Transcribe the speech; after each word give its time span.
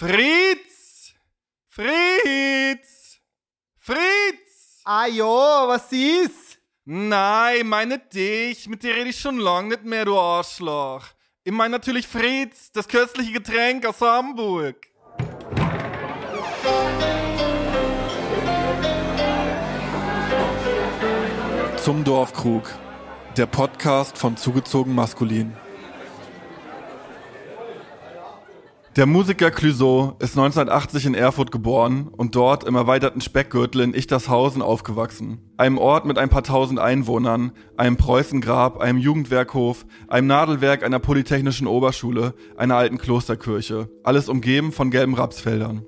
Fritz! 0.00 1.12
Fritz! 1.66 3.18
Fritz! 3.80 4.80
Ah 4.84 5.08
jo, 5.08 5.26
was 5.26 5.90
ist? 5.90 6.60
Nein, 6.84 7.66
meine 7.66 7.98
dich, 7.98 8.68
mit 8.68 8.84
dir 8.84 8.94
rede 8.94 9.10
ich 9.10 9.18
schon 9.18 9.38
lang 9.40 9.66
nicht 9.66 9.82
mehr, 9.82 10.04
du 10.04 10.16
Arschloch. 10.16 11.04
Ich 11.42 11.52
meine 11.52 11.72
natürlich 11.72 12.06
Fritz, 12.06 12.70
das 12.70 12.86
köstliche 12.86 13.32
Getränk 13.32 13.86
aus 13.86 14.00
Hamburg. 14.00 14.76
Zum 21.82 22.04
Dorfkrug. 22.04 22.72
Der 23.36 23.46
Podcast 23.46 24.16
von 24.16 24.36
Zugezogen 24.36 24.94
Maskulin. 24.94 25.56
Der 28.96 29.06
Musiker 29.06 29.50
Clouseau 29.50 30.16
ist 30.18 30.36
1980 30.36 31.06
in 31.06 31.14
Erfurt 31.14 31.52
geboren 31.52 32.08
und 32.08 32.34
dort 32.34 32.64
im 32.64 32.74
erweiterten 32.74 33.20
Speckgürtel 33.20 33.82
in 33.82 33.94
Ichtershausen 33.94 34.62
aufgewachsen. 34.62 35.52
Einem 35.56 35.78
Ort 35.78 36.04
mit 36.04 36.18
ein 36.18 36.30
paar 36.30 36.42
tausend 36.42 36.80
Einwohnern, 36.80 37.52
einem 37.76 37.96
Preußengrab, 37.96 38.80
einem 38.80 38.98
Jugendwerkhof, 38.98 39.86
einem 40.08 40.26
Nadelwerk 40.26 40.82
einer 40.82 40.98
polytechnischen 40.98 41.66
Oberschule, 41.66 42.34
einer 42.56 42.76
alten 42.76 42.98
Klosterkirche. 42.98 43.88
Alles 44.02 44.28
umgeben 44.28 44.72
von 44.72 44.90
gelben 44.90 45.14
Rapsfeldern. 45.14 45.84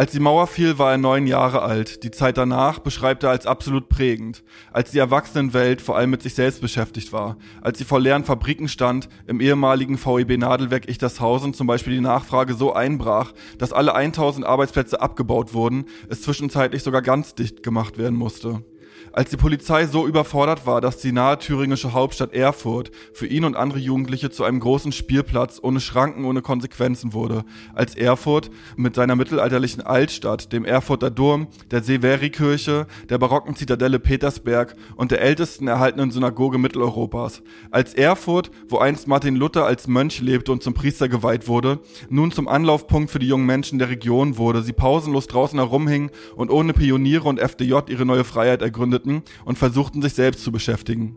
Als 0.00 0.12
die 0.12 0.20
Mauer 0.20 0.46
fiel, 0.46 0.78
war 0.78 0.92
er 0.92 0.96
neun 0.96 1.26
Jahre 1.26 1.60
alt. 1.60 2.04
Die 2.04 2.10
Zeit 2.10 2.38
danach 2.38 2.78
beschreibt 2.78 3.22
er 3.22 3.28
als 3.28 3.44
absolut 3.44 3.90
prägend. 3.90 4.42
Als 4.72 4.92
die 4.92 4.98
Erwachsenenwelt 4.98 5.82
vor 5.82 5.94
allem 5.94 6.08
mit 6.08 6.22
sich 6.22 6.34
selbst 6.34 6.62
beschäftigt 6.62 7.12
war. 7.12 7.36
Als 7.60 7.76
sie 7.76 7.84
vor 7.84 8.00
leeren 8.00 8.24
Fabriken 8.24 8.68
stand, 8.68 9.10
im 9.26 9.42
ehemaligen 9.42 9.98
VEB 9.98 10.38
Nadelwerk 10.38 10.88
Ichtershausen 10.88 11.52
zum 11.52 11.66
Beispiel 11.66 11.92
die 11.92 12.00
Nachfrage 12.00 12.54
so 12.54 12.72
einbrach, 12.72 13.34
dass 13.58 13.74
alle 13.74 13.94
1000 13.94 14.46
Arbeitsplätze 14.46 15.02
abgebaut 15.02 15.52
wurden, 15.52 15.84
es 16.08 16.22
zwischenzeitlich 16.22 16.82
sogar 16.82 17.02
ganz 17.02 17.34
dicht 17.34 17.62
gemacht 17.62 17.98
werden 17.98 18.16
musste. 18.16 18.64
Als 19.12 19.30
die 19.30 19.36
Polizei 19.36 19.86
so 19.86 20.06
überfordert 20.06 20.66
war, 20.66 20.80
dass 20.80 20.98
die 20.98 21.10
nahe 21.10 21.36
thüringische 21.36 21.92
Hauptstadt 21.92 22.32
Erfurt 22.32 22.92
für 23.12 23.26
ihn 23.26 23.44
und 23.44 23.56
andere 23.56 23.80
Jugendliche 23.80 24.30
zu 24.30 24.44
einem 24.44 24.60
großen 24.60 24.92
Spielplatz 24.92 25.58
ohne 25.60 25.80
Schranken, 25.80 26.24
ohne 26.24 26.42
Konsequenzen 26.42 27.12
wurde. 27.12 27.44
Als 27.74 27.96
Erfurt 27.96 28.50
mit 28.76 28.94
seiner 28.94 29.16
mittelalterlichen 29.16 29.82
Altstadt, 29.82 30.52
dem 30.52 30.64
Erfurter 30.64 31.10
Dom, 31.10 31.48
der 31.72 31.82
Severi-Kirche, 31.82 32.86
der 33.08 33.18
barocken 33.18 33.56
Zitadelle 33.56 33.98
Petersberg 33.98 34.76
und 34.94 35.10
der 35.10 35.22
ältesten 35.22 35.66
erhaltenen 35.66 36.12
Synagoge 36.12 36.58
Mitteleuropas. 36.58 37.42
Als 37.72 37.94
Erfurt, 37.94 38.52
wo 38.68 38.78
einst 38.78 39.08
Martin 39.08 39.34
Luther 39.34 39.66
als 39.66 39.88
Mönch 39.88 40.20
lebte 40.20 40.52
und 40.52 40.62
zum 40.62 40.74
Priester 40.74 41.08
geweiht 41.08 41.48
wurde, 41.48 41.80
nun 42.10 42.30
zum 42.30 42.46
Anlaufpunkt 42.46 43.10
für 43.10 43.18
die 43.18 43.28
jungen 43.28 43.46
Menschen 43.46 43.80
der 43.80 43.88
Region 43.88 44.38
wurde, 44.38 44.62
sie 44.62 44.72
pausenlos 44.72 45.26
draußen 45.26 45.58
herumhingen 45.58 46.10
und 46.36 46.50
ohne 46.50 46.72
Pioniere 46.72 47.28
und 47.28 47.40
FDJ 47.40 47.74
ihre 47.88 48.06
neue 48.06 48.22
Freiheit 48.22 48.62
ergründeten 48.62 48.99
gründeten 49.00 49.22
und 49.44 49.58
versuchten 49.58 50.02
sich 50.02 50.14
selbst 50.14 50.44
zu 50.44 50.52
beschäftigen. 50.52 51.16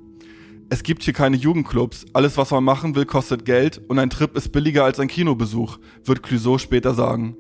Es 0.70 0.84
gibt 0.84 1.04
hier 1.04 1.14
keine 1.14 1.38
Jugendclubs. 1.38 2.06
Alles, 2.14 2.38
was 2.38 2.52
man 2.52 2.64
machen 2.64 2.96
will, 2.96 3.06
kostet 3.06 3.46
Geld 3.46 3.82
und 3.88 4.00
ein 4.00 4.10
Trip 4.10 4.36
ist 4.36 4.52
billiger 4.52 4.86
als 4.86 5.00
ein 5.00 5.08
Kinobesuch, 5.08 5.78
wird 6.04 6.24
Clouseau 6.24 6.58
später 6.58 6.94
sagen. 6.94 7.38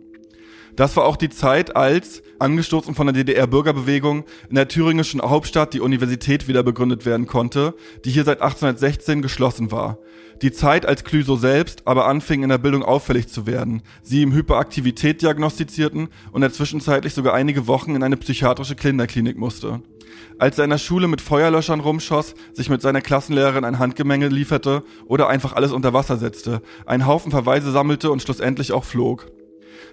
Das 0.75 0.95
war 0.97 1.05
auch 1.05 1.17
die 1.17 1.29
Zeit, 1.29 1.75
als, 1.75 2.23
angestoßen 2.39 2.95
von 2.95 3.05
der 3.05 3.13
DDR-Bürgerbewegung, 3.13 4.23
in 4.49 4.55
der 4.55 4.67
thüringischen 4.67 5.21
Hauptstadt 5.21 5.73
die 5.73 5.81
Universität 5.81 6.47
wieder 6.47 6.63
begründet 6.63 7.05
werden 7.05 7.27
konnte, 7.27 7.75
die 8.05 8.11
hier 8.11 8.23
seit 8.23 8.41
1816 8.41 9.21
geschlossen 9.21 9.71
war. 9.71 9.99
Die 10.41 10.51
Zeit, 10.51 10.85
als 10.85 11.03
Clüso 11.03 11.35
selbst 11.35 11.83
aber 11.85 12.07
anfing, 12.07 12.41
in 12.41 12.49
der 12.49 12.57
Bildung 12.57 12.83
auffällig 12.83 13.27
zu 13.27 13.45
werden, 13.45 13.83
sie 14.01 14.21
ihm 14.21 14.33
Hyperaktivität 14.33 15.21
diagnostizierten 15.21 16.09
und 16.31 16.41
er 16.41 16.51
zwischenzeitlich 16.51 17.13
sogar 17.13 17.35
einige 17.35 17.67
Wochen 17.67 17.95
in 17.95 18.03
eine 18.03 18.17
psychiatrische 18.17 18.75
Kinderklinik 18.75 19.37
musste. 19.37 19.81
Als 20.39 20.57
er 20.57 20.63
in 20.63 20.71
der 20.71 20.79
Schule 20.79 21.07
mit 21.07 21.21
Feuerlöschern 21.21 21.79
rumschoss, 21.79 22.33
sich 22.53 22.69
mit 22.69 22.81
seiner 22.81 23.01
Klassenlehrerin 23.01 23.63
ein 23.63 23.79
Handgemenge 23.79 24.27
lieferte 24.27 24.83
oder 25.05 25.27
einfach 25.29 25.53
alles 25.53 25.71
unter 25.71 25.93
Wasser 25.93 26.17
setzte, 26.17 26.61
einen 26.85 27.05
Haufen 27.05 27.31
Verweise 27.31 27.71
sammelte 27.71 28.11
und 28.11 28.21
schlussendlich 28.21 28.71
auch 28.71 28.83
flog. 28.83 29.27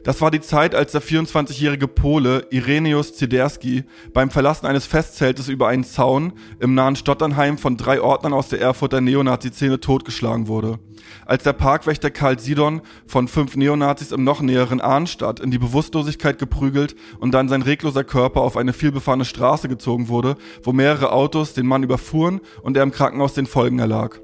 Das 0.03 0.21
war 0.21 0.31
die 0.31 0.41
Zeit, 0.41 0.75
als 0.75 0.93
der 0.93 1.03
24-jährige 1.03 1.89
Pole 1.89 2.47
Ireneus 2.51 3.15
Ziderski 3.15 3.85
beim 4.13 4.31
Verlassen 4.31 4.67
eines 4.67 4.87
Festzeltes 4.87 5.49
über 5.49 5.69
einen 5.69 5.85
Zaun 5.85 6.33
im 6.59 6.75
nahen 6.75 6.97
Stotternheim 6.97 7.59
von 7.59 7.77
drei 7.77 8.01
Ordnern 8.01 8.33
aus 8.33 8.49
der 8.49 8.61
Erfurter 8.61 9.01
Neonazi-Szene 9.01 9.81
totgeschlagen 9.81 10.49
wurde. 10.49 10.79
Als 11.27 11.45
der 11.45 11.53
Parkwächter 11.53 12.11
Karl 12.11 12.39
Sidon 12.39 12.83
von 13.07 13.29
fünf 13.29 13.57
Neonazis 13.57 14.13
im 14.13 14.25
noch 14.25 14.41
näheren 14.41 14.81
Arnstadt 14.81 15.41
in 15.41 15.51
die 15.51 15.59
Bewusstlosigkeit 15.59 16.39
geprügelt 16.39 16.95
und 17.19 17.33
dann 17.33 17.49
sein 17.49 17.63
regloser 17.63 18.05
Körper 18.05 18.41
auf 18.41 18.57
eine 18.57 18.73
vielbefahrene 18.73 19.25
Straße 19.25 19.69
gezogen 19.69 20.09
wurde, 20.09 20.37
wo 20.63 20.73
mehrere 20.73 21.13
Autos 21.13 21.55
den 21.55 21.67
Mann 21.67 21.83
überfuhren 21.83 22.41
und 22.63 22.77
er 22.77 22.83
im 22.83 22.93
Krankenhaus 22.93 23.35
den 23.35 23.47
Folgen 23.47 23.79
erlag. 23.79 24.21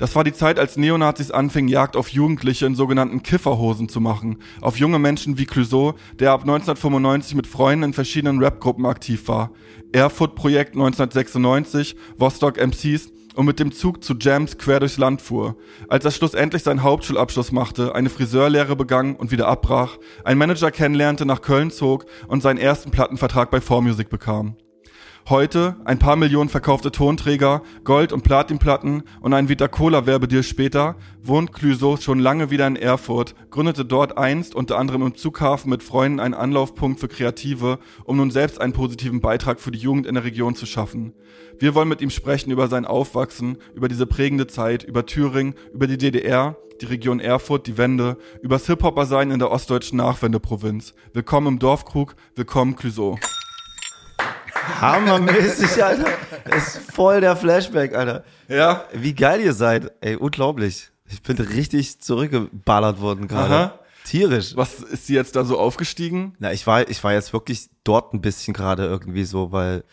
Das 0.00 0.16
war 0.16 0.24
die 0.24 0.32
Zeit, 0.32 0.58
als 0.58 0.78
Neonazis 0.78 1.30
anfingen, 1.30 1.68
Jagd 1.68 1.94
auf 1.94 2.08
Jugendliche 2.08 2.64
in 2.64 2.74
sogenannten 2.74 3.22
Kifferhosen 3.22 3.90
zu 3.90 4.00
machen. 4.00 4.38
Auf 4.62 4.78
junge 4.78 4.98
Menschen 4.98 5.36
wie 5.36 5.44
Clouseau, 5.44 5.92
der 6.18 6.32
ab 6.32 6.40
1995 6.40 7.34
mit 7.34 7.46
Freunden 7.46 7.84
in 7.84 7.92
verschiedenen 7.92 8.42
Rapgruppen 8.42 8.86
aktiv 8.86 9.28
war. 9.28 9.50
Erfurt 9.92 10.36
Projekt 10.36 10.72
1996, 10.72 11.96
Vostok 12.16 12.56
MCs 12.56 13.12
und 13.34 13.44
mit 13.44 13.60
dem 13.60 13.72
Zug 13.72 14.02
zu 14.02 14.14
Jams 14.18 14.56
quer 14.56 14.80
durchs 14.80 14.96
Land 14.96 15.20
fuhr. 15.20 15.56
Als 15.88 16.06
er 16.06 16.12
schlussendlich 16.12 16.62
seinen 16.62 16.82
Hauptschulabschluss 16.82 17.52
machte, 17.52 17.94
eine 17.94 18.08
Friseurlehre 18.08 18.76
begann 18.76 19.16
und 19.16 19.30
wieder 19.30 19.48
abbrach, 19.48 19.98
einen 20.24 20.38
Manager 20.38 20.70
kennenlernte, 20.70 21.26
nach 21.26 21.42
Köln 21.42 21.70
zog 21.70 22.06
und 22.26 22.42
seinen 22.42 22.58
ersten 22.58 22.90
Plattenvertrag 22.90 23.50
bei 23.50 23.58
4Music 23.58 24.08
bekam. 24.08 24.56
Heute, 25.28 25.76
ein 25.84 25.98
paar 25.98 26.16
Millionen 26.16 26.48
verkaufte 26.48 26.90
Tonträger, 26.90 27.62
Gold- 27.84 28.12
und 28.12 28.22
Platinplatten 28.22 29.04
und 29.20 29.32
ein 29.32 29.48
Vita-Cola-Werbedeal 29.48 30.42
später, 30.42 30.96
wohnt 31.22 31.52
Clouseau 31.52 31.98
schon 31.98 32.18
lange 32.18 32.50
wieder 32.50 32.66
in 32.66 32.74
Erfurt, 32.74 33.34
gründete 33.50 33.84
dort 33.84 34.18
einst 34.18 34.54
unter 34.54 34.78
anderem 34.78 35.02
im 35.02 35.14
Zughafen 35.14 35.70
mit 35.70 35.82
Freunden 35.84 36.18
einen 36.18 36.34
Anlaufpunkt 36.34 36.98
für 36.98 37.06
Kreative, 37.06 37.78
um 38.04 38.16
nun 38.16 38.30
selbst 38.30 38.60
einen 38.60 38.72
positiven 38.72 39.20
Beitrag 39.20 39.60
für 39.60 39.70
die 39.70 39.78
Jugend 39.78 40.06
in 40.06 40.14
der 40.14 40.24
Region 40.24 40.56
zu 40.56 40.66
schaffen. 40.66 41.12
Wir 41.58 41.74
wollen 41.74 41.88
mit 41.88 42.00
ihm 42.00 42.10
sprechen 42.10 42.50
über 42.50 42.66
sein 42.66 42.84
Aufwachsen, 42.84 43.58
über 43.74 43.88
diese 43.88 44.06
prägende 44.06 44.48
Zeit, 44.48 44.82
über 44.82 45.06
Thüringen, 45.06 45.54
über 45.72 45.86
die 45.86 45.98
DDR, 45.98 46.56
die 46.80 46.86
Region 46.86 47.20
Erfurt, 47.20 47.66
die 47.66 47.78
Wende, 47.78 48.16
übers 48.42 48.66
Hip-Hopper-Sein 48.66 49.30
in 49.30 49.38
der 49.38 49.52
ostdeutschen 49.52 49.98
Nachwendeprovinz. 49.98 50.94
Willkommen 51.12 51.46
im 51.46 51.58
Dorfkrug, 51.58 52.16
willkommen 52.34 52.74
Clouseau. 52.74 53.18
Hammermäßig, 54.80 55.82
Alter. 55.82 56.08
Das 56.44 56.76
ist 56.76 56.92
voll 56.92 57.20
der 57.20 57.36
Flashback, 57.36 57.94
Alter. 57.94 58.24
Ja. 58.48 58.84
Wie 58.92 59.14
geil 59.14 59.40
ihr 59.40 59.52
seid. 59.54 59.92
Ey, 60.00 60.16
unglaublich. 60.16 60.90
Ich 61.08 61.22
bin 61.22 61.36
richtig 61.38 62.00
zurückgeballert 62.00 63.00
worden 63.00 63.28
gerade. 63.28 63.54
Aha. 63.54 63.78
Tierisch. 64.04 64.56
Was 64.56 64.80
ist 64.80 65.06
sie 65.06 65.14
jetzt 65.14 65.36
da 65.36 65.44
so 65.44 65.58
aufgestiegen? 65.58 66.34
Na, 66.38 66.52
ich 66.52 66.66
war, 66.66 66.88
ich 66.88 67.02
war 67.04 67.12
jetzt 67.12 67.32
wirklich 67.32 67.68
dort 67.84 68.14
ein 68.14 68.20
bisschen 68.20 68.54
gerade 68.54 68.84
irgendwie 68.86 69.24
so, 69.24 69.52
weil 69.52 69.84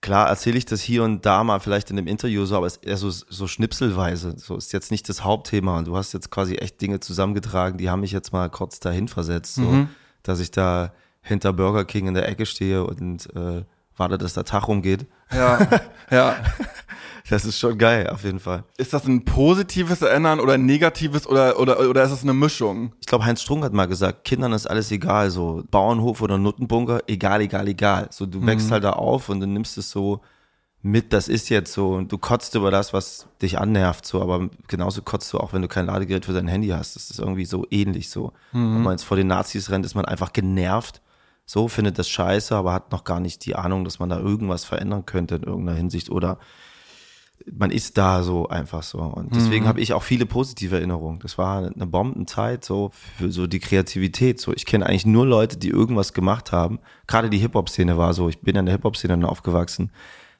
klar 0.00 0.28
erzähle 0.28 0.58
ich 0.58 0.66
das 0.66 0.80
hier 0.82 1.02
und 1.02 1.24
da 1.26 1.42
mal 1.44 1.60
vielleicht 1.60 1.90
in 1.90 1.98
einem 1.98 2.06
Interview 2.06 2.44
so, 2.44 2.56
aber 2.56 2.66
es 2.66 2.76
ist 2.76 2.84
eher 2.86 2.96
so, 2.96 3.10
so 3.10 3.46
schnipselweise. 3.46 4.34
So 4.36 4.56
ist 4.56 4.72
jetzt 4.72 4.90
nicht 4.90 5.08
das 5.08 5.24
Hauptthema 5.24 5.78
und 5.78 5.86
du 5.88 5.96
hast 5.96 6.12
jetzt 6.12 6.30
quasi 6.30 6.56
echt 6.56 6.80
Dinge 6.80 7.00
zusammengetragen, 7.00 7.78
die 7.78 7.90
haben 7.90 8.00
mich 8.00 8.12
jetzt 8.12 8.32
mal 8.32 8.50
kurz 8.50 8.80
dahin 8.80 9.08
versetzt, 9.08 9.54
so, 9.56 9.62
Mhm. 9.62 9.88
dass 10.22 10.40
ich 10.40 10.50
da 10.50 10.92
hinter 11.22 11.52
Burger 11.54 11.84
King 11.86 12.06
in 12.08 12.14
der 12.14 12.28
Ecke 12.28 12.44
stehe 12.46 12.84
und 12.84 13.34
äh, 13.34 13.64
warte, 13.96 14.18
dass 14.18 14.34
der 14.34 14.44
Tag 14.44 14.68
rumgeht. 14.68 15.06
Ja. 15.32 15.58
ja. 16.10 16.36
Das 17.30 17.46
ist 17.46 17.58
schon 17.58 17.78
geil, 17.78 18.10
auf 18.10 18.22
jeden 18.22 18.38
Fall. 18.38 18.64
Ist 18.76 18.92
das 18.92 19.06
ein 19.06 19.24
positives 19.24 20.02
Erinnern 20.02 20.40
oder 20.40 20.54
ein 20.54 20.66
negatives 20.66 21.26
oder, 21.26 21.58
oder, 21.58 21.80
oder 21.88 22.04
ist 22.04 22.10
das 22.10 22.22
eine 22.22 22.34
Mischung? 22.34 22.92
Ich 23.00 23.06
glaube, 23.06 23.24
Heinz 23.24 23.40
Strunk 23.40 23.64
hat 23.64 23.72
mal 23.72 23.86
gesagt, 23.86 24.24
Kindern 24.24 24.52
ist 24.52 24.66
alles 24.66 24.90
egal, 24.90 25.30
so 25.30 25.64
Bauernhof 25.70 26.20
oder 26.20 26.36
Nuttenbunker, 26.36 27.00
egal, 27.06 27.40
egal, 27.40 27.66
egal. 27.66 28.08
So, 28.10 28.26
du 28.26 28.44
wächst 28.44 28.70
halt 28.70 28.84
da 28.84 28.90
auf 28.90 29.30
und 29.30 29.40
du 29.40 29.46
nimmst 29.46 29.78
es 29.78 29.90
so 29.90 30.20
mit, 30.82 31.14
das 31.14 31.28
ist 31.28 31.48
jetzt 31.48 31.72
so 31.72 31.92
und 31.94 32.12
du 32.12 32.18
kotzt 32.18 32.54
über 32.56 32.70
das, 32.70 32.92
was 32.92 33.26
dich 33.40 33.58
annervt, 33.58 34.04
so, 34.04 34.20
aber 34.20 34.50
genauso 34.68 35.00
kotzt 35.00 35.32
du 35.32 35.38
auch, 35.38 35.54
wenn 35.54 35.62
du 35.62 35.68
kein 35.68 35.86
Ladegerät 35.86 36.26
für 36.26 36.34
dein 36.34 36.46
Handy 36.46 36.68
hast. 36.68 36.94
Das 36.94 37.08
ist 37.08 37.20
irgendwie 37.20 37.46
so 37.46 37.66
ähnlich 37.70 38.10
so. 38.10 38.34
Wenn 38.52 38.82
man 38.82 38.92
jetzt 38.92 39.04
vor 39.04 39.16
den 39.16 39.28
Nazis 39.28 39.70
rennt, 39.70 39.86
ist 39.86 39.94
man 39.94 40.04
einfach 40.04 40.34
genervt, 40.34 41.00
so, 41.46 41.68
findet 41.68 41.98
das 41.98 42.08
scheiße, 42.08 42.54
aber 42.54 42.72
hat 42.72 42.92
noch 42.92 43.04
gar 43.04 43.20
nicht 43.20 43.44
die 43.44 43.54
Ahnung, 43.54 43.84
dass 43.84 43.98
man 43.98 44.08
da 44.08 44.18
irgendwas 44.18 44.64
verändern 44.64 45.06
könnte 45.06 45.36
in 45.36 45.42
irgendeiner 45.42 45.76
Hinsicht 45.76 46.10
oder 46.10 46.38
man 47.52 47.70
ist 47.70 47.98
da 47.98 48.22
so 48.22 48.48
einfach 48.48 48.82
so. 48.82 49.00
Und 49.00 49.34
deswegen 49.34 49.66
habe 49.66 49.80
ich 49.80 49.92
auch 49.92 50.02
viele 50.02 50.24
positive 50.24 50.76
Erinnerungen. 50.76 51.18
Das 51.20 51.36
war 51.36 51.58
eine 51.58 51.86
Bombenzeit 51.86 52.64
so 52.64 52.90
für 52.92 53.30
so 53.30 53.46
die 53.46 53.58
Kreativität. 53.58 54.40
So, 54.40 54.52
ich 54.54 54.64
kenne 54.64 54.86
eigentlich 54.86 55.04
nur 55.04 55.26
Leute, 55.26 55.58
die 55.58 55.68
irgendwas 55.68 56.12
gemacht 56.12 56.52
haben. 56.52 56.78
Gerade 57.06 57.28
die 57.28 57.38
Hip-Hop-Szene 57.38 57.98
war 57.98 58.14
so. 58.14 58.28
Ich 58.28 58.40
bin 58.40 58.56
in 58.56 58.66
der 58.66 58.74
Hip-Hop-Szene 58.76 59.28
aufgewachsen. 59.28 59.90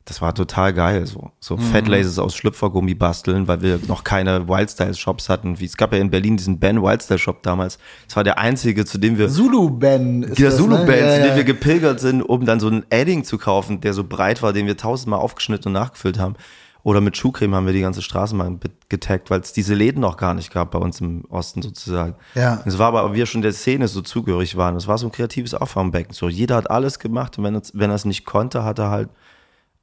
Das 0.06 0.20
war 0.20 0.34
total 0.34 0.74
geil. 0.74 1.06
So, 1.06 1.30
so 1.40 1.56
mhm. 1.56 1.60
Fat 1.60 1.88
Lasers 1.88 2.18
aus 2.18 2.36
Schlüpfergummi 2.36 2.94
basteln, 2.94 3.48
weil 3.48 3.62
wir 3.62 3.80
noch 3.88 4.04
keine 4.04 4.48
Wildstyle-Shops 4.48 5.30
hatten. 5.30 5.60
Wie, 5.60 5.64
es 5.64 5.76
gab 5.78 5.92
ja 5.92 5.98
in 5.98 6.10
Berlin 6.10 6.36
diesen 6.36 6.58
Ben 6.58 6.82
Wildstyle-Shop 6.82 7.42
damals. 7.42 7.78
Das 8.06 8.16
war 8.16 8.24
der 8.24 8.38
einzige, 8.38 8.84
zu 8.84 8.98
dem 8.98 9.16
wir. 9.16 9.30
Zulu 9.30 9.70
Ben. 9.70 10.22
Ist 10.24 10.38
der 10.38 10.50
Zulu 10.50 10.84
Ben, 10.84 10.86
ne? 10.86 10.94
ja, 10.94 11.14
zu 11.14 11.20
dem 11.20 11.30
ja. 11.30 11.36
wir 11.36 11.44
gepilgert 11.44 12.00
sind, 12.00 12.22
um 12.22 12.44
dann 12.44 12.60
so 12.60 12.68
ein 12.68 12.84
Edding 12.90 13.24
zu 13.24 13.38
kaufen, 13.38 13.80
der 13.80 13.94
so 13.94 14.04
breit 14.04 14.42
war, 14.42 14.52
den 14.52 14.66
wir 14.66 14.76
tausendmal 14.76 15.20
aufgeschnitten 15.20 15.68
und 15.68 15.72
nachgefüllt 15.72 16.18
haben. 16.18 16.34
Oder 16.82 17.00
mit 17.00 17.16
Schuhcreme 17.16 17.54
haben 17.54 17.64
wir 17.64 17.72
die 17.72 17.80
ganze 17.80 18.02
Straßenbahn 18.02 18.60
getaggt, 18.90 19.30
weil 19.30 19.40
es 19.40 19.54
diese 19.54 19.72
Läden 19.72 20.02
noch 20.02 20.18
gar 20.18 20.34
nicht 20.34 20.52
gab 20.52 20.72
bei 20.72 20.78
uns 20.78 21.00
im 21.00 21.24
Osten 21.30 21.62
sozusagen. 21.62 22.14
Ja. 22.34 22.62
Es 22.66 22.78
war 22.78 22.88
aber, 22.88 23.14
wir 23.14 23.24
schon 23.24 23.40
der 23.40 23.54
Szene 23.54 23.88
so 23.88 24.02
zugehörig 24.02 24.58
waren. 24.58 24.76
Es 24.76 24.86
war 24.86 24.98
so 24.98 25.06
ein 25.06 25.12
kreatives 25.12 25.54
Auffangbecken. 25.54 26.12
So, 26.12 26.28
jeder 26.28 26.56
hat 26.56 26.70
alles 26.70 26.98
gemacht 26.98 27.38
und 27.38 27.44
wenn, 27.44 27.54
es, 27.54 27.72
wenn 27.74 27.88
er 27.88 27.96
es 27.96 28.04
nicht 28.04 28.26
konnte, 28.26 28.64
hat 28.64 28.78
er 28.78 28.90
halt 28.90 29.08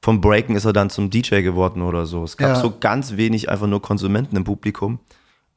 vom 0.01 0.19
Breaken 0.19 0.55
ist 0.55 0.65
er 0.65 0.73
dann 0.73 0.89
zum 0.89 1.09
DJ 1.09 1.41
geworden 1.41 1.81
oder 1.81 2.05
so. 2.05 2.23
Es 2.23 2.35
gab 2.35 2.49
ja. 2.49 2.55
so 2.55 2.73
ganz 2.79 3.17
wenig 3.17 3.49
einfach 3.49 3.67
nur 3.67 3.81
Konsumenten 3.81 4.35
im 4.35 4.43
Publikum. 4.43 4.99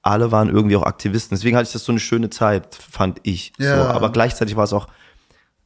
Alle 0.03 0.33
waren 0.33 0.51
irgendwie 0.51 0.77
auch 0.77 0.83
Aktivisten. 0.83 1.35
Deswegen 1.35 1.57
hatte 1.57 1.67
ich 1.67 1.73
das 1.73 1.85
so 1.85 1.93
eine 1.93 1.99
schöne 1.99 2.29
Zeit, 2.29 2.75
fand 2.75 3.21
ich. 3.23 3.55
Ja. 3.59 3.77
So. 3.77 3.83
Aber 3.91 4.13
gleichzeitig 4.13 4.55
war 4.55 4.65
es 4.65 4.75
auch 4.75 4.89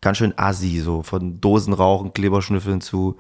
ganz 0.01 0.19
schön 0.19 0.33
assi, 0.37 0.79
so 0.79 1.03
von 1.03 1.41
Dosen 1.41 1.73
rauchen, 1.73 2.13
Kleberschnüffeln 2.13 2.81
zu 2.81 3.19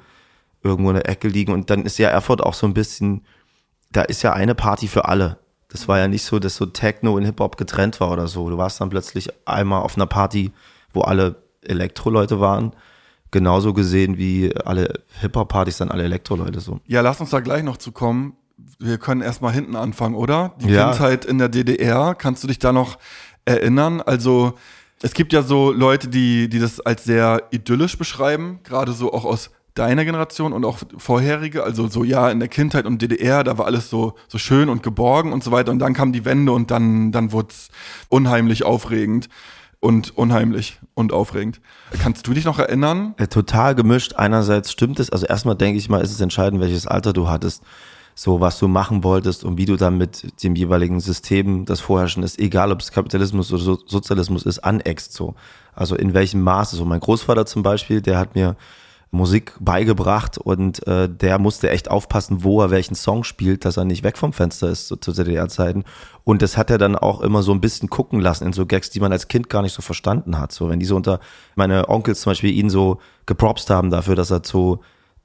irgendwo 0.63 0.91
in 0.91 0.97
der 0.97 1.09
Ecke 1.09 1.27
liegen. 1.27 1.53
Und 1.53 1.71
dann 1.71 1.85
ist 1.85 1.99
ja 1.99 2.09
Erfurt 2.09 2.41
auch 2.41 2.55
so 2.55 2.67
ein 2.67 2.75
bisschen, 2.75 3.25
da 3.91 4.03
ist 4.03 4.23
ja 4.23 4.33
eine 4.33 4.55
Party 4.55 4.87
für 4.87 5.07
alle. 5.07 5.39
Das 5.71 5.89
war 5.89 5.99
ja 5.99 6.07
nicht 6.07 6.23
so, 6.23 6.39
dass 6.39 6.55
so 6.55 6.67
Techno 6.67 7.17
und 7.17 7.25
Hip-Hop 7.25 7.57
getrennt 7.57 8.01
war 8.01 8.13
oder 8.13 8.29
so. 8.29 8.49
Du 8.49 8.59
warst 8.59 8.81
dann 8.81 8.91
plötzlich 8.91 9.29
einmal 9.45 9.83
auf 9.83 9.97
einer 9.97 10.07
Party, 10.07 10.53
wo 10.93 11.01
alle 11.01 11.43
Elektro-Leute 11.63 12.39
waren 12.39 12.73
genauso 13.31 13.73
gesehen 13.73 14.19
wie 14.19 14.55
alle 14.65 15.03
Hip-Hop-Partys 15.21 15.79
dann 15.79 15.91
alle 15.91 16.05
Elektro-Leute 16.05 16.61
so. 16.61 16.81
Ja, 16.87 17.01
lass 17.01 17.21
uns 17.21 17.31
da 17.31 17.41
gleich 17.41 17.63
noch 17.63 17.77
zu 17.77 17.93
kommen. 17.93 18.35
Wir 18.79 18.99
können 18.99 19.21
erstmal 19.21 19.53
hinten 19.53 19.77
anfangen, 19.77 20.15
oder? 20.15 20.55
Die 20.61 20.69
ja. 20.69 20.91
Kindheit 20.91 21.25
in 21.25 21.39
der 21.39 21.49
DDR, 21.49 22.15
kannst 22.15 22.43
du 22.43 22.49
dich 22.49 22.59
da 22.59 22.73
noch 22.73 22.99
erinnern? 23.45 24.01
Also, 24.01 24.55
es 25.03 25.15
gibt 25.15 25.33
ja 25.33 25.43
so 25.43 25.73
Leute, 25.73 26.09
die, 26.09 26.49
die 26.49 26.59
das 26.59 26.81
als 26.81 27.05
sehr 27.05 27.43
idyllisch 27.51 27.99
beschreiben, 27.99 28.61
gerade 28.65 28.93
so 28.93 29.13
auch 29.13 29.25
aus 29.25 29.51
deiner 29.75 30.05
Generation 30.05 30.53
und 30.53 30.65
auch 30.65 30.79
vorherige, 30.97 31.63
also 31.63 31.87
so 31.89 32.03
ja 32.03 32.31
in 32.31 32.41
der 32.41 32.49
Kindheit 32.49 32.85
und 32.85 33.01
DDR, 33.01 33.45
da 33.45 33.59
war 33.59 33.67
alles 33.67 33.89
so 33.89 34.15
so 34.27 34.37
schön 34.37 34.69
und 34.69 34.83
geborgen 34.83 35.33
und 35.33 35.45
so 35.45 35.53
weiter 35.53 35.71
und 35.71 35.79
dann 35.79 35.95
kam 35.95 36.13
die 36.13 36.25
Wende 36.25 36.51
und 36.51 36.73
dann 36.73 37.13
dann 37.13 37.31
wurde 37.31 37.49
es 37.51 37.69
unheimlich 38.09 38.65
aufregend 38.65 39.29
und 39.81 40.17
unheimlich 40.17 40.79
und 40.95 41.13
aufregend. 41.13 41.61
Kannst 42.01 42.27
du 42.27 42.35
dich 42.35 42.45
noch 42.45 42.59
erinnern? 42.59 43.15
Total 43.31 43.75
gemischt. 43.75 44.15
Einerseits 44.17 44.73
stimmt 44.73 44.99
es, 45.01 45.11
also 45.11 45.27
erstmal 45.27 45.57
denke 45.57 45.79
ich 45.79 45.89
mal, 45.89 46.01
ist 46.01 46.13
es 46.13 46.21
entscheidend, 46.21 46.61
welches 46.61 46.87
Alter 46.87 47.13
du 47.13 47.29
hattest, 47.29 47.63
so 48.15 48.41
was 48.41 48.59
du 48.59 48.67
machen 48.67 49.05
wolltest 49.05 49.45
und 49.45 49.59
wie 49.59 49.67
du 49.67 49.77
dann 49.77 49.97
mit 49.97 50.43
dem 50.43 50.57
jeweiligen 50.57 50.99
System, 51.01 51.65
das 51.65 51.81
vorherrschen 51.81 52.25
ist, 52.25 52.39
egal 52.39 52.73
ob 52.73 52.81
es 52.81 52.91
Kapitalismus 52.91 53.53
oder 53.53 53.63
so 53.63 53.79
Sozialismus 53.87 54.43
ist, 54.43 54.59
aneckst 54.61 55.13
so. 55.13 55.35
Also 55.75 55.95
in 55.95 56.13
welchem 56.15 56.43
Maße. 56.43 56.75
So 56.75 56.85
mein 56.85 56.99
Großvater 56.99 57.47
zum 57.47 57.63
Beispiel, 57.63 58.01
der 58.01 58.19
hat 58.19 58.35
mir 58.35 58.57
Musik 59.11 59.55
beigebracht 59.59 60.37
und 60.37 60.87
äh, 60.87 61.09
der 61.09 61.39
musste 61.39 61.71
echt 61.71 61.91
aufpassen, 61.91 62.45
wo 62.45 62.61
er 62.61 62.71
welchen 62.71 62.95
Song 62.95 63.25
spielt, 63.25 63.65
dass 63.65 63.79
er 63.79 63.85
nicht 63.85 64.05
weg 64.05 64.19
vom 64.19 64.35
Fenster 64.35 64.69
ist 64.69 64.89
so 64.89 64.97
zu 64.97 65.13
DDR-Zeiten. 65.13 65.85
Und 66.25 66.43
das 66.43 66.59
hat 66.59 66.71
er 66.71 66.77
dann 66.77 66.95
auch 66.95 67.23
immer 67.23 67.43
so 67.43 67.53
ein 67.53 67.61
bisschen 67.63 67.89
gucken 67.89 68.21
lassen 68.21 68.47
in 68.47 68.53
so 68.53 68.67
Gags, 68.67 68.91
die 68.91 69.01
man 69.01 69.13
als 69.13 69.29
Kind 69.29 69.49
gar 69.49 69.63
nicht 69.63 69.73
so 69.73 69.81
verstanden 69.81 70.39
hat. 70.39 70.53
So 70.53 70.69
wenn 70.69 70.79
die 70.79 70.85
so 70.85 70.95
unter 70.95 71.21
meine 71.55 71.89
Onkels 71.89 72.21
zum 72.21 72.33
Beispiel 72.33 72.53
ihn 72.53 72.69
so 72.69 72.99
gepropst 73.25 73.71
haben 73.71 73.91
dafür, 73.91 74.15
dass 74.15 74.31
er 74.31 74.43
zu, 74.43 74.81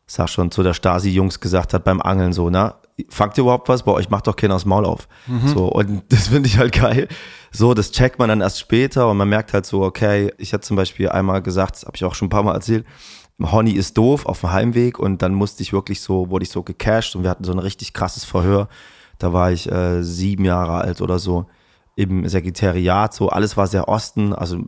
sag 0.08 0.30
schon, 0.30 0.50
zu 0.50 0.64
der 0.64 0.74
Stasi-Jungs 0.74 1.42
gesagt 1.42 1.74
hat 1.74 1.84
beim 1.84 2.02
Angeln 2.02 2.32
so, 2.32 2.50
na, 2.50 2.76
fangt 3.10 3.38
ihr 3.38 3.42
überhaupt 3.42 3.68
was? 3.68 3.84
Bei 3.84 3.92
euch 3.92 4.10
macht 4.10 4.28
doch 4.28 4.38
keiner 4.38 4.54
das 4.54 4.66
Maul 4.66 4.86
auf. 4.86 5.10
Mhm. 5.28 5.48
So, 5.50 5.66
und 5.66 6.04
das 6.10 6.30
finde 6.30 6.48
ich 6.48 6.58
halt 6.58 6.72
geil. 6.72 7.10
So, 7.52 7.74
das 7.74 7.92
checkt 7.92 8.18
man 8.18 8.30
dann 8.30 8.40
erst 8.40 8.60
später 8.60 9.10
und 9.10 9.18
man 9.18 9.28
merkt 9.28 9.52
halt 9.52 9.66
so, 9.66 9.82
okay, 9.84 10.34
ich 10.38 10.54
hatte 10.54 10.66
zum 10.66 10.78
Beispiel 10.78 11.10
einmal 11.10 11.42
gesagt, 11.42 11.76
das 11.76 11.84
habe 11.84 11.98
ich 11.98 12.06
auch 12.06 12.16
schon 12.16 12.28
ein 12.28 12.30
paar 12.30 12.44
Mal 12.44 12.54
erzählt, 12.54 12.86
Honey 13.42 13.72
ist 13.72 13.98
doof 13.98 14.26
auf 14.26 14.42
dem 14.42 14.52
Heimweg 14.52 15.00
und 15.00 15.22
dann 15.22 15.34
musste 15.34 15.64
ich 15.64 15.74
wirklich 15.74 16.02
so, 16.02 16.30
wurde 16.30 16.44
ich 16.44 16.52
so 16.52 16.64
gecasht 16.64 17.16
und 17.16 17.24
wir 17.24 17.30
hatten 17.30 17.44
so 17.44 17.52
ein 17.52 17.60
richtig 17.60 17.94
krasses 17.94 18.24
Verhör. 18.24 18.70
Da 19.18 19.34
war 19.34 19.52
ich 19.52 19.72
äh, 19.72 20.04
sieben 20.04 20.46
Jahre 20.46 20.76
alt 20.76 21.02
oder 21.02 21.20
so 21.20 21.48
im 21.96 22.28
Sekretariat, 22.28 23.14
so 23.14 23.30
alles 23.30 23.56
war 23.56 23.68
sehr 23.68 23.88
Osten, 23.88 24.34
also 24.34 24.64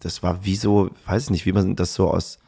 das 0.00 0.22
war 0.22 0.44
wie 0.44 0.54
so, 0.54 0.90
weiß 1.06 1.24
ich 1.24 1.30
nicht, 1.30 1.46
wie 1.46 1.52
man 1.52 1.74
das 1.74 1.94
so 1.94 2.08
aus 2.08 2.38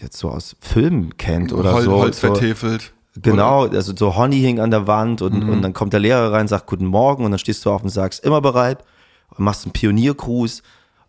jetzt 0.00 0.18
so 0.18 0.30
aus 0.30 0.56
Filmen 0.60 1.16
kennt 1.16 1.52
oder 1.52 1.72
Hol, 1.72 1.82
so. 1.82 1.92
Holz 1.98 2.20
vertäfelt. 2.20 2.92
Genau, 3.20 3.64
oder? 3.64 3.76
also 3.76 3.92
so 3.96 4.16
Honey 4.16 4.38
hing 4.40 4.60
an 4.60 4.70
der 4.70 4.86
Wand 4.86 5.22
und, 5.22 5.42
mhm. 5.42 5.48
und 5.48 5.62
dann 5.62 5.72
kommt 5.72 5.92
der 5.92 6.00
Lehrer 6.00 6.32
rein, 6.32 6.46
sagt 6.46 6.66
Guten 6.66 6.86
Morgen 6.86 7.24
und 7.24 7.32
dann 7.32 7.38
stehst 7.38 7.64
du 7.64 7.70
auf 7.70 7.82
und 7.82 7.88
sagst 7.88 8.24
immer 8.24 8.40
bereit 8.40 8.84
und 9.30 9.40
machst 9.40 9.64
einen 9.64 9.72
Pioniergruß 9.72 10.62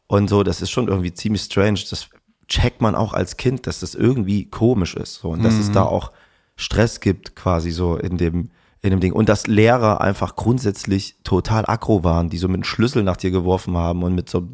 und 0.07 0.27
so, 0.27 0.41
das 0.41 0.61
ist 0.61 0.71
schon 0.71 0.87
irgendwie 0.87 1.13
ziemlich 1.13 1.43
strange. 1.43 1.81
Das 1.87 2.07
checkt 2.49 2.81
man 2.81 2.95
auch 2.95 3.13
als 3.13 3.37
Kind, 3.37 3.67
dass 3.67 3.79
das 3.79 3.95
irgendwie 3.95 4.45
komisch 4.45 4.95
ist. 4.95 5.15
So, 5.15 5.29
und 5.29 5.43
dass 5.43 5.53
mhm. 5.53 5.61
es 5.61 5.71
da 5.71 5.83
auch 5.83 6.11
Stress 6.55 6.99
gibt, 6.99 7.35
quasi 7.35 7.71
so 7.71 7.95
in 7.95 8.17
dem, 8.17 8.49
in 8.81 8.89
dem 8.89 8.99
Ding. 8.99 9.13
Und 9.13 9.29
dass 9.29 9.47
Lehrer 9.47 10.01
einfach 10.01 10.35
grundsätzlich 10.35 11.15
total 11.23 11.65
aggro 11.67 12.03
waren, 12.03 12.29
die 12.29 12.37
so 12.37 12.47
mit 12.47 12.55
einem 12.55 12.63
Schlüssel 12.63 13.03
nach 13.03 13.17
dir 13.17 13.31
geworfen 13.31 13.77
haben 13.77 14.03
und 14.03 14.15
mit 14.15 14.29
so 14.29 14.49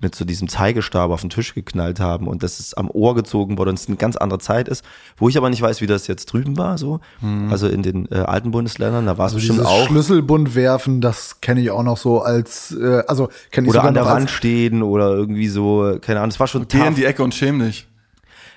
mit 0.00 0.14
so 0.14 0.24
diesem 0.24 0.48
Zeigestab 0.48 1.10
auf 1.10 1.22
den 1.22 1.30
Tisch 1.30 1.54
geknallt 1.54 2.00
haben 2.00 2.28
und 2.28 2.42
dass 2.42 2.60
es 2.60 2.74
am 2.74 2.90
Ohr 2.90 3.14
gezogen 3.14 3.56
wurde 3.58 3.70
und 3.70 3.78
es 3.78 3.88
eine 3.88 3.96
ganz 3.96 4.16
andere 4.16 4.38
Zeit 4.38 4.68
ist, 4.68 4.84
wo 5.16 5.28
ich 5.28 5.36
aber 5.36 5.48
nicht 5.48 5.62
weiß, 5.62 5.80
wie 5.80 5.86
das 5.86 6.06
jetzt 6.06 6.26
drüben 6.26 6.56
war, 6.56 6.76
so. 6.76 7.00
Mhm. 7.20 7.50
Also 7.50 7.68
in 7.68 7.82
den 7.82 8.10
äh, 8.10 8.16
alten 8.16 8.50
Bundesländern, 8.50 9.06
da 9.06 9.18
war 9.18 9.26
es 9.26 9.34
also 9.34 9.48
bestimmt 9.48 9.66
auch. 9.66 9.86
Schlüsselbund 9.86 10.54
werfen, 10.54 11.00
das 11.00 11.40
kenne 11.40 11.60
ich 11.60 11.70
auch 11.70 11.82
noch 11.82 11.96
so 11.96 12.20
als, 12.20 12.72
äh, 12.72 13.02
also 13.06 13.28
kenne 13.50 13.68
ich 13.68 13.70
Oder 13.70 13.84
an 13.84 13.94
der 13.94 14.04
Wand 14.04 14.30
stehen 14.30 14.82
oder 14.82 15.10
irgendwie 15.10 15.48
so, 15.48 15.98
keine 16.00 16.20
Ahnung, 16.20 16.30
es 16.30 16.40
war 16.40 16.46
schon 16.46 16.68
Geh 16.68 16.86
in 16.86 16.94
die 16.94 17.04
Ecke 17.04 17.22
und 17.22 17.34
schäm 17.34 17.58
dich. 17.58 17.86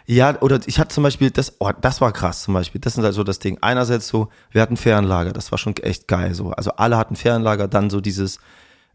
Ja, 0.06 0.42
oder 0.42 0.60
ich 0.66 0.80
hatte 0.80 0.90
zum 0.90 1.04
Beispiel, 1.04 1.30
das, 1.30 1.54
oh, 1.60 1.70
das 1.80 2.02
war 2.02 2.12
krass 2.12 2.42
zum 2.42 2.56
Beispiel. 2.56 2.82
Das 2.82 2.98
ist 2.98 3.04
halt 3.04 3.14
so 3.14 3.24
das 3.24 3.38
Ding. 3.38 3.60
Einerseits 3.62 4.08
so, 4.08 4.30
wir 4.50 4.64
hatten 4.64 4.76
Ferienlager, 4.76 5.34
das 5.34 5.52
war 5.52 5.60
schon 5.60 5.78
echt 5.78 6.08
geil 6.08 6.34
so. 6.34 6.50
Also 6.50 6.72
alle 6.72 6.98
hatten 6.98 7.16
Ferienlager, 7.16 7.68
dann 7.68 7.92
so 7.92 8.02
dieses, 8.02 8.40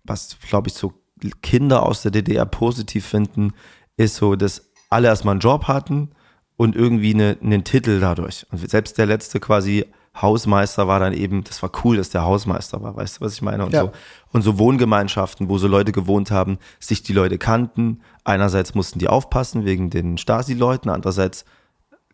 was 0.03 0.37
glaube 0.49 0.69
ich 0.69 0.75
so 0.75 0.93
Kinder 1.31 1.85
aus 1.85 2.03
der 2.03 2.11
DDR 2.11 2.47
positiv 2.47 3.07
finden, 3.07 3.53
ist 3.97 4.17
so, 4.17 4.37
dass 4.37 4.71
alle 4.91 5.09
erstmal 5.09 5.33
einen 5.33 5.41
Job 5.41 5.65
hatten 5.65 6.11
und 6.57 6.77
irgendwie 6.77 7.15
eine, 7.15 7.37
einen 7.43 7.65
Titel 7.65 8.01
dadurch. 8.01 8.47
Und 8.51 8.69
selbst 8.71 8.99
der 8.99 9.07
letzte 9.07 9.41
quasi 9.41 9.87
Hausmeister 10.21 10.87
war 10.87 11.01
dann 11.01 11.13
eben, 11.13 11.43
das 11.43 11.63
war 11.63 11.73
cool, 11.83 11.97
dass 11.97 12.11
der 12.11 12.23
Hausmeister 12.23 12.81
war, 12.83 12.95
weißt 12.95 13.17
du, 13.17 13.25
was 13.25 13.35
ich 13.35 13.43
meine? 13.43 13.65
Und, 13.65 13.73
ja. 13.73 13.83
so, 13.83 13.93
und 14.33 14.43
so 14.43 14.59
Wohngemeinschaften, 14.59 15.49
wo 15.49 15.59
so 15.59 15.67
Leute 15.67 15.91
gewohnt 15.91 16.31
haben, 16.31 16.59
sich 16.79 17.03
die 17.03 17.13
Leute 17.13 17.37
kannten. 17.37 18.01
Einerseits 18.23 18.75
mussten 18.75 19.01
die 19.01 19.09
aufpassen 19.09 19.65
wegen 19.65 19.91
den 19.91 20.17
Stasi-Leuten, 20.17 20.89
andererseits 20.89 21.45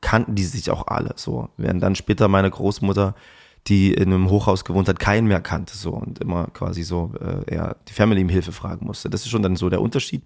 kannten 0.00 0.34
die 0.34 0.44
sich 0.44 0.70
auch 0.70 0.86
alle. 0.86 1.12
So, 1.16 1.50
während 1.58 1.82
dann 1.82 1.94
später 1.94 2.28
meine 2.28 2.50
Großmutter 2.50 3.14
die 3.66 3.92
in 3.92 4.12
einem 4.12 4.30
Hochhaus 4.30 4.64
gewohnt 4.64 4.88
hat, 4.88 4.98
keinen 4.98 5.26
mehr 5.26 5.40
kannte 5.40 5.76
so 5.76 5.90
und 5.90 6.18
immer 6.18 6.46
quasi 6.48 6.82
so 6.82 7.12
äh, 7.20 7.54
eher 7.54 7.76
die 7.88 7.92
Family 7.92 8.22
um 8.22 8.28
Hilfe 8.28 8.52
fragen 8.52 8.86
musste. 8.86 9.10
Das 9.10 9.22
ist 9.22 9.30
schon 9.30 9.42
dann 9.42 9.56
so 9.56 9.68
der 9.68 9.80
Unterschied. 9.80 10.22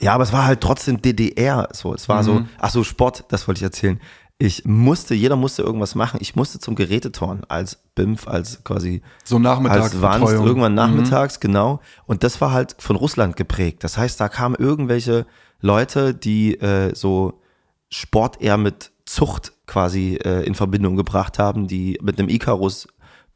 Ja, 0.00 0.14
aber 0.14 0.24
es 0.24 0.32
war 0.32 0.46
halt 0.46 0.60
trotzdem 0.60 1.00
DDR 1.00 1.68
so. 1.72 1.94
Es 1.94 2.08
war 2.08 2.22
mhm. 2.22 2.26
so, 2.26 2.44
ach 2.58 2.70
so, 2.70 2.84
Sport, 2.84 3.24
das 3.28 3.46
wollte 3.46 3.58
ich 3.58 3.64
erzählen. 3.64 4.00
Ich 4.38 4.64
musste, 4.64 5.14
jeder 5.14 5.36
musste 5.36 5.62
irgendwas 5.62 5.94
machen. 5.94 6.18
Ich 6.22 6.34
musste 6.34 6.58
zum 6.58 6.74
Gerätetorn 6.74 7.42
als 7.48 7.78
BIMF, 7.94 8.26
als 8.26 8.64
quasi 8.64 9.02
so 9.22 9.38
nachmittags 9.38 9.92
als 9.92 10.00
Wanst, 10.00 10.32
irgendwann 10.32 10.72
mhm. 10.72 10.76
nachmittags, 10.76 11.36
mhm. 11.36 11.40
genau. 11.42 11.80
Und 12.06 12.24
das 12.24 12.40
war 12.40 12.50
halt 12.50 12.74
von 12.78 12.96
Russland 12.96 13.36
geprägt. 13.36 13.84
Das 13.84 13.98
heißt, 13.98 14.18
da 14.18 14.30
kamen 14.30 14.54
irgendwelche 14.54 15.26
Leute, 15.60 16.14
die 16.14 16.58
äh, 16.58 16.94
so 16.94 17.42
Sport 17.90 18.40
eher 18.40 18.56
mit 18.56 18.92
Zucht 19.10 19.52
quasi 19.66 20.20
äh, 20.24 20.44
in 20.44 20.54
Verbindung 20.54 20.94
gebracht 20.94 21.40
haben, 21.40 21.66
die 21.66 21.98
mit 22.00 22.18
einem 22.18 22.28
Icarus 22.28 22.86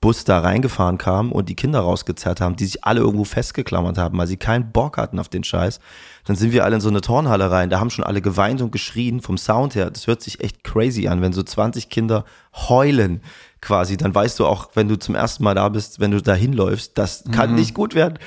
Bus 0.00 0.23
da 0.23 0.38
reingefahren 0.38 0.99
kamen 0.99 1.33
und 1.33 1.49
die 1.49 1.57
Kinder 1.57 1.81
rausgezerrt 1.81 2.40
haben, 2.40 2.57
die 2.57 2.66
sich 2.66 2.85
alle 2.85 3.00
irgendwo 3.00 3.25
festgeklammert 3.25 3.99
haben, 3.99 4.19
weil 4.19 4.26
sie 4.26 4.37
keinen 4.37 4.71
Bock 4.71 4.99
hatten 4.99 5.19
auf 5.19 5.28
den 5.28 5.43
Scheiß. 5.43 5.81
Dann 6.26 6.37
sind 6.37 6.52
wir 6.52 6.64
alle 6.64 6.76
in 6.76 6.81
so 6.81 6.90
eine 6.90 7.00
Turnhalle 7.00 7.50
rein, 7.50 7.71
da 7.71 7.81
haben 7.81 7.90
schon 7.90 8.04
alle 8.04 8.21
geweint 8.21 8.61
und 8.61 8.71
geschrien 8.71 9.21
vom 9.21 9.37
Sound 9.37 9.75
her. 9.75 9.90
Das 9.90 10.07
hört 10.07 10.23
sich 10.23 10.45
echt 10.45 10.62
crazy 10.62 11.09
an, 11.09 11.23
wenn 11.23 11.33
so 11.33 11.43
20 11.43 11.88
Kinder 11.88 12.25
heulen 12.52 13.21
quasi. 13.61 13.97
Dann 13.97 14.14
weißt 14.14 14.38
du 14.38 14.47
auch, 14.47 14.69
wenn 14.75 14.88
du 14.88 14.97
zum 14.97 15.16
ersten 15.16 15.43
Mal 15.43 15.54
da 15.54 15.69
bist, 15.71 15.99
wenn 15.99 16.12
du 16.12 16.23
da 16.23 16.35
hinläufst, 16.35 16.97
das 16.99 17.25
kann 17.33 17.50
mhm. 17.50 17.57
nicht 17.57 17.75
gut 17.75 17.97
werden. 17.97 18.19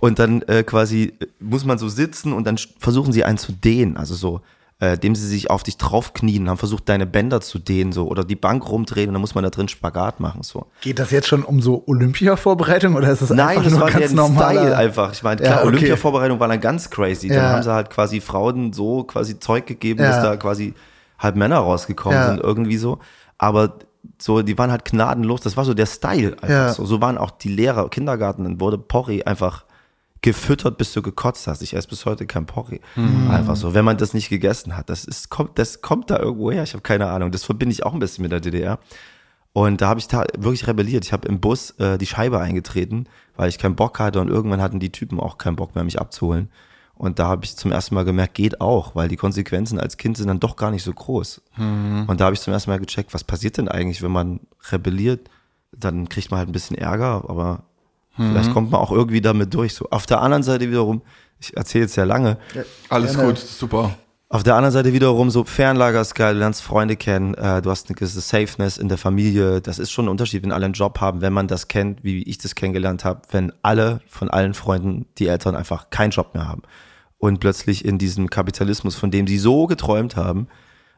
Und 0.00 0.18
dann 0.20 0.42
äh, 0.42 0.62
quasi 0.62 1.14
muss 1.40 1.64
man 1.64 1.78
so 1.78 1.88
sitzen 1.88 2.32
und 2.32 2.46
dann 2.46 2.58
versuchen 2.78 3.12
sie 3.12 3.24
einen 3.24 3.38
zu 3.38 3.52
dehnen, 3.52 3.96
also 3.96 4.14
so 4.14 4.42
äh, 4.82 4.98
dem 4.98 5.14
sie 5.14 5.28
sich 5.28 5.48
auf 5.48 5.62
dich 5.62 5.76
draufknien, 5.76 6.50
haben 6.50 6.58
versucht, 6.58 6.88
deine 6.88 7.06
Bänder 7.06 7.40
zu 7.40 7.60
dehnen 7.60 7.92
so 7.92 8.08
oder 8.08 8.24
die 8.24 8.34
Bank 8.34 8.68
rumdrehen 8.68 9.10
und 9.10 9.14
dann 9.14 9.20
muss 9.20 9.36
man 9.36 9.44
da 9.44 9.50
drin 9.50 9.68
Spagat 9.68 10.18
machen 10.18 10.42
so. 10.42 10.66
Geht 10.80 10.98
das 10.98 11.12
jetzt 11.12 11.28
schon 11.28 11.44
um 11.44 11.62
so 11.62 11.84
Olympia-Vorbereitung 11.86 12.96
oder 12.96 13.08
ist 13.08 13.22
das 13.22 13.30
Nein, 13.30 13.50
einfach 13.50 13.62
das 13.62 13.72
nur 13.74 13.80
war 13.82 13.90
ganz 13.92 14.12
normal? 14.12 14.56
Style 14.56 14.76
einfach. 14.76 15.12
Ich 15.12 15.22
meine, 15.22 15.36
klar, 15.40 15.50
ja, 15.50 15.58
okay. 15.58 15.68
Olympia-Vorbereitung 15.68 16.40
war 16.40 16.48
dann 16.48 16.60
ganz 16.60 16.90
crazy. 16.90 17.28
Dann 17.28 17.42
haben 17.42 17.62
sie 17.62 17.72
halt 17.72 17.90
quasi 17.90 18.20
Frauen 18.20 18.72
so 18.72 19.04
quasi 19.04 19.38
Zeug 19.38 19.66
gegeben, 19.66 20.00
ja. 20.02 20.10
dass 20.10 20.20
da 20.20 20.36
quasi 20.36 20.74
halb 21.16 21.36
Männer 21.36 21.58
rausgekommen 21.58 22.18
ja. 22.18 22.26
sind 22.30 22.40
irgendwie 22.40 22.76
so. 22.76 22.98
aber 23.38 23.74
so, 24.20 24.42
die 24.42 24.58
waren 24.58 24.72
halt 24.72 24.84
gnadenlos, 24.84 25.42
das 25.42 25.56
war 25.56 25.64
so 25.64 25.74
der 25.74 25.86
Style 25.86 26.32
einfach 26.42 26.48
Ja. 26.48 26.72
so. 26.72 26.84
So 26.84 27.00
waren 27.00 27.18
auch 27.18 27.30
die 27.30 27.50
Lehrer, 27.50 27.88
Kindergarten, 27.88 28.42
dann 28.42 28.60
wurde 28.60 28.78
Porri 28.78 29.22
einfach 29.22 29.64
gefüttert, 30.22 30.78
bis 30.78 30.92
du 30.92 31.02
gekotzt 31.02 31.46
hast. 31.48 31.62
Ich 31.62 31.74
esse 31.74 31.88
bis 31.88 32.06
heute 32.06 32.26
kein 32.26 32.46
Porri. 32.46 32.80
Einfach 33.28 33.56
so, 33.56 33.74
wenn 33.74 33.84
man 33.84 33.98
das 33.98 34.14
nicht 34.14 34.28
gegessen 34.28 34.76
hat. 34.76 34.88
Das 34.88 35.04
ist, 35.04 35.28
kommt, 35.28 35.58
das 35.58 35.82
kommt 35.82 36.10
da 36.10 36.18
irgendwo 36.18 36.50
her, 36.50 36.62
ich 36.62 36.72
habe 36.72 36.82
keine 36.82 37.08
Ahnung. 37.08 37.32
Das 37.32 37.44
verbinde 37.44 37.72
ich 37.72 37.84
auch 37.84 37.92
ein 37.92 37.98
bisschen 37.98 38.22
mit 38.22 38.32
der 38.32 38.40
DDR. 38.40 38.78
Und 39.52 39.80
da 39.82 39.88
habe 39.88 40.00
ich 40.00 40.08
da 40.08 40.24
wirklich 40.38 40.66
rebelliert. 40.66 41.04
Ich 41.04 41.12
habe 41.12 41.28
im 41.28 41.40
Bus 41.40 41.72
äh, 41.72 41.98
die 41.98 42.06
Scheibe 42.06 42.40
eingetreten, 42.40 43.06
weil 43.36 43.48
ich 43.48 43.58
keinen 43.58 43.76
Bock 43.76 43.98
hatte 43.98 44.20
und 44.20 44.28
irgendwann 44.28 44.62
hatten 44.62 44.80
die 44.80 44.90
Typen 44.90 45.20
auch 45.20 45.36
keinen 45.36 45.56
Bock 45.56 45.74
mehr, 45.74 45.84
mich 45.84 46.00
abzuholen. 46.00 46.48
Und 46.94 47.18
da 47.18 47.26
habe 47.26 47.44
ich 47.44 47.56
zum 47.56 47.72
ersten 47.72 47.94
Mal 47.96 48.04
gemerkt, 48.04 48.34
geht 48.34 48.60
auch, 48.60 48.94
weil 48.94 49.08
die 49.08 49.16
Konsequenzen 49.16 49.80
als 49.80 49.96
Kind 49.96 50.16
sind 50.16 50.28
dann 50.28 50.40
doch 50.40 50.56
gar 50.56 50.70
nicht 50.70 50.84
so 50.84 50.92
groß. 50.92 51.42
Und 52.06 52.20
da 52.20 52.26
habe 52.26 52.34
ich 52.34 52.40
zum 52.40 52.52
ersten 52.52 52.70
Mal 52.70 52.78
gecheckt, 52.78 53.12
was 53.12 53.24
passiert 53.24 53.58
denn 53.58 53.68
eigentlich, 53.68 54.02
wenn 54.02 54.12
man 54.12 54.40
rebelliert? 54.70 55.28
Dann 55.72 56.08
kriegt 56.08 56.30
man 56.30 56.38
halt 56.38 56.48
ein 56.48 56.52
bisschen 56.52 56.78
Ärger, 56.78 57.24
aber 57.28 57.64
vielleicht 58.16 58.52
kommt 58.52 58.70
man 58.70 58.80
auch 58.80 58.92
irgendwie 58.92 59.20
damit 59.20 59.54
durch. 59.54 59.74
So. 59.74 59.86
Auf 59.90 60.06
der 60.06 60.20
anderen 60.20 60.42
Seite 60.42 60.68
wiederum, 60.68 61.02
ich 61.40 61.56
erzähle 61.56 61.84
jetzt 61.84 61.94
sehr 61.94 62.06
lange, 62.06 62.38
Alles 62.88 63.14
Gerne. 63.14 63.28
gut, 63.28 63.38
super. 63.38 63.96
auf 64.28 64.42
der 64.42 64.54
anderen 64.54 64.72
Seite 64.72 64.92
wiederum 64.92 65.30
so 65.30 65.44
Fernlager 65.44 66.00
ist 66.00 66.14
geil, 66.14 66.34
du 66.34 66.40
lernst 66.40 66.62
Freunde 66.62 66.96
kennen, 66.96 67.34
äh, 67.34 67.60
du 67.62 67.70
hast 67.70 67.88
eine 67.88 67.96
gewisse 67.96 68.20
Safeness 68.20 68.78
in 68.78 68.88
der 68.88 68.98
Familie. 68.98 69.60
Das 69.60 69.78
ist 69.78 69.90
schon 69.90 70.06
ein 70.06 70.08
Unterschied, 70.08 70.42
wenn 70.42 70.52
alle 70.52 70.66
einen 70.66 70.74
Job 70.74 71.00
haben, 71.00 71.20
wenn 71.20 71.32
man 71.32 71.48
das 71.48 71.68
kennt, 71.68 72.04
wie 72.04 72.22
ich 72.22 72.38
das 72.38 72.54
kennengelernt 72.54 73.04
habe, 73.04 73.22
wenn 73.30 73.52
alle 73.62 74.00
von 74.08 74.30
allen 74.30 74.54
Freunden, 74.54 75.06
die 75.18 75.26
Eltern 75.26 75.56
einfach 75.56 75.90
keinen 75.90 76.10
Job 76.10 76.34
mehr 76.34 76.46
haben 76.48 76.62
und 77.18 77.40
plötzlich 77.40 77.84
in 77.84 77.98
diesem 77.98 78.30
Kapitalismus, 78.30 78.96
von 78.96 79.10
dem 79.10 79.26
sie 79.26 79.38
so 79.38 79.66
geträumt 79.66 80.16
haben, 80.16 80.48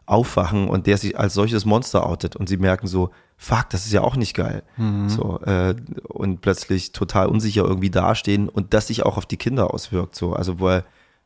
aufwachen 0.06 0.68
und 0.68 0.87
der 0.87 0.99
sich 0.99 1.18
als 1.18 1.34
solches 1.34 1.64
Monster 1.64 2.06
outet 2.06 2.37
und 2.37 2.49
sie 2.49 2.56
merken 2.58 2.87
so, 2.87 3.11
fuck, 3.37 3.70
das 3.70 3.87
ist 3.87 3.92
ja 3.92 4.02
auch 4.02 4.16
nicht 4.16 4.34
geil. 4.34 4.62
So, 5.08 5.40
äh, 5.40 5.75
und 6.08 6.40
plötzlich 6.40 6.92
total 6.92 7.26
unsicher 7.26 7.64
irgendwie 7.64 7.90
dastehen 7.90 8.49
und 8.49 8.75
das 8.75 8.88
sich 8.88 9.04
auch 9.04 9.16
auf 9.16 9.26
die 9.26 9.37
Kinder 9.37 9.73
auswirkt. 9.73 10.14
So, 10.14 10.34
also 10.34 10.61
wo 10.61 10.80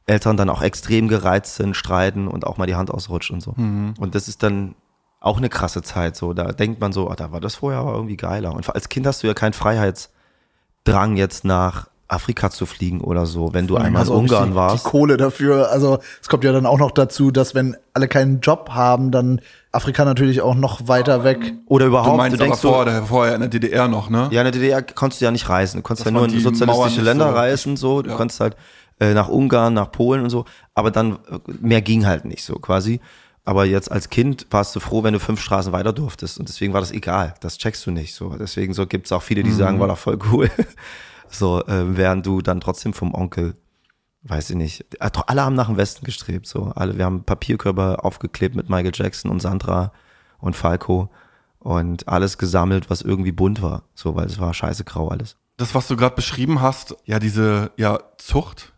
Eltern 0.07 0.37
dann 0.37 0.49
auch 0.49 0.63
extrem 0.63 1.09
gereizt 1.09 1.57
sind, 1.57 1.77
streiten 1.77 2.29
und 2.29 2.47
auch 2.47 2.57
mal 2.57 2.67
die 2.67 2.77
Hand 2.77 2.91
ausrutscht 2.91 3.31
und 3.31 3.43
so. 3.43 3.53
Und 3.99 4.15
das 4.15 4.29
ist 4.29 4.43
dann 4.43 4.75
auch 5.21 5.39
eine 5.39 5.49
krasse 5.49 5.83
Zeit. 5.83 6.17
So, 6.17 6.33
da 6.33 6.53
denkt 6.53 6.81
man 6.81 6.93
so, 6.93 7.11
ah, 7.11 7.17
da 7.17 7.33
war 7.33 7.41
das 7.41 7.57
vorher 7.57 7.81
aber 7.81 7.95
irgendwie 7.95 8.17
geiler. 8.17 8.55
Und 8.55 8.69
als 8.75 8.89
Kind 8.89 9.07
hast 9.07 9.23
du 9.23 9.27
ja 9.27 9.35
keinen 9.35 9.53
Freiheitsdrang 9.53 11.17
jetzt 11.17 11.45
nach 11.45 11.89
Afrika 12.09 12.51
zu 12.51 12.65
fliegen 12.67 13.01
oder 13.03 13.27
so, 13.27 13.53
wenn 13.53 13.67
du 13.67 13.77
einmal 13.77 13.91
in 13.91 13.97
Also 13.99 14.21
nicht 14.21 14.31
Ungarn 14.33 14.51
die, 14.51 14.55
warst. 14.57 14.85
Die 14.87 14.89
Kohle 14.89 15.17
dafür. 15.19 15.71
Also 15.71 15.99
es 16.23 16.29
kommt 16.29 16.43
ja 16.45 16.53
dann 16.53 16.65
auch 16.67 16.79
noch 16.79 16.91
dazu, 16.91 17.31
dass 17.31 17.55
wenn 17.55 17.77
alle 17.93 18.09
keinen 18.09 18.41
Job 18.41 18.71
haben, 18.73 19.11
dann 19.11 19.41
Afrika 19.73 20.05
natürlich 20.07 20.41
auch 20.41 20.55
noch 20.55 20.89
weiter 20.89 21.23
weg. 21.25 21.55
Oder 21.67 21.85
Du 21.85 21.91
überhaupt, 21.91 22.13
du, 22.15 22.17
meinst 22.17 22.35
aber 22.37 22.45
denkst 22.45 22.61
so, 22.61 22.73
vorher, 22.73 23.03
vorher 23.05 23.35
in 23.35 23.41
der 23.41 23.51
DDR 23.51 23.89
noch, 23.89 24.09
ne? 24.09 24.29
Ja, 24.31 24.41
in 24.41 24.47
der 24.47 24.53
DDR 24.53 24.81
konntest 24.83 25.21
du 25.21 25.27
ja 25.27 25.31
nicht 25.31 25.49
reisen. 25.51 25.79
Du 25.79 25.83
konntest 25.83 26.07
Das 26.07 26.13
ja 26.13 26.19
nur 26.19 26.27
in 26.29 26.41
sozialistische 26.41 26.67
Mauern 26.67 27.05
Länder 27.05 27.29
so- 27.29 27.35
reisen, 27.37 27.77
so. 27.77 28.01
Du 28.03 28.11
Ja. 28.11 28.17
konntest 28.17 28.41
halt 28.41 28.57
äh, 29.01 29.13
nach 29.15 29.29
Ungarn, 29.29 29.75
nach 29.75 29.93
Polen 29.93 30.23
und 30.25 30.31
so. 30.31 30.45
Aber 30.75 30.91
dann, 30.91 31.19
äh, 31.31 31.39
mehr 31.61 31.83
ging 31.83 32.07
halt 32.07 32.25
nicht 32.25 32.43
so 32.43 32.55
quasi. 32.55 33.01
Aber 33.45 33.65
jetzt 33.65 33.93
als 33.93 34.09
Kind 34.11 34.47
warst 34.51 34.75
du 34.75 34.81
froh, 34.81 35.03
wenn 35.05 35.13
du 35.15 35.21
fünf 35.21 35.41
Straßen 35.41 35.73
weiter 35.73 35.93
durftest. 35.93 36.39
Und 36.39 36.49
deswegen 36.49 36.73
war 36.73 36.81
das 36.81 36.91
egal. 36.91 37.35
Das 37.41 37.59
checkst 37.59 37.87
du 37.87 37.91
nicht 37.91 38.15
so. 38.15 38.31
Deswegen 38.39 38.75
so 38.75 38.87
gibt's 38.87 39.13
auch 39.13 39.23
viele, 39.23 39.43
die 39.43 39.53
sagen, 39.53 39.79
war 39.81 39.87
doch 39.89 39.97
voll 39.99 40.19
cool. 40.33 40.51
So, 41.31 41.65
äh, 41.67 41.97
während 41.97 42.27
du 42.27 42.41
dann 42.41 42.61
trotzdem 42.61 42.93
vom 42.93 43.15
Onkel, 43.15 43.57
weiß 44.23 44.51
ich 44.51 44.57
nicht, 44.57 44.87
äh, 45.01 45.11
alle 45.27 45.45
haben 45.45 45.55
nach 45.55 45.67
dem 45.67 45.77
Westen 45.77 46.05
gestrebt. 46.05 46.47
So, 46.47 46.73
alle, 46.75 46.97
wir 46.97 47.05
haben 47.05 47.25
Papierkörper 47.25 48.05
aufgeklebt 48.05 48.55
mit 48.55 48.69
Michael 48.69 48.93
Jackson 48.95 49.31
und 49.31 49.41
Sandra 49.41 49.93
und 50.39 50.57
Falco 50.57 51.11
und 51.59 52.09
alles 52.09 52.39
gesammelt, 52.39 52.91
was 52.91 53.03
irgendwie 53.03 53.33
bunt 53.33 53.63
war. 53.63 53.83
So, 53.95 54.15
weil 54.15 54.27
es 54.27 54.39
war 54.39 54.55
scheiße 54.55 54.85
grau 54.85 55.09
alles. 55.09 55.37
Das, 55.57 55.75
was 55.75 55.89
du 55.89 55.97
gerade 55.97 56.15
beschrieben 56.15 56.61
hast, 56.61 56.97
ja, 57.05 57.19
diese 57.19 57.73
ja, 57.77 57.99
Zucht. 58.17 58.73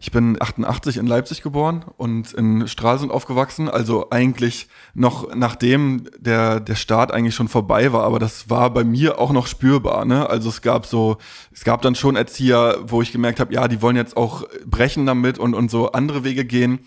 Ich 0.00 0.10
bin 0.10 0.36
88 0.40 0.98
in 0.98 1.06
Leipzig 1.06 1.42
geboren 1.42 1.84
und 1.96 2.32
in 2.32 2.68
Stralsund 2.68 3.10
aufgewachsen, 3.10 3.68
also 3.68 4.10
eigentlich 4.10 4.68
noch 4.94 5.34
nachdem 5.34 6.04
der, 6.18 6.60
der 6.60 6.74
Start 6.74 7.12
eigentlich 7.12 7.34
schon 7.34 7.48
vorbei 7.48 7.92
war, 7.92 8.04
aber 8.04 8.18
das 8.18 8.50
war 8.50 8.70
bei 8.70 8.84
mir 8.84 9.18
auch 9.18 9.32
noch 9.32 9.46
spürbar, 9.46 10.04
ne? 10.04 10.28
Also 10.28 10.48
es 10.48 10.62
gab 10.62 10.86
so, 10.86 11.16
es 11.52 11.64
gab 11.64 11.82
dann 11.82 11.94
schon 11.94 12.16
Erzieher, 12.16 12.78
wo 12.82 13.02
ich 13.02 13.12
gemerkt 13.12 13.40
habe, 13.40 13.54
ja, 13.54 13.68
die 13.68 13.82
wollen 13.82 13.96
jetzt 13.96 14.16
auch 14.16 14.44
brechen 14.66 15.06
damit 15.06 15.38
und, 15.38 15.54
und 15.54 15.70
so 15.70 15.92
andere 15.92 16.24
Wege 16.24 16.44
gehen. 16.44 16.80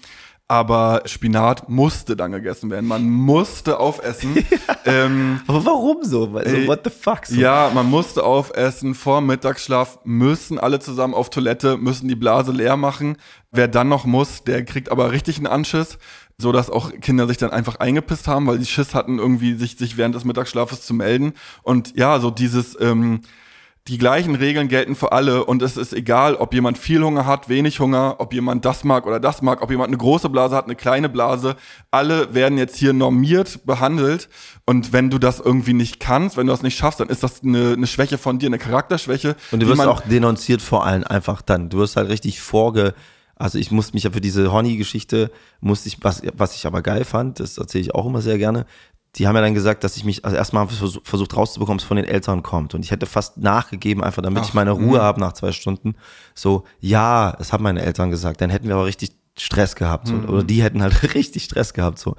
Aber 0.51 1.03
Spinat 1.06 1.70
musste 1.70 2.15
dann 2.15 2.32
gegessen 2.32 2.72
werden. 2.72 2.88
Man 2.88 3.08
musste 3.08 3.79
aufessen. 3.79 4.44
ähm, 4.86 5.41
Aber 5.46 5.63
warum 5.63 6.03
so? 6.03 6.24
Also, 6.36 6.56
Ey, 6.56 6.68
what 6.68 6.82
the 6.84 6.89
fuck? 6.89 7.27
So? 7.27 7.39
ja, 7.39 7.70
man 7.72 7.88
musste 7.88 8.24
aufessen. 8.24 8.96
Vor 8.96 9.22
Mittagsschlaf 9.22 10.00
müssen 10.06 10.58
alle 10.58 10.79
zusammen 10.79 11.13
auf 11.13 11.29
Toilette, 11.29 11.77
müssen 11.77 12.08
die 12.08 12.15
Blase 12.15 12.51
leer 12.51 12.77
machen. 12.77 13.18
Wer 13.51 13.68
dann 13.68 13.89
noch 13.89 14.06
muss, 14.06 14.44
der 14.44 14.65
kriegt 14.65 14.89
aber 14.89 15.12
richtig 15.12 15.38
einen 15.38 15.46
Anschiss, 15.46 16.00
so 16.39 16.51
dass 16.51 16.72
auch 16.72 16.94
Kinder 17.00 17.27
sich 17.27 17.38
dann 17.38 17.51
einfach 17.51 17.75
eingepisst 17.75 18.27
haben, 18.27 18.48
weil 18.48 18.58
die 18.58 18.65
Schiss 18.65 18.96
hatten, 18.96 19.20
irgendwie 19.20 19.53
sich, 19.53 19.77
sich 19.77 19.98
während 19.98 20.15
des 20.15 20.25
Mittagsschlafes 20.25 20.82
zu 20.82 20.96
melden. 20.96 21.34
Und 21.62 21.96
ja, 21.96 22.20
so 22.20 22.32
dieses, 22.32 22.75
ähm, 22.82 23.22
die 23.89 23.98
gleichen 23.98 24.36
Regeln 24.36 24.67
gelten 24.67 24.96
für 24.96 25.12
alle 25.12 25.43
und 25.46 25.62
es 25.62 25.75
ist 25.75 25.93
egal, 25.93 26.36
ob 26.36 26.53
jemand 26.53 26.77
viel 26.77 27.03
Hunger 27.03 27.25
hat, 27.25 27.50
wenig 27.50 27.79
Hunger, 27.79 28.15
ob 28.19 28.34
jemand 28.34 28.63
das 28.63 28.84
mag 28.84 29.08
oder 29.08 29.19
das 29.19 29.41
mag, 29.41 29.62
ob 29.62 29.72
jemand 29.72 29.88
eine 29.88 29.98
große 29.98 30.29
Blase 30.29 30.55
hat, 30.55 30.65
eine 30.65 30.75
kleine 30.75 31.10
Blase. 31.10 31.55
Alle 31.89 32.34
werden 32.34 32.58
jetzt 32.58 32.77
hier 32.77 32.93
normiert 32.93 33.65
behandelt 33.65 34.29
und 34.65 34.93
wenn 34.93 35.10
du 35.10 35.17
das 35.17 35.39
irgendwie 35.39 35.74
nicht 35.74 36.00
kannst, 36.00 36.38
wenn 36.38 36.48
du 36.48 36.53
das 36.53 36.62
nicht 36.62 36.77
schaffst, 36.77 37.00
dann 37.00 37.10
ist 37.10 37.24
das 37.24 37.43
eine, 37.43 37.74
eine 37.74 37.88
Schwäche 37.88 38.17
von 38.17 38.38
dir, 38.39 38.48
eine 38.48 38.60
Charakterschwäche. 38.60 39.36
Und 39.51 39.62
du 39.62 39.67
wirst 39.67 39.81
auch 39.81 40.01
denunziert 40.01 40.62
vor 40.62 40.86
allem 40.86 41.03
einfach 41.03 41.41
dann. 41.41 41.69
Du 41.69 41.79
wirst 41.79 41.96
halt 41.96 42.10
richtig 42.10 42.39
vorge... 42.39 42.93
Also 43.41 43.58
ich 43.58 43.72
musste 43.72 43.93
mich 43.93 44.03
ja 44.03 44.12
für 44.12 44.19
diese 44.19 44.51
Honey-Geschichte, 44.51 45.31
musste 45.62 45.88
ich, 45.88 46.03
was, 46.03 46.22
was 46.34 46.55
ich 46.55 46.67
aber 46.67 46.81
geil 46.81 47.05
fand, 47.05 47.39
das 47.39 47.58
erzähle 47.58 47.84
ich 47.84 47.96
auch 47.96 48.05
immer 48.05 48.22
sehr 48.22 48.38
gerne, 48.38 48.65
die 49.16 49.28
haben 49.28 49.36
ja 49.36 49.42
dann 49.42 49.54
gesagt, 49.56 49.84
dass 49.84 49.98
ich 49.98 50.04
mich, 50.06 50.24
also 50.24 50.38
erstmal 50.38 50.68
vers- 50.68 51.00
versucht 51.04 51.36
rauszubekommen, 51.36 51.80
es 51.80 51.84
von 51.84 51.98
den 51.98 52.06
Eltern 52.06 52.44
kommt. 52.44 52.75
Und 52.75 52.86
ich 52.86 52.92
hätte 52.92 53.06
fast 53.06 53.38
nachgegeben, 53.38 54.04
einfach 54.04 54.22
damit 54.22 54.44
ich 54.44 54.50
Ach, 54.51 54.54
meine 54.56 54.72
Ruhe 54.72 54.98
mh. 55.00 55.04
habe 55.04 55.20
nach 55.20 55.34
zwei 55.34 55.51
Stunden. 55.51 55.96
So, 56.36 56.63
ja, 56.80 57.34
das 57.38 57.51
haben 57.51 57.63
meine 57.63 57.82
Eltern 57.82 58.12
gesagt. 58.12 58.39
Dann 58.42 58.50
hätten 58.50 58.68
wir 58.68 58.75
aber 58.75 58.86
richtig 58.86 59.12
Stress 59.38 59.75
gehabt. 59.75 60.08
So. 60.08 60.16
Oder 60.16 60.44
die 60.44 60.62
hätten 60.62 60.84
halt 60.84 61.13
richtig 61.16 61.44
Stress 61.46 61.74
gehabt. 61.74 61.98
so. 61.98 62.16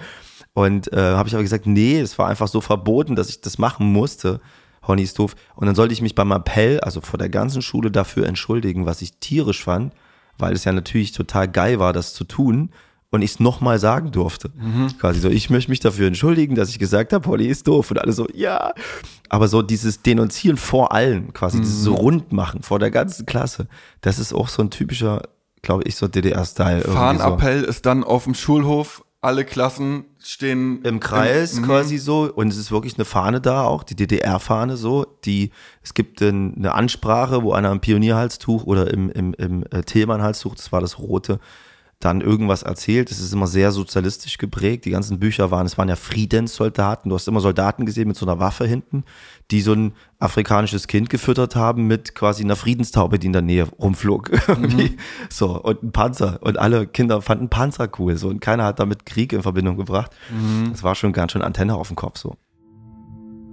Und 0.53 0.93
äh, 0.93 0.97
habe 1.15 1.29
ich 1.29 1.35
aber 1.35 1.45
gesagt, 1.45 1.67
nee, 1.67 2.01
es 2.01 2.19
war 2.19 2.27
einfach 2.29 2.49
so 2.49 2.61
verboten, 2.61 3.15
dass 3.15 3.29
ich 3.29 3.41
das 3.41 3.59
machen 3.59 3.87
musste. 3.93 4.41
Honey 4.87 5.03
ist 5.03 5.19
doof. 5.19 5.37
Und 5.55 5.67
dann 5.67 5.77
sollte 5.77 5.93
ich 5.93 6.03
mich 6.03 6.15
beim 6.17 6.33
Appell, 6.33 6.81
also 6.81 7.01
vor 7.01 7.19
der 7.19 7.29
ganzen 7.29 7.63
Schule, 7.63 7.91
dafür 7.93 8.27
entschuldigen, 8.27 8.85
was 8.87 9.01
ich 9.03 9.19
tierisch 9.19 9.63
fand, 9.63 9.95
weil 10.39 10.55
es 10.55 10.65
ja 10.65 10.73
natürlich 10.73 11.13
total 11.13 11.47
geil 11.47 11.79
war, 11.79 11.93
das 11.93 12.15
zu 12.15 12.25
tun 12.25 12.71
und 13.11 13.23
ich 13.23 13.33
es 13.33 13.41
nochmal 13.41 13.79
sagen 13.79 14.13
durfte. 14.13 14.51
Quasi 14.99 15.21
so, 15.21 15.29
ich 15.29 15.51
möchte 15.51 15.71
mich 15.71 15.81
dafür 15.81 16.07
entschuldigen, 16.07 16.55
dass 16.55 16.69
ich 16.71 16.79
gesagt 16.79 17.13
habe, 17.13 17.29
Holly 17.29 17.47
ist 17.47 17.67
doof 17.67 17.91
und 17.91 17.99
alle 17.99 18.13
so, 18.13 18.27
ja. 18.33 18.73
Aber 19.29 19.49
so 19.49 19.63
dieses 19.63 20.03
Denunzieren 20.03 20.57
vor 20.57 20.93
allen, 20.93 21.33
quasi 21.33 21.59
dieses 21.61 21.89
Rundmachen 21.91 22.63
vor 22.63 22.79
der 22.79 22.91
ganzen 22.91 23.27
Klasse, 23.27 23.67
das 24.01 24.19
ist 24.19 24.33
auch 24.33 24.49
so 24.49 24.63
ein 24.63 24.71
typischer, 24.71 25.23
glaube 25.63 25.83
ich, 25.85 25.97
so 25.97 26.07
DDR-Style. 26.09 26.79
irgendwie 26.79 26.91
So. 26.93 26.97
Fahnenappell 26.97 27.63
ist 27.65 27.85
dann 27.87 28.05
auf 28.05 28.25
dem 28.25 28.35
Schulhof, 28.35 29.05
alle 29.23 29.45
Klassen 29.45 30.05
stehen 30.19 30.81
im 30.83 30.99
Kreis 31.01 31.55
im- 31.55 31.63
mhm. 31.63 31.67
quasi 31.67 31.99
so 31.99 32.33
und 32.33 32.49
es 32.49 32.57
ist 32.57 32.71
wirklich 32.73 32.95
eine 32.95 33.05
Fahne 33.05 33.41
da 33.41 33.65
auch, 33.65 33.83
die 33.83 33.95
DDR-Fahne 33.97 34.77
so, 34.77 35.05
die, 35.25 35.51
es 35.83 35.93
gibt 35.95 36.23
ein, 36.23 36.55
eine 36.57 36.75
Ansprache, 36.75 37.43
wo 37.43 37.53
einer 37.53 37.71
im 37.73 37.81
Pionierhalstuch 37.81 38.65
oder 38.65 38.91
im, 38.93 39.11
im, 39.11 39.35
im 39.35 39.65
äh, 39.73 39.83
Thälmann-Halstuch, 39.83 40.55
das 40.55 40.73
war 40.73 40.81
das 40.81 40.99
rote, 40.99 41.39
dann 42.01 42.23
irgendwas 42.23 42.63
erzählt. 42.63 43.11
Es 43.11 43.21
ist 43.21 43.33
immer 43.35 43.47
sehr 43.47 43.73
sozialistisch 43.73 44.39
geprägt. 44.39 44.87
Die 44.87 44.91
ganzen 44.91 45.21
Bücher 45.21 45.51
waren, 45.51 45.67
es 45.67 45.77
waren 45.77 45.89
ja 45.89 45.97
Friedenssoldaten. 45.97 47.11
Du 47.11 47.15
hast 47.15 47.29
immer 47.29 47.41
Soldaten 47.41 47.85
gesehen 47.85 48.09
mit 48.09 48.17
so 48.17 48.25
einer 48.25 48.41
Waffe 48.41 48.67
hinten, 48.67 49.05
die 49.51 49.61
so 49.61 49.75
ein 49.75 49.93
afrikanisches 50.19 50.87
Kind 50.87 51.11
gefüttert 51.11 51.57
haben 51.57 51.87
mit 51.87 52.15
quasi 52.15 52.43
einer 52.43 52.57
Friedenstaube, 52.57 53.19
die 53.19 53.27
in 53.27 53.35
der 53.35 53.43
Nähe 53.43 53.65
rumflog. 53.65 54.31
Irgendwie. 54.49 54.97
So, 55.29 55.61
und 55.63 55.83
ein 55.83 55.93
Panzer. 55.93 56.39
Und 56.41 56.59
alle 56.59 56.87
Kinder 56.87 57.21
fanden 57.21 57.51
Panzer 57.51 57.91
cool. 57.99 58.17
So, 58.17 58.29
und 58.29 58.41
keiner 58.41 58.65
hat 58.65 58.81
damit 58.81 59.05
Krieg 59.05 59.35
in 59.35 59.43
Verbindung 59.43 59.77
gebracht. 59.77 60.11
Das 60.71 60.83
war 60.83 60.95
schon 60.95 61.13
ganz 61.13 61.33
schön 61.33 61.43
Antenne 61.43 61.75
auf 61.75 61.89
dem 61.89 61.97
Kopf 61.97 62.19
so. 62.19 62.37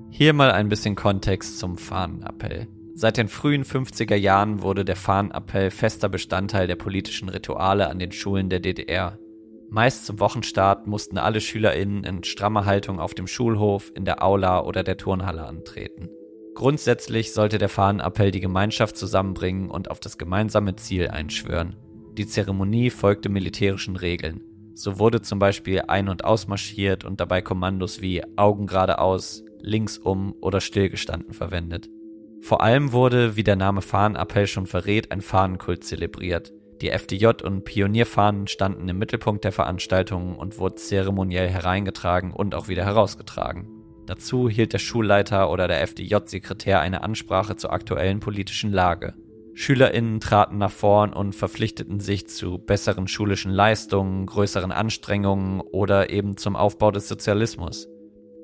Hier 0.09 0.31
mal 0.31 0.51
ein 0.51 0.69
bisschen 0.69 0.95
Kontext 0.95 1.59
zum 1.59 1.77
Fahnenappell. 1.77 2.67
Seit 2.99 3.17
den 3.17 3.27
frühen 3.27 3.63
50er 3.63 4.15
Jahren 4.15 4.63
wurde 4.63 4.83
der 4.83 4.95
Fahnenappell 4.95 5.69
fester 5.69 6.09
Bestandteil 6.09 6.65
der 6.65 6.77
politischen 6.77 7.29
Rituale 7.29 7.91
an 7.91 7.99
den 7.99 8.11
Schulen 8.11 8.49
der 8.49 8.59
DDR. 8.59 9.19
Meist 9.69 10.07
zum 10.07 10.19
Wochenstart 10.19 10.87
mussten 10.87 11.19
alle 11.19 11.39
SchülerInnen 11.39 12.03
in 12.03 12.23
strammer 12.23 12.65
Haltung 12.65 12.99
auf 12.99 13.13
dem 13.13 13.27
Schulhof, 13.27 13.91
in 13.93 14.03
der 14.03 14.23
Aula 14.23 14.63
oder 14.63 14.81
der 14.81 14.97
Turnhalle 14.97 15.45
antreten. 15.45 16.09
Grundsätzlich 16.55 17.33
sollte 17.33 17.59
der 17.59 17.69
Fahnenappell 17.69 18.31
die 18.31 18.39
Gemeinschaft 18.39 18.97
zusammenbringen 18.97 19.69
und 19.69 19.91
auf 19.91 19.99
das 19.99 20.17
gemeinsame 20.17 20.75
Ziel 20.75 21.09
einschwören. 21.09 21.75
Die 22.17 22.25
Zeremonie 22.25 22.89
folgte 22.89 23.29
militärischen 23.29 23.95
Regeln. 23.95 24.41
So 24.73 24.97
wurde 24.97 25.21
zum 25.21 25.37
Beispiel 25.37 25.83
ein- 25.87 26.09
und 26.09 26.25
ausmarschiert 26.25 27.05
und 27.05 27.19
dabei 27.19 27.43
Kommandos 27.43 28.01
wie 28.01 28.23
Augen 28.37 28.65
geradeaus, 28.65 29.43
links 29.59 29.99
um 29.99 30.33
oder 30.41 30.61
stillgestanden 30.61 31.33
verwendet. 31.33 31.89
Vor 32.41 32.61
allem 32.61 32.91
wurde, 32.91 33.35
wie 33.35 33.43
der 33.43 33.55
Name 33.55 33.81
Fahnenappell 33.81 34.47
schon 34.47 34.67
verrät, 34.67 35.11
ein 35.11 35.21
Fahnenkult 35.21 35.83
zelebriert. 35.83 36.53
Die 36.81 36.89
FDJ 36.89 37.43
und 37.43 37.63
Pionierfahnen 37.63 38.47
standen 38.47 38.87
im 38.87 38.99
Mittelpunkt 38.99 39.43
der 39.43 39.51
Veranstaltungen 39.51 40.35
und 40.35 40.59
wurden 40.59 40.77
zeremoniell 40.77 41.49
hereingetragen 41.49 42.31
und 42.31 42.53
auch 42.53 42.67
wieder 42.67 42.85
herausgetragen. 42.85 43.67
Dazu 44.05 44.47
hielt 44.47 44.73
der 44.73 44.79
Schulleiter 44.79 45.49
oder 45.49 45.67
der 45.67 45.81
FDJ-Sekretär 45.81 46.79
eine 46.79 47.03
Ansprache 47.03 47.55
zur 47.55 47.73
aktuellen 47.73 48.19
politischen 48.19 48.71
Lage. 48.71 49.15
SchülerInnen 49.55 50.19
traten 50.19 50.59
nach 50.59 50.71
vorn 50.71 51.11
und 51.13 51.33
verpflichteten 51.33 51.99
sich 51.99 52.27
zu 52.27 52.59
besseren 52.59 53.07
schulischen 53.07 53.51
Leistungen, 53.51 54.27
größeren 54.27 54.71
Anstrengungen 54.71 55.61
oder 55.61 56.11
eben 56.11 56.37
zum 56.37 56.55
Aufbau 56.55 56.91
des 56.91 57.07
Sozialismus. 57.07 57.87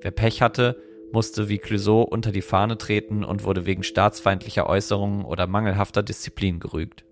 Wer 0.01 0.09
Pech 0.09 0.41
hatte, 0.41 0.81
musste 1.13 1.47
wie 1.47 1.59
Clouseau 1.59 2.01
unter 2.01 2.31
die 2.31 2.41
Fahne 2.41 2.77
treten 2.77 3.23
und 3.23 3.43
wurde 3.43 3.65
wegen 3.65 3.83
staatsfeindlicher 3.83 4.67
Äußerungen 4.67 5.23
oder 5.23 5.47
mangelhafter 5.47 6.03
Disziplin 6.03 6.59
gerügt. 6.59 7.05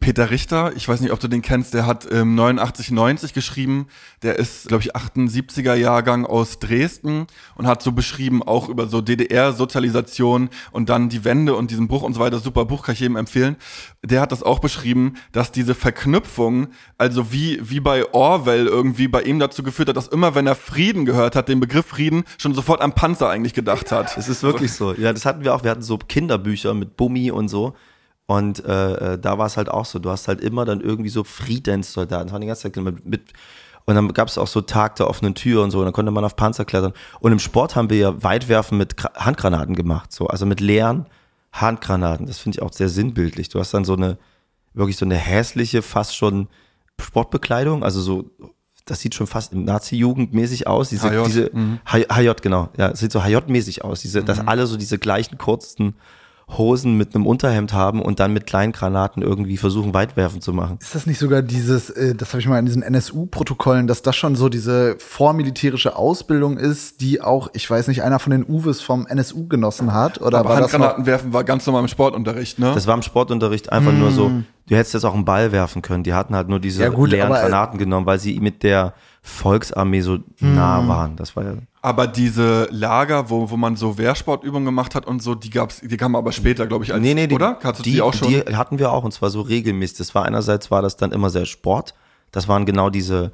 Peter 0.00 0.30
Richter, 0.30 0.72
ich 0.76 0.88
weiß 0.88 1.00
nicht, 1.00 1.12
ob 1.12 1.20
du 1.20 1.28
den 1.28 1.42
kennst, 1.42 1.74
der 1.74 1.86
hat 1.86 2.06
ähm, 2.10 2.34
89, 2.34 2.90
90 2.90 3.32
geschrieben. 3.32 3.86
Der 4.22 4.38
ist, 4.38 4.68
glaube 4.68 4.82
ich, 4.82 4.94
78er 4.94 5.74
Jahrgang 5.74 6.26
aus 6.26 6.58
Dresden 6.58 7.26
und 7.54 7.66
hat 7.66 7.82
so 7.82 7.92
beschrieben, 7.92 8.42
auch 8.42 8.68
über 8.68 8.88
so 8.88 9.00
DDR-Sozialisation 9.00 10.50
und 10.72 10.88
dann 10.88 11.08
die 11.08 11.24
Wende 11.24 11.54
und 11.54 11.70
diesen 11.70 11.88
Bruch 11.88 12.02
und 12.02 12.14
so 12.14 12.20
weiter. 12.20 12.38
Super 12.38 12.64
Buch, 12.64 12.84
kann 12.84 12.94
ich 12.94 13.00
jedem 13.00 13.16
empfehlen. 13.16 13.56
Der 14.04 14.20
hat 14.20 14.32
das 14.32 14.42
auch 14.42 14.58
beschrieben, 14.58 15.14
dass 15.32 15.52
diese 15.52 15.74
Verknüpfung, 15.74 16.68
also 16.98 17.32
wie, 17.32 17.58
wie 17.62 17.80
bei 17.80 18.12
Orwell 18.12 18.66
irgendwie 18.66 19.08
bei 19.08 19.22
ihm 19.22 19.38
dazu 19.38 19.62
geführt 19.62 19.88
hat, 19.88 19.96
dass 19.96 20.08
immer, 20.08 20.34
wenn 20.34 20.46
er 20.46 20.54
Frieden 20.56 21.04
gehört 21.04 21.36
hat, 21.36 21.48
den 21.48 21.60
Begriff 21.60 21.86
Frieden, 21.86 22.24
schon 22.38 22.54
sofort 22.54 22.80
an 22.80 22.92
Panzer 22.92 23.28
eigentlich 23.28 23.54
gedacht 23.54 23.92
hat. 23.92 24.16
Es 24.16 24.28
ist 24.28 24.42
wirklich 24.42 24.72
so. 24.72 24.92
Ja, 24.94 25.12
das 25.12 25.24
hatten 25.24 25.44
wir 25.44 25.54
auch. 25.54 25.62
Wir 25.62 25.70
hatten 25.70 25.82
so 25.82 25.96
Kinderbücher 25.98 26.74
mit 26.74 26.96
Bummi 26.96 27.30
und 27.30 27.48
so. 27.48 27.74
Und 28.26 28.64
äh, 28.64 29.14
äh, 29.14 29.18
da 29.18 29.38
war 29.38 29.46
es 29.46 29.56
halt 29.56 29.68
auch 29.68 29.84
so. 29.84 29.98
Du 29.98 30.10
hast 30.10 30.28
halt 30.28 30.40
immer 30.40 30.64
dann 30.64 30.80
irgendwie 30.80 31.10
so 31.10 31.22
Friedenssoldaten. 31.24 32.26
Das 32.26 32.32
waren 32.32 32.40
die 32.40 32.48
ganze 32.48 32.62
Zeit 32.62 32.76
mit, 32.76 33.06
mit 33.06 33.32
und 33.86 33.94
dann 33.94 34.12
gab 34.12 34.28
es 34.28 34.36
auch 34.36 34.48
so 34.48 34.60
Tag 34.60 34.96
der 34.96 35.08
offenen 35.08 35.34
Tür 35.34 35.62
und 35.62 35.70
so. 35.70 35.78
Und 35.78 35.84
dann 35.84 35.92
konnte 35.92 36.10
man 36.10 36.24
auf 36.24 36.34
Panzer 36.34 36.64
klettern. 36.64 36.92
Und 37.20 37.30
im 37.30 37.38
Sport 37.38 37.76
haben 37.76 37.88
wir 37.88 37.96
ja 37.96 38.22
Weitwerfen 38.22 38.76
mit 38.76 38.96
Handgranaten 39.14 39.76
gemacht. 39.76 40.12
So, 40.12 40.26
also 40.26 40.44
mit 40.44 40.60
leeren 40.60 41.06
Handgranaten. 41.52 42.26
Das 42.26 42.38
finde 42.38 42.58
ich 42.58 42.62
auch 42.62 42.72
sehr 42.72 42.88
sinnbildlich. 42.88 43.48
Du 43.48 43.60
hast 43.60 43.72
dann 43.72 43.84
so 43.84 43.94
eine, 43.94 44.18
wirklich 44.74 44.96
so 44.96 45.04
eine 45.04 45.14
hässliche, 45.14 45.82
fast 45.82 46.16
schon 46.16 46.48
Sportbekleidung. 47.00 47.84
Also 47.84 48.00
so, 48.00 48.30
das 48.86 49.00
sieht 49.00 49.14
schon 49.14 49.28
fast 49.28 49.54
Nazi-Jugendmäßig 49.54 50.66
aus. 50.66 50.88
Diese, 50.88 51.08
HJ, 51.08 51.24
diese 51.26 51.50
mhm. 51.52 51.78
HJ, 51.88 52.30
genau. 52.42 52.70
Ja, 52.76 52.94
sieht 52.96 53.12
so 53.12 53.20
HJ-mäßig 53.20 53.82
aus. 53.82 54.00
Diese, 54.00 54.24
dass 54.24 54.44
alle 54.48 54.66
so 54.66 54.76
diese 54.76 54.98
gleichen 54.98 55.38
kurzen 55.38 55.94
Hosen 56.48 56.96
mit 56.96 57.14
einem 57.14 57.26
Unterhemd 57.26 57.72
haben 57.72 58.00
und 58.00 58.20
dann 58.20 58.32
mit 58.32 58.46
kleinen 58.46 58.72
Granaten 58.72 59.20
irgendwie 59.20 59.56
versuchen, 59.56 59.92
Weitwerfen 59.94 60.40
zu 60.40 60.52
machen. 60.52 60.78
Ist 60.80 60.94
das 60.94 61.04
nicht 61.04 61.18
sogar 61.18 61.42
dieses, 61.42 61.90
äh, 61.90 62.14
das 62.14 62.30
habe 62.30 62.40
ich 62.40 62.46
mal 62.46 62.58
in 62.60 62.66
diesen 62.66 62.82
NSU-Protokollen, 62.82 63.88
dass 63.88 64.02
das 64.02 64.14
schon 64.14 64.36
so 64.36 64.48
diese 64.48 64.96
vormilitärische 64.98 65.96
Ausbildung 65.96 66.56
ist, 66.56 67.00
die 67.00 67.20
auch, 67.20 67.48
ich 67.52 67.68
weiß 67.68 67.88
nicht, 67.88 68.04
einer 68.04 68.20
von 68.20 68.30
den 68.30 68.44
Uwes 68.46 68.80
vom 68.80 69.06
NSU 69.06 69.48
genossen 69.48 69.92
hat? 69.92 70.20
Oder 70.20 70.38
Aber 70.38 70.50
war 70.50 70.60
das 70.60 70.72
Handgranaten 70.72 71.06
werfen 71.06 71.32
war 71.32 71.42
ganz 71.42 71.66
normal 71.66 71.82
im 71.82 71.88
Sportunterricht, 71.88 72.60
ne? 72.60 72.72
Das 72.74 72.86
war 72.86 72.94
im 72.94 73.02
Sportunterricht 73.02 73.72
einfach 73.72 73.92
nur 73.92 74.12
so, 74.12 74.30
du 74.68 74.76
hättest 74.76 74.94
jetzt 74.94 75.04
auch 75.04 75.14
einen 75.14 75.24
Ball 75.24 75.50
werfen 75.50 75.82
können. 75.82 76.04
Die 76.04 76.14
hatten 76.14 76.36
halt 76.36 76.48
nur 76.48 76.60
diese 76.60 76.82
Ja, 76.82 76.90
gut, 76.90 77.10
leeren 77.10 77.26
aber, 77.26 77.40
äh, 77.40 77.42
Granaten 77.42 77.78
genommen, 77.78 78.06
weil 78.06 78.20
sie 78.20 78.38
mit 78.38 78.62
der 78.62 78.94
Volksarmee 79.20 80.00
so 80.00 80.18
nah 80.38 80.86
waren. 80.86 81.16
Das 81.16 81.34
war 81.34 81.44
ja. 81.44 81.54
Aber 81.86 82.08
diese 82.08 82.66
Lager, 82.72 83.30
wo, 83.30 83.48
wo 83.48 83.56
man 83.56 83.76
so 83.76 83.96
Wehrsportübungen 83.96 84.64
gemacht 84.64 84.96
hat 84.96 85.06
und 85.06 85.22
so, 85.22 85.36
die 85.36 85.50
gab's, 85.50 85.80
die 85.80 85.96
kamen 85.96 86.16
aber 86.16 86.32
später, 86.32 86.66
glaube 86.66 86.84
ich, 86.84 86.92
als, 86.92 87.00
Nee, 87.00 87.14
nee, 87.14 87.28
die, 87.28 87.34
oder? 87.36 87.60
Hattest 87.62 87.86
die, 87.86 87.92
die 87.92 88.02
auch 88.02 88.12
schon? 88.12 88.26
die 88.26 88.40
hatten 88.56 88.80
wir 88.80 88.90
auch 88.90 89.04
und 89.04 89.12
zwar 89.12 89.30
so 89.30 89.40
regelmäßig. 89.40 89.98
Das 89.98 90.12
war 90.12 90.24
einerseits 90.24 90.68
war 90.72 90.82
das 90.82 90.96
dann 90.96 91.12
immer 91.12 91.30
sehr 91.30 91.46
Sport. 91.46 91.94
Das 92.32 92.48
waren 92.48 92.66
genau 92.66 92.90
diese, 92.90 93.30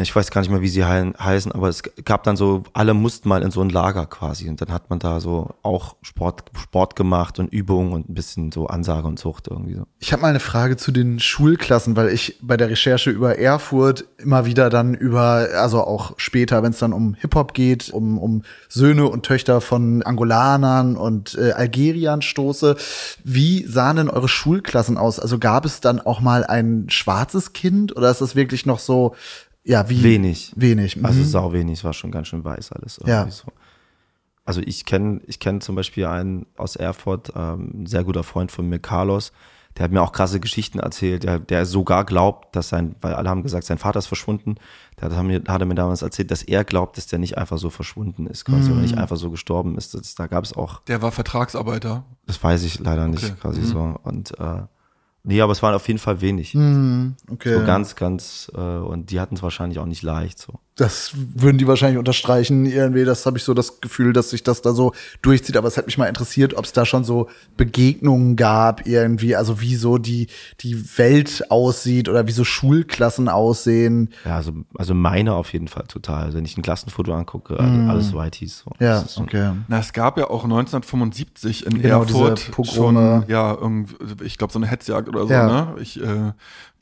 ich 0.00 0.14
weiß 0.14 0.30
gar 0.30 0.40
nicht 0.40 0.50
mehr, 0.50 0.60
wie 0.60 0.68
sie 0.68 0.84
hei- 0.84 1.12
heißen, 1.18 1.50
aber 1.52 1.68
es 1.68 1.82
gab 2.04 2.22
dann 2.22 2.36
so, 2.36 2.62
alle 2.72 2.94
mussten 2.94 3.28
mal 3.28 3.42
in 3.42 3.50
so 3.50 3.60
ein 3.60 3.70
Lager 3.70 4.06
quasi 4.06 4.48
und 4.48 4.60
dann 4.60 4.70
hat 4.72 4.90
man 4.90 4.98
da 4.98 5.20
so 5.20 5.50
auch 5.62 5.96
Sport, 6.02 6.44
Sport 6.56 6.96
gemacht 6.96 7.38
und 7.38 7.52
Übungen 7.52 7.92
und 7.92 8.08
ein 8.08 8.14
bisschen 8.14 8.52
so 8.52 8.66
Ansage 8.66 9.06
und 9.06 9.18
Zucht 9.18 9.48
irgendwie 9.48 9.74
so. 9.74 9.82
Ich 9.98 10.12
habe 10.12 10.22
mal 10.22 10.28
eine 10.28 10.40
Frage 10.40 10.76
zu 10.76 10.92
den 10.92 11.18
Schulklassen, 11.18 11.96
weil 11.96 12.10
ich 12.10 12.38
bei 12.42 12.56
der 12.56 12.70
Recherche 12.70 13.10
über 13.10 13.38
Erfurt 13.38 14.04
immer 14.18 14.46
wieder 14.46 14.70
dann 14.70 14.94
über, 14.94 15.48
also 15.56 15.82
auch 15.82 16.14
später, 16.18 16.62
wenn 16.62 16.70
es 16.70 16.78
dann 16.78 16.92
um 16.92 17.14
Hip-Hop 17.14 17.52
geht, 17.54 17.90
um, 17.90 18.18
um 18.18 18.42
Söhne 18.68 19.06
und 19.08 19.24
Töchter 19.26 19.60
von 19.60 20.02
Angolanern 20.02 20.96
und 20.96 21.36
äh, 21.36 21.52
Algeriern 21.52 22.22
stoße. 22.22 22.76
Wie 23.24 23.64
sahen 23.66 23.96
denn 23.96 24.10
eure 24.10 24.28
Schulklassen 24.28 24.98
aus? 24.98 25.18
Also 25.18 25.38
gab 25.38 25.64
es 25.64 25.80
dann 25.80 26.00
auch 26.00 26.20
mal 26.20 26.44
ein 26.44 26.86
schwarzes 26.88 27.52
Kind 27.52 27.96
oder 27.96 28.10
ist 28.10 28.20
das 28.20 28.36
wirklich 28.36 28.66
noch 28.66 28.78
so, 28.78 29.14
ja, 29.64 29.88
wie? 29.88 30.02
Wenig. 30.02 30.52
Wenig. 30.56 31.02
Also 31.04 31.20
mhm. 31.20 31.24
sau 31.24 31.52
wenig, 31.52 31.78
es 31.78 31.84
war 31.84 31.92
schon 31.92 32.10
ganz 32.10 32.28
schön 32.28 32.44
weiß 32.44 32.72
alles. 32.72 33.00
Ja. 33.04 33.28
So. 33.30 33.48
Also 34.44 34.60
ich 34.60 34.84
kenne 34.84 35.20
ich 35.26 35.40
kenn 35.40 35.60
zum 35.60 35.74
Beispiel 35.74 36.04
einen 36.06 36.46
aus 36.56 36.76
Erfurt, 36.76 37.32
ähm, 37.34 37.82
ein 37.82 37.86
sehr 37.86 38.04
guter 38.04 38.22
Freund 38.22 38.52
von 38.52 38.68
mir, 38.68 38.78
Carlos, 38.78 39.32
der 39.76 39.84
hat 39.84 39.90
mir 39.90 40.02
auch 40.02 40.12
krasse 40.12 40.38
Geschichten 40.38 40.78
erzählt, 40.78 41.24
der, 41.24 41.38
der 41.40 41.64
sogar 41.66 42.04
glaubt, 42.04 42.54
dass 42.54 42.68
sein, 42.68 42.94
weil 43.00 43.14
alle 43.14 43.28
haben 43.30 43.42
gesagt, 43.42 43.64
sein 43.64 43.78
Vater 43.78 43.98
ist 43.98 44.06
verschwunden, 44.06 44.54
der 45.00 45.10
hat, 45.10 45.24
mir, 45.24 45.42
hat 45.48 45.62
er 45.62 45.66
mir 45.66 45.74
damals 45.74 46.02
erzählt, 46.02 46.30
dass 46.30 46.42
er 46.44 46.62
glaubt, 46.62 46.96
dass 46.96 47.06
der 47.08 47.18
nicht 47.18 47.38
einfach 47.38 47.58
so 47.58 47.70
verschwunden 47.70 48.26
ist 48.26 48.44
quasi 48.44 48.66
oder 48.70 48.76
Mhm. 48.76 48.82
nicht 48.82 48.98
einfach 48.98 49.16
so 49.16 49.30
gestorben 49.30 49.76
ist. 49.78 49.94
Das, 49.94 50.14
da 50.14 50.26
gab 50.28 50.44
es 50.44 50.52
auch, 50.52 50.80
Der 50.84 51.00
war 51.02 51.10
Vertragsarbeiter. 51.10 52.04
das 52.26 52.40
weiß 52.40 52.62
ich 52.64 52.78
leider 52.80 53.08
nicht 53.08 53.24
Okay. 53.24 53.34
quasi 53.40 53.62
Mhm. 53.62 53.66
so. 53.66 53.96
Und 54.04 54.38
äh, 54.38 54.62
nee, 55.24 55.40
aber 55.40 55.52
es 55.52 55.62
waren 55.62 55.74
auf 55.74 55.86
jeden 55.88 55.98
Fall 55.98 56.20
wenig. 56.20 56.54
Mhm, 56.54 57.16
okay. 57.30 57.54
So 57.54 57.64
ganz, 57.64 57.96
ganz, 57.96 58.50
äh, 58.54 58.58
und 58.60 59.10
die 59.10 59.20
hatten 59.20 59.34
es 59.34 59.42
wahrscheinlich 59.42 59.78
auch 59.78 59.86
nicht 59.86 60.02
leicht 60.02 60.38
so. 60.38 60.60
Das 60.76 61.12
würden 61.14 61.56
die 61.56 61.68
wahrscheinlich 61.68 61.98
unterstreichen 61.98 62.66
irgendwie. 62.66 63.04
Das 63.04 63.26
habe 63.26 63.38
ich 63.38 63.44
so 63.44 63.54
das 63.54 63.80
Gefühl, 63.80 64.12
dass 64.12 64.30
sich 64.30 64.42
das 64.42 64.60
da 64.60 64.72
so 64.72 64.92
durchzieht. 65.22 65.56
Aber 65.56 65.68
es 65.68 65.76
hat 65.76 65.86
mich 65.86 65.98
mal 65.98 66.06
interessiert, 66.06 66.54
ob 66.54 66.64
es 66.64 66.72
da 66.72 66.84
schon 66.84 67.04
so 67.04 67.28
Begegnungen 67.56 68.34
gab 68.34 68.84
irgendwie, 68.84 69.36
also 69.36 69.60
wie 69.60 69.76
so 69.76 69.98
die 69.98 70.26
die 70.62 70.98
Welt 70.98 71.48
aussieht 71.50 72.08
oder 72.08 72.26
wie 72.26 72.32
so 72.32 72.42
Schulklassen 72.42 73.28
aussehen. 73.28 74.10
Ja, 74.24 74.34
also, 74.34 74.52
also 74.76 74.94
meine 74.94 75.34
auf 75.34 75.52
jeden 75.52 75.68
Fall 75.68 75.84
total. 75.86 76.24
Also 76.24 76.38
wenn 76.38 76.44
ich 76.44 76.56
ein 76.58 76.62
Klassenfoto 76.62 77.14
angucke, 77.14 77.56
also 77.56 77.80
alles 77.88 78.12
Whiteys. 78.12 78.64
So. 78.64 78.72
Ja, 78.80 79.04
okay. 79.16 79.52
Na, 79.68 79.78
es 79.78 79.92
gab 79.92 80.18
ja 80.18 80.28
auch 80.28 80.42
1975 80.42 81.66
in 81.66 81.82
Genau, 81.82 82.02
Erfurt 82.02 82.50
schon, 82.64 82.96
ja, 83.28 83.52
irgendwie, 83.54 83.94
ich 84.24 84.38
glaube, 84.38 84.52
so 84.52 84.58
eine 84.58 84.66
Hetzjagd 84.66 85.08
oder 85.08 85.24
so, 85.26 85.32
Ja. 85.32 85.46
ne? 85.46 85.76
Ich, 85.80 86.02
äh, 86.02 86.32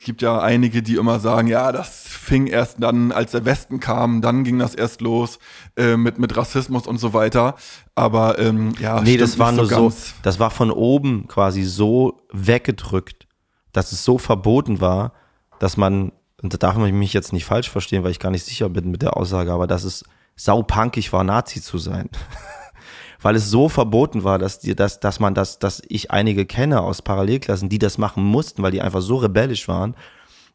gibt 0.03 0.21
ja 0.21 0.41
einige, 0.41 0.83
die 0.83 0.95
immer 0.95 1.19
sagen, 1.19 1.47
ja, 1.47 1.71
das 1.71 2.03
fing 2.07 2.47
erst 2.47 2.75
dann, 2.79 3.11
als 3.11 3.31
der 3.31 3.45
Westen 3.45 3.79
kam, 3.83 4.21
dann 4.21 4.43
ging 4.43 4.57
das 4.57 4.73
erst 4.73 5.01
los 5.01 5.37
äh, 5.75 5.97
mit, 5.97 6.17
mit 6.17 6.35
Rassismus 6.35 6.87
und 6.87 6.97
so 6.97 7.13
weiter. 7.13 7.55
Aber 7.93 8.39
ähm, 8.39 8.73
ja, 8.79 9.01
Nee, 9.01 9.17
das 9.17 9.37
war 9.37 9.51
nur 9.51 9.67
so, 9.67 9.75
ganz. 9.75 10.15
das 10.23 10.39
war 10.39 10.49
von 10.49 10.71
oben 10.71 11.27
quasi 11.27 11.63
so 11.63 12.21
weggedrückt, 12.31 13.27
dass 13.73 13.91
es 13.91 14.03
so 14.03 14.17
verboten 14.17 14.79
war, 14.79 15.11
dass 15.59 15.75
man, 15.77 16.13
und 16.41 16.53
da 16.53 16.57
darf 16.57 16.77
man 16.77 16.91
mich 16.97 17.13
jetzt 17.13 17.33
nicht 17.33 17.45
falsch 17.45 17.69
verstehen, 17.69 18.03
weil 18.03 18.11
ich 18.11 18.19
gar 18.19 18.31
nicht 18.31 18.45
sicher 18.45 18.69
bin 18.69 18.89
mit 18.89 19.01
der 19.01 19.17
Aussage, 19.17 19.51
aber 19.51 19.67
dass 19.67 19.83
es 19.83 20.03
saupunkig 20.35 21.11
war, 21.11 21.23
Nazi 21.23 21.61
zu 21.61 21.77
sein. 21.77 22.09
weil 23.21 23.35
es 23.35 23.49
so 23.49 23.69
verboten 23.69 24.23
war, 24.23 24.39
dass 24.39 24.59
die, 24.59 24.75
dass, 24.75 24.99
dass 24.99 25.19
man 25.19 25.33
das, 25.33 25.59
dass 25.59 25.81
ich 25.87 26.11
einige 26.11 26.45
kenne 26.45 26.81
aus 26.81 27.01
Parallelklassen, 27.01 27.69
die 27.69 27.79
das 27.79 27.97
machen 27.97 28.23
mussten, 28.23 28.63
weil 28.63 28.71
die 28.71 28.81
einfach 28.81 29.01
so 29.01 29.17
rebellisch 29.17 29.67
waren. 29.67 29.95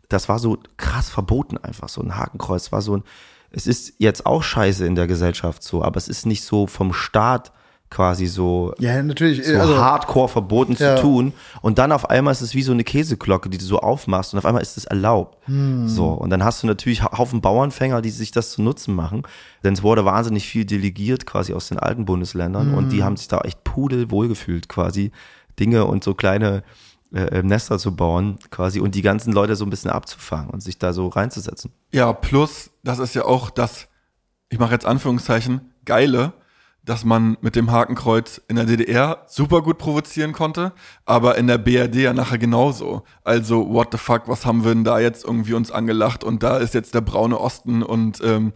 Das 0.09 0.29
war 0.29 0.39
so 0.39 0.59
krass 0.77 1.09
verboten 1.11 1.59
einfach, 1.59 1.89
so 1.89 2.01
ein 2.03 2.17
Hakenkreuz 2.17 2.73
war 2.73 2.81
so 2.83 2.97
ein, 2.97 3.03
es 3.51 3.67
ist 3.67 3.95
jetzt 3.99 4.27
auch 4.27 4.43
scheiße 4.43 4.87
in 4.87 4.95
der 4.95 5.07
Gesellschaft 5.07 5.63
so, 5.63 5.83
aber 5.83 5.97
es 5.97 6.09
ist 6.09 6.27
nicht 6.27 6.43
so 6.45 6.67
vom 6.67 6.93
Staat 6.93 7.53
quasi 7.91 8.27
so, 8.27 8.75
Ja, 8.79 9.03
natürlich. 9.03 9.47
so 9.47 9.59
also, 9.59 9.79
hardcore 9.79 10.29
verboten 10.29 10.77
Ja. 10.79 10.97
zu 10.97 11.03
tun. 11.03 11.33
Und 11.63 11.79
dann 11.79 11.91
auf 11.93 12.11
einmal 12.11 12.33
ist 12.33 12.43
es 12.43 12.55
wie 12.55 12.63
so 12.63 12.73
eine 12.73 12.85
Käseglocke, 12.85 13.49
die 13.49 13.57
du 13.57 13.65
so 13.65 13.79
aufmachst 13.81 14.35
und 14.35 14.39
auf 14.39 14.45
einmal 14.45 14.61
ist 14.61 14.77
es 14.77 14.85
erlaubt. 14.85 15.39
Hm. 15.47 15.89
So. 15.89 16.09
Und 16.09 16.29
dann 16.29 16.45
hast 16.45 16.63
du 16.63 16.67
natürlich 16.67 17.03
Ha- 17.03 17.17
Haufen 17.17 17.41
Bauernfänger, 17.41 18.03
die 18.03 18.11
sich 18.11 18.31
das 18.31 18.51
zu 18.51 18.61
Nutzen 18.61 18.95
machen. 18.95 19.23
Denn 19.65 19.73
es 19.73 19.83
wurde 19.83 20.05
wahnsinnig 20.05 20.47
viel 20.47 20.67
delegiert 20.67 21.25
quasi 21.25 21.55
aus 21.55 21.69
den 21.69 21.79
alten 21.79 22.05
Bundesländern 22.05 22.75
und 22.75 22.85
Hm. 22.85 22.91
die 22.91 23.05
haben 23.05 23.17
sich 23.17 23.29
da 23.29 23.39
echt 23.41 23.65
pudelwohl 23.65 24.29
gefühlt 24.29 24.69
quasi. 24.69 25.11
Dinge 25.59 25.87
und 25.87 26.05
so 26.05 26.13
kleine 26.15 26.63
äh, 27.13 27.43
Nester 27.43 27.79
zu 27.79 27.95
bauen 27.95 28.39
quasi 28.51 28.81
und 28.81 28.95
die 28.95 29.03
ganzen 29.03 29.33
Leute 29.33 29.57
so 29.57 29.65
ein 29.65 29.71
bisschen 29.71 29.91
abzufangen 29.91 30.51
und 30.51 30.63
sich 30.63 30.79
da 30.79 30.93
so 30.93 31.09
reinzusetzen. 31.09 31.73
Ja, 31.93 32.13
plus, 32.13 32.71
das 32.83 32.99
ist 32.99 33.15
ja 33.15 33.25
auch 33.25 33.51
das, 33.51 33.89
ich 34.49 34.59
mache 34.59 34.73
jetzt 34.73 34.87
Anführungszeichen, 34.87 35.73
geile, 35.85 36.35
dass 36.85 37.05
man 37.05 37.37
mit 37.43 37.55
dem 37.55 37.71
Hakenkreuz 37.71 38.41
in 38.49 38.57
der 38.57 38.65
DDR 38.65 39.25
super 39.27 39.61
gut 39.61 39.77
provozieren 39.77 40.33
konnte, 40.33 40.73
aber 41.05 41.37
in 41.37 41.47
der 41.47 41.59
BRD 41.59 41.97
ja 41.97 42.15
nachher 42.15 42.39
genauso. 42.39 43.03
Also, 43.25 43.69
what 43.69 43.89
the 43.93 43.99
fuck, 43.99 44.23
was 44.27 44.47
haben 44.47 44.65
wir 44.65 44.73
denn 44.73 44.85
da 44.85 44.99
jetzt 44.99 45.25
irgendwie 45.25 45.53
uns 45.53 45.71
angelacht 45.71 46.25
und 46.25 46.43
da 46.43 46.57
ist 46.57 46.73
jetzt 46.73 46.95
der 46.95 47.03
braune 47.03 47.39
Osten 47.39 47.83
und 47.83 48.23
ähm, 48.25 48.53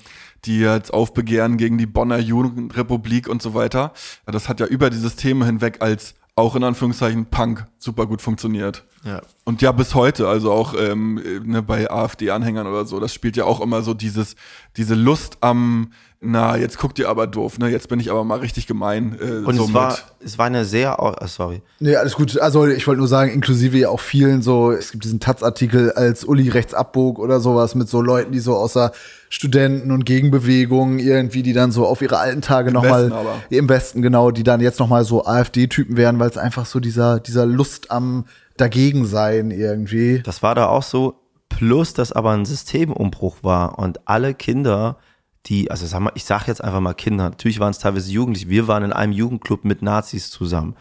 die 0.46 0.60
jetzt 0.60 0.94
aufbegehren 0.94 1.58
gegen 1.58 1.76
die 1.76 1.86
Bonner 1.86 2.18
Jugendrepublik 2.18 3.28
und 3.28 3.42
so 3.42 3.52
weiter. 3.52 3.92
Das 4.24 4.48
hat 4.48 4.60
ja 4.60 4.66
über 4.66 4.88
dieses 4.88 5.16
Thema 5.16 5.44
hinweg 5.44 5.82
als 5.82 6.14
auch 6.42 6.56
in 6.56 6.64
Anführungszeichen 6.64 7.26
Punk 7.26 7.66
super 7.78 8.06
gut 8.06 8.20
funktioniert. 8.20 8.84
Ja. 9.04 9.20
Und 9.44 9.62
ja, 9.62 9.72
bis 9.72 9.94
heute, 9.96 10.28
also 10.28 10.52
auch 10.52 10.74
ähm, 10.78 11.20
ne, 11.44 11.60
bei 11.62 11.90
AfD-Anhängern 11.90 12.66
oder 12.68 12.84
so, 12.84 13.00
das 13.00 13.12
spielt 13.12 13.36
ja 13.36 13.44
auch 13.44 13.60
immer 13.60 13.82
so 13.82 13.94
dieses, 13.94 14.36
diese 14.76 14.94
Lust 14.94 15.38
am, 15.40 15.90
na, 16.20 16.56
jetzt 16.56 16.78
guckt 16.78 17.00
ihr 17.00 17.08
aber 17.08 17.26
doof, 17.26 17.58
ne? 17.58 17.68
Jetzt 17.68 17.88
bin 17.88 17.98
ich 17.98 18.08
aber 18.12 18.22
mal 18.22 18.38
richtig 18.38 18.68
gemein. 18.68 19.18
Äh, 19.20 19.44
Und 19.44 19.56
so 19.56 19.64
es 19.64 19.74
war, 19.74 19.88
mit- 19.90 20.04
es 20.24 20.38
war 20.38 20.46
eine 20.46 20.64
sehr, 20.64 21.02
oh, 21.02 21.12
sorry. 21.26 21.62
Nee, 21.80 21.96
alles 21.96 22.14
gut. 22.14 22.38
Also 22.38 22.64
ich 22.68 22.86
wollte 22.86 23.00
nur 23.00 23.08
sagen, 23.08 23.32
inklusive 23.32 23.76
ja 23.76 23.88
auch 23.88 23.98
vielen 23.98 24.40
so, 24.40 24.70
es 24.70 24.92
gibt 24.92 25.02
diesen 25.02 25.18
Taz-Artikel 25.18 25.90
als 25.90 26.24
Uli 26.24 26.48
rechts 26.48 26.72
abbog 26.72 27.18
oder 27.18 27.40
sowas 27.40 27.74
mit 27.74 27.88
so 27.88 28.00
Leuten, 28.02 28.30
die 28.30 28.38
so 28.38 28.54
außer 28.54 28.92
Studenten 29.30 29.90
und 29.90 30.04
Gegenbewegungen 30.04 31.00
irgendwie, 31.00 31.42
die 31.42 31.54
dann 31.54 31.72
so 31.72 31.86
auf 31.86 32.02
ihre 32.02 32.18
alten 32.18 32.42
Tage 32.42 32.70
nochmal 32.70 33.06
Westen 33.06 33.16
aber. 33.18 33.34
im 33.50 33.68
Westen, 33.68 34.02
genau, 34.02 34.30
die 34.30 34.44
dann 34.44 34.60
jetzt 34.60 34.78
nochmal 34.78 35.04
so 35.04 35.24
AfD-Typen 35.24 35.96
wären, 35.96 36.20
weil 36.20 36.30
es 36.30 36.36
einfach 36.38 36.66
so 36.66 36.78
dieser, 36.78 37.18
dieser 37.18 37.46
Lust 37.46 37.90
am 37.90 38.26
Dagegensein 38.56 39.50
irgendwie. 39.50 40.20
Das 40.22 40.42
war 40.42 40.54
da 40.54 40.68
auch 40.68 40.82
so, 40.82 41.22
plus 41.48 41.94
dass 41.94 42.12
aber 42.12 42.30
ein 42.32 42.44
Systemumbruch 42.44 43.38
war 43.42 43.78
und 43.78 44.08
alle 44.08 44.34
Kinder, 44.34 44.98
die, 45.46 45.70
also 45.70 45.86
sag 45.86 46.00
mal, 46.00 46.12
ich 46.14 46.24
sag 46.24 46.46
jetzt 46.46 46.62
einfach 46.62 46.80
mal 46.80 46.94
Kinder, 46.94 47.24
natürlich 47.24 47.60
waren 47.60 47.70
es 47.70 47.78
teilweise 47.78 48.10
Jugendliche, 48.10 48.48
wir 48.48 48.68
waren 48.68 48.84
in 48.84 48.92
einem 48.92 49.12
Jugendclub 49.12 49.64
mit 49.64 49.82
Nazis 49.82 50.30
zusammen, 50.30 50.76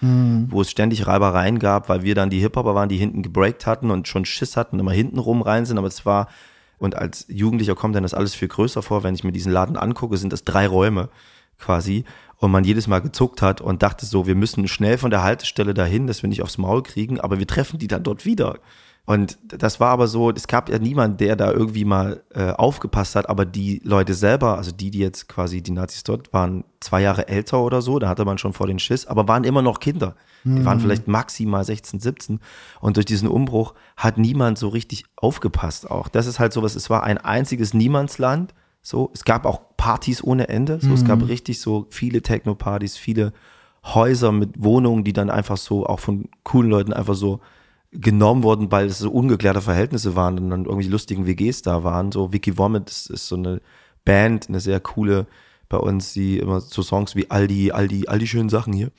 wo 0.49 0.62
es 0.62 0.69
ständig 0.69 1.07
Reibereien 1.07 1.60
gab, 1.60 1.89
weil 1.89 2.03
wir 2.03 2.15
dann 2.15 2.29
die 2.29 2.39
Hip-Hopper 2.39 2.75
waren, 2.75 2.89
die 2.89 2.97
hinten 2.97 3.23
gebreakt 3.23 3.65
hatten 3.65 3.91
und 3.91 4.07
schon 4.07 4.25
Schiss 4.25 4.57
hatten, 4.57 4.79
immer 4.79 4.91
hinten 4.91 5.19
rum 5.19 5.41
rein 5.41 5.65
sind, 5.65 5.77
aber 5.77 5.88
es 5.88 6.05
war, 6.05 6.27
und 6.77 6.95
als 6.95 7.25
Jugendlicher 7.27 7.75
kommt 7.75 7.95
dann 7.95 8.03
das 8.03 8.13
alles 8.13 8.34
viel 8.36 8.47
größer 8.47 8.81
vor, 8.81 9.03
wenn 9.03 9.15
ich 9.15 9.23
mir 9.23 9.31
diesen 9.31 9.51
Laden 9.51 9.77
angucke, 9.77 10.17
sind 10.17 10.34
das 10.34 10.43
drei 10.43 10.67
Räume 10.67 11.10
quasi 11.60 12.05
und 12.41 12.49
man 12.49 12.63
jedes 12.63 12.88
Mal 12.88 12.99
gezuckt 12.99 13.43
hat 13.43 13.62
und 13.62 13.84
dachte 13.84 14.06
so, 14.08 14.25
wir 14.25 14.34
müssen 14.34 14.67
schnell 14.67 14.97
von 14.97 15.12
der 15.12 15.21
Haltestelle 15.21 15.75
dahin, 15.75 16.08
dass 16.08 16.23
wir 16.23 16.27
nicht 16.27 16.41
aufs 16.41 16.58
Maul 16.58 16.82
kriegen, 16.82 17.19
aber 17.19 17.38
wir 17.38 17.45
treffen 17.45 17.77
die 17.77 17.88
dann 17.88 18.04
dort 18.04 18.25
wieder. 18.25 18.58
Und 19.06 19.38
das 19.47 19.80
war 19.80 19.89
aber 19.89 20.08
so, 20.08 20.32
es 20.32 20.47
gab 20.47 20.69
ja 20.69 20.80
niemand, 20.80 21.21
der 21.21 21.36
da 21.36 21.51
irgendwie 21.51 21.86
mal 21.86 22.23
äh, 22.34 22.49
aufgepasst 22.51 23.15
hat, 23.15 23.30
aber 23.30 23.45
die 23.45 23.80
Leute 23.84 24.15
selber, 24.15 24.58
also 24.58 24.71
die, 24.71 24.89
die 24.89 24.99
jetzt 24.99 25.27
quasi 25.27 25.62
die 25.62 25.71
Nazis 25.71 26.04
dort 26.04 26.34
waren, 26.34 26.63
zwei 26.80 27.01
Jahre 27.01 27.27
älter 27.27 27.62
oder 27.62 27.82
so, 27.84 27.99
da 27.99 28.10
hatte 28.10 28.25
man 28.25 28.39
schon 28.39 28.54
vor 28.54 28.67
den 28.67 28.80
Schiss, 28.80 29.06
aber 29.06 29.27
waren 29.27 29.43
immer 29.43 29.62
noch 29.62 29.80
Kinder. 29.80 30.15
Die 30.43 30.65
waren 30.65 30.80
vielleicht 30.80 31.08
maximal 31.08 31.63
16, 31.63 31.99
17 31.99 32.39
und 32.80 32.97
durch 32.97 33.06
diesen 33.06 33.27
Umbruch 33.27 33.75
hat 33.95 34.17
niemand 34.17 34.58
so 34.58 34.69
richtig 34.69 35.06
aufgepasst 35.15 35.91
auch. 35.91 36.08
Das 36.08 36.25
ist 36.25 36.39
halt 36.39 36.54
sowas, 36.54 36.73
es 36.73 36.89
war 36.89 37.04
ein 37.04 37.19
einziges 37.19 37.75
Niemandsland, 37.75 38.56
so, 38.82 39.12
es 39.13 39.24
gab 39.24 39.46
auch 39.46 39.62
Partys 39.78 40.24
ohne 40.24 40.50
Ende, 40.50 40.80
so, 40.82 40.94
es 40.94 41.06
gab 41.06 41.28
richtig 41.28 41.60
so 41.60 41.86
viele 41.89 42.22
Techno-Partys, 42.22 42.98
viele 42.98 43.32
Häuser 43.84 44.32
mit 44.32 44.63
Wohnungen, 44.63 45.04
die 45.04 45.13
dann 45.13 45.30
einfach 45.30 45.58
so 45.58 45.86
auch 45.86 46.00
von 46.00 46.30
coolen 46.44 46.70
Leuten 46.70 46.94
einfach 46.94 47.15
so 47.15 47.39
genommen 47.91 48.44
wurden, 48.44 48.72
weil 48.72 48.88
es 48.88 49.00
so 49.00 49.12
ungeklärte 49.12 49.62
Verhältnisse 49.62 50.15
waren 50.15 50.39
und 50.39 50.50
dann 50.50 50.65
irgendwie 50.65 50.88
lustigen 50.88 51.28
WGs 51.28 51.62
da 51.62 51.84
waren. 51.84 52.12
So 52.12 52.32
Vicky 52.32 52.58
Vomit 52.58 52.89
ist, 52.89 53.10
ist 53.10 53.28
so 53.28 53.36
eine 53.36 53.62
Band, 54.06 54.50
eine 54.50 54.60
sehr 54.60 54.80
coole 54.80 55.28
bei 55.67 55.78
uns, 55.78 56.13
die 56.13 56.39
immer 56.39 56.62
so 56.62 56.82
Songs 56.82 57.15
wie 57.15 57.30
all 57.30 57.48
die, 57.48 57.74
all 57.74 57.88
die, 57.88 58.08
all 58.08 58.20
die 58.20 58.28
schönen 58.28 58.50
Sachen 58.50 58.74
hier. 58.74 58.91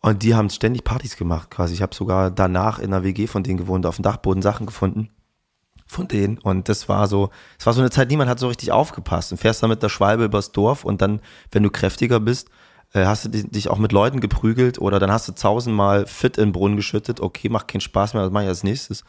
Und 0.00 0.22
die 0.22 0.34
haben 0.34 0.50
ständig 0.50 0.84
Partys 0.84 1.16
gemacht 1.16 1.50
quasi. 1.50 1.74
Ich 1.74 1.82
habe 1.82 1.94
sogar 1.94 2.30
danach 2.30 2.78
in 2.78 2.92
einer 2.92 3.04
WG 3.04 3.26
von 3.26 3.42
denen 3.42 3.58
gewohnt, 3.58 3.86
auf 3.86 3.96
dem 3.96 4.02
Dachboden 4.02 4.42
Sachen 4.42 4.66
gefunden 4.66 5.10
von 5.86 6.08
denen. 6.08 6.38
Und 6.38 6.68
das 6.68 6.88
war 6.88 7.06
so, 7.08 7.30
es 7.58 7.66
war 7.66 7.72
so 7.72 7.80
eine 7.80 7.90
Zeit, 7.90 8.08
niemand 8.08 8.30
hat 8.30 8.38
so 8.38 8.48
richtig 8.48 8.72
aufgepasst. 8.72 9.32
Und 9.32 9.38
fährst 9.38 9.62
dann 9.62 9.70
mit 9.70 9.82
der 9.82 9.88
Schwalbe 9.88 10.24
übers 10.24 10.52
Dorf 10.52 10.84
und 10.84 11.02
dann, 11.02 11.20
wenn 11.50 11.62
du 11.62 11.70
kräftiger 11.70 12.20
bist, 12.20 12.48
äh, 12.92 13.04
hast 13.04 13.24
du 13.24 13.28
di- 13.28 13.48
dich 13.48 13.68
auch 13.68 13.78
mit 13.78 13.92
Leuten 13.92 14.20
geprügelt 14.20 14.78
oder 14.78 14.98
dann 14.98 15.12
hast 15.12 15.28
du 15.28 15.32
tausendmal 15.32 16.06
fit 16.06 16.38
in 16.38 16.46
den 16.48 16.52
Brunnen 16.52 16.76
geschüttet. 16.76 17.20
Okay, 17.20 17.48
macht 17.48 17.68
keinen 17.68 17.80
Spaß 17.80 18.14
mehr, 18.14 18.22
was 18.22 18.30
mache 18.30 18.44
ich 18.44 18.48
als 18.48 18.64
nächstes? 18.64 19.04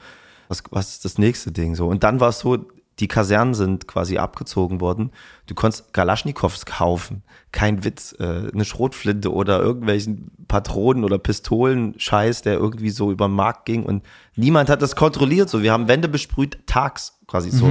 Was, 0.48 0.64
was 0.70 0.90
ist 0.90 1.06
das 1.06 1.18
nächste 1.18 1.52
Ding 1.52 1.76
so? 1.76 1.88
Und 1.88 2.04
dann 2.04 2.20
war 2.20 2.30
es 2.30 2.40
so, 2.40 2.66
die 3.00 3.08
Kasernen 3.08 3.54
sind 3.54 3.88
quasi 3.88 4.18
abgezogen 4.18 4.80
worden. 4.80 5.12
Du 5.48 5.56
konntest 5.56 5.94
Galaschnikows 5.94 6.66
kaufen. 6.66 7.24
Kein 7.52 7.84
Witz. 7.84 8.16
Äh, 8.20 8.52
eine 8.54 8.64
Schrotflinte 8.64 9.34
oder 9.34 9.60
irgendwelchen 9.60 10.32
Patronen 10.48 11.04
oder 11.04 11.18
Pistolen 11.18 12.00
Scheiß, 12.00 12.42
der 12.44 12.54
irgendwie 12.54 12.90
so 12.90 13.12
über 13.12 13.28
den 13.28 13.36
Markt 13.36 13.66
ging 13.66 13.84
und 13.84 14.04
niemand 14.36 14.70
hat 14.70 14.82
das 14.82 14.96
kontrolliert. 14.96 15.50
So, 15.50 15.62
wir 15.62 15.74
haben 15.74 15.88
Wände 15.88 16.08
besprüht, 16.08 16.60
tags 16.68 17.20
quasi 17.28 17.52
so. 17.52 17.68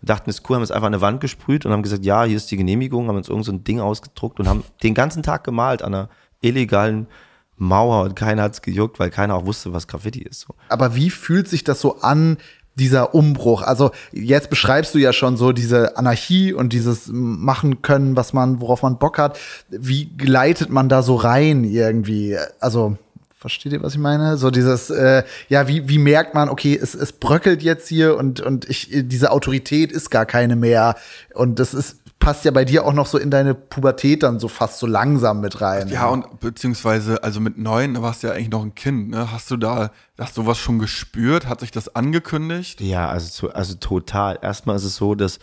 Wir 0.00 0.06
dachten, 0.06 0.30
es 0.30 0.38
ist 0.38 0.48
cool, 0.48 0.56
haben 0.56 0.62
jetzt 0.62 0.70
einfach 0.70 0.86
eine 0.86 1.00
Wand 1.00 1.20
gesprüht 1.20 1.66
und 1.66 1.72
haben 1.72 1.82
gesagt, 1.82 2.04
ja, 2.04 2.22
hier 2.22 2.36
ist 2.36 2.50
die 2.50 2.56
Genehmigung, 2.56 3.08
haben 3.08 3.16
uns 3.16 3.28
irgend 3.28 3.44
so 3.44 3.52
ein 3.52 3.64
Ding 3.64 3.80
ausgedruckt 3.80 4.38
und 4.38 4.48
haben 4.48 4.62
den 4.82 4.94
ganzen 4.94 5.24
Tag 5.24 5.42
gemalt 5.42 5.82
an 5.82 5.92
einer 5.92 6.08
illegalen 6.40 7.08
Mauer 7.56 8.04
und 8.04 8.14
keiner 8.14 8.42
hat's 8.42 8.62
gejuckt, 8.62 9.00
weil 9.00 9.10
keiner 9.10 9.34
auch 9.34 9.44
wusste, 9.44 9.72
was 9.72 9.88
Graffiti 9.88 10.22
ist. 10.22 10.40
So. 10.40 10.54
Aber 10.68 10.94
wie 10.94 11.10
fühlt 11.10 11.48
sich 11.48 11.64
das 11.64 11.80
so 11.80 12.00
an, 12.00 12.38
dieser 12.78 13.14
Umbruch? 13.14 13.62
Also 13.62 13.90
jetzt 14.12 14.50
beschreibst 14.50 14.94
du 14.94 14.98
ja 14.98 15.12
schon 15.12 15.36
so 15.36 15.52
diese 15.52 15.96
Anarchie 15.96 16.52
und 16.52 16.72
dieses 16.72 17.08
machen 17.12 17.82
können, 17.82 18.16
was 18.16 18.32
man, 18.32 18.60
worauf 18.60 18.82
man 18.82 18.98
Bock 18.98 19.18
hat. 19.18 19.38
Wie 19.68 20.06
gleitet 20.06 20.70
man 20.70 20.88
da 20.88 21.02
so 21.02 21.16
rein 21.16 21.64
irgendwie? 21.64 22.36
Also 22.60 22.96
Versteht 23.40 23.72
ihr, 23.72 23.82
was 23.84 23.92
ich 23.92 24.00
meine? 24.00 24.36
So 24.36 24.50
dieses, 24.50 24.90
äh, 24.90 25.22
ja, 25.48 25.68
wie, 25.68 25.88
wie 25.88 25.98
merkt 25.98 26.34
man, 26.34 26.48
okay, 26.48 26.76
es, 26.76 26.96
es 26.96 27.12
bröckelt 27.12 27.62
jetzt 27.62 27.86
hier 27.86 28.16
und, 28.16 28.40
und 28.40 28.68
ich, 28.68 28.88
diese 28.90 29.30
Autorität 29.30 29.92
ist 29.92 30.10
gar 30.10 30.26
keine 30.26 30.56
mehr. 30.56 30.96
Und 31.34 31.60
das 31.60 31.72
ist, 31.72 31.98
passt 32.18 32.44
ja 32.44 32.50
bei 32.50 32.64
dir 32.64 32.84
auch 32.84 32.92
noch 32.92 33.06
so 33.06 33.18
in 33.18 33.30
deine 33.30 33.54
Pubertät 33.54 34.22
dann 34.22 34.40
so 34.40 34.48
fast 34.48 34.78
so 34.78 34.86
langsam 34.86 35.40
mit 35.40 35.60
rein. 35.60 35.88
Ja, 35.88 36.08
und 36.08 36.40
beziehungsweise, 36.40 37.22
also 37.22 37.40
mit 37.40 37.58
neun 37.58 37.94
da 37.94 38.02
warst 38.02 38.22
du 38.22 38.28
ja 38.28 38.34
eigentlich 38.34 38.50
noch 38.50 38.62
ein 38.62 38.74
Kind, 38.74 39.10
ne? 39.10 39.32
Hast 39.32 39.50
du 39.50 39.56
da, 39.56 39.90
hast 40.18 40.36
du 40.36 40.46
was 40.46 40.58
schon 40.58 40.78
gespürt? 40.78 41.46
Hat 41.46 41.60
sich 41.60 41.70
das 41.70 41.94
angekündigt? 41.94 42.80
Ja, 42.80 43.08
also, 43.08 43.50
also 43.50 43.74
total. 43.74 44.38
Erstmal 44.42 44.76
ist 44.76 44.84
es 44.84 44.96
so, 44.96 45.14
dass 45.14 45.38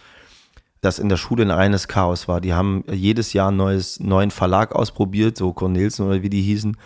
dass 0.85 0.99
in 0.99 1.09
der 1.09 1.17
Schule 1.17 1.43
ein 1.43 1.51
reines 1.51 1.87
Chaos 1.87 2.27
war. 2.27 2.39
Die 2.39 2.53
haben 2.53 2.83
jedes 2.91 3.33
Jahr 3.33 3.47
einen 3.47 3.57
neues, 3.57 3.99
neuen 3.99 4.29
Verlag 4.29 4.73
ausprobiert, 4.73 5.35
so 5.35 5.51
Cornelsen 5.51 6.05
oder 6.05 6.21
wie 6.21 6.29
die 6.29 6.43
hießen. 6.43 6.77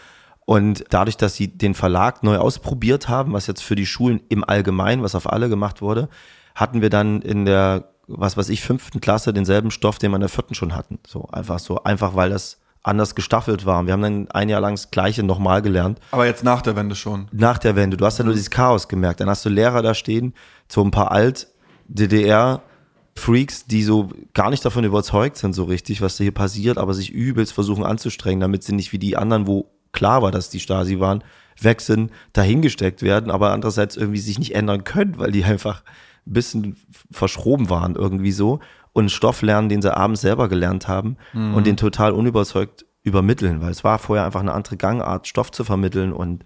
Und 0.45 0.85
dadurch, 0.89 1.17
dass 1.17 1.35
sie 1.35 1.49
den 1.49 1.75
Verlag 1.75 2.23
neu 2.23 2.37
ausprobiert 2.37 3.09
haben, 3.09 3.33
was 3.33 3.45
jetzt 3.45 3.61
für 3.61 3.75
die 3.75 3.85
Schulen 3.85 4.21
im 4.29 4.43
Allgemeinen, 4.43 5.03
was 5.03 5.15
auf 5.15 5.31
alle 5.31 5.49
gemacht 5.49 5.81
wurde, 5.81 6.07
hatten 6.55 6.81
wir 6.81 6.89
dann 6.89 7.21
in 7.21 7.45
der, 7.45 7.89
was 8.09 8.37
weiß 8.37 8.49
ich, 8.49 8.61
fünften 8.61 9.01
Klasse 9.01 9.33
denselben 9.33 9.71
Stoff, 9.71 9.99
den 9.99 10.11
wir 10.11 10.15
in 10.15 10.21
der 10.21 10.29
vierten 10.29 10.55
schon 10.55 10.75
hatten. 10.75 10.99
So 11.07 11.27
einfach 11.31 11.59
so, 11.59 11.83
einfach 11.83 12.15
weil 12.15 12.31
das 12.31 12.57
anders 12.81 13.13
gestaffelt 13.13 13.65
war. 13.65 13.85
Wir 13.85 13.93
haben 13.93 14.01
dann 14.01 14.31
ein 14.31 14.49
Jahr 14.49 14.61
lang 14.61 14.73
das 14.73 14.89
Gleiche 14.89 15.21
nochmal 15.21 15.61
gelernt 15.61 15.99
Aber 16.11 16.25
jetzt 16.25 16.43
nach 16.43 16.61
der 16.61 16.75
Wende 16.75 16.95
schon. 16.95 17.27
nach 17.31 17.57
der 17.57 17.75
Wende. 17.75 17.97
Du 17.97 18.05
hast 18.05 18.17
ja 18.17 18.25
nur 18.25 18.33
dieses 18.33 18.49
Chaos 18.49 18.87
gemerkt. 18.87 19.19
Dann 19.19 19.29
hast 19.29 19.45
du 19.45 19.49
Lehrer 19.49 19.81
da 19.81 19.93
stehen, 19.93 20.33
so 20.67 20.81
ein 20.81 20.91
paar 20.91 21.11
Alt-DDR-Freaks, 21.11 23.65
die 23.65 23.83
so 23.83 24.09
gar 24.33 24.49
nicht 24.49 24.63
davon 24.63 24.85
überzeugt 24.85 25.37
sind, 25.37 25.53
so 25.53 25.65
richtig, 25.65 26.01
was 26.01 26.17
da 26.17 26.23
hier 26.23 26.33
passiert, 26.33 26.77
aber 26.77 26.93
sich 26.93 27.11
übelst 27.11 27.53
versuchen 27.53 27.83
anzustrengen, 27.83 28.39
damit 28.39 28.63
sie 28.63 28.73
nicht 28.73 28.93
wie 28.93 28.99
die 28.99 29.17
anderen, 29.17 29.45
wo 29.45 29.69
klar 29.91 30.21
war, 30.21 30.31
dass 30.31 30.49
die 30.49 30.59
Stasi 30.59 30.99
waren, 30.99 31.23
weg 31.61 31.81
sind, 31.81 32.11
dahingesteckt 32.31 33.01
werden, 33.01 33.29
aber 33.29 33.51
andererseits 33.51 33.97
irgendwie 33.97 34.19
sich 34.19 34.39
nicht 34.39 34.55
ändern 34.55 34.85
können, 34.85 35.17
weil 35.17 35.31
die 35.31 35.43
einfach 35.43 35.81
ein 35.81 35.85
bisschen 36.33 36.77
verschroben 37.11 37.69
waren 37.69 37.95
irgendwie 37.95 38.31
so 38.31 38.59
und 38.93 39.03
einen 39.03 39.09
Stoff 39.09 39.41
lernen, 39.41 39.69
den 39.69 39.81
sie 39.81 39.95
abends 39.95 40.21
selber 40.21 40.49
gelernt 40.49 40.87
haben 40.87 41.17
und 41.33 41.67
den 41.67 41.77
total 41.77 42.11
unüberzeugt 42.11 42.85
übermitteln, 43.03 43.61
weil 43.61 43.71
es 43.71 43.83
war 43.83 43.99
vorher 43.99 44.25
einfach 44.25 44.41
eine 44.41 44.53
andere 44.53 44.77
Gangart, 44.77 45.27
Stoff 45.27 45.51
zu 45.51 45.63
vermitteln 45.63 46.11
und 46.13 46.43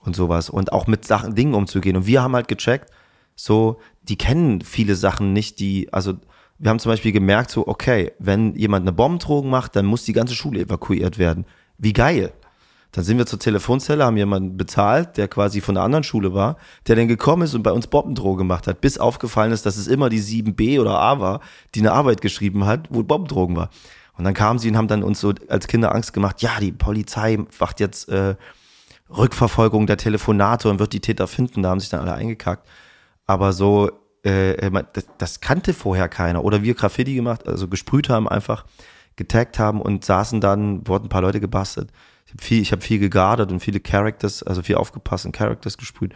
und 0.00 0.16
sowas 0.16 0.50
und 0.50 0.72
auch 0.72 0.86
mit 0.86 1.04
Sachen, 1.04 1.34
Dingen 1.34 1.54
umzugehen. 1.54 1.96
Und 1.96 2.06
wir 2.06 2.22
haben 2.22 2.34
halt 2.34 2.48
gecheckt, 2.48 2.90
so, 3.34 3.78
die 4.02 4.16
kennen 4.16 4.62
viele 4.62 4.94
Sachen 4.96 5.32
nicht, 5.32 5.60
die, 5.60 5.92
also 5.92 6.14
wir 6.58 6.70
haben 6.70 6.80
zum 6.80 6.90
Beispiel 6.90 7.12
gemerkt, 7.12 7.50
so, 7.50 7.68
okay, 7.68 8.12
wenn 8.18 8.56
jemand 8.56 8.82
eine 8.82 8.92
Bombendrohung 8.92 9.48
macht, 9.48 9.76
dann 9.76 9.86
muss 9.86 10.04
die 10.04 10.12
ganze 10.12 10.34
Schule 10.34 10.60
evakuiert 10.60 11.18
werden. 11.18 11.44
Wie 11.78 11.92
geil. 11.92 12.32
Dann 12.92 13.04
sind 13.04 13.18
wir 13.18 13.26
zur 13.26 13.38
Telefonzelle, 13.38 14.04
haben 14.04 14.16
jemanden 14.16 14.56
bezahlt, 14.56 15.18
der 15.18 15.28
quasi 15.28 15.60
von 15.60 15.74
der 15.74 15.84
anderen 15.84 16.04
Schule 16.04 16.32
war, 16.32 16.56
der 16.86 16.96
dann 16.96 17.06
gekommen 17.06 17.42
ist 17.42 17.54
und 17.54 17.62
bei 17.62 17.72
uns 17.72 17.86
Bombendrohung 17.86 18.38
gemacht 18.38 18.66
hat, 18.66 18.80
bis 18.80 18.96
aufgefallen 18.98 19.52
ist, 19.52 19.66
dass 19.66 19.76
es 19.76 19.86
immer 19.88 20.08
die 20.08 20.22
7b 20.22 20.80
oder 20.80 20.98
A 20.98 21.20
war, 21.20 21.40
die 21.74 21.80
eine 21.80 21.92
Arbeit 21.92 22.22
geschrieben 22.22 22.64
hat, 22.64 22.88
wo 22.90 23.02
Bombendrohung 23.02 23.56
war. 23.56 23.70
Und 24.16 24.24
dann 24.24 24.34
kamen 24.34 24.58
sie 24.58 24.68
und 24.70 24.76
haben 24.76 24.88
dann 24.88 25.02
uns 25.02 25.20
so 25.20 25.32
als 25.48 25.68
Kinder 25.68 25.94
Angst 25.94 26.12
gemacht, 26.12 26.40
ja, 26.42 26.58
die 26.60 26.72
Polizei 26.72 27.38
macht 27.60 27.78
jetzt 27.78 28.08
äh, 28.08 28.34
Rückverfolgung 29.10 29.86
der 29.86 29.96
Telefonate 29.96 30.68
und 30.68 30.78
wird 30.78 30.92
die 30.92 31.00
Täter 31.00 31.26
finden. 31.28 31.62
Da 31.62 31.70
haben 31.70 31.80
sich 31.80 31.88
dann 31.90 32.00
alle 32.00 32.14
eingekackt. 32.14 32.66
Aber 33.26 33.52
so, 33.52 33.90
äh, 34.24 34.70
man- 34.70 34.86
das, 34.92 35.06
das 35.18 35.40
kannte 35.40 35.72
vorher 35.74 36.08
keiner. 36.08 36.44
Oder 36.44 36.62
wir 36.62 36.74
Graffiti 36.74 37.14
gemacht, 37.14 37.46
also 37.46 37.68
gesprüht 37.68 38.08
haben 38.08 38.28
einfach, 38.28 38.64
getaggt 39.16 39.58
haben 39.58 39.80
und 39.80 40.04
saßen 40.04 40.40
dann, 40.40 40.86
wurden 40.86 41.06
ein 41.06 41.08
paar 41.10 41.22
Leute 41.22 41.40
gebastelt. 41.40 41.90
Ich 42.28 42.34
habe 42.34 42.42
viel, 42.42 42.60
ich 42.60 42.72
hab 42.72 42.82
viel 42.82 42.98
gegardet 42.98 43.50
und 43.50 43.60
viele 43.60 43.80
Characters, 43.80 44.42
also 44.42 44.62
viel 44.62 44.76
aufgepasst 44.76 45.24
und 45.24 45.32
Characters 45.32 45.78
gesprüht. 45.78 46.12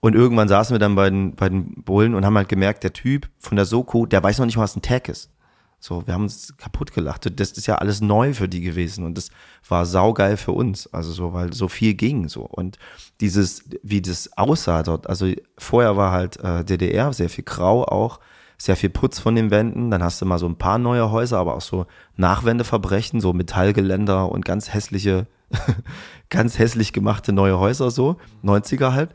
Und 0.00 0.14
irgendwann 0.14 0.48
saßen 0.48 0.74
wir 0.74 0.78
dann 0.78 0.94
bei 0.94 1.10
den, 1.10 1.36
bei 1.36 1.50
den 1.50 1.74
Bullen 1.84 2.14
und 2.14 2.24
haben 2.24 2.36
halt 2.36 2.48
gemerkt, 2.48 2.84
der 2.84 2.94
Typ 2.94 3.28
von 3.38 3.56
der 3.56 3.66
Soko, 3.66 4.06
der 4.06 4.22
weiß 4.22 4.38
noch 4.38 4.46
nicht, 4.46 4.56
was 4.56 4.74
ein 4.74 4.82
Tag 4.82 5.10
ist. 5.10 5.30
So, 5.78 6.06
wir 6.06 6.14
haben 6.14 6.22
uns 6.22 6.56
kaputt 6.56 6.94
gelacht. 6.94 7.38
Das 7.38 7.52
ist 7.52 7.66
ja 7.66 7.74
alles 7.74 8.00
neu 8.00 8.32
für 8.32 8.48
die 8.48 8.62
gewesen 8.62 9.04
und 9.04 9.18
das 9.18 9.30
war 9.68 9.84
saugeil 9.84 10.38
für 10.38 10.52
uns. 10.52 10.86
Also 10.86 11.12
so, 11.12 11.34
weil 11.34 11.52
so 11.52 11.68
viel 11.68 11.94
ging 11.94 12.28
so. 12.28 12.42
Und 12.42 12.78
dieses, 13.20 13.64
wie 13.82 14.00
das 14.00 14.30
aussah 14.38 14.82
dort, 14.82 15.06
also 15.08 15.30
vorher 15.58 15.96
war 15.96 16.12
halt 16.12 16.38
äh, 16.38 16.64
DDR, 16.64 17.12
sehr 17.12 17.28
viel 17.28 17.44
grau 17.44 17.84
auch, 17.84 18.20
sehr 18.56 18.76
viel 18.76 18.90
Putz 18.90 19.18
von 19.18 19.34
den 19.34 19.50
Wänden. 19.50 19.90
Dann 19.90 20.02
hast 20.02 20.22
du 20.22 20.24
mal 20.24 20.38
so 20.38 20.46
ein 20.46 20.56
paar 20.56 20.78
neue 20.78 21.10
Häuser, 21.10 21.38
aber 21.38 21.56
auch 21.56 21.60
so 21.60 21.86
Nachwendeverbrechen, 22.16 23.20
so 23.20 23.32
Metallgeländer 23.32 24.30
und 24.30 24.44
ganz 24.44 24.72
hässliche, 24.72 25.26
ganz 26.30 26.58
hässlich 26.58 26.92
gemachte 26.92 27.32
neue 27.32 27.58
Häuser 27.58 27.90
so, 27.90 28.16
90er 28.44 28.92
halt. 28.92 29.10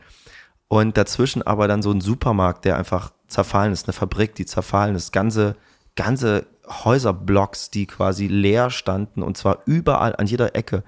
Und 0.68 0.96
dazwischen 0.96 1.42
aber 1.42 1.66
dann 1.66 1.82
so 1.82 1.90
ein 1.90 2.00
Supermarkt, 2.00 2.64
der 2.64 2.76
einfach 2.76 3.12
zerfallen 3.26 3.72
ist, 3.72 3.86
eine 3.86 3.94
Fabrik, 3.94 4.34
die 4.34 4.46
zerfallen 4.46 4.94
ist, 4.94 5.12
ganze, 5.12 5.56
ganze 5.96 6.46
Häuserblocks, 6.66 7.70
die 7.70 7.86
quasi 7.86 8.26
leer 8.26 8.70
standen 8.70 9.22
und 9.22 9.36
zwar 9.36 9.60
überall 9.66 10.14
an 10.16 10.26
jeder 10.26 10.54
Ecke. 10.54 10.84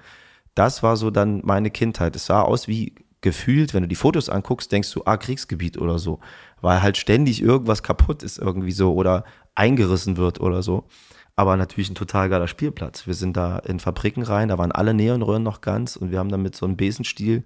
Das 0.53 0.83
war 0.83 0.97
so 0.97 1.09
dann 1.09 1.41
meine 1.43 1.71
Kindheit. 1.71 2.15
Es 2.15 2.27
sah 2.27 2.41
aus 2.41 2.67
wie 2.67 2.93
gefühlt, 3.21 3.73
wenn 3.73 3.83
du 3.83 3.87
die 3.87 3.95
Fotos 3.95 4.29
anguckst, 4.29 4.71
denkst 4.71 4.91
du, 4.91 5.03
ah, 5.05 5.17
Kriegsgebiet 5.17 5.77
oder 5.77 5.99
so. 5.99 6.19
Weil 6.59 6.81
halt 6.81 6.97
ständig 6.97 7.41
irgendwas 7.41 7.83
kaputt 7.83 8.23
ist 8.23 8.37
irgendwie 8.37 8.71
so 8.71 8.93
oder 8.93 9.23
eingerissen 9.55 10.17
wird 10.17 10.39
oder 10.41 10.61
so. 10.63 10.85
Aber 11.41 11.57
natürlich 11.57 11.89
ein 11.89 11.95
total 11.95 12.29
geiler 12.29 12.47
Spielplatz. 12.47 13.07
Wir 13.07 13.15
sind 13.15 13.35
da 13.35 13.57
in 13.57 13.79
Fabriken 13.79 14.21
rein, 14.21 14.49
da 14.49 14.59
waren 14.59 14.71
alle 14.71 14.93
Neonröhren 14.93 15.41
noch 15.41 15.61
ganz 15.61 15.95
und 15.95 16.11
wir 16.11 16.19
haben 16.19 16.29
dann 16.29 16.43
mit 16.43 16.55
so 16.55 16.67
einem 16.67 16.77
Besenstiel 16.77 17.45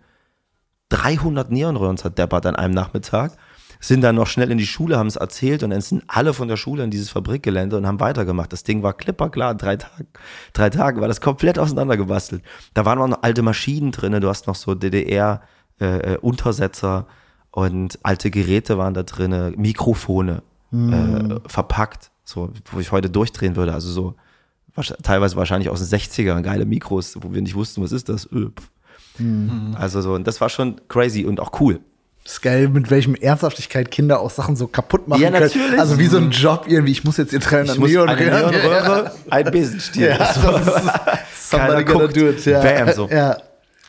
300 0.90 1.50
Neonröhren 1.50 1.96
zerdeppert 1.96 2.46
an 2.46 2.58
einem 2.58 2.74
Nachmittag, 2.74 3.38
sind 3.80 4.02
dann 4.02 4.16
noch 4.16 4.28
schnell 4.28 4.52
in 4.52 4.58
die 4.58 4.68
Schule, 4.68 4.98
haben 4.98 5.08
es 5.08 5.16
erzählt 5.16 5.64
und 5.64 5.70
dann 5.70 5.80
sind 5.80 6.04
alle 6.08 6.34
von 6.34 6.50
der 6.50 6.58
Schule 6.58 6.84
in 6.84 6.92
dieses 6.92 7.10
Fabrikgelände 7.10 7.78
und 7.78 7.88
haben 7.88 8.02
weitergemacht. 8.02 8.52
Das 8.52 8.64
Ding 8.64 8.84
war 8.84 8.92
klipperklar, 8.92 9.56
drei 9.56 9.78
Tage, 9.78 10.08
drei 10.52 10.70
Tage 10.70 11.00
war 11.00 11.08
das 11.08 11.22
komplett 11.22 11.58
auseinandergebastelt. 11.58 12.44
Da 12.74 12.84
waren 12.84 13.00
auch 13.00 13.08
noch 13.08 13.24
alte 13.24 13.44
Maschinen 13.44 13.94
drin, 13.94 14.20
du 14.20 14.28
hast 14.28 14.48
noch 14.48 14.56
so 14.56 14.76
DDR-Untersetzer 14.76 17.08
äh, 17.08 17.12
und 17.58 17.98
alte 18.04 18.30
Geräte 18.30 18.78
waren 18.78 18.94
da 18.94 19.04
drin, 19.04 19.54
Mikrofone 19.56 20.44
mhm. 20.70 20.94
äh, 20.94 21.40
verpackt, 21.48 22.12
so, 22.26 22.52
wo 22.72 22.80
ich 22.80 22.92
heute 22.92 23.10
durchdrehen 23.10 23.56
würde, 23.56 23.74
also 23.74 23.90
so 23.90 24.16
teilweise 25.04 25.38
wahrscheinlich 25.38 25.70
aus 25.70 25.88
den 25.88 26.00
60ern, 26.00 26.42
geile 26.42 26.66
Mikros, 26.66 27.18
wo 27.22 27.34
wir 27.34 27.42
nicht 27.42 27.56
wussten, 27.56 27.82
was 27.82 27.94
ist 27.94 28.10
das? 28.10 28.30
Öh, 28.32 28.50
Mhm. 29.18 29.76
Also 29.80 30.02
so, 30.02 30.14
und 30.14 30.28
das 30.28 30.42
war 30.42 30.50
schon 30.50 30.82
crazy 30.88 31.26
und 31.26 31.40
auch 31.40 31.60
cool. 31.60 31.80
Das 32.24 32.34
ist 32.34 32.42
geil, 32.42 32.70
mit 32.70 32.90
welchem 32.90 33.14
Ernsthaftigkeit 33.14 33.92
Kinder 33.92 34.20
auch 34.20 34.32
Sachen 34.32 34.56
so 34.56 34.68
kaputt 34.68 35.08
machen 35.08 35.22
ja, 35.22 35.30
können. 35.30 35.44
Natürlich. 35.44 35.80
Also 35.80 36.00
wie 36.00 36.08
so 36.08 36.18
ein 36.18 36.32
Job 36.32 36.66
irgendwie, 36.68 36.92
ich 36.92 37.04
muss 37.04 37.18
jetzt 37.18 37.30
hier 37.30 37.40
300 37.40 37.78
Neon 37.78 38.10
eine 38.10 38.26
Neonröhre, 38.26 39.12
ein 39.30 39.52
Besenstiel. 39.52 40.08
Ja, 40.08 40.34
so. 40.34 40.42
Somebody 41.40 41.84
gonna 41.84 42.08
do 42.08 42.30
it. 42.30 42.44
Ja. 42.46 42.62
Bam, 42.62 42.92
so. 42.94 43.08
Ja. 43.10 43.38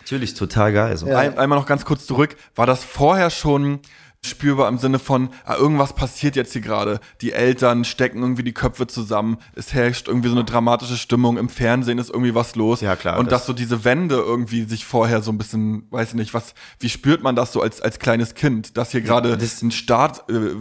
Natürlich, 0.01 0.35
total 0.35 0.73
geil. 0.75 0.97
So. 0.99 1.09
Ja. 1.09 1.19
Ein, 1.19 1.39
einmal 1.39 1.59
noch 1.59 1.67
ganz 1.67 1.87
kurz 1.87 2.07
zurück. 2.07 2.37
War 2.55 2.67
das 2.67 2.85
vorher 2.85 3.31
schon 3.31 3.81
spürbar 4.27 4.69
im 4.69 4.79
Sinne 4.79 4.99
von, 4.99 5.31
ah, 5.45 5.55
irgendwas 5.55 5.93
passiert 5.93 6.37
jetzt 6.37 6.53
hier 6.53 6.63
gerade. 6.63 7.01
Die 7.21 7.33
Eltern 7.33 7.85
stecken 7.85 8.21
irgendwie 8.21 8.43
die 8.43 8.53
Köpfe 8.53 8.87
zusammen. 8.87 9.39
Es 9.55 9.73
herrscht 9.73 10.09
irgendwie 10.09 10.29
so 10.29 10.35
eine 10.35 10.45
dramatische 10.45 10.97
Stimmung. 10.97 11.39
Im 11.39 11.49
Fernsehen 11.49 11.99
ist 11.99 12.11
irgendwie 12.11 12.35
was 12.35 12.57
los. 12.57 12.81
Ja, 12.81 12.97
klar. 12.97 13.19
Und 13.19 13.33
das 13.33 13.37
dass 13.37 13.47
so 13.47 13.53
diese 13.53 13.85
Wände 13.85 14.17
irgendwie 14.17 14.65
sich 14.65 14.87
vorher 14.87 15.21
so 15.21 15.31
ein 15.31 15.37
bisschen, 15.37 15.87
weiß 15.91 16.09
ich 16.11 16.15
nicht, 16.15 16.33
was, 16.33 16.55
wie 16.81 16.89
spürt 16.89 17.23
man 17.23 17.37
das 17.37 17.53
so 17.53 17.61
als, 17.61 17.83
als 17.83 17.99
kleines 17.99 18.35
Kind, 18.35 18.79
dass 18.79 18.93
hier 18.93 19.03
gerade 19.03 19.29
ja, 19.29 19.37
ein 19.37 19.71
Start 19.71 20.25
äh, 20.31 20.55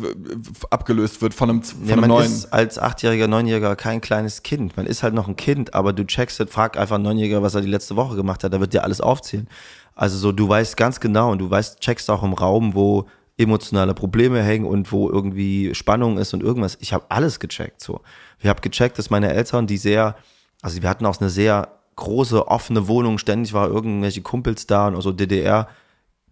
abgelöst 0.70 1.22
wird 1.22 1.34
von 1.34 1.50
einem, 1.50 1.64
von 1.64 1.86
ja, 1.86 1.94
einem 1.94 2.02
man 2.02 2.10
neuen. 2.10 2.26
ist 2.26 2.52
als 2.52 2.78
Achtjähriger, 2.78 3.30
Neunjähriger 3.30 3.78
kein 3.78 4.02
kleines 4.02 4.44
Kind. 4.44 4.76
Man 4.76 4.86
ist 4.86 5.04
halt 5.04 5.14
noch 5.14 5.30
ein 5.30 5.38
Kind, 5.38 5.74
aber 5.74 5.94
du 5.94 6.06
checkst, 6.06 6.44
frag 6.50 6.78
einfach 6.78 6.96
einen 6.96 7.06
Neunjähriger, 7.06 7.42
was 7.42 7.56
er 7.56 7.62
die 7.62 7.70
letzte 7.70 7.96
Woche 7.96 8.18
gemacht 8.18 8.44
hat, 8.44 8.54
da 8.54 8.60
wird 8.60 8.74
dir 8.74 8.84
alles 8.84 9.00
aufzählen. 9.00 9.48
Also 9.96 10.18
so, 10.18 10.34
du 10.34 10.50
weißt 10.50 10.76
ganz 10.76 11.00
genau 11.00 11.32
und 11.32 11.40
du 11.40 11.50
weißt, 11.50 11.80
checkst 11.80 12.10
auch 12.10 12.24
im 12.24 12.34
Raum, 12.34 12.76
wo 12.76 13.06
emotionale 13.38 13.94
Probleme 13.94 14.42
hängen 14.42 14.66
und 14.66 14.92
wo 14.92 15.10
irgendwie 15.10 15.76
Spannung 15.76 16.18
ist 16.18 16.34
und 16.34 16.42
irgendwas. 16.42 16.78
Ich 16.80 16.94
habe 16.94 17.06
alles 17.10 17.40
gecheckt. 17.40 17.82
So, 17.82 18.02
ich 18.40 18.48
habe 18.48 18.62
gecheckt, 18.62 18.98
dass 18.98 19.10
meine 19.10 19.34
Eltern, 19.34 19.68
die 19.68 19.78
sehr, 19.78 20.16
also 20.62 20.82
wir 20.82 20.90
hatten 20.90 21.06
auch 21.06 21.20
eine 21.20 21.30
sehr 21.30 21.70
große 21.98 22.48
offene 22.48 22.88
Wohnung. 22.88 23.18
Ständig 23.18 23.54
war 23.54 23.68
irgendwelche 23.68 24.22
Kumpels 24.22 24.68
da 24.68 24.88
und 24.88 24.96
also 24.96 25.12
DDR 25.12 25.68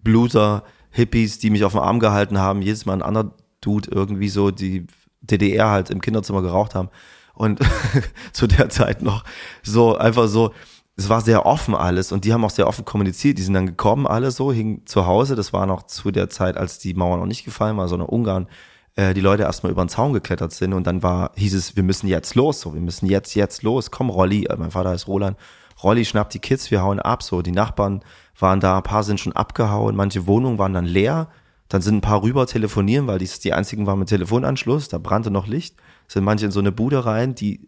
Blueser, 0.01 0.63
Hippies, 0.91 1.39
die 1.39 1.49
mich 1.49 1.63
auf 1.63 1.73
dem 1.73 1.81
Arm 1.81 1.99
gehalten 1.99 2.37
haben. 2.37 2.61
Jedes 2.61 2.85
Mal 2.85 2.93
ein 2.93 3.01
anderer 3.01 3.33
Dude 3.61 3.89
irgendwie 3.91 4.29
so, 4.29 4.51
die 4.51 4.85
DDR 5.21 5.69
halt 5.69 5.89
im 5.89 6.01
Kinderzimmer 6.01 6.41
geraucht 6.41 6.75
haben. 6.75 6.89
Und 7.33 7.59
zu 8.33 8.47
der 8.47 8.69
Zeit 8.69 9.01
noch 9.01 9.23
so 9.63 9.97
einfach 9.97 10.27
so, 10.27 10.53
es 10.95 11.10
war 11.10 11.21
sehr 11.21 11.45
offen 11.45 11.75
alles 11.75 12.12
und 12.12 12.23
die 12.23 12.34
haben 12.34 12.45
auch 12.45 12.51
sehr 12.51 12.67
offen 12.67 12.86
kommuniziert. 12.86 13.38
Die 13.38 13.41
sind 13.41 13.56
dann 13.56 13.65
gekommen, 13.65 14.06
alle 14.06 14.32
so, 14.32 14.51
hingen 14.51 14.86
zu 14.86 15.08
Hause. 15.08 15.36
Das 15.36 15.51
war 15.51 15.65
noch 15.65 15.84
zu 15.84 16.12
der 16.12 16.29
Zeit, 16.29 16.56
als 16.56 16.77
die 16.77 16.93
Mauer 16.93 17.17
noch 17.17 17.25
nicht 17.25 17.45
gefallen 17.45 17.77
war, 17.77 17.88
sondern 17.88 18.10
Ungarn 18.10 18.47
äh, 18.95 19.13
die 19.13 19.21
Leute 19.21 19.43
erstmal 19.43 19.71
über 19.71 19.84
den 19.84 19.89
Zaun 19.89 20.13
geklettert 20.13 20.51
sind 20.51 20.73
und 20.73 20.86
dann 20.86 21.01
war, 21.01 21.32
hieß 21.36 21.56
es, 21.56 21.75
wir 21.75 21.84
müssen 21.84 22.08
jetzt 22.08 22.36
los, 22.36 22.62
so, 22.62 22.75
wir 22.75 22.82
müssen 22.82 23.08
jetzt, 23.08 23.34
jetzt 23.34 23.63
los. 23.63 23.89
Komm, 23.89 24.10
Rolli, 24.10 24.45
äh, 24.45 24.56
mein 24.56 24.71
Vater 24.71 24.89
heißt 24.89 25.08
Roland. 25.08 25.38
Rolli 25.82 26.06
schnappt 26.06 26.34
die 26.36 26.39
Kids, 26.39 26.69
wir 26.69 26.84
hauen 26.84 26.99
ab, 26.99 27.23
so. 27.23 27.41
Die 27.41 27.51
Nachbarn 27.51 28.03
waren 28.38 28.60
da, 28.60 28.77
ein 28.77 28.84
paar 28.84 29.03
sind 29.03 29.19
schon 29.19 29.34
abgehauen, 29.34 29.95
manche 29.95 30.27
Wohnungen 30.27 30.60
waren 30.60 30.73
dann 30.73 30.86
leer. 30.86 31.29
Dann 31.69 31.82
sind 31.82 31.95
ein 31.95 32.01
paar 32.01 32.21
rüber 32.21 32.45
telefonieren, 32.45 33.08
weil 33.08 33.17
die, 33.17 33.29
die 33.43 33.53
einzigen 33.53 33.88
waren 33.88 33.97
mit 33.97 34.10
Telefonanschluss, 34.10 34.89
da 34.89 34.99
brannte 34.99 35.32
noch 35.32 35.47
Licht. 35.47 35.75
Sind 36.08 36.23
manche 36.23 36.45
in 36.45 36.51
so 36.51 36.60
eine 36.60 36.71
Bude 36.71 37.03
rein, 37.03 37.34
die 37.34 37.65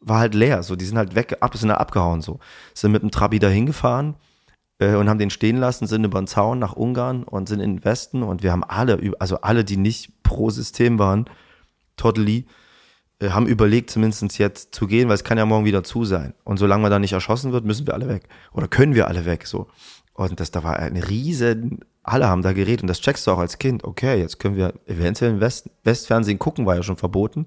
war 0.00 0.20
halt 0.20 0.34
leer. 0.34 0.62
So, 0.62 0.76
die 0.76 0.84
sind 0.84 0.98
halt 0.98 1.14
weg, 1.14 1.36
ab, 1.40 1.56
sind 1.56 1.68
da 1.68 1.76
abgehauen. 1.76 2.22
So, 2.22 2.40
sind 2.74 2.92
mit 2.92 3.02
dem 3.02 3.10
Trabi 3.10 3.38
da 3.38 3.48
hingefahren 3.48 4.16
äh, 4.78 4.94
und 4.94 5.08
haben 5.08 5.18
den 5.18 5.30
stehen 5.30 5.58
lassen, 5.58 5.86
sind 5.86 6.04
über 6.04 6.20
den 6.20 6.26
Zaun 6.26 6.58
nach 6.58 6.74
Ungarn 6.74 7.22
und 7.22 7.48
sind 7.48 7.60
in 7.60 7.76
den 7.76 7.84
Westen 7.84 8.22
und 8.22 8.42
wir 8.42 8.52
haben 8.52 8.64
alle, 8.64 8.98
also 9.18 9.40
alle, 9.42 9.64
die 9.64 9.76
nicht 9.76 10.22
pro 10.22 10.50
System 10.50 10.98
waren, 10.98 11.26
totally, 11.96 12.46
äh, 13.20 13.30
haben 13.30 13.46
überlegt, 13.46 13.90
zumindest 13.90 14.38
jetzt 14.38 14.74
zu 14.74 14.86
gehen, 14.86 15.08
weil 15.08 15.14
es 15.14 15.24
kann 15.24 15.38
ja 15.38 15.46
morgen 15.46 15.66
wieder 15.66 15.84
zu 15.84 16.04
sein. 16.04 16.34
Und 16.44 16.56
solange 16.56 16.82
man 16.82 16.90
da 16.90 16.98
nicht 16.98 17.12
erschossen 17.12 17.52
wird, 17.52 17.64
müssen 17.64 17.86
wir 17.86 17.94
alle 17.94 18.08
weg. 18.08 18.28
Oder 18.52 18.68
können 18.68 18.94
wir 18.94 19.06
alle 19.06 19.26
weg, 19.26 19.46
so. 19.46 19.68
Und 20.14 20.40
das, 20.40 20.50
da 20.50 20.64
war 20.64 20.78
ein 20.78 20.96
riesen, 20.96 21.80
alle 22.02 22.28
haben 22.28 22.42
da 22.42 22.52
geredet 22.52 22.82
und 22.82 22.88
das 22.88 23.00
checkst 23.00 23.26
du 23.26 23.30
auch 23.30 23.38
als 23.38 23.58
Kind. 23.58 23.84
Okay, 23.84 24.18
jetzt 24.18 24.38
können 24.38 24.56
wir 24.56 24.74
eventuell 24.86 25.32
im 25.32 25.40
West, 25.40 25.70
Westfernsehen 25.84 26.38
gucken, 26.38 26.66
war 26.66 26.76
ja 26.76 26.82
schon 26.82 26.96
verboten. 26.96 27.46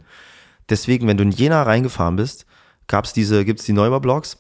Deswegen, 0.70 1.08
wenn 1.08 1.18
du 1.18 1.24
in 1.24 1.32
Jena 1.32 1.64
reingefahren 1.64 2.16
bist, 2.16 2.46
gab's 2.88 3.14
diese, 3.14 3.46
gibt's 3.46 3.66
die 3.66 3.74
Neubaublocks 3.74 4.38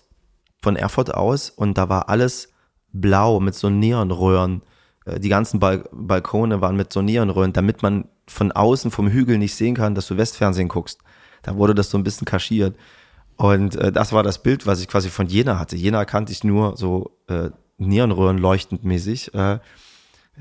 von 0.61 0.75
Erfurt 0.75 1.13
aus 1.13 1.49
und 1.49 1.77
da 1.77 1.89
war 1.89 2.09
alles 2.09 2.49
blau 2.93 3.39
mit 3.39 3.55
so 3.55 3.69
Neonröhren. 3.69 4.61
Äh, 5.05 5.19
die 5.19 5.29
ganzen 5.29 5.59
Bal 5.59 5.83
Balkone 5.91 6.61
waren 6.61 6.75
mit 6.75 6.93
so 6.93 7.01
Neonröhren, 7.01 7.53
damit 7.53 7.81
man 7.83 8.05
von 8.27 8.51
außen 8.51 8.91
vom 8.91 9.09
Hügel 9.09 9.37
nicht 9.37 9.55
sehen 9.55 9.75
kann, 9.75 9.95
dass 9.95 10.07
du 10.07 10.17
Westfernsehen 10.17 10.69
guckst. 10.69 10.99
Da 11.41 11.57
wurde 11.57 11.75
das 11.75 11.89
so 11.89 11.97
ein 11.97 12.03
bisschen 12.03 12.25
kaschiert. 12.25 12.75
Und 13.35 13.75
äh, 13.75 13.91
das 13.91 14.13
war 14.13 14.23
das 14.23 14.41
Bild, 14.41 14.65
was 14.65 14.79
ich 14.79 14.87
quasi 14.87 15.09
von 15.09 15.27
Jena 15.27 15.59
hatte. 15.59 15.75
Jena 15.75 16.05
kannte 16.05 16.31
ich 16.31 16.43
nur 16.43 16.77
so 16.77 17.17
äh, 17.27 17.49
Neonröhren 17.77 18.37
leuchtend 18.37 18.85
mäßig. 18.85 19.33
Äh, 19.33 19.59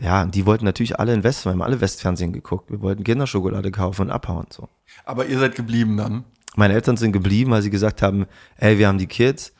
ja, 0.00 0.24
die 0.24 0.46
wollten 0.46 0.64
natürlich 0.64 0.98
alle 0.98 1.12
in 1.12 1.22
West, 1.22 1.44
wir 1.44 1.52
haben 1.52 1.62
alle 1.62 1.80
Westfernsehen 1.80 2.32
geguckt. 2.32 2.70
Wir 2.70 2.80
wollten 2.80 3.04
Kinderschokolade 3.04 3.70
kaufen 3.70 4.02
und 4.02 4.10
abhauen. 4.10 4.46
So. 4.50 4.68
Aber 5.04 5.26
ihr 5.26 5.38
seid 5.38 5.54
geblieben 5.54 5.96
dann? 5.96 6.24
Meine 6.56 6.74
Eltern 6.74 6.96
sind 6.96 7.12
geblieben, 7.12 7.50
weil 7.50 7.62
sie 7.62 7.70
gesagt 7.70 8.02
haben, 8.02 8.26
ey, 8.56 8.78
wir 8.78 8.88
haben 8.88 8.98
die 8.98 9.06
Kids, 9.06 9.52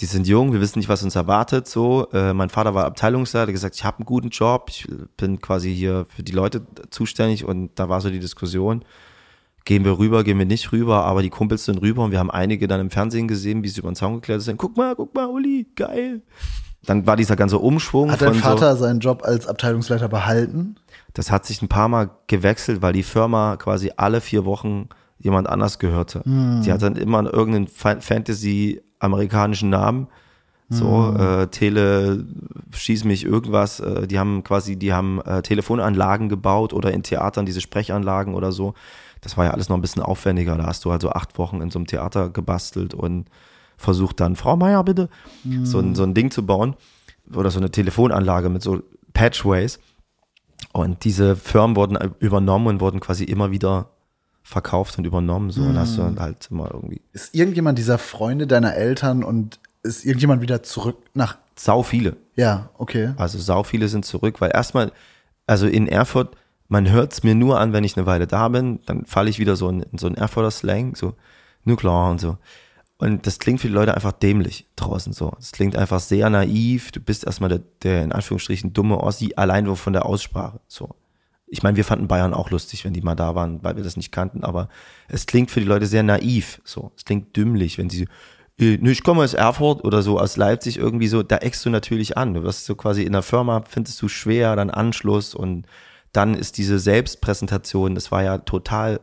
die 0.00 0.06
sind 0.06 0.26
jung, 0.26 0.52
wir 0.52 0.60
wissen 0.60 0.78
nicht, 0.78 0.88
was 0.88 1.02
uns 1.02 1.14
erwartet. 1.14 1.68
So, 1.68 2.08
äh, 2.12 2.32
mein 2.32 2.50
Vater 2.50 2.74
war 2.74 2.86
Abteilungsleiter, 2.86 3.52
gesagt, 3.52 3.76
ich 3.76 3.84
habe 3.84 3.98
einen 3.98 4.06
guten 4.06 4.30
Job, 4.30 4.66
ich 4.70 4.88
bin 5.16 5.40
quasi 5.40 5.74
hier 5.74 6.06
für 6.08 6.22
die 6.22 6.32
Leute 6.32 6.62
zuständig 6.90 7.44
und 7.44 7.70
da 7.78 7.88
war 7.88 8.00
so 8.00 8.10
die 8.10 8.18
Diskussion, 8.18 8.84
gehen 9.64 9.84
wir 9.84 9.98
rüber, 9.98 10.24
gehen 10.24 10.38
wir 10.38 10.46
nicht 10.46 10.72
rüber, 10.72 11.04
aber 11.04 11.22
die 11.22 11.30
Kumpels 11.30 11.66
sind 11.66 11.82
rüber 11.82 12.04
und 12.04 12.12
wir 12.12 12.18
haben 12.18 12.30
einige 12.30 12.66
dann 12.66 12.80
im 12.80 12.90
Fernsehen 12.90 13.28
gesehen, 13.28 13.62
wie 13.62 13.68
sie 13.68 13.80
über 13.80 13.90
den 13.90 13.96
Zaun 13.96 14.14
geklettert 14.14 14.42
sind. 14.42 14.56
Guck 14.56 14.76
mal, 14.76 14.96
guck 14.96 15.14
mal, 15.14 15.26
Uli, 15.26 15.66
geil. 15.76 16.22
Dann 16.86 17.06
war 17.06 17.16
dieser 17.16 17.36
ganze 17.36 17.58
Umschwung. 17.58 18.10
Hat 18.10 18.22
dein 18.22 18.34
Vater 18.34 18.76
so, 18.76 18.84
seinen 18.84 19.00
Job 19.00 19.22
als 19.24 19.46
Abteilungsleiter 19.46 20.08
behalten? 20.08 20.76
Das 21.12 21.30
hat 21.30 21.44
sich 21.44 21.60
ein 21.60 21.68
paar 21.68 21.88
Mal 21.88 22.10
gewechselt, 22.26 22.82
weil 22.82 22.92
die 22.92 23.02
Firma 23.02 23.56
quasi 23.56 23.92
alle 23.96 24.20
vier 24.20 24.44
Wochen 24.44 24.88
jemand 25.18 25.48
anders 25.48 25.78
gehörte. 25.78 26.22
Mm. 26.24 26.62
Die 26.62 26.72
hat 26.72 26.82
dann 26.82 26.96
immer 26.96 27.22
irgendeinen 27.32 27.68
Fantasy-amerikanischen 27.68 29.68
Namen. 29.68 30.06
So, 30.70 30.86
mm. 30.86 31.20
äh, 31.20 31.46
Tele, 31.48 32.24
schieß 32.70 33.04
mich 33.04 33.24
irgendwas. 33.24 33.80
Äh, 33.80 34.06
die 34.06 34.18
haben 34.18 34.44
quasi, 34.44 34.76
die 34.76 34.92
haben 34.92 35.20
äh, 35.22 35.42
Telefonanlagen 35.42 36.28
gebaut 36.28 36.72
oder 36.72 36.92
in 36.92 37.02
Theatern 37.02 37.44
diese 37.44 37.60
Sprechanlagen 37.60 38.34
oder 38.34 38.52
so. 38.52 38.74
Das 39.20 39.36
war 39.36 39.44
ja 39.44 39.50
alles 39.50 39.68
noch 39.68 39.76
ein 39.76 39.82
bisschen 39.82 40.02
aufwendiger. 40.02 40.56
Da 40.56 40.66
hast 40.66 40.84
du 40.84 40.90
also 40.90 41.10
acht 41.10 41.36
Wochen 41.38 41.60
in 41.60 41.70
so 41.70 41.78
einem 41.78 41.86
Theater 41.86 42.30
gebastelt 42.30 42.94
und 42.94 43.26
versucht 43.80 44.20
dann, 44.20 44.36
Frau 44.36 44.56
Meier, 44.56 44.84
bitte, 44.84 45.08
mhm. 45.42 45.64
so, 45.64 45.78
ein, 45.78 45.94
so 45.94 46.02
ein 46.02 46.14
Ding 46.14 46.30
zu 46.30 46.44
bauen. 46.44 46.76
Oder 47.34 47.50
so 47.50 47.58
eine 47.58 47.70
Telefonanlage 47.70 48.48
mit 48.48 48.62
so 48.62 48.82
Patchways. 49.14 49.78
Und 50.72 51.04
diese 51.04 51.36
Firmen 51.36 51.76
wurden 51.76 51.96
übernommen 52.18 52.66
und 52.66 52.80
wurden 52.80 53.00
quasi 53.00 53.24
immer 53.24 53.50
wieder 53.50 53.90
verkauft 54.42 54.98
und 54.98 55.06
übernommen. 55.06 55.50
So, 55.50 55.62
mhm. 55.62 55.70
und 55.70 55.78
hast 55.78 55.96
du 55.96 56.02
halt 56.20 56.48
immer 56.50 56.70
irgendwie. 56.72 57.00
Ist 57.12 57.34
irgendjemand 57.34 57.78
dieser 57.78 57.98
Freunde 57.98 58.46
deiner 58.46 58.74
Eltern 58.74 59.24
und 59.24 59.58
ist 59.82 60.04
irgendjemand 60.04 60.42
wieder 60.42 60.62
zurück 60.62 60.98
nach. 61.14 61.38
Sau 61.56 61.82
viele. 61.82 62.16
Ja, 62.36 62.70
okay. 62.76 63.14
Also 63.16 63.38
sau 63.38 63.62
viele 63.62 63.88
sind 63.88 64.04
zurück, 64.04 64.40
weil 64.40 64.50
erstmal, 64.52 64.92
also 65.46 65.66
in 65.66 65.86
Erfurt, 65.86 66.36
man 66.68 66.90
hört 66.90 67.12
es 67.12 67.22
mir 67.22 67.34
nur 67.34 67.58
an, 67.58 67.72
wenn 67.72 67.84
ich 67.84 67.96
eine 67.96 68.06
Weile 68.06 68.26
da 68.26 68.48
bin, 68.48 68.80
dann 68.86 69.06
falle 69.06 69.30
ich 69.30 69.38
wieder 69.38 69.56
so 69.56 69.68
in, 69.68 69.82
in 69.82 69.98
so 69.98 70.06
einen 70.06 70.16
Erfurter 70.16 70.50
Slang, 70.50 70.96
so, 70.96 71.14
nur 71.64 71.76
klar 71.76 72.10
und 72.10 72.20
so. 72.20 72.36
Und 73.00 73.26
das 73.26 73.38
klingt 73.38 73.60
für 73.62 73.68
die 73.68 73.72
Leute 73.72 73.94
einfach 73.94 74.12
dämlich 74.12 74.66
draußen 74.76 75.14
so. 75.14 75.32
Es 75.38 75.52
klingt 75.52 75.74
einfach 75.74 76.00
sehr 76.00 76.28
naiv. 76.28 76.92
Du 76.92 77.00
bist 77.00 77.24
erstmal 77.24 77.48
der, 77.48 77.62
der 77.82 78.04
in 78.04 78.12
Anführungsstrichen 78.12 78.74
dumme 78.74 78.98
Ossi, 79.00 79.32
allein 79.36 79.64
nur 79.64 79.76
von 79.76 79.94
der 79.94 80.04
Aussprache. 80.04 80.60
So. 80.68 80.90
Ich 81.46 81.62
meine, 81.62 81.78
wir 81.78 81.86
fanden 81.86 82.08
Bayern 82.08 82.34
auch 82.34 82.50
lustig, 82.50 82.84
wenn 82.84 82.92
die 82.92 83.00
mal 83.00 83.14
da 83.14 83.34
waren, 83.34 83.64
weil 83.64 83.76
wir 83.76 83.84
das 83.84 83.96
nicht 83.96 84.12
kannten, 84.12 84.44
aber 84.44 84.68
es 85.08 85.24
klingt 85.24 85.50
für 85.50 85.60
die 85.60 85.66
Leute 85.66 85.86
sehr 85.86 86.02
naiv. 86.02 86.60
So. 86.62 86.92
Es 86.94 87.06
klingt 87.06 87.34
dümmlich, 87.36 87.78
wenn 87.78 87.88
sie 87.88 88.06
äh, 88.58 88.74
ich 88.74 89.02
komme 89.02 89.22
aus 89.22 89.32
Erfurt 89.32 89.82
oder 89.82 90.02
so, 90.02 90.20
aus 90.20 90.36
Leipzig 90.36 90.76
irgendwie 90.76 91.08
so, 91.08 91.22
da 91.22 91.38
eckst 91.38 91.64
du 91.64 91.70
natürlich 91.70 92.18
an. 92.18 92.34
Du 92.34 92.42
wirst 92.42 92.66
so 92.66 92.74
quasi 92.74 93.04
in 93.04 93.12
der 93.12 93.22
Firma, 93.22 93.62
findest 93.66 94.00
du 94.02 94.08
schwer, 94.08 94.56
dann 94.56 94.68
Anschluss 94.68 95.34
und 95.34 95.64
dann 96.12 96.34
ist 96.34 96.58
diese 96.58 96.78
Selbstpräsentation, 96.78 97.94
das 97.94 98.12
war 98.12 98.22
ja 98.22 98.38
total 98.38 99.00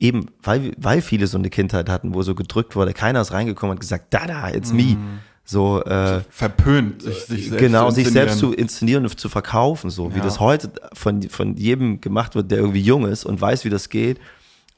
eben, 0.00 0.26
weil, 0.42 0.72
weil 0.78 1.02
viele 1.02 1.26
so 1.26 1.38
eine 1.38 1.50
Kindheit 1.50 1.88
hatten, 1.88 2.14
wo 2.14 2.22
so 2.22 2.34
gedrückt 2.34 2.74
wurde, 2.74 2.92
keiner 2.92 3.20
ist 3.20 3.32
reingekommen 3.32 3.76
und 3.76 3.80
gesagt, 3.80 4.06
da, 4.10 4.26
da, 4.26 4.50
it's 4.50 4.72
me. 4.72 4.96
Mm. 4.96 5.20
So, 5.44 5.82
äh, 5.82 6.20
verpönt, 6.30 7.02
sich, 7.02 7.24
sich 7.24 7.48
selbst 7.48 7.58
genau, 7.58 7.90
sich 7.90 8.08
selbst 8.08 8.38
zu 8.38 8.52
inszenieren 8.52 9.04
und 9.04 9.18
zu 9.18 9.28
verkaufen, 9.28 9.90
so 9.90 10.08
ja. 10.08 10.14
wie 10.14 10.20
das 10.20 10.38
heute 10.38 10.70
von, 10.92 11.22
von 11.22 11.56
jedem 11.56 12.00
gemacht 12.00 12.36
wird, 12.36 12.50
der 12.52 12.58
irgendwie 12.58 12.80
jung 12.80 13.04
ist 13.04 13.24
und 13.24 13.40
weiß, 13.40 13.64
wie 13.64 13.70
das 13.70 13.88
geht, 13.88 14.20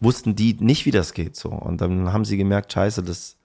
wussten 0.00 0.34
die 0.34 0.56
nicht, 0.58 0.86
wie 0.86 0.90
das 0.90 1.12
geht, 1.12 1.36
so. 1.36 1.50
Und 1.50 1.80
dann 1.82 2.12
haben 2.12 2.24
sie 2.24 2.38
gemerkt, 2.38 2.72
scheiße, 2.72 3.02
das, 3.02 3.36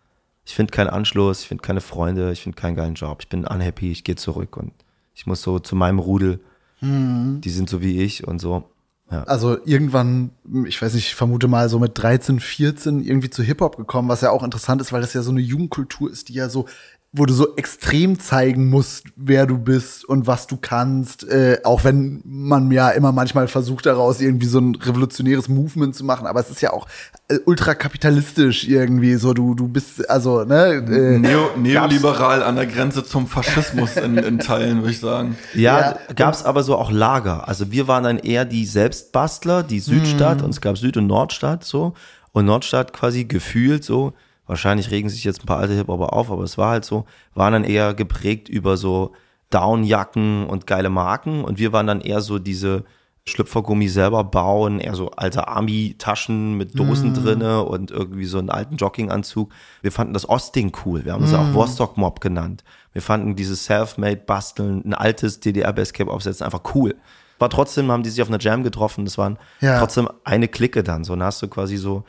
ich 0.46 0.56
finde 0.56 0.72
keinen 0.72 0.90
Anschluss, 0.90 1.42
ich 1.42 1.48
finde 1.50 1.64
keine 1.64 1.82
Freunde, 1.82 2.32
ich 2.32 2.42
finde 2.42 2.56
keinen 2.56 2.76
geilen 2.76 2.94
Job, 2.94 3.18
ich 3.20 3.28
bin 3.28 3.46
unhappy, 3.46 3.92
ich 3.92 4.06
gehe 4.06 4.16
zurück 4.16 4.56
und 4.56 4.72
ich 5.14 5.28
muss 5.28 5.42
so 5.42 5.60
zu 5.60 5.76
meinem 5.76 6.00
Rudel, 6.00 6.40
mhm. 6.80 7.42
die 7.42 7.50
sind 7.50 7.70
so 7.70 7.82
wie 7.82 8.02
ich 8.02 8.26
und 8.26 8.40
so. 8.40 8.64
Ja. 9.10 9.24
Also 9.24 9.58
irgendwann, 9.66 10.32
ich 10.66 10.82
weiß 10.82 10.94
nicht, 10.94 11.08
ich 11.08 11.16
vermute 11.16 11.48
mal 11.48 11.70
so 11.70 11.80
mit 11.80 11.98
13, 11.98 12.42
14 12.42 13.02
irgendwie 13.02 13.30
zu 13.30 13.42
Hip-Hop 13.42 13.78
gekommen, 13.78 14.10
was 14.10 14.22
ja 14.22 14.32
auch 14.32 14.44
interessant 14.44 14.82
ist, 14.82 14.92
weil 14.92 15.00
das 15.00 15.14
ja 15.14 15.22
so 15.22 15.32
eine 15.32 15.40
Jugendkultur 15.40 16.12
ist, 16.12 16.28
die 16.28 16.34
ja 16.34 16.50
so 16.50 16.66
wo 17.14 17.26
du 17.26 17.34
so 17.34 17.56
extrem 17.56 18.20
zeigen 18.20 18.70
musst, 18.70 19.06
wer 19.16 19.46
du 19.46 19.58
bist 19.58 20.04
und 20.06 20.28
was 20.28 20.46
du 20.46 20.58
kannst, 20.58 21.28
äh, 21.28 21.60
auch 21.64 21.86
wenn 21.86 22.22
man 22.26 22.70
ja 22.70 22.90
immer 22.90 23.14
manchmal 23.14 23.48
versucht 23.48 23.86
daraus 23.86 24.20
irgendwie 24.20 24.46
so 24.46 24.60
ein 24.60 24.76
revolutionäres 24.76 25.48
Movement 25.48 25.96
zu 25.96 26.04
machen, 26.04 26.28
aber 26.28 26.42
es 26.42 26.50
ist 26.50 26.62
ja 26.62 26.74
auch 26.74 26.86
äh, 27.30 27.40
ultrakapitalistisch 27.46 28.68
irgendwie 28.68 29.16
so, 29.16 29.34
du 29.34 29.56
du 29.56 29.70
bist 29.70 30.10
also 30.10 30.44
ne 30.44 30.74
äh, 30.74 31.18
Neo, 31.18 31.52
neoliberal 31.56 32.44
an 32.44 32.58
der 32.58 32.68
Grenze 32.68 33.06
zum 33.06 33.28
Faschismus 33.28 33.96
in, 33.96 34.18
in 34.18 34.40
Teilen, 34.40 34.80
würde 34.80 34.92
ich 34.92 35.00
sagen. 35.00 35.38
Ja, 35.54 35.80
ja 35.80 35.98
gab's 36.14 36.44
aber 36.44 36.62
so 36.64 36.76
auch 36.76 36.92
Lager. 36.92 37.48
Also 37.48 37.72
wir 37.72 37.88
waren 37.88 38.04
dann 38.04 38.20
eher 38.20 38.44
die 38.44 38.66
Selbstbastler, 38.66 39.64
die 39.64 39.80
Südstadt 39.80 40.40
mhm. 40.40 40.46
und 40.46 40.50
es 40.52 40.62
gab 40.62 40.78
Süd- 40.78 40.98
und 40.98 41.08
Nordstadt 41.08 41.64
so 41.64 41.94
und 42.34 42.46
Nordstadt 42.46 42.92
quasi 42.92 43.24
gefühlt 43.24 43.86
so 43.86 44.14
Wahrscheinlich 44.48 44.92
regen 44.92 45.10
sich 45.10 45.24
jetzt 45.24 45.44
ein 45.44 45.46
paar 45.46 45.60
alte 45.60 45.74
Hip-Hopper 45.74 46.14
auf, 46.14 46.32
aber 46.32 46.44
es 46.44 46.58
war 46.58 46.72
halt 46.72 46.86
so, 46.86 47.06
waren 47.36 47.54
dann 47.54 47.64
eher 47.64 47.94
geprägt 47.94 48.50
über 48.50 48.78
so 48.78 49.14
Downjacken 49.50 50.48
und 50.48 50.68
geile 50.68 50.90
Marken 50.90 51.44
und 51.44 51.60
wir 51.60 51.72
waren 51.74 51.88
dann 51.88 52.02
eher 52.02 52.22
so 52.22 52.40
diese 52.40 52.84
Schlüpfergummi 53.28 53.90
selber 53.90 54.24
bauen, 54.24 54.80
eher 54.80 54.96
so 54.96 55.12
alte 55.12 55.48
Army-Taschen 55.50 56.56
mit 56.56 56.80
Dosen 56.80 57.12
mm. 57.12 57.14
drinne 57.14 57.64
und 57.64 57.92
irgendwie 57.92 58.26
so 58.26 58.40
einen 58.40 58.50
alten 58.50 58.78
Jogginganzug. 58.78 59.52
Wir 59.82 59.92
fanden 59.92 60.14
das 60.14 60.30
Osting 60.30 60.72
cool. 60.86 61.04
Wir 61.04 61.12
haben 61.12 61.26
es 61.26 61.34
mm. 61.34 61.36
auch 61.36 61.54
Vostok 61.54 61.98
Mob 61.98 62.22
genannt. 62.22 62.64
Wir 62.94 63.02
fanden 63.02 63.36
dieses 63.36 63.66
Self-Made 63.66 64.22
Basteln, 64.26 64.82
ein 64.86 64.94
altes 64.94 65.42
DDR-Basecape 65.42 66.10
aufsetzen 66.10 66.46
einfach 66.46 66.74
cool. 66.74 66.96
War 67.38 67.50
trotzdem, 67.50 67.92
haben 67.92 68.04
die 68.04 68.10
sich 68.10 68.22
auf 68.22 68.30
einer 68.30 68.40
Jam 68.40 68.64
getroffen. 68.64 69.06
Das 69.06 69.18
waren 69.18 69.38
ja. 69.60 69.78
trotzdem 69.78 70.10
eine 70.24 70.48
Clique 70.48 70.82
dann. 70.82 71.04
So, 71.04 71.14
dann 71.14 71.24
hast 71.24 71.42
du 71.42 71.50
quasi 71.50 71.78
so 71.78 72.06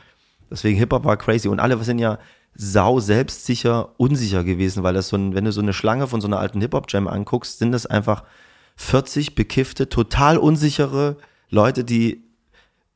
Deswegen 0.49 0.77
Hip-Hop 0.77 1.05
war 1.05 1.17
crazy. 1.17 1.47
Und 1.47 1.59
alle 1.59 1.81
sind 1.83 1.99
ja 1.99 2.19
sau 2.55 2.99
selbstsicher, 2.99 3.89
unsicher 3.97 4.43
gewesen, 4.43 4.83
weil 4.83 4.93
das 4.93 5.09
so 5.09 5.17
ein, 5.17 5.33
wenn 5.35 5.45
du 5.45 5.51
so 5.51 5.61
eine 5.61 5.73
Schlange 5.73 6.07
von 6.07 6.21
so 6.21 6.27
einer 6.27 6.39
alten 6.39 6.61
Hip-Hop-Jam 6.61 7.07
anguckst, 7.07 7.59
sind 7.59 7.71
das 7.71 7.85
einfach 7.85 8.23
40 8.75 9.35
bekiffte, 9.35 9.89
total 9.89 10.37
unsichere 10.37 11.17
Leute, 11.49 11.83
die 11.83 12.23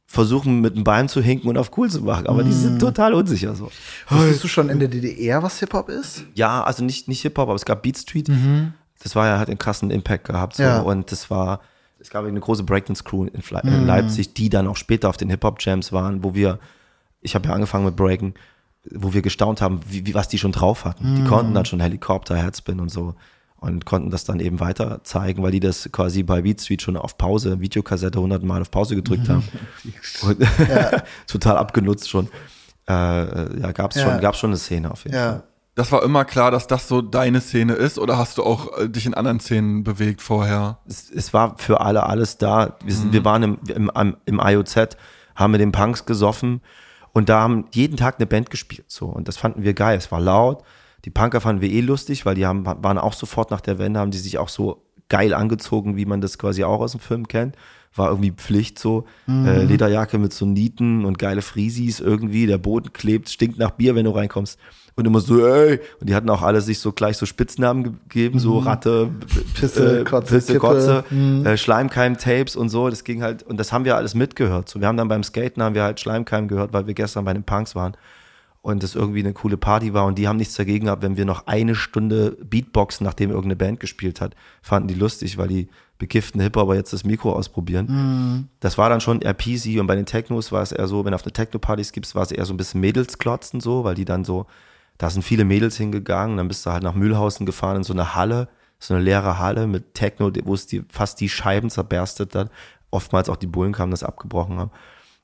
versuchen 0.05 0.61
mit 0.61 0.75
dem 0.75 0.83
Bein 0.83 1.09
zu 1.09 1.21
hinken 1.21 1.49
und 1.49 1.57
auf 1.57 1.71
cool 1.77 1.89
zu 1.89 2.01
machen, 2.01 2.27
aber 2.27 2.43
mm. 2.43 2.45
die 2.45 2.51
sind 2.51 2.73
mhm. 2.75 2.79
total 2.79 3.13
unsicher 3.13 3.55
so. 3.55 3.71
Wusstest 4.09 4.43
du 4.43 4.47
schon 4.47 4.69
in 4.69 4.79
der 4.79 4.87
DDR, 4.87 5.41
was 5.41 5.59
Hip-Hop 5.59 5.89
ist? 5.89 6.25
Ja, 6.35 6.63
also 6.63 6.83
nicht, 6.83 7.07
nicht 7.07 7.21
Hip-Hop, 7.21 7.47
aber 7.47 7.55
es 7.55 7.65
gab 7.65 7.81
Beat 7.81 7.97
Street. 7.97 8.29
Mhm. 8.29 8.73
Das 9.01 9.15
war 9.15 9.27
ja, 9.27 9.39
hat 9.39 9.47
einen 9.47 9.57
krassen 9.57 9.91
Impact 9.91 10.25
gehabt 10.25 10.55
so. 10.57 10.63
Ja. 10.63 10.81
und 10.81 11.11
das 11.11 11.29
war, 11.31 11.61
es 11.99 12.09
gab 12.09 12.25
eine 12.25 12.39
große 12.39 12.63
Breakdance-Crew 12.63 13.25
in, 13.25 13.41
in 13.63 13.81
mhm. 13.81 13.87
Leipzig, 13.87 14.33
die 14.33 14.49
dann 14.49 14.67
auch 14.67 14.77
später 14.77 15.09
auf 15.09 15.17
den 15.17 15.29
Hip-Hop-Jams 15.29 15.91
waren, 15.91 16.23
wo 16.23 16.35
wir 16.35 16.59
ich 17.23 17.36
habe 17.36 17.47
ja 17.47 17.55
angefangen 17.55 17.86
mit 17.86 17.95
Breaken, 17.95 18.36
wo 18.91 19.13
wir 19.13 19.21
gestaunt 19.21 19.62
haben, 19.62 19.79
wie, 19.88 20.05
wie 20.05 20.13
was 20.13 20.27
die 20.27 20.38
schon 20.38 20.51
drauf 20.51 20.86
hatten. 20.86 21.13
Mm. 21.13 21.15
Die 21.15 21.21
mhm. 21.21 21.27
konnten 21.27 21.53
dann 21.53 21.65
schon 21.65 21.79
Helikopter, 21.79 22.36
Herzspin 22.36 22.79
und 22.79 22.89
so 22.89 23.15
und 23.63 23.86
konnten 23.86 24.09
das 24.09 24.25
dann 24.25 24.41
eben 24.41 24.59
weiter 24.59 25.05
zeigen, 25.05 25.41
weil 25.41 25.51
die 25.51 25.62
das 25.62 25.89
quasi 25.93 26.21
bei 26.23 26.41
Beat 26.41 26.59
Street 26.59 26.81
schon 26.81 26.97
auf 26.97 27.17
Pause, 27.17 27.62
Videokassette 27.62 28.17
100 28.19 28.43
Mal 28.43 28.62
auf 28.62 28.69
Pause 28.69 28.95
gedrückt 28.95 29.29
haben. 29.29 29.47
und 30.23 30.41
ja. 30.41 31.01
total 31.27 31.57
abgenutzt 31.57 32.09
schon. 32.09 32.27
Äh, 32.89 32.91
ja, 33.62 33.71
gab's 33.71 33.95
ja. 33.95 34.03
schon, 34.03 34.19
gab's 34.19 34.39
schon 34.39 34.49
eine 34.49 34.57
Szene 34.57 34.91
auf 34.91 35.05
jeden 35.05 35.15
ja. 35.15 35.29
Fall. 35.31 35.43
Das 35.75 35.93
war 35.93 36.03
immer 36.03 36.25
klar, 36.25 36.51
dass 36.51 36.67
das 36.67 36.89
so 36.89 37.01
deine 37.01 37.39
Szene 37.39 37.73
ist 37.73 37.97
oder 37.97 38.17
hast 38.17 38.38
du 38.38 38.43
auch 38.43 38.77
äh, 38.77 38.89
dich 38.89 39.05
in 39.05 39.13
anderen 39.13 39.39
Szenen 39.39 39.86
bewegt 39.86 40.21
vorher? 40.21 40.79
Es, 40.86 41.09
es 41.09 41.33
war 41.33 41.57
für 41.57 41.79
alle 41.79 42.05
alles 42.05 42.38
da. 42.38 42.75
Wir, 42.83 42.93
sind, 42.93 43.07
mhm. 43.07 43.13
wir 43.13 43.25
waren 43.25 43.43
im, 43.43 43.59
im, 43.73 44.17
im 44.25 44.41
IOZ, 44.43 44.97
haben 45.36 45.51
mit 45.51 45.62
den 45.62 45.71
Punks 45.71 46.05
gesoffen 46.05 46.62
und 47.13 47.30
da 47.30 47.41
haben 47.41 47.65
jeden 47.71 47.95
Tag 47.95 48.15
eine 48.17 48.26
Band 48.26 48.49
gespielt, 48.49 48.86
so. 48.89 49.06
Und 49.06 49.28
das 49.28 49.38
fanden 49.38 49.63
wir 49.63 49.73
geil. 49.73 49.97
Es 49.97 50.12
war 50.12 50.19
laut. 50.19 50.63
Die 51.06 51.12
Punker 51.12 51.41
fanden 51.41 51.62
wir 51.62 51.69
eh 51.69 51.82
lustig, 51.82 52.26
weil 52.26 52.36
die 52.36 52.45
haben, 52.45 52.65
waren 52.65 52.97
auch 52.97 53.13
sofort 53.13 53.52
nach 53.52 53.62
der 53.62 53.78
Wende, 53.78 53.99
haben 53.99 54.12
die 54.12 54.17
sich 54.17 54.38
auch 54.38 54.49
so 54.49 54.84
geil 55.10 55.34
angezogen, 55.34 55.95
wie 55.95 56.06
man 56.06 56.21
das 56.21 56.38
quasi 56.38 56.63
auch 56.63 56.80
aus 56.80 56.91
dem 56.91 57.02
Film 57.02 57.28
kennt. 57.28 57.56
War 57.95 58.10
irgendwie 58.10 58.32
Pflicht 58.32 58.80
so. 58.80 59.06
Mhm. 59.28 59.45
Äh, 59.45 59.63
Lederjacke 59.65 60.17
mit 60.17 60.34
so 60.34 60.47
Nieten 60.47 61.06
und 61.06 61.19
geile 61.19 61.43
Frisis 61.43 61.99
irgendwie. 61.99 62.47
Der 62.47 62.58
Boden 62.58 62.91
klebt, 62.93 63.30
stinkt 63.30 63.60
nach 63.60 63.71
Bier, 63.71 63.93
wenn 63.95 64.06
du 64.06 64.12
reinkommst 64.12 64.60
und 64.95 65.06
immer 65.06 65.19
so, 65.19 65.45
ey. 65.45 65.79
Und 65.99 66.10
die 66.10 66.15
hatten 66.15 66.29
auch 66.29 66.41
alle 66.41 66.62
sich 66.62 66.79
so 66.79 66.91
gleich 66.91 67.17
so 67.17 67.25
Spitznamen 67.25 67.84
gegeben, 67.84 68.39
so 68.39 68.62
mhm. 68.62 68.67
Ratte, 68.67 69.10
Pisse, 69.56 70.01
äh, 70.01 70.03
Kotze, 70.03 70.36
Pisse, 70.36 70.60
Kotze 70.60 71.03
mhm. 71.10 71.45
äh, 71.45 71.58
Schleimkeim-Tapes 71.58 72.56
und 72.56 72.69
so. 72.69 72.89
Das 72.89 73.03
ging 73.03 73.23
halt, 73.23 73.43
und 73.43 73.58
das 73.58 73.71
haben 73.71 73.86
wir 73.86 73.95
alles 73.95 74.13
mitgehört. 74.13 74.69
So, 74.69 74.79
wir 74.79 74.88
haben 74.88 74.97
dann 74.97 75.08
beim 75.08 75.23
Skaten 75.23 75.63
haben 75.63 75.75
wir 75.75 75.84
halt 75.84 75.99
Schleimkeim 75.99 76.47
gehört, 76.47 76.73
weil 76.73 76.86
wir 76.86 76.93
gestern 76.93 77.25
bei 77.25 77.34
den 77.34 77.43
Punks 77.43 77.75
waren. 77.75 77.97
Und 78.62 78.82
das 78.82 78.95
irgendwie 78.95 79.19
eine 79.19 79.34
coole 79.34 79.58
Party 79.58 79.93
war 79.93 80.06
und 80.06 80.17
die 80.17 80.29
haben 80.29 80.38
nichts 80.38 80.56
dagegen 80.56 80.86
gehabt, 80.86 81.01
wenn 81.03 81.17
wir 81.17 81.25
noch 81.25 81.47
eine 81.47 81.75
Stunde 81.75 82.38
Beatboxen, 82.45 83.03
nachdem 83.03 83.29
irgendeine 83.29 83.58
Band 83.58 83.82
gespielt 83.82 84.21
hat, 84.21 84.36
fanden 84.62 84.88
die 84.88 84.93
lustig, 84.93 85.38
weil 85.38 85.49
die 85.49 85.67
bekifften 85.97 86.39
Hipper 86.39 86.62
aber 86.62 86.75
jetzt 86.75 86.93
das 86.93 87.03
Mikro 87.03 87.34
ausprobieren. 87.34 87.88
Mhm. 87.89 88.47
Das 88.62 88.77
war 88.77 88.89
dann 88.89 89.01
schon 89.01 89.21
eher 89.21 89.34
peasy 89.34 89.82
und 89.82 89.88
bei 89.88 89.97
den 89.97 90.06
Technos 90.06 90.53
war 90.53 90.62
es 90.62 90.71
eher 90.71 90.88
so, 90.88 91.03
wenn 91.03 91.13
auf 91.13 91.23
eine 91.23 91.34
Techno-Partys 91.34 91.91
gibst, 91.91 92.15
war 92.15 92.23
es 92.23 92.32
eher 92.32 92.45
so 92.45 92.53
ein 92.53 92.58
bisschen 92.58 92.79
Mädelsklotzen 92.79 93.60
so, 93.60 93.84
weil 93.84 93.95
die 93.95 94.06
dann 94.06 94.23
so 94.23 94.45
da 95.03 95.09
sind 95.09 95.23
viele 95.23 95.43
Mädels 95.43 95.75
hingegangen, 95.75 96.37
dann 96.37 96.47
bist 96.47 96.65
du 96.65 96.71
halt 96.71 96.81
nach 96.81 96.93
Mühlhausen 96.93 97.45
gefahren 97.45 97.75
in 97.75 97.83
so 97.83 97.91
eine 97.91 98.15
Halle, 98.15 98.47
so 98.79 98.93
eine 98.93 99.03
leere 99.03 99.37
Halle 99.37 99.67
mit 99.67 99.95
Techno, 99.95 100.31
wo 100.45 100.53
es 100.53 100.65
die, 100.65 100.81
fast 100.87 101.19
die 101.19 101.27
Scheiben 101.27 101.69
zerberstet 101.69 102.33
hat. 102.35 102.49
Oftmals 102.89 103.27
auch 103.27 103.35
die 103.35 103.47
Bullen 103.47 103.73
kamen, 103.73 103.91
das 103.91 104.05
abgebrochen 104.05 104.59
haben. 104.59 104.71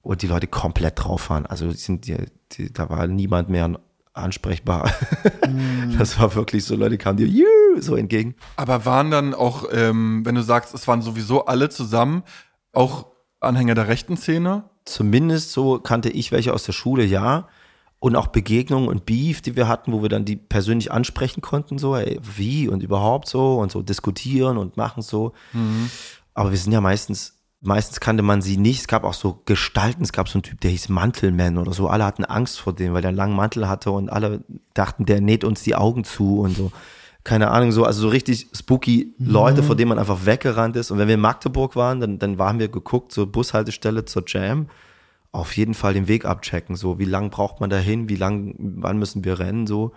Und 0.02 0.22
die 0.22 0.28
Leute 0.28 0.48
komplett 0.48 1.02
drauf 1.02 1.30
waren. 1.30 1.46
Also 1.46 1.70
die 1.70 1.78
sind, 1.78 2.08
die, 2.08 2.18
die, 2.52 2.74
da 2.74 2.90
war 2.90 3.08
niemand 3.08 3.48
mehr 3.48 3.80
ansprechbar. 4.12 4.92
Mm. 5.48 5.80
Das 5.98 6.20
war 6.20 6.36
wirklich 6.36 6.66
so, 6.66 6.76
Leute 6.76 6.98
kamen 6.98 7.16
dir 7.16 7.48
so 7.78 7.96
entgegen. 7.96 8.36
Aber 8.58 8.84
waren 8.84 9.12
dann 9.12 9.34
auch, 9.34 9.64
ähm, 9.72 10.26
wenn 10.26 10.36
du 10.36 10.42
sagst, 10.42 10.74
es 10.74 10.90
waren 10.90 11.02
sowieso 11.02 11.46
alle 11.46 11.70
zusammen, 11.70 12.24
auch 12.74 13.06
Anhänger 13.40 13.76
der 13.76 13.88
rechten 13.88 14.18
Szene? 14.18 14.66
Zumindest 14.84 15.54
so 15.54 15.80
kannte 15.80 16.10
ich 16.10 16.34
welche 16.34 16.54
aus 16.54 16.64
der 16.64 16.74
Schule, 16.74 17.06
ja 17.06 17.48
und 18.00 18.16
auch 18.16 18.28
Begegnungen 18.28 18.88
und 18.88 19.06
Beef, 19.06 19.42
die 19.42 19.56
wir 19.56 19.68
hatten, 19.68 19.92
wo 19.92 20.02
wir 20.02 20.10
dann 20.10 20.26
die 20.26 20.38
persönlich 20.38 20.92
ansprechen 20.92 21.42
konnten, 21.42 21.78
so, 21.78 21.96
ey, 21.96 22.20
wie 22.22 22.68
und 22.68 22.82
überhaupt 22.82 23.28
so 23.28 23.58
und 23.60 23.72
so 23.72 23.82
diskutieren 23.82 24.58
und 24.58 24.78
machen 24.78 25.02
so. 25.02 25.34
Mhm. 25.54 25.90
Aber 26.34 26.52
wir 26.52 26.58
sind 26.58 26.72
ja 26.72 26.82
meistens 26.82 27.40
Meistens 27.62 28.00
kannte 28.00 28.24
man 28.24 28.42
sie 28.42 28.56
nicht. 28.56 28.80
Es 28.80 28.88
gab 28.88 29.04
auch 29.04 29.14
so 29.14 29.42
Gestalten. 29.44 30.04
Es 30.04 30.14
gab 30.14 30.30
so 30.30 30.38
einen 30.38 30.44
Typ, 30.44 30.62
der 30.62 30.72
hieß 30.72 30.88
Mantelman 30.88 31.58
oder 31.58 31.74
so. 31.74 31.90
Alle 31.90 32.06
hatten 32.06 32.24
Angst 32.24 32.60
vor 32.60 32.72
dem, 32.72 32.94
weil 32.94 33.02
der 33.02 33.10
einen 33.10 33.18
langen 33.18 33.36
Mantel 33.36 33.68
hatte 33.68 33.92
und 33.92 34.10
alle 34.10 34.46
dachten, 34.74 35.06
der 35.06 35.20
näht 35.20 35.44
uns 35.44 35.64
die 35.64 35.76
Augen 35.76 36.06
zu 36.06 36.40
und 36.40 36.56
so. 36.56 36.72
Keine 37.26 37.52
Ahnung, 37.52 37.74
so, 37.74 37.84
also 37.84 38.04
so 38.04 38.08
richtig 38.08 38.48
spooky 38.54 39.14
Leute, 39.20 39.62
vor 39.62 39.76
denen 39.76 39.90
man 39.90 40.00
einfach 40.00 40.26
weggerannt 40.26 40.78
ist. 40.78 40.90
Und 40.90 41.00
wenn 41.00 41.10
wir 41.10 41.16
in 41.16 41.22
Magdeburg 41.22 41.76
waren, 41.76 42.00
dann, 42.00 42.18
dann 42.18 42.40
waren 42.40 42.60
wir 42.60 42.70
geguckt 42.70 43.12
zur 43.12 43.30
Bushaltestelle 43.30 44.06
zur 44.06 44.24
Jam. 44.26 44.68
Auf 45.32 45.56
jeden 45.56 45.74
Fall 45.74 45.94
den 45.94 46.08
Weg 46.08 46.26
abchecken. 46.26 46.76
So, 46.76 47.00
wie 47.00 47.06
lang 47.06 47.30
braucht 47.30 47.60
man 47.60 47.70
dahin? 47.70 48.10
Wie 48.10 48.16
lang, 48.16 48.56
wann 48.58 48.98
müssen 48.98 49.24
wir 49.24 49.40
rennen? 49.40 49.68
So. 49.68 49.94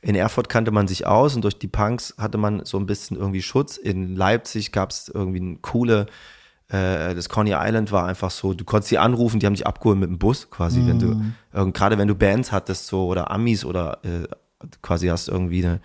In 0.00 0.14
Erfurt 0.14 0.48
kannte 0.48 0.70
man 0.70 0.88
sich 0.88 1.06
aus 1.06 1.36
und 1.36 1.42
durch 1.42 1.58
die 1.58 1.68
Punks 1.68 2.14
hatte 2.18 2.38
man 2.38 2.64
so 2.64 2.78
ein 2.78 2.86
bisschen 2.86 3.16
irgendwie 3.16 3.42
Schutz. 3.42 3.76
In 3.76 4.16
Leipzig 4.16 4.72
gab 4.72 4.90
es 4.90 5.08
irgendwie 5.08 5.40
eine 5.40 5.56
coole, 5.56 6.06
äh, 6.68 7.14
das 7.14 7.28
Coney 7.28 7.52
Island 7.54 7.92
war 7.92 8.06
einfach 8.06 8.30
so, 8.30 8.54
du 8.54 8.64
konntest 8.64 8.88
sie 8.88 8.98
anrufen, 8.98 9.38
die 9.38 9.46
haben 9.46 9.54
dich 9.54 9.66
abgeholt 9.66 9.98
mit 9.98 10.08
dem 10.08 10.18
Bus 10.18 10.50
quasi, 10.50 10.84
wenn 10.86 10.98
du, 10.98 11.22
äh, 11.52 11.70
gerade 11.70 11.98
wenn 11.98 12.08
du 12.08 12.14
Bands 12.14 12.50
hattest 12.50 12.88
so 12.88 13.06
oder 13.06 13.30
Amis 13.30 13.64
oder 13.64 13.98
äh, 14.04 14.26
quasi 14.80 15.06
hast 15.08 15.28
irgendwie 15.28 15.64
eine, 15.64 15.80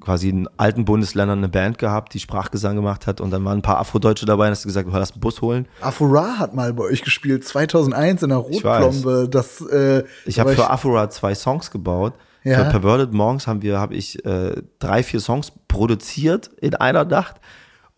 quasi 0.00 0.28
in 0.28 0.48
alten 0.56 0.84
Bundesländern 0.84 1.38
eine 1.38 1.48
Band 1.48 1.78
gehabt, 1.78 2.14
die 2.14 2.20
Sprachgesang 2.20 2.76
gemacht 2.76 3.06
hat 3.06 3.20
und 3.20 3.30
dann 3.30 3.44
waren 3.44 3.58
ein 3.58 3.62
paar 3.62 3.78
Afrodeutsche 3.78 4.26
dabei 4.26 4.46
und 4.46 4.50
hast 4.52 4.64
du 4.64 4.68
gesagt, 4.68 4.88
du 4.88 4.92
lass 4.92 5.12
einen 5.12 5.20
Bus 5.20 5.40
holen. 5.40 5.66
Afura 5.80 6.38
hat 6.38 6.54
mal 6.54 6.72
bei 6.72 6.84
euch 6.84 7.02
gespielt, 7.02 7.44
2001 7.44 8.22
in 8.22 8.28
der. 8.28 8.38
Rotplombe. 8.38 9.28
Das, 9.30 9.60
äh, 9.60 10.04
Ich 10.24 10.38
habe 10.38 10.54
für 10.54 10.70
Afura 10.70 11.10
zwei 11.10 11.34
Songs 11.34 11.70
gebaut. 11.70 12.14
Ja. 12.44 12.64
Für 12.64 12.70
Perverted 12.70 13.12
Monks 13.12 13.48
haben 13.48 13.62
wir, 13.62 13.80
habe 13.80 13.94
ich 13.94 14.24
äh, 14.24 14.62
drei, 14.78 15.02
vier 15.02 15.18
Songs 15.18 15.52
produziert 15.66 16.50
in 16.60 16.76
einer 16.76 17.04
Nacht. 17.04 17.36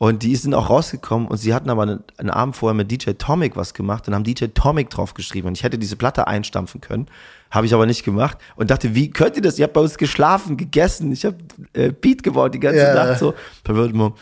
Und 0.01 0.23
die 0.23 0.37
sind 0.37 0.55
auch 0.55 0.71
rausgekommen 0.71 1.27
und 1.27 1.39
sie 1.39 1.53
hatten 1.53 1.69
aber 1.71 1.83
einen, 1.83 2.05
einen 2.19 2.31
Abend 2.31 2.55
vorher 2.55 2.75
mit 2.75 2.89
DJ 2.91 3.11
Tomic 3.19 3.57
was 3.57 3.75
gemacht 3.75 4.07
und 4.07 4.15
haben 4.15 4.23
DJ 4.23 4.45
Tomic 4.55 4.91
drauf 4.91 5.13
geschrieben. 5.15 5.49
Und 5.49 5.57
ich 5.57 5.65
hätte 5.65 5.77
diese 5.77 5.97
Platte 5.97 6.29
einstampfen 6.29 6.81
können, 6.81 7.07
habe 7.51 7.67
ich 7.67 7.75
aber 7.75 7.85
nicht 7.85 8.05
gemacht 8.05 8.39
und 8.55 8.71
dachte, 8.71 8.95
wie 8.95 9.11
könnt 9.11 9.35
ihr 9.35 9.43
das? 9.43 9.59
Ihr 9.59 9.65
habt 9.65 9.73
bei 9.75 9.81
uns 9.81 9.99
geschlafen, 9.99 10.57
gegessen, 10.57 11.11
ich 11.11 11.25
habe 11.25 11.37
äh, 11.73 11.91
Beat 11.91 12.23
gebaut 12.23 12.55
die 12.55 12.61
ganze 12.61 12.79
Ja. 12.79 12.95
Nacht 12.95 13.19
so. 13.19 13.35
Perverted, 13.65 13.97
Mon 13.97 14.13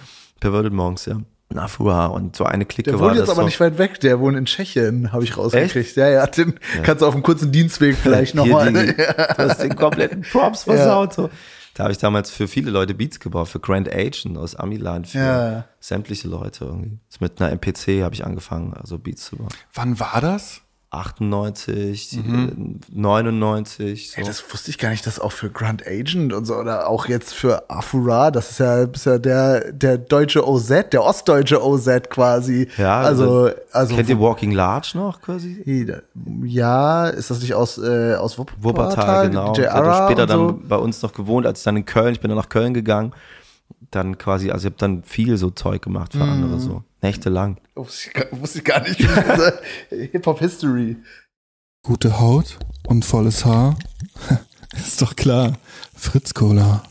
Perverted 0.41 0.73
Monks, 0.73 1.05
ja. 1.05 1.21
Und 1.49 1.59
Afura 1.59 2.07
und 2.07 2.35
so 2.35 2.45
eine 2.45 2.65
Clique 2.65 2.91
Der 2.91 2.99
war 2.99 3.09
wohnt 3.09 3.17
jetzt 3.19 3.29
das 3.29 3.31
aber 3.31 3.43
so. 3.43 3.47
nicht 3.47 3.61
weit 3.61 3.77
weg, 3.79 4.01
der 4.01 4.19
wohnt 4.19 4.37
in 4.37 4.47
Tschechien, 4.47 5.13
habe 5.13 5.23
ich 5.25 5.37
rausgekriegt. 5.37 5.95
Ja, 5.97 6.09
ja, 6.09 6.27
den 6.27 6.55
kannst 6.85 7.03
du 7.03 7.07
auf 7.07 7.15
einem 7.15 7.23
kurzen 7.23 7.53
Dienstweg 7.53 7.97
vielleicht 7.97 8.35
nochmal. 8.35 8.73
Du 8.73 8.95
hast 9.39 9.63
den 9.63 9.77
kompletten 9.77 10.23
Props 10.33 10.65
versaut. 10.65 11.13
So. 11.13 11.31
Da 11.77 11.83
habe 11.85 11.93
ich 11.93 11.99
damals 11.99 12.31
für 12.31 12.49
viele 12.49 12.71
Leute 12.71 12.95
Beats 12.95 13.21
gebaut, 13.21 13.49
für 13.49 13.61
Grand 13.61 13.93
Agent 13.95 14.39
aus 14.39 14.55
Amiland, 14.57 15.09
für 15.09 15.19
Ja. 15.19 15.65
sämtliche 15.79 16.27
Leute 16.27 16.65
irgendwie. 16.65 16.99
Mit 17.21 17.39
einer 17.39 17.53
MPC 17.53 18.03
habe 18.03 18.15
ich 18.15 18.25
angefangen, 18.25 18.73
also 18.73 18.99
Beats 18.99 19.27
zu 19.27 19.37
bauen. 19.37 19.49
Wann 19.75 20.01
war 20.01 20.23
das? 20.23 20.63
98, 20.97 22.19
äh, 22.19 22.21
99, 22.93 24.11
so. 24.11 24.21
Ey, 24.21 24.27
das 24.27 24.43
wusste 24.53 24.71
ich 24.71 24.79
gar 24.79 24.91
nicht, 24.91 25.07
dass 25.07 25.21
auch 25.21 25.33
für 25.33 25.51
Grand 25.51 25.87
Agent 25.87 26.33
und 26.33 26.45
so 26.45 26.57
oder 26.57 26.89
auch 26.89 27.07
jetzt 27.07 27.35
für 27.35 27.71
Afura, 27.71 28.31
das 28.31 28.53
ist 28.53 28.59
ja, 28.59 28.83
ist 28.83 29.07
ja 29.07 29.19
der, 29.19 29.73
der 29.73 29.99
deutsche 29.99 30.47
OZ, 30.47 30.69
der 30.93 31.03
ostdeutsche 31.03 31.65
OZ 31.65 32.09
quasi. 32.11 32.69
ja, 32.77 33.01
also, 33.01 33.51
also 33.73 33.95
kennt 33.95 34.09
ihr 34.09 34.21
Walking 34.21 34.53
Large 34.53 34.93
noch 34.95 35.21
quasi? 35.21 35.65
ja, 36.45 37.09
ist 37.09 37.31
das 37.31 37.41
nicht 37.41 37.55
aus, 37.55 37.79
äh, 37.79 38.15
aus 38.15 38.39
Wuppertal? 38.39 38.63
Wuppertal, 38.63 39.29
genau. 39.29 39.53
Der 39.53 39.73
hat 39.73 40.05
später 40.05 40.29
so? 40.29 40.51
dann 40.51 40.69
bei 40.69 40.77
uns 40.77 41.03
noch 41.03 41.13
gewohnt, 41.13 41.47
als 41.47 41.61
ich 41.61 41.65
dann 41.65 41.77
in 41.77 41.85
Köln, 41.85 42.13
ich 42.13 42.21
bin 42.21 42.29
dann 42.29 42.39
nach 42.39 42.49
Köln 42.49 42.75
gegangen. 42.75 43.13
Dann 43.91 44.19
quasi, 44.19 44.51
also 44.51 44.67
ich 44.67 44.73
habe 44.73 44.79
dann 44.81 45.03
viel 45.05 45.37
so 45.37 45.51
Zeug 45.51 45.83
gemacht 45.83 46.13
für 46.13 46.25
Mhm. 46.25 46.31
andere, 46.45 46.61
so 46.61 46.83
nächtelang. 47.03 47.59
Wusste 47.75 48.09
ich, 48.09 48.15
gar- 48.15 48.41
wusste 48.41 48.59
ich 48.59 48.65
gar 48.65 48.81
nicht. 48.81 49.01
Hip-Hop-History. 49.91 50.97
Gute 51.83 52.19
Haut 52.19 52.59
und 52.87 53.05
volles 53.05 53.45
Haar? 53.45 53.79
Ist 54.77 55.01
doch 55.03 55.15
klar. 55.15 55.59
Fritz 55.95 56.35
Cola. 56.35 56.83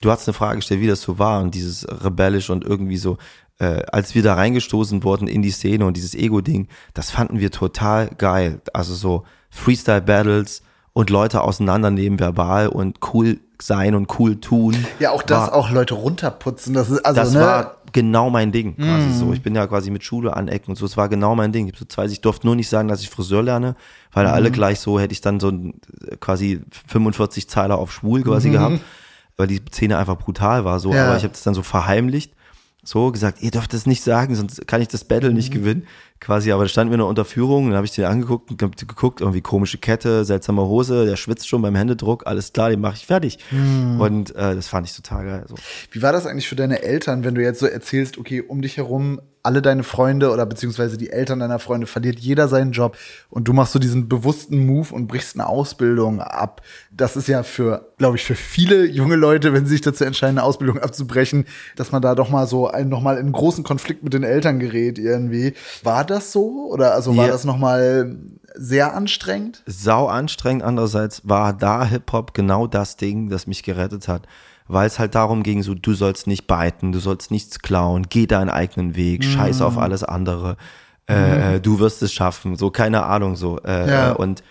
Du 0.00 0.10
hast 0.10 0.26
eine 0.26 0.34
Frage 0.34 0.56
gestellt, 0.56 0.80
wie 0.80 0.88
das 0.88 1.00
so 1.02 1.18
war 1.18 1.40
und 1.42 1.54
dieses 1.54 1.86
rebellisch 1.88 2.50
und 2.50 2.64
irgendwie 2.64 2.96
so, 2.96 3.18
äh, 3.58 3.82
als 3.92 4.14
wir 4.16 4.22
da 4.22 4.34
reingestoßen 4.34 5.04
wurden 5.04 5.28
in 5.28 5.42
die 5.42 5.52
Szene 5.52 5.86
und 5.86 5.96
dieses 5.96 6.14
Ego-Ding, 6.16 6.68
das 6.92 7.10
fanden 7.12 7.38
wir 7.38 7.52
total 7.52 8.08
geil. 8.08 8.60
Also 8.74 8.94
so 8.94 9.24
Freestyle-Battles 9.50 10.62
und 10.92 11.10
Leute 11.10 11.42
auseinandernehmen 11.42 12.18
verbal 12.18 12.68
und 12.68 12.98
cool 13.12 13.40
sein 13.60 13.94
und 13.94 14.18
cool 14.18 14.40
tun. 14.40 14.86
Ja, 14.98 15.10
auch 15.12 15.22
das, 15.22 15.38
war, 15.38 15.54
auch 15.54 15.70
Leute 15.70 15.94
runterputzen. 15.94 16.74
Das 16.74 16.90
ist, 16.90 17.04
also, 17.04 17.20
das 17.20 17.32
ne, 17.32 17.40
war 17.40 17.76
genau 17.92 18.28
mein 18.30 18.52
Ding, 18.52 18.76
quasi 18.76 19.12
so. 19.12 19.32
Ich 19.32 19.42
bin 19.42 19.54
ja 19.54 19.66
quasi 19.66 19.90
mit 19.90 20.02
Schule 20.02 20.36
anecken 20.36 20.70
und 20.70 20.76
so. 20.76 20.84
Es 20.84 20.96
war 20.96 21.08
genau 21.08 21.34
mein 21.34 21.52
Ding. 21.52 21.68
Ich, 21.68 21.78
so 21.78 21.84
zwei, 21.84 22.06
ich 22.06 22.20
durfte 22.20 22.46
nur 22.46 22.56
nicht 22.56 22.68
sagen, 22.68 22.88
dass 22.88 23.00
ich 23.00 23.10
Friseur 23.10 23.42
lerne, 23.42 23.76
weil 24.12 24.26
alle 24.26 24.50
gleich 24.50 24.80
so 24.80 24.98
hätte 24.98 25.12
ich 25.12 25.20
dann 25.20 25.40
so 25.40 25.48
ein, 25.48 25.74
quasi 26.20 26.60
45 26.88 27.48
Zeiler 27.48 27.78
auf 27.78 27.92
schwul 27.92 28.22
quasi 28.22 28.50
gehabt, 28.50 28.80
weil 29.36 29.46
die 29.46 29.60
Szene 29.70 29.98
einfach 29.98 30.18
brutal 30.18 30.64
war 30.64 30.80
so. 30.80 30.92
Ja. 30.92 31.06
Aber 31.06 31.16
ich 31.16 31.22
habe 31.22 31.32
das 31.32 31.42
dann 31.42 31.54
so 31.54 31.62
verheimlicht, 31.62 32.34
so 32.84 33.12
gesagt, 33.12 33.42
ihr 33.42 33.50
dürft 33.50 33.72
das 33.72 33.86
nicht 33.86 34.02
sagen, 34.02 34.34
sonst 34.34 34.66
kann 34.66 34.82
ich 34.82 34.88
das 34.88 35.04
Battle 35.04 35.32
nicht 35.32 35.52
gewinnen. 35.52 35.86
Quasi, 36.18 36.52
aber 36.52 36.64
da 36.64 36.68
standen 36.68 36.92
wir 36.92 36.98
noch 36.98 37.08
unter 37.08 37.24
Führung, 37.24 37.66
dann 37.66 37.76
habe 37.76 37.84
ich 37.86 37.92
den 37.92 38.04
angeguckt 38.04 38.50
und 38.50 38.88
geguckt, 38.88 39.20
irgendwie 39.20 39.40
komische 39.40 39.78
Kette, 39.78 40.24
seltsame 40.24 40.62
Hose, 40.62 41.04
der 41.04 41.16
schwitzt 41.16 41.48
schon 41.48 41.62
beim 41.62 41.74
Händedruck, 41.74 42.26
alles 42.26 42.52
klar, 42.52 42.70
den 42.70 42.80
mache 42.80 42.94
ich 42.94 43.06
fertig. 43.06 43.38
Und 43.98 44.30
äh, 44.36 44.54
das 44.54 44.68
fand 44.68 44.86
ich 44.86 44.94
total 44.94 45.24
geil. 45.24 45.44
So. 45.48 45.56
Wie 45.90 46.00
war 46.00 46.12
das 46.12 46.26
eigentlich 46.26 46.48
für 46.48 46.54
deine 46.54 46.82
Eltern, 46.82 47.24
wenn 47.24 47.34
du 47.34 47.42
jetzt 47.42 47.58
so 47.58 47.66
erzählst, 47.66 48.18
okay, 48.18 48.40
um 48.40 48.62
dich 48.62 48.76
herum 48.76 49.20
alle 49.44 49.60
deine 49.62 49.82
Freunde 49.82 50.30
oder 50.30 50.46
beziehungsweise 50.46 50.96
die 50.96 51.10
Eltern 51.10 51.40
deiner 51.40 51.58
Freunde 51.58 51.86
verliert 51.86 52.18
jeder 52.20 52.46
seinen 52.48 52.72
Job 52.72 52.96
und 53.28 53.48
du 53.48 53.52
machst 53.52 53.72
so 53.72 53.78
diesen 53.78 54.08
bewussten 54.08 54.64
Move 54.66 54.94
und 54.94 55.08
brichst 55.08 55.34
eine 55.34 55.46
Ausbildung 55.48 56.20
ab. 56.20 56.62
Das 56.92 57.16
ist 57.16 57.26
ja 57.28 57.42
für, 57.42 57.88
glaube 57.98 58.16
ich, 58.16 58.24
für 58.24 58.34
viele 58.36 58.84
junge 58.86 59.16
Leute, 59.16 59.52
wenn 59.52 59.64
sie 59.66 59.72
sich 59.72 59.80
dazu 59.80 60.04
entscheiden, 60.04 60.38
eine 60.38 60.46
Ausbildung 60.46 60.78
abzubrechen, 60.78 61.46
dass 61.76 61.90
man 61.90 62.02
da 62.02 62.14
doch 62.14 62.28
mal 62.30 62.46
so 62.46 62.68
ein, 62.68 62.88
noch 62.88 63.00
mal 63.00 63.14
in 63.16 63.24
einen 63.24 63.32
großen 63.32 63.64
Konflikt 63.64 64.04
mit 64.04 64.12
den 64.14 64.22
Eltern 64.22 64.60
gerät 64.60 64.98
irgendwie. 64.98 65.54
War 65.82 66.04
das 66.04 66.30
so 66.32 66.68
oder 66.70 66.94
also 66.94 67.16
war 67.16 67.26
Ja. 67.26 67.32
das 67.32 67.44
noch 67.44 67.58
mal 67.58 68.16
sehr 68.54 68.94
anstrengend? 68.94 69.62
sau 69.66 70.06
anstrengend. 70.06 70.62
Andererseits 70.62 71.22
war 71.28 71.52
da 71.52 71.84
Hip-Hop 71.84 72.34
genau 72.34 72.66
das 72.66 72.96
Ding, 72.96 73.28
das 73.28 73.46
mich 73.46 73.62
gerettet 73.62 74.06
hat. 74.08 74.26
Weil 74.68 74.86
es 74.86 74.98
halt 74.98 75.14
darum 75.14 75.42
ging, 75.42 75.62
so, 75.62 75.74
du 75.74 75.92
sollst 75.94 76.26
nicht 76.26 76.46
beiten, 76.46 76.92
du 76.92 76.98
sollst 77.00 77.30
nichts 77.30 77.58
klauen, 77.58 78.06
geh 78.08 78.26
deinen 78.26 78.48
eigenen 78.50 78.94
Weg, 78.96 79.24
scheiß 79.24 79.60
auf 79.62 79.76
alles 79.78 80.04
andere, 80.04 80.56
äh, 81.10 81.56
äh, 81.56 81.60
du 81.60 81.78
wirst 81.80 82.00
es 82.02 82.12
schaffen, 82.12 82.56
so, 82.56 82.70
keine 82.70 83.04
Ahnung, 83.04 83.36
so. 83.36 83.58
Äh, 83.60 83.88
Ja. 83.88 84.10
äh, 84.10 84.14
und, 84.14 84.42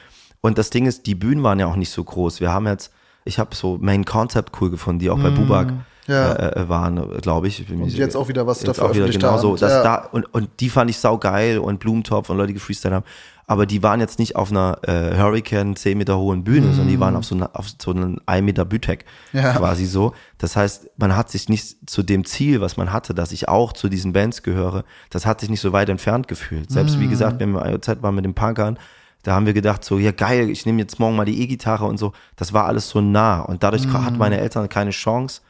und 0.42 0.58
das 0.58 0.70
Ding 0.70 0.86
ist, 0.86 1.06
die 1.08 1.16
Bühnen 1.16 1.44
waren 1.44 1.60
ja 1.60 1.68
auch 1.68 1.76
nicht 1.78 1.92
so 1.92 2.04
groß. 2.04 2.42
Wir 2.42 2.52
haben 2.52 2.68
jetzt, 2.68 2.92
ich 3.26 3.40
habe 3.40 3.56
so 3.56 3.78
Main 3.82 4.04
Concept 4.06 4.52
cool 4.62 4.70
gefunden, 4.70 5.00
die 5.00 5.10
auch 5.10 5.20
bei 5.20 5.30
Bubak 5.30 5.74
Ja. 6.08 6.34
äh, 6.34 6.62
äh, 6.64 6.70
waren, 6.70 7.20
glaube 7.22 7.48
ich. 7.48 7.70
Und 7.72 7.88
jetzt 7.94 8.16
auch 8.18 8.28
wieder 8.28 8.46
was 8.48 8.60
da 8.60 8.68
jetzt 8.68 8.82
auch 8.82 8.94
wieder 8.94 9.08
genau 9.08 9.38
so. 9.38 9.56
Das 9.56 9.72
Ja. 9.72 9.84
da, 9.84 9.96
und, 10.12 10.26
und 10.34 10.50
die 10.60 10.70
fand 10.70 10.90
ich 10.90 10.98
sau 10.98 11.18
geil 11.18 11.60
und 11.60 11.80
Blumentopf 11.80 12.30
und 12.30 12.38
Leute, 12.38 12.48
die 12.48 12.54
gefreestylt 12.56 12.94
haben. 12.94 13.06
Aber 13.52 13.66
die 13.66 13.84
waren 13.84 14.00
jetzt 14.00 14.18
nicht 14.18 14.38
auf 14.38 14.50
einer 14.50 14.78
äh, 14.88 15.18
Hurricane 15.18 15.76
10 15.76 15.98
Meter 15.98 16.18
hohen 16.18 16.46
Bühne, 16.46 16.68
sondern 16.68 16.88
die 16.88 17.00
waren 17.02 17.18
auf 17.18 17.26
so, 17.26 17.36
einer, 17.36 17.50
auf 17.54 17.66
so 17.78 17.92
einem 17.92 18.20
1 18.26 18.46
Meter 18.46 18.64
Bütek 18.64 19.04
Mhm. 19.34 19.40
Ja. 19.40 19.54
quasi 19.58 19.86
so. 19.86 20.14
Das 20.38 20.56
heißt, 20.56 20.90
man 20.98 21.18
hat 21.18 21.30
sich 21.30 21.50
nicht 21.50 21.90
zu 21.90 22.02
dem 22.02 22.24
Ziel, 22.24 22.62
was 22.62 22.78
man 22.78 22.94
hatte, 22.94 23.14
dass 23.14 23.34
ich 23.34 23.50
auch 23.50 23.74
zu 23.74 23.90
diesen 23.90 24.14
Bands 24.14 24.42
gehöre, 24.44 24.86
das 25.10 25.26
hat 25.26 25.42
sich 25.42 25.50
nicht 25.50 25.60
so 25.60 25.74
weit 25.74 25.90
entfernt 25.90 26.30
gefühlt. 26.30 26.72
Selbst 26.72 26.96
Mhm. 26.98 27.02
wie 27.02 27.08
gesagt, 27.10 27.42
wenn 27.42 27.52
wir 27.52 27.66
IOZ 27.66 28.02
waren 28.02 28.16
mit 28.16 28.24
den 28.24 28.34
Punkern, 28.36 28.80
da 29.24 29.34
haben 29.36 29.46
wir 29.46 29.54
gedacht 29.54 29.84
so, 29.84 30.00
ja 30.00 30.12
geil, 30.12 30.50
ich 30.50 30.66
nehme 30.66 30.80
jetzt 30.82 30.98
morgen 31.00 31.18
mal 31.18 31.26
die 31.26 31.42
E-Gitarre 31.42 31.84
und 31.86 31.98
so. 31.98 32.14
Das 32.38 32.54
war 32.54 32.66
alles 32.68 32.88
so 32.88 33.02
nah 33.02 33.42
und 33.42 33.64
dadurch 33.64 33.86
Mhm. 33.86 34.06
hat 34.06 34.18
meine 34.18 34.38
Eltern 34.40 34.70
keine 34.70 34.92
Chance, 34.92 35.42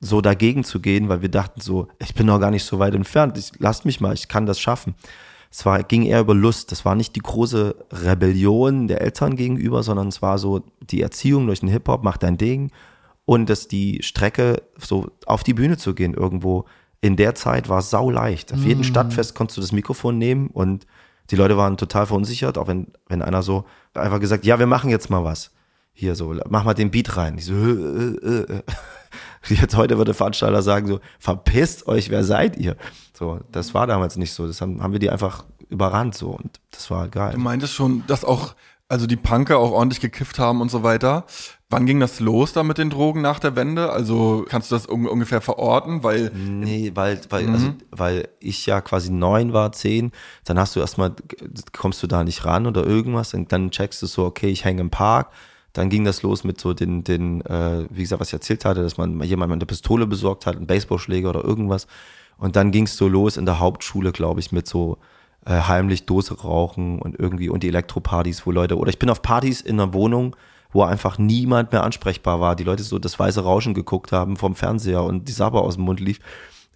so 0.00 0.20
dagegen 0.20 0.62
zu 0.62 0.78
gehen, 0.78 1.08
weil 1.08 1.22
wir 1.22 1.28
dachten 1.28 1.60
so, 1.60 1.88
ich 1.98 2.14
bin 2.14 2.26
noch 2.26 2.38
gar 2.38 2.52
nicht 2.52 2.64
so 2.64 2.78
weit 2.78 2.94
entfernt, 2.94 3.36
ich, 3.36 3.50
lasst 3.58 3.84
mich 3.84 4.00
mal, 4.00 4.14
ich 4.14 4.28
kann 4.28 4.46
das 4.46 4.60
schaffen. 4.60 4.94
Es 5.50 5.64
war, 5.64 5.82
ging 5.82 6.04
eher 6.04 6.20
über 6.20 6.34
Lust, 6.34 6.72
das 6.72 6.84
war 6.84 6.94
nicht 6.94 7.16
die 7.16 7.20
große 7.20 7.74
Rebellion 7.90 8.86
der 8.86 9.00
Eltern 9.00 9.34
gegenüber, 9.36 9.82
sondern 9.82 10.08
es 10.08 10.20
war 10.20 10.38
so 10.38 10.62
die 10.80 11.00
Erziehung 11.00 11.46
durch 11.46 11.60
den 11.60 11.68
Hip-Hop, 11.68 12.04
mach 12.04 12.18
dein 12.18 12.36
Ding 12.36 12.70
und 13.24 13.48
dass 13.48 13.68
die 13.68 14.02
Strecke 14.02 14.62
so 14.78 15.10
auf 15.26 15.42
die 15.42 15.54
Bühne 15.54 15.76
zu 15.76 15.94
gehen 15.94 16.14
irgendwo 16.14 16.64
in 17.00 17.16
der 17.16 17.34
Zeit 17.34 17.68
war 17.68 17.82
sau 17.82 18.10
leicht. 18.10 18.52
Auf 18.52 18.64
jedem 18.64 18.82
Stadtfest 18.84 19.34
konntest 19.34 19.56
du 19.56 19.60
das 19.60 19.72
Mikrofon 19.72 20.18
nehmen 20.18 20.48
und 20.48 20.86
die 21.30 21.36
Leute 21.36 21.56
waren 21.56 21.76
total 21.76 22.06
verunsichert, 22.06 22.58
auch 22.58 22.68
wenn, 22.68 22.88
wenn 23.06 23.22
einer 23.22 23.42
so 23.42 23.64
einfach 23.94 24.20
gesagt, 24.20 24.44
ja, 24.44 24.58
wir 24.58 24.66
machen 24.66 24.90
jetzt 24.90 25.10
mal 25.10 25.24
was. 25.24 25.52
Hier 26.00 26.14
so, 26.14 26.32
mach 26.48 26.62
mal 26.62 26.74
den 26.74 26.92
Beat 26.92 27.16
rein. 27.16 27.38
Ich 27.38 27.46
so, 27.46 27.54
äh, 27.54 27.56
äh, 27.56 28.58
äh. 28.58 28.62
Jetzt 29.48 29.76
heute 29.76 29.96
würde 29.96 30.10
der 30.10 30.14
Veranstalter 30.14 30.62
sagen 30.62 30.86
so, 30.86 31.00
verpisst 31.18 31.88
euch, 31.88 32.08
wer 32.08 32.22
seid 32.22 32.56
ihr? 32.56 32.76
So, 33.12 33.40
das 33.50 33.74
war 33.74 33.88
damals 33.88 34.16
nicht 34.16 34.32
so. 34.32 34.46
Das 34.46 34.60
haben, 34.60 34.80
haben 34.80 34.92
wir 34.92 35.00
die 35.00 35.10
einfach 35.10 35.44
überrannt 35.68 36.14
so 36.14 36.28
und 36.28 36.60
das 36.70 36.88
war 36.92 37.08
geil. 37.08 37.32
Du 37.32 37.40
meintest 37.40 37.74
schon, 37.74 38.04
dass 38.06 38.24
auch 38.24 38.54
Also 38.86 39.08
die 39.08 39.16
Punker 39.16 39.58
auch 39.58 39.72
ordentlich 39.72 40.00
gekifft 40.00 40.38
haben 40.38 40.60
und 40.60 40.70
so 40.70 40.84
weiter. 40.84 41.24
Wann 41.68 41.84
ging 41.84 41.98
das 41.98 42.20
los 42.20 42.52
da 42.52 42.62
mit 42.62 42.78
den 42.78 42.90
Drogen 42.90 43.20
nach 43.20 43.40
der 43.40 43.56
Wende? 43.56 43.90
Also 43.90 44.46
kannst 44.48 44.70
du 44.70 44.76
das 44.76 44.88
un 44.88 45.04
ungefähr 45.08 45.40
verorten? 45.40 46.04
Weil 46.04 46.30
Nee, 46.32 46.92
weil, 46.94 47.20
weil, 47.28 47.48
also, 47.50 47.74
weil 47.90 48.28
ich 48.38 48.66
ja 48.66 48.80
quasi 48.80 49.10
neun 49.10 49.52
war, 49.52 49.72
zehn, 49.72 50.12
dann 50.44 50.60
hast 50.60 50.76
du 50.76 50.80
erstmal, 50.80 51.16
kommst 51.76 52.00
du 52.04 52.06
da 52.06 52.22
nicht 52.22 52.44
ran 52.44 52.68
oder 52.68 52.86
irgendwas, 52.86 53.34
und 53.34 53.50
dann 53.50 53.72
checkst 53.72 54.00
du 54.00 54.06
so, 54.06 54.24
okay, 54.24 54.48
ich 54.48 54.64
hänge 54.64 54.80
im 54.80 54.90
Park. 54.90 55.32
Dann 55.72 55.90
ging 55.90 56.04
das 56.04 56.22
los 56.22 56.44
mit 56.44 56.60
so 56.60 56.72
den, 56.72 57.04
den, 57.04 57.40
äh, 57.42 57.86
wie 57.90 58.02
gesagt, 58.02 58.20
was 58.20 58.28
ich 58.28 58.34
erzählt 58.34 58.64
hatte, 58.64 58.82
dass 58.82 58.96
man 58.96 59.22
jemand 59.22 59.52
eine 59.52 59.66
Pistole 59.66 60.06
besorgt 60.06 60.46
hat, 60.46 60.56
einen 60.56 60.66
Baseballschläger 60.66 61.30
oder 61.30 61.44
irgendwas. 61.44 61.86
Und 62.38 62.56
dann 62.56 62.70
ging 62.70 62.84
es 62.84 62.96
so 62.96 63.08
los 63.08 63.36
in 63.36 63.46
der 63.46 63.58
Hauptschule, 63.58 64.12
glaube 64.12 64.40
ich, 64.40 64.52
mit 64.52 64.66
so 64.66 64.98
äh, 65.44 65.60
heimlich 65.60 66.06
Dose 66.06 66.40
rauchen 66.40 67.00
und 67.00 67.18
irgendwie 67.18 67.48
und 67.48 67.62
die 67.62 67.68
Elektropartys, 67.68 68.46
wo 68.46 68.50
Leute, 68.50 68.76
oder 68.76 68.90
ich 68.90 68.98
bin 68.98 69.10
auf 69.10 69.22
Partys 69.22 69.60
in 69.60 69.80
einer 69.80 69.92
Wohnung, 69.92 70.36
wo 70.72 70.82
einfach 70.82 71.18
niemand 71.18 71.72
mehr 71.72 71.82
ansprechbar 71.82 72.40
war. 72.40 72.56
Die 72.56 72.64
Leute 72.64 72.82
so 72.82 72.98
das 72.98 73.18
weiße 73.18 73.42
Rauschen 73.42 73.74
geguckt 73.74 74.12
haben 74.12 74.36
vom 74.36 74.54
Fernseher 74.54 75.02
und 75.02 75.28
die 75.28 75.32
Sabber 75.32 75.62
aus 75.62 75.74
dem 75.74 75.84
Mund 75.84 76.00
lief. 76.00 76.20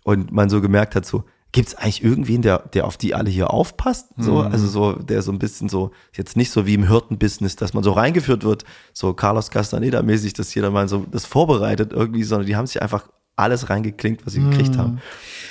Und 0.05 0.33
man 0.33 0.51
so 0.51 0.61
gemerkt 0.61 0.95
hat, 0.97 1.05
so, 1.07 1.25
gibt's 1.53 1.75
eigentlich 1.75 2.03
irgendwen, 2.03 2.43
der, 2.43 2.59
der 2.59 2.87
auf 2.87 2.97
die 2.97 3.15
alle 3.15 3.31
hier 3.31 3.51
aufpasst? 3.53 4.09
So, 4.17 4.41
also 4.41 4.67
so, 4.67 4.93
der 4.95 5.21
so 5.23 5.31
ein 5.33 5.39
bisschen 5.39 5.69
so, 5.69 5.91
jetzt 6.15 6.37
nicht 6.37 6.51
so 6.51 6.67
wie 6.67 6.75
im 6.75 6.89
Hirtenbusiness, 6.89 7.57
dass 7.57 7.75
man 7.75 7.85
so 7.85 7.93
reingeführt 7.93 8.43
wird, 8.45 8.65
so 8.95 9.13
Carlos 9.13 9.51
Castaneda-mäßig, 9.51 10.33
dass 10.33 10.55
jeder 10.55 10.71
mal 10.71 10.89
so 10.89 11.07
das 11.11 11.27
vorbereitet 11.27 11.93
irgendwie, 11.93 12.23
sondern 12.25 12.47
die 12.47 12.57
haben 12.57 12.67
sich 12.67 12.81
einfach 12.81 13.09
alles 13.37 13.71
reingeklinkt, 13.71 14.27
was 14.27 14.35
sie 14.35 14.43
gekriegt 14.43 14.77
haben. 14.77 15.01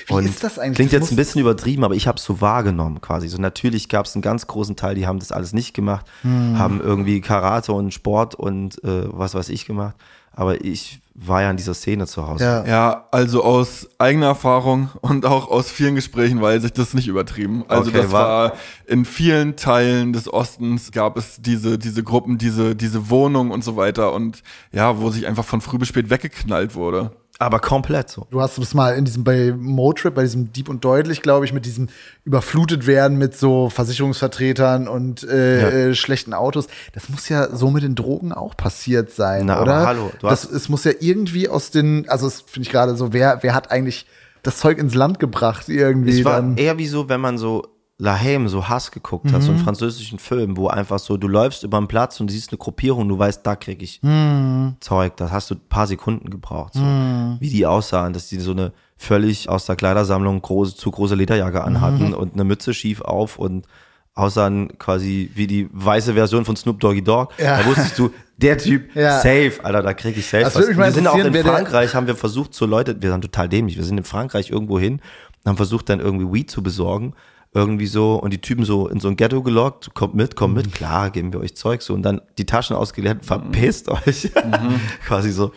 Wie 0.08 0.26
ist 0.26 0.44
das 0.44 0.60
eigentlich? 0.60 0.76
Klingt 0.76 0.94
Das 0.94 1.02
jetzt 1.02 1.12
ein 1.12 1.16
bisschen 1.16 1.42
übertrieben, 1.42 1.84
aber 1.84 1.96
ich 1.96 2.08
habe 2.08 2.18
es 2.18 2.24
so 2.24 2.42
wahrgenommen 2.42 3.02
quasi. 3.02 3.28
So 3.28 3.40
natürlich 3.40 3.90
gab 3.90 4.06
es 4.06 4.16
einen 4.16 4.22
ganz 4.22 4.46
großen 4.48 4.76
Teil, 4.76 4.96
die 4.96 5.08
haben 5.08 5.20
das 5.20 5.32
alles 5.32 5.54
nicht 5.54 5.74
gemacht, 5.74 6.06
Hm. 6.22 6.58
haben 6.58 6.82
irgendwie 6.82 7.22
Karate 7.22 7.74
und 7.74 7.94
Sport 7.94 8.36
und 8.36 8.84
äh, 8.84 9.04
was 9.08 9.34
weiß 9.36 9.50
ich 9.50 9.66
gemacht. 9.66 9.96
Aber 10.34 10.64
ich 10.64 11.00
war 11.14 11.42
ja 11.42 11.52
in 11.52 11.58
dieser 11.58 11.74
Szene 11.74 12.08
zu 12.08 12.26
Hause. 12.26 12.44
Ja. 12.44 12.66
Ja, 12.66 13.08
also 13.12 13.44
aus 13.44 13.88
eigener 14.00 14.28
Erfahrung 14.28 14.90
und 15.02 15.26
auch 15.26 15.50
aus 15.50 15.70
vielen 15.70 15.94
Gesprächen 15.96 16.42
weiß 16.42 16.64
ich 16.64 16.72
das 16.72 16.94
nicht 16.94 17.08
übertrieben. 17.08 17.64
Also 17.68 17.90
Okay, 17.92 18.02
das 18.04 18.12
war- 18.12 18.52
war 18.52 18.54
in 18.88 19.04
vielen 19.06 19.56
Teilen 19.58 20.14
des 20.14 20.32
Ostens 20.32 20.92
gab 20.92 21.18
es 21.18 21.42
diese 21.42 21.78
diese 21.78 22.02
Gruppen, 22.04 22.38
diese 22.38 22.76
diese 22.76 23.10
Wohnungen 23.10 23.52
und 23.52 23.64
so 23.64 23.76
weiter 23.76 24.14
und 24.14 24.42
ja, 24.72 25.00
wo 25.00 25.10
sich 25.12 25.28
einfach 25.28 25.44
von 25.46 25.60
früh 25.62 25.78
bis 25.78 25.90
spät 25.90 26.10
weggeknallt 26.10 26.76
wurde. 26.76 27.12
Aber 27.42 27.60
komplett 27.60 28.10
so. 28.10 28.28
Du 28.30 28.40
hast 28.40 28.58
es 28.60 28.74
mal 28.76 28.96
in 28.96 29.04
diesem 29.04 29.24
bei 29.24 29.52
Motrip, 29.58 30.14
bei 30.14 30.22
diesem 30.22 30.54
Deep 30.54 30.70
und 30.70 30.86
Deutlich, 30.86 31.22
glaube 31.24 31.44
ich, 31.46 31.54
mit 31.54 31.66
diesem 31.66 31.90
überflutet 32.24 32.86
werden 32.86 33.18
mit 33.18 33.36
so 33.36 33.70
Versicherungsvertretern 33.70 34.88
und 34.88 35.24
äh, 35.24 35.62
Ja. 35.62 35.68
äh, 35.90 35.96
schlechten 35.96 36.34
Autos. 36.34 36.68
Das 36.94 37.10
muss 37.10 37.30
ja 37.30 37.54
so 37.56 37.72
mit 37.72 37.84
den 37.84 37.96
Drogen 37.96 38.32
auch 38.32 38.56
passiert 38.56 39.12
sein, 39.12 39.48
Na, 39.48 39.56
aber 39.56 39.64
oder? 39.64 39.86
hallo, 39.88 40.12
du 40.20 40.28
das, 40.28 40.44
hast- 40.44 40.52
es 40.52 40.70
muss 40.70 40.84
ja 40.84 40.92
irgendwie 41.00 41.50
aus 41.50 41.72
den, 41.72 42.08
also 42.10 42.28
es 42.28 42.42
finde 42.42 42.68
ich 42.68 42.72
gerade 42.72 42.96
so, 42.96 43.12
wer, 43.12 43.40
wer 43.42 43.56
hat 43.56 43.72
eigentlich 43.72 44.06
das 44.44 44.58
Zeug 44.58 44.78
ins 44.78 44.94
Land 44.96 45.20
gebracht 45.20 45.68
irgendwie 45.70 46.20
Es 46.20 46.26
war 46.26 46.38
dann? 46.38 46.58
eher 46.58 46.78
wie 46.78 46.88
so, 46.88 47.10
wenn 47.10 47.22
man 47.22 47.38
so 47.38 47.64
La 48.04 48.18
Haine, 48.20 48.50
so 48.50 48.68
Hass 48.68 48.90
geguckt 48.92 49.32
hat, 49.32 49.44
so 49.44 49.52
einen 49.52 49.60
Mhm. 49.60 49.64
französischen 49.64 50.18
Film, 50.18 50.58
wo 50.58 50.68
einfach 50.70 50.98
so, 50.98 51.18
du 51.18 51.28
läufst 51.28 51.64
über 51.64 51.78
den 51.78 51.88
Platz 51.88 52.20
und 52.20 52.32
siehst 52.32 52.50
eine 52.52 52.58
Gruppierung, 52.58 53.08
du 53.08 53.20
weißt, 53.20 53.46
da 53.46 53.56
krieg 53.56 53.84
ich 53.84 54.02
Mhm. 54.02 54.78
Zeug. 54.80 55.16
Das 55.18 55.32
hast 55.32 55.52
du 55.52 55.56
ein 55.56 55.62
paar 55.70 55.86
Sekunden 55.86 56.32
gebraucht. 56.32 56.74
So. 56.74 56.82
Wie 56.82 57.50
die 57.50 57.68
aussahen, 57.68 58.14
dass 58.14 58.28
die 58.28 58.40
so 58.40 58.52
eine 58.52 58.72
völlig 58.98 59.50
aus 59.50 59.68
der 59.68 59.76
Kleidersammlung 59.76 60.42
große, 60.42 60.76
zu 60.76 60.90
große 60.90 61.14
Lederjacke 61.14 61.64
anhatten 61.64 62.08
Mhm. 62.08 62.14
und 62.14 62.34
eine 62.34 62.44
Mütze 62.44 62.74
schief 62.74 63.02
auf 63.02 63.38
und 63.38 63.68
aussahen 64.14 64.78
quasi 64.78 65.32
wie 65.36 65.48
die 65.48 65.70
weiße 65.72 66.14
Version 66.16 66.44
von 66.44 66.56
Snoop 66.56 66.80
Doggy 66.80 67.04
Dogg. 67.04 67.34
Ja. 67.38 67.60
Da 67.60 67.66
wusstest 67.66 67.98
du, 68.00 68.10
der 68.38 68.58
Typ, 68.58 68.96
Ja. 68.96 69.18
safe, 69.20 69.54
Alter, 69.64 69.84
da 69.84 69.94
krieg 69.94 70.18
ich 70.18 70.26
safe 70.28 70.44
Das 70.44 70.56
was. 70.56 70.68
Wir 70.76 70.92
sind 70.92 71.08
auch 71.08 71.18
in 71.18 71.34
Frankreich, 71.36 71.94
haben 71.96 72.08
wir 72.08 72.16
versucht, 72.16 72.54
so 72.56 72.66
Leute, 72.66 73.00
wir 73.02 73.12
sind 73.12 73.22
total 73.22 73.48
dämlich, 73.48 73.78
wir 73.78 73.84
sind 73.86 73.98
in 74.00 74.04
Frankreich 74.04 74.50
irgendwo 74.50 74.80
hin, 74.80 75.02
haben 75.46 75.56
versucht 75.56 75.88
dann 75.90 76.00
irgendwie 76.00 76.32
Weed 76.34 76.50
zu 76.52 76.62
besorgen, 76.64 77.14
irgendwie 77.54 77.88
so, 77.88 78.16
und 78.16 78.32
die 78.32 78.40
Typen 78.40 78.64
so 78.64 78.88
in 78.88 79.00
so 79.00 79.10
ein 79.10 79.18
Ghetto 79.18 79.42
gelockt, 79.44 79.94
kommt 79.94 80.16
mit, 80.16 80.36
kommt 80.36 80.56
mit, 80.56 80.74
klar, 80.74 81.10
geben 81.10 81.34
wir 81.34 81.42
euch 81.42 81.56
Zeug 81.56 81.82
so, 81.82 81.94
und 81.94 82.02
dann 82.04 82.22
die 82.38 82.46
Taschen 82.46 82.76
ausgeleert, 82.76 83.26
verpisst 83.26 83.90
euch, 83.90 84.32
quasi 85.06 85.32
so. 85.32 85.52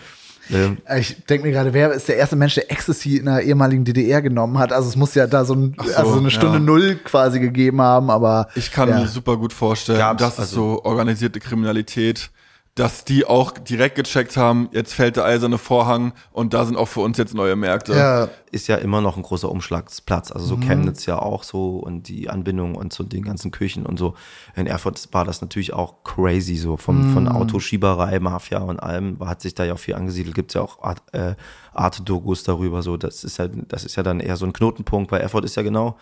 Ähm, 0.53 0.79
Ich 0.99 1.25
denke 1.25 1.47
mir 1.47 1.53
gerade, 1.53 1.73
wer 1.73 1.93
ist 1.93 2.09
der 2.09 2.17
erste 2.17 2.37
Mensch, 2.37 2.55
der 2.55 2.71
Ecstasy 2.71 3.17
in 3.19 3.27
der 3.27 3.41
ehemaligen 3.43 3.85
DDR 3.85 4.21
genommen 4.21 4.59
hat? 4.59 4.73
Also 4.73 4.89
es 4.89 4.97
muss 4.97 5.15
ja 5.15 5.27
da 5.27 5.45
so, 5.45 5.55
ein, 5.55 5.75
so, 5.83 5.95
also 5.95 6.13
so 6.15 6.19
eine 6.19 6.31
Stunde 6.31 6.59
ja. 6.59 6.65
Null 6.65 6.97
quasi 6.97 7.39
gegeben 7.41 7.81
haben, 7.81 8.11
aber 8.11 8.49
Ich 8.57 8.71
kann 8.71 8.89
ja. 8.89 8.99
mir 9.01 9.07
super 9.09 9.37
gut 9.37 9.53
vorstellen, 9.53 9.99
Gab's, 9.99 10.21
dass 10.21 10.39
also- 10.41 10.55
so 10.57 10.85
organisierte 10.85 11.39
Kriminalität, 11.41 12.31
dass 12.75 13.05
die 13.05 13.25
auch 13.25 13.53
direkt 13.53 13.95
gecheckt 13.95 14.37
haben, 14.37 14.69
jetzt 14.73 14.95
fällt 14.95 15.15
der 15.15 15.25
eiserne 15.25 15.59
Vorhang 15.59 16.13
und 16.33 16.55
da 16.55 16.65
sind 16.65 16.77
auch 16.77 16.89
für 16.89 17.01
uns 17.01 17.17
jetzt 17.19 17.33
neue 17.33 17.55
Märkte. 17.55 17.95
ja, 17.95 18.29
ist 18.51 18.67
ja 18.67 18.77
immer 18.77 19.01
noch 19.01 19.17
ein 19.17 19.23
großer 19.23 19.49
Umschlagsplatz. 19.49 20.33
Also 20.33 20.47
so 20.47 20.57
Chemnitz 20.57 21.07
ja 21.07 21.19
auch 21.19 21.45
so 21.45 21.77
und 21.77 22.09
die 22.09 22.31
Anbindung 22.31 22.75
und 22.75 22.93
so 22.93 23.05
den 23.05 23.23
ganzen 23.23 23.53
Küchen 23.53 23.87
und 23.87 23.97
so. 23.97 24.15
In 24.57 24.67
Erfurt 24.67 25.09
war 25.13 25.25
das 25.25 25.41
natürlich 25.41 25.73
auch 25.73 26.03
crazy, 26.03 26.57
so 26.57 26.77
vom, 26.77 27.13
von 27.13 27.29
Autoschieberei, 27.29 28.19
Mafia 28.19 28.59
und 28.59 28.81
allem, 28.81 29.19
hat 29.21 29.41
sich 29.41 29.55
da 29.55 29.65
ja 29.65 29.75
auch 29.75 29.79
viel 29.79 29.95
angesiedelt. 29.95 30.35
Gibt's 30.35 30.55
ja 30.55 30.63
auch 30.63 30.83
Art, 30.83 31.03
äh, 31.13 31.35
Art-Dokus 31.73 32.43
darüber. 32.43 32.83
So, 32.83 32.97
das 32.97 33.23
ist 33.23 33.39
ja, 33.39 33.47
das 33.49 33.85
ist 33.85 33.95
ja 33.95 34.03
dann 34.03 34.19
eher 34.19 34.37
so 34.37 34.47
ein 34.47 34.53
Knotenpunkt, 34.53 35.13
weil 35.13 35.21
Erfurt 35.21 35.45
ist 35.45 35.57
ja 35.57 35.63
genau 35.63 35.97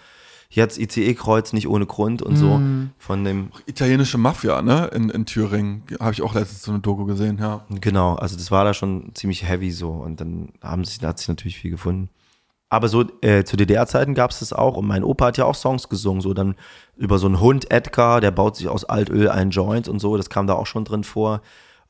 jetzt 0.54 0.78
ICE-Kreuz 0.78 1.52
nicht 1.52 1.66
ohne 1.68 1.86
Grund 1.86 2.22
und 2.22 2.36
so 2.36 2.60
von 2.98 3.24
dem 3.24 3.50
Italienische 3.66 4.18
Mafia, 4.18 4.62
ne, 4.62 4.90
in, 4.94 5.08
in 5.08 5.26
Thüringen, 5.26 5.82
habe 5.98 6.12
ich 6.12 6.22
auch 6.22 6.34
letztens 6.34 6.62
so 6.62 6.70
eine 6.70 6.80
Doku 6.80 7.04
gesehen, 7.06 7.38
ja. 7.38 7.64
Genau, 7.80 8.14
also 8.14 8.36
das 8.36 8.50
war 8.50 8.64
da 8.64 8.74
schon 8.74 9.10
ziemlich 9.14 9.48
heavy 9.48 9.70
so 9.70 9.90
und 9.90 10.20
dann 10.20 10.50
haben 10.62 10.84
sich, 10.84 10.98
da 10.98 11.08
hat 11.08 11.18
sich 11.18 11.28
natürlich 11.28 11.58
viel 11.58 11.70
gefunden. 11.70 12.10
Aber 12.68 12.88
so 12.88 13.04
äh, 13.20 13.44
zu 13.44 13.56
DDR-Zeiten 13.56 14.14
gab 14.14 14.30
es 14.30 14.38
das 14.38 14.52
auch 14.52 14.76
und 14.76 14.86
mein 14.86 15.04
Opa 15.04 15.26
hat 15.26 15.36
ja 15.36 15.44
auch 15.44 15.54
Songs 15.54 15.88
gesungen, 15.90 16.22
so 16.22 16.32
dann 16.32 16.54
über 16.96 17.18
so 17.18 17.26
einen 17.26 17.40
Hund 17.40 17.70
Edgar, 17.70 18.20
der 18.20 18.30
baut 18.30 18.56
sich 18.56 18.68
aus 18.68 18.84
Altöl 18.84 19.28
einen 19.28 19.50
Joint 19.50 19.88
und 19.88 19.98
so, 19.98 20.16
das 20.16 20.30
kam 20.30 20.46
da 20.46 20.54
auch 20.54 20.66
schon 20.66 20.84
drin 20.84 21.04
vor. 21.04 21.42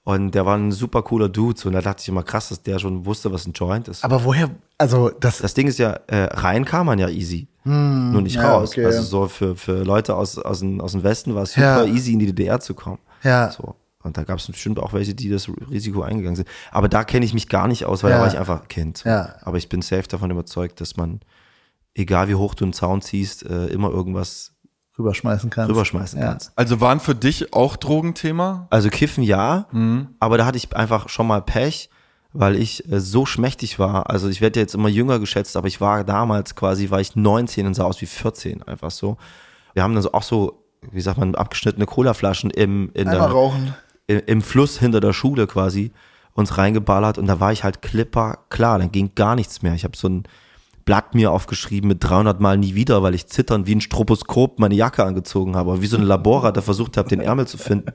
Und 0.05 0.33
der 0.33 0.45
war 0.45 0.57
ein 0.57 0.73
super 0.73 1.03
cooler 1.03 1.29
Dude, 1.29 1.57
so, 1.57 1.69
und 1.69 1.75
da 1.75 1.81
dachte 1.81 2.03
ich 2.03 2.09
immer 2.09 2.25
krass, 2.25 2.49
dass 2.49 2.63
der 2.65 2.81
schon 2.81 3.07
wusste, 3.07 3.33
was 3.33 3.47
ein 3.47 3.53
Joint 3.53 3.87
ist. 3.87 4.03
aber 4.03 4.25
woher, 4.25 4.51
also 4.77 5.11
das, 5.21 5.39
Das 5.39 5.55
Ding 5.55 5.69
ist 5.69 5.79
ja, 5.79 5.93
äh, 6.09 6.25
rein 6.33 6.65
kam 6.65 6.87
man 6.87 6.99
ja 6.99 7.09
easy, 7.09 7.47
nur 7.65 8.23
nicht 8.23 8.37
ja, 8.37 8.53
raus. 8.53 8.71
okay, 8.71 8.85
also 8.85 9.03
so 9.03 9.29
für, 9.29 9.55
für 9.57 9.85
Leute 9.85 10.15
aus, 10.17 10.39
aus, 10.39 10.61
dem, 10.61 10.81
aus 10.81 10.93
dem 10.93 11.03
Westen 11.05 11.35
war 11.35 11.43
es 11.45 11.53
super 11.53 11.85
Ja. 11.85 11.93
easy, 11.93 12.13
in 12.13 12.19
die 12.19 12.27
DDR 12.27 12.59
zu 12.61 12.75
kommen. 12.75 12.99
Ja. 13.23 13.51
So. 13.51 13.77
Und 14.03 14.17
da 14.17 14.25
gab 14.25 14.39
es 14.41 14.47
bestimmt 14.49 14.81
auch 14.81 14.93
welche, 14.93 15.15
die 15.15 15.29
das 15.29 15.49
Risiko 15.71 16.03
eingegangen 16.03 16.35
sind. 16.35 16.49
Aber 16.73 16.89
da 16.89 17.05
kenne 17.05 17.25
ich 17.25 17.35
mich 17.35 17.49
gar 17.49 17.69
nicht 17.69 17.85
aus, 17.85 18.03
weil 18.03 18.11
Ja. 18.11 18.17
da 18.17 18.23
war 18.23 18.29
ich 18.33 18.39
einfach 18.39 18.67
Kind. 18.67 19.05
Ja. 19.05 19.37
Aber 19.43 19.59
ich 19.59 19.69
bin 19.69 19.81
safe 19.81 20.09
davon 20.09 20.31
überzeugt, 20.33 20.81
dass 20.81 20.97
man, 20.97 21.21
egal 21.95 22.29
wie 22.29 22.35
hoch 22.35 22.55
du 22.55 22.65
einen 22.65 22.73
Zaun 22.73 23.01
ziehst, 23.01 23.45
äh, 23.47 23.67
immer 23.67 23.91
irgendwas 23.91 24.55
rüberschmeißen 24.99 25.49
kannst. 25.51 25.71
rüberschmeißen 25.71 26.19
ja. 26.21 26.27
kannst. 26.31 26.53
Also 26.57 26.81
waren 26.81 26.99
für 27.01 27.15
dich 27.15 27.53
auch 27.55 27.77
Drogenthema? 27.77 28.67
Also 28.71 28.89
Kiffen 28.91 29.23
ja, 29.23 29.67
Mhm. 29.71 30.09
aber 30.19 30.37
da 30.37 30.47
hatte 30.47 30.59
ich 30.59 30.75
einfach 30.77 31.09
schon 31.09 31.27
mal 31.29 31.41
Pech, 31.41 31.89
weil 32.33 32.57
ich 32.57 32.91
äh, 32.91 33.01
so 33.01 33.27
schmächtig 33.27 33.79
war. 33.79 34.11
Also 34.11 34.29
ich 34.29 34.41
werde 34.41 34.61
jetzt 34.61 34.75
immer 34.75 34.89
jünger 34.89 35.19
geschätzt, 35.19 35.57
aber 35.57 35.69
ich 35.69 35.81
war 35.81 36.05
damals 36.05 36.55
quasi, 36.55 36.91
war 36.91 37.01
ich 37.01 37.17
19 37.17 37.67
und 37.67 37.75
sah 37.75 37.85
aus 37.85 38.01
wie 38.01 38.07
14, 38.07 38.63
einfach 38.63 38.91
so. 38.91 39.17
Wir 39.75 39.83
haben 39.83 39.95
dann 39.95 40.03
so 40.03 40.13
auch 40.13 40.23
so, 40.23 40.65
wie 40.91 41.01
sagt 41.01 41.19
man, 41.19 41.35
abgeschnittene 41.35 41.87
Colaflaschen 41.87 42.51
im, 42.51 42.91
in 42.95 43.09
Einmal 43.09 43.29
der, 43.29 43.37
rauchen. 43.37 43.75
im, 44.07 44.23
im 44.27 44.43
Fluss 44.43 44.79
hinter 44.79 45.01
der 45.01 45.13
Schule 45.13 45.47
quasi 45.47 45.93
uns 46.35 46.57
reingeballert 46.57 47.19
und 47.19 47.27
da 47.27 47.41
war 47.41 47.53
ich 47.53 47.63
halt 47.63 47.83
klipper 47.83 48.39
klar, 48.49 48.79
dann 48.79 48.91
ging 48.91 49.15
gar 49.15 49.37
nichts 49.37 49.63
mehr. 49.63 49.75
Ich 49.75 49.85
habe 49.85 49.97
so 49.97 50.09
ein 50.09 50.25
Blatt 50.85 51.15
mir 51.15 51.31
aufgeschrieben 51.31 51.89
mit 51.89 52.03
300 52.03 52.41
Mal 52.41 52.59
nie 52.59 52.75
wieder, 52.75 53.03
weil 53.03 53.15
ich 53.15 53.27
zitternd 53.27 53.67
wie 53.67 53.75
ein 53.75 53.81
Stroboskop 53.81 54.59
meine 54.59 54.75
Jacke 54.75 55.05
angezogen 55.05 55.55
habe, 55.55 55.81
wie 55.81 55.87
so 55.87 55.97
ein 55.97 56.03
Laborrat, 56.03 56.57
der 56.57 56.63
versucht 56.63 56.97
habe, 56.97 57.09
den 57.09 57.21
Ärmel 57.21 57.47
zu 57.47 57.59
finden 57.59 57.93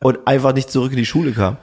und 0.00 0.26
einfach 0.26 0.54
nicht 0.54 0.70
zurück 0.70 0.92
in 0.92 0.98
die 0.98 1.06
Schule 1.06 1.32
kam. 1.32 1.56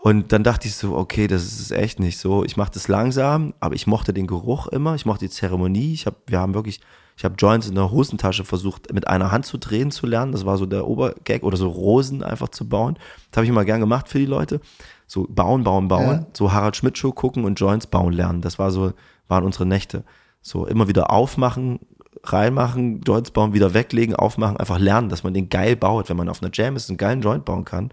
Und 0.00 0.32
dann 0.32 0.44
dachte 0.44 0.68
ich 0.68 0.76
so, 0.76 0.96
okay, 0.96 1.26
das 1.26 1.42
ist 1.42 1.72
echt 1.72 1.98
nicht 1.98 2.18
so. 2.18 2.44
Ich 2.44 2.56
mache 2.56 2.70
das 2.72 2.86
langsam, 2.86 3.52
aber 3.58 3.74
ich 3.74 3.88
mochte 3.88 4.12
den 4.12 4.28
Geruch 4.28 4.68
immer, 4.68 4.94
ich 4.94 5.04
mochte 5.04 5.24
die 5.24 5.30
Zeremonie. 5.30 5.92
Ich 5.92 6.06
hab, 6.06 6.14
wir 6.26 6.38
haben 6.38 6.54
wirklich, 6.54 6.80
ich 7.16 7.24
habe 7.24 7.34
Joints 7.36 7.68
in 7.68 7.74
der 7.74 7.90
Hosentasche 7.90 8.44
versucht, 8.44 8.92
mit 8.92 9.08
einer 9.08 9.32
Hand 9.32 9.44
zu 9.44 9.58
drehen 9.58 9.90
zu 9.90 10.06
lernen. 10.06 10.30
Das 10.30 10.46
war 10.46 10.56
so 10.56 10.66
der 10.66 10.86
Obergag 10.86 11.42
oder 11.42 11.56
so 11.56 11.68
Rosen 11.68 12.22
einfach 12.22 12.48
zu 12.50 12.68
bauen. 12.68 12.96
Das 13.30 13.38
habe 13.38 13.44
ich 13.44 13.50
immer 13.50 13.64
gern 13.64 13.80
gemacht 13.80 14.08
für 14.08 14.20
die 14.20 14.26
Leute. 14.26 14.60
So 15.08 15.26
bauen, 15.28 15.64
bauen, 15.64 15.88
bauen. 15.88 16.20
Ja. 16.20 16.26
So 16.32 16.52
Harald 16.52 16.76
Schmidt 16.76 16.96
Show 16.96 17.10
gucken 17.10 17.44
und 17.44 17.58
Joints 17.58 17.88
bauen 17.88 18.12
lernen. 18.12 18.40
Das 18.40 18.60
war 18.60 18.70
so, 18.70 18.92
waren 19.26 19.44
unsere 19.44 19.66
Nächte. 19.66 20.04
So 20.40 20.64
immer 20.64 20.86
wieder 20.86 21.10
aufmachen, 21.10 21.80
reinmachen, 22.22 23.00
Joints 23.00 23.32
bauen, 23.32 23.52
wieder 23.52 23.74
weglegen, 23.74 24.14
aufmachen, 24.14 24.58
einfach 24.58 24.78
lernen, 24.78 25.08
dass 25.08 25.24
man 25.24 25.34
den 25.34 25.48
geil 25.48 25.74
baut. 25.74 26.08
Wenn 26.08 26.16
man 26.16 26.28
auf 26.28 26.40
einer 26.40 26.52
Jam 26.54 26.76
ist, 26.76 26.88
einen 26.88 26.98
geilen 26.98 27.20
Joint 27.20 27.44
bauen 27.44 27.64
kann, 27.64 27.90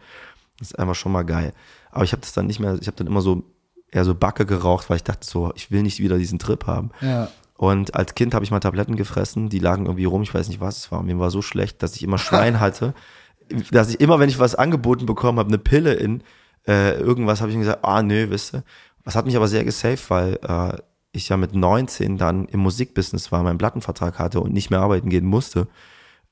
das 0.59 0.69
ist 0.69 0.79
einfach 0.79 0.95
schon 0.95 1.11
mal 1.11 1.23
geil. 1.23 1.51
Aber 1.95 2.03
ich 2.03 2.11
habe 2.11 2.21
das 2.21 2.33
dann 2.33 2.45
nicht 2.45 2.59
mehr, 2.59 2.77
ich 2.79 2.85
habe 2.85 2.97
dann 2.97 3.07
immer 3.07 3.21
so 3.21 3.43
eher 3.91 4.05
so 4.05 4.13
Backe 4.13 4.45
geraucht, 4.45 4.89
weil 4.89 4.97
ich 4.97 5.03
dachte 5.03 5.25
so, 5.25 5.51
ich 5.55 5.71
will 5.71 5.81
nicht 5.81 5.99
wieder 5.99 6.19
diesen 6.19 6.37
Trip 6.37 6.67
haben. 6.67 6.91
Ja. 7.01 7.29
Und 7.57 7.95
als 7.95 8.13
Kind 8.13 8.35
habe 8.35 8.45
ich 8.45 8.51
mal 8.51 8.59
Tabletten 8.59 8.95
gefressen, 8.95 9.49
die 9.49 9.59
lagen 9.59 9.85
irgendwie 9.85 10.05
rum, 10.05 10.21
ich 10.21 10.33
weiß 10.33 10.49
nicht, 10.49 10.59
was 10.59 10.77
es 10.77 10.91
war. 10.91 11.01
Mir 11.01 11.17
war 11.17 11.31
so 11.31 11.41
schlecht, 11.41 11.81
dass 11.81 11.95
ich 11.95 12.03
immer 12.03 12.17
Schwein 12.17 12.59
hatte 12.59 12.93
dass 13.71 13.89
ich 13.89 13.99
immer, 13.99 14.19
wenn 14.19 14.29
ich 14.29 14.39
was 14.39 14.55
angeboten 14.55 15.05
bekommen 15.05 15.39
habe, 15.39 15.49
eine 15.49 15.57
Pille 15.57 15.93
in 15.93 16.23
äh, 16.67 16.97
irgendwas, 16.99 17.41
habe 17.41 17.51
ich 17.51 17.57
mir 17.57 17.63
gesagt, 17.63 17.85
ah 17.85 18.01
nö, 18.01 18.29
wisst 18.29 18.55
ihr. 18.55 18.63
Was 19.03 19.15
hat 19.15 19.25
mich 19.25 19.35
aber 19.35 19.47
sehr 19.47 19.63
gesaved, 19.63 20.09
weil 20.09 20.39
äh, 20.41 20.77
ich 21.11 21.29
ja 21.29 21.37
mit 21.37 21.53
19 21.53 22.17
dann 22.17 22.45
im 22.45 22.61
Musikbusiness 22.61 23.31
war, 23.31 23.43
meinen 23.43 23.57
Plattenvertrag 23.57 24.17
hatte 24.19 24.41
und 24.41 24.51
nicht 24.51 24.71
mehr 24.71 24.79
arbeiten 24.79 25.09
gehen 25.09 25.25
musste 25.25 25.67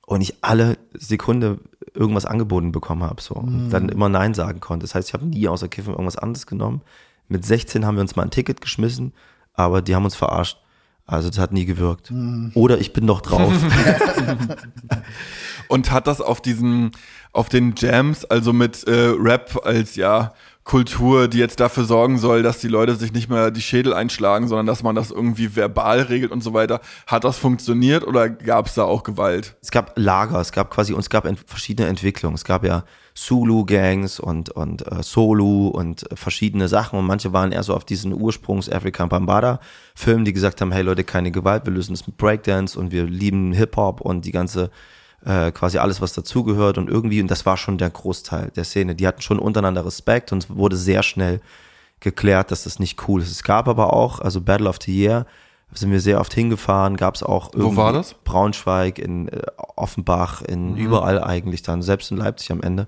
und 0.06 0.22
ich 0.22 0.36
alle 0.42 0.78
Sekunde 0.94 1.60
irgendwas 1.94 2.26
angeboten 2.26 2.72
bekommen 2.72 3.04
habe 3.04 3.22
so 3.22 3.36
und 3.36 3.70
dann 3.70 3.90
immer 3.90 4.10
Nein 4.10 4.34
sagen 4.34 4.60
konnte. 4.60 4.84
Das 4.84 4.96
heißt, 4.96 5.10
ich 5.10 5.14
habe 5.14 5.26
nie 5.26 5.48
außer 5.48 5.68
Kiffen 5.68 5.92
irgendwas 5.92 6.18
anderes 6.18 6.48
genommen. 6.48 6.82
Mit 7.28 7.46
16 7.46 7.86
haben 7.86 7.96
wir 7.96 8.02
uns 8.02 8.16
mal 8.16 8.24
ein 8.24 8.32
Ticket 8.32 8.62
geschmissen, 8.62 9.14
aber 9.54 9.82
die 9.82 9.96
haben 9.96 10.06
uns 10.06 10.16
verarscht. 10.16 10.58
Also 11.06 11.30
das 11.30 11.38
hat 11.38 11.52
nie 11.52 11.66
gewirkt. 11.66 12.12
Oder 12.56 12.80
ich 12.80 12.94
bin 12.94 13.06
noch 13.06 13.22
drauf. 13.22 13.54
Und 15.68 15.92
hat 15.92 16.08
das 16.08 16.22
auf 16.22 16.42
diesen, 16.42 16.92
auf 17.34 17.50
den 17.50 17.74
Jams, 17.78 18.24
also 18.26 18.54
mit 18.54 18.84
äh, 18.86 19.14
Rap 19.18 19.60
als 19.66 19.96
ja 19.96 20.34
Kultur, 20.64 21.28
die 21.28 21.40
jetzt 21.40 21.60
dafür 21.60 21.84
sorgen 21.84 22.18
soll, 22.18 22.42
dass 22.42 22.60
die 22.60 22.70
Leute 22.70 22.96
sich 22.96 23.12
nicht 23.12 23.30
mehr 23.30 23.52
die 23.52 23.62
Schädel 23.62 23.94
einschlagen, 23.94 24.48
sondern 24.48 24.66
dass 24.66 24.82
man 24.82 24.96
das 24.96 25.12
irgendwie 25.12 25.56
verbal 25.56 26.02
regelt 26.04 26.32
und 26.32 26.42
so 26.42 26.54
weiter. 26.54 26.80
Hat 27.06 27.26
das 27.26 27.38
funktioniert 27.38 28.08
oder 28.08 28.30
gab 28.30 28.68
es 28.68 28.76
da 28.76 28.84
auch 28.84 29.04
Gewalt? 29.04 29.56
es 29.62 29.72
gab 29.72 29.98
Lager, 29.98 30.40
es 30.40 30.52
gab 30.52 30.72
quasi, 30.72 30.94
und 30.94 31.00
es 31.00 31.10
gab 31.10 31.26
ent 31.26 31.40
verschiedene 31.46 31.90
Entwicklungen. 31.90 32.36
Es 32.36 32.46
gab 32.46 32.64
ja 32.64 32.86
Zulu-Gangs 33.14 34.20
und, 34.20 34.50
und 34.50 34.90
äh, 34.90 35.04
Solu 35.04 35.68
und 35.68 36.10
äh, 36.12 36.16
verschiedene 36.16 36.68
Sachen 36.68 36.98
und 36.98 37.06
manche 37.06 37.34
waren 37.34 37.52
eher 37.52 37.64
so 37.64 37.76
auf 37.76 37.86
diesen 37.86 38.14
Ursprungs 38.14 38.70
African 38.70 39.10
Bambada 39.10 39.60
Filmen, 39.96 40.26
die 40.26 40.34
gesagt 40.34 40.62
haben, 40.62 40.72
hey 40.72 40.82
Leute, 40.82 41.04
keine 41.04 41.32
Gewalt, 41.32 41.66
wir 41.66 41.74
lösen 41.74 41.94
das 41.94 42.08
mit 42.08 42.18
Breakdance 42.18 42.80
und 42.80 42.92
wir 42.92 43.04
lieben 43.04 43.54
Hip-Hop 43.54 44.02
und 44.02 44.26
die 44.26 44.32
ganze 44.32 44.72
äh, 45.26 45.52
quasi 45.52 45.78
alles, 45.78 46.02
was 46.02 46.14
dazugehört 46.14 46.78
und 46.78 46.90
irgendwie, 46.90 47.22
und 47.22 47.30
das 47.30 47.46
war 47.46 47.58
schon 47.58 47.78
der 47.78 47.90
Großteil 47.90 48.52
der 48.56 48.64
Szene. 48.64 48.96
Die 48.96 49.08
hatten 49.08 49.22
schon 49.22 49.40
untereinander 49.40 49.86
Respekt 49.86 50.32
und 50.32 50.44
es 50.44 50.50
wurde 50.50 50.76
sehr 50.76 51.04
schnell 51.04 51.42
geklärt, 52.00 52.52
dass 52.52 52.66
das 52.66 52.80
nicht 52.80 53.08
cool 53.08 53.22
ist. 53.22 53.32
Es 53.32 53.44
gab 53.44 53.68
aber 53.68 53.94
auch, 53.94 54.20
also 54.20 54.42
Battle 54.42 54.68
of 54.68 54.80
the 54.84 54.94
Year, 54.94 55.26
sind 55.72 55.92
wir 55.92 56.00
sehr 56.00 56.20
oft 56.20 56.34
hingefahren, 56.34 56.98
gab 56.98 57.16
es 57.16 57.24
auch 57.24 57.52
irgendwie 57.54 57.78
war 57.78 57.94
das? 57.94 58.14
Braunschweig, 58.14 59.00
in 59.00 59.28
äh, 59.30 59.42
Offenbach, 59.76 60.42
in 60.42 60.78
überall 60.78 61.24
eigentlich 61.24 61.64
dann, 61.64 61.82
selbst 61.82 62.12
in 62.12 62.18
Leipzig 62.18 62.52
am 62.52 62.62
Ende. 62.62 62.88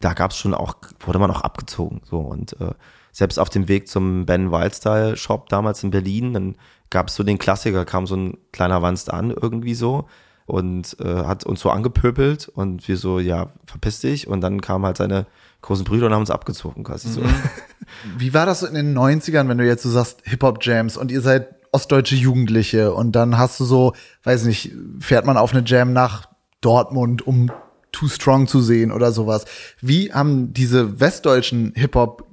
Da 0.00 0.12
gab 0.12 0.32
es 0.32 0.36
schon 0.36 0.54
auch, 0.54 0.74
wurde 1.00 1.18
man 1.18 1.30
auch 1.30 1.40
abgezogen. 1.40 2.02
So 2.04 2.18
und 2.18 2.60
äh, 2.60 2.72
selbst 3.12 3.38
auf 3.38 3.48
dem 3.48 3.68
Weg 3.68 3.88
zum 3.88 4.26
Ben 4.26 4.52
Wildstyle 4.52 5.16
Shop 5.16 5.48
damals 5.48 5.82
in 5.82 5.90
Berlin, 5.90 6.34
dann 6.34 6.56
gab 6.90 7.08
es 7.08 7.14
so 7.14 7.22
den 7.22 7.38
Klassiker, 7.38 7.84
kam 7.84 8.06
so 8.06 8.16
ein 8.16 8.36
kleiner 8.52 8.82
Wanst 8.82 9.12
an 9.12 9.30
irgendwie 9.30 9.74
so 9.74 10.06
und 10.48 10.96
äh, 10.98 11.24
hat 11.24 11.44
uns 11.44 11.60
so 11.60 11.70
angepöbelt 11.70 12.48
und 12.48 12.88
wir 12.88 12.96
so, 12.96 13.20
ja, 13.20 13.48
verpiss 13.66 14.00
dich. 14.00 14.28
Und 14.28 14.40
dann 14.40 14.62
kamen 14.62 14.86
halt 14.86 14.96
seine 14.96 15.26
großen 15.60 15.84
Brüder 15.84 16.06
und 16.06 16.14
haben 16.14 16.20
uns 16.20 16.30
abgezogen 16.30 16.84
quasi 16.84 17.10
so. 17.10 17.20
Wie 18.18 18.32
war 18.32 18.46
das 18.46 18.60
so 18.60 18.66
in 18.66 18.74
den 18.74 18.96
90ern, 18.96 19.48
wenn 19.48 19.58
du 19.58 19.66
jetzt 19.66 19.82
so 19.82 19.90
sagst 19.90 20.22
Hip-Hop-Jams 20.24 20.96
und 20.96 21.10
ihr 21.10 21.20
seid 21.20 21.48
ostdeutsche 21.70 22.14
Jugendliche 22.14 22.94
und 22.94 23.12
dann 23.12 23.36
hast 23.36 23.60
du 23.60 23.64
so, 23.66 23.92
weiß 24.24 24.44
nicht, 24.44 24.72
fährt 25.00 25.26
man 25.26 25.36
auf 25.36 25.52
eine 25.52 25.62
Jam 25.66 25.92
nach 25.92 26.28
Dortmund, 26.62 27.26
um 27.26 27.50
Too 27.92 28.08
Strong 28.08 28.46
zu 28.46 28.62
sehen 28.62 28.90
oder 28.90 29.12
sowas. 29.12 29.44
Wie 29.82 30.12
haben 30.12 30.54
diese 30.54 30.98
westdeutschen 30.98 31.74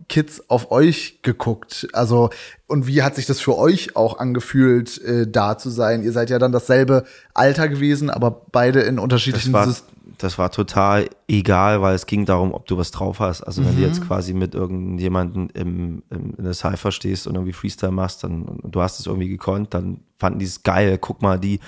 Hip-Hop-Kids 0.09 0.49
auf 0.49 0.71
euch 0.71 1.19
geguckt? 1.21 1.87
Also, 1.93 2.29
und 2.67 2.87
wie 2.87 3.03
hat 3.03 3.15
sich 3.15 3.25
das 3.25 3.39
für 3.39 3.57
euch 3.57 3.95
auch 3.95 4.19
angefühlt, 4.19 5.01
äh, 5.03 5.27
da 5.29 5.57
zu 5.57 5.69
sein? 5.69 6.03
Ihr 6.03 6.11
seid 6.11 6.29
ja 6.29 6.39
dann 6.39 6.51
dasselbe 6.51 7.05
Alter 7.33 7.67
gewesen, 7.67 8.09
aber 8.09 8.31
beide 8.51 8.81
in 8.81 8.95
Das 8.97 9.03
unterschiedlichen 9.03 9.53
war, 9.53 9.67
Syst- 9.67 9.83
das 10.17 10.37
war 10.37 10.51
total 10.51 11.09
egal, 11.27 11.81
weil 11.81 11.95
es 11.95 12.05
ging 12.05 12.25
darum, 12.25 12.53
ob 12.53 12.65
du 12.67 12.77
was 12.77 12.91
drauf 12.91 13.19
hast. 13.19 13.41
Also 13.41 13.63
wenn 13.65 13.75
du 13.75 13.81
Mhm. 13.81 13.87
jetzt 13.87 14.01
quasi 14.05 14.33
mit 14.33 14.55
irgendjemandem 14.55 15.49
im, 15.53 16.03
im, 16.09 16.33
in 16.37 16.43
der 16.43 16.53
Cypher 16.53 16.91
stehst 16.91 17.27
und 17.27 17.35
irgendwie 17.35 17.53
Freestyle 17.53 17.91
machst, 17.91 18.23
dann 18.23 18.43
und 18.43 18.73
du 18.75 18.81
hast 18.81 18.99
es 18.99 19.07
irgendwie 19.07 19.27
gekonnt, 19.29 19.73
dann 19.73 20.01
fanden 20.17 20.39
die 20.39 20.45
es 20.45 20.63
geil. 20.63 20.97
Guck 20.99 21.21
mal, 21.21 21.39
die 21.39 21.59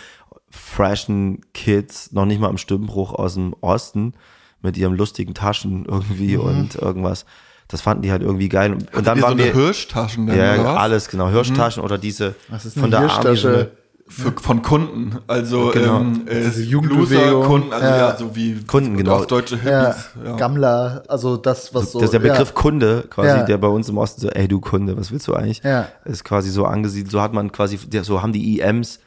freshen 0.50 1.42
Kids, 1.54 2.14
noch 2.14 2.26
nicht 2.26 2.40
mal 2.40 2.50
im 2.50 2.58
Stimmbruch 2.58 3.14
aus 3.14 3.34
dem 3.34 3.54
Osten, 3.62 4.14
mit 4.62 4.78
ihren 4.78 4.96
lustigen 4.96 5.34
Taschen 5.34 5.86
irgendwie 5.86 6.38
Mhm. 6.38 6.44
und 6.44 6.76
irgendwas. 6.76 7.26
Das 7.70 7.82
fanden 7.82 8.03
die 8.03 8.11
halt 8.11 8.22
irgendwie 8.22 8.47
geil. 8.49 8.74
Und, 8.74 9.05
dann 9.07 9.18
so 9.18 9.24
waren 9.24 9.34
eine 9.34 9.43
wir 9.45 9.53
Hirschtaschen 9.53 10.28
denn, 10.28 10.38
ja, 10.38 10.53
oder 10.55 10.63
was? 10.65 10.78
alles 10.78 11.09
genau, 11.09 11.30
Hirschtaschen 11.30 11.84
oder 11.84 11.97
diese 11.97 12.30
Mhm. 12.30 12.34
Was 12.49 12.65
ist 12.65 12.80
von 12.80 12.89
der 12.91 12.99
Army 13.01 13.09
so 13.11 13.15
Hirschtasche? 13.30 13.47
eine- 13.53 13.68
Für, 14.09 14.32
von 14.41 14.61
Kunden, 14.61 15.18
also 15.28 15.72
Genau. 15.74 15.99
ähm, 15.99 16.22
äh, 16.28 16.39
Diese 16.45 16.63
Jugendbewegung. 16.63 17.43
Kunden, 17.43 17.74
also 17.74 17.86
Ja. 17.86 17.97
ja. 17.97 18.15
so 18.18 18.34
wie 18.38 18.55
Kunden, 18.63 18.95
genau. 18.95 19.15
auf 19.18 19.28
deutsche 19.28 19.59
ja, 19.65 19.88
Hippies. 19.88 20.09
Ja. 20.24 20.36
Gammler, 20.38 21.03
also 21.09 21.36
das, 21.36 21.74
was 21.76 21.91
so. 21.91 21.99
das 21.99 22.05
ist 22.07 22.13
der 22.13 22.20
Begriff 22.20 22.53
Kunde, 22.53 23.03
quasi, 23.09 23.28
Ja. 23.28 23.43
der 23.43 23.57
bei 23.57 23.68
uns 23.68 23.89
im 23.89 23.97
Osten 23.97 24.22
so, 24.22 24.30
ey 24.30 24.47
du 24.47 24.61
Kunde, 24.61 24.95
was 24.95 25.11
willst 25.11 25.28
du 25.28 25.34
eigentlich? 25.34 25.61
Ja. 25.61 25.89
Ist 26.05 26.24
quasi 26.24 26.49
so 26.51 26.63
angesiedelt, 26.63 27.11
so 27.11 27.22
hat 27.22 27.34
man 27.34 27.51
quasi, 27.51 27.78
so 28.03 28.22
haben 28.22 28.32
die 28.32 28.61
EMs, 28.61 28.99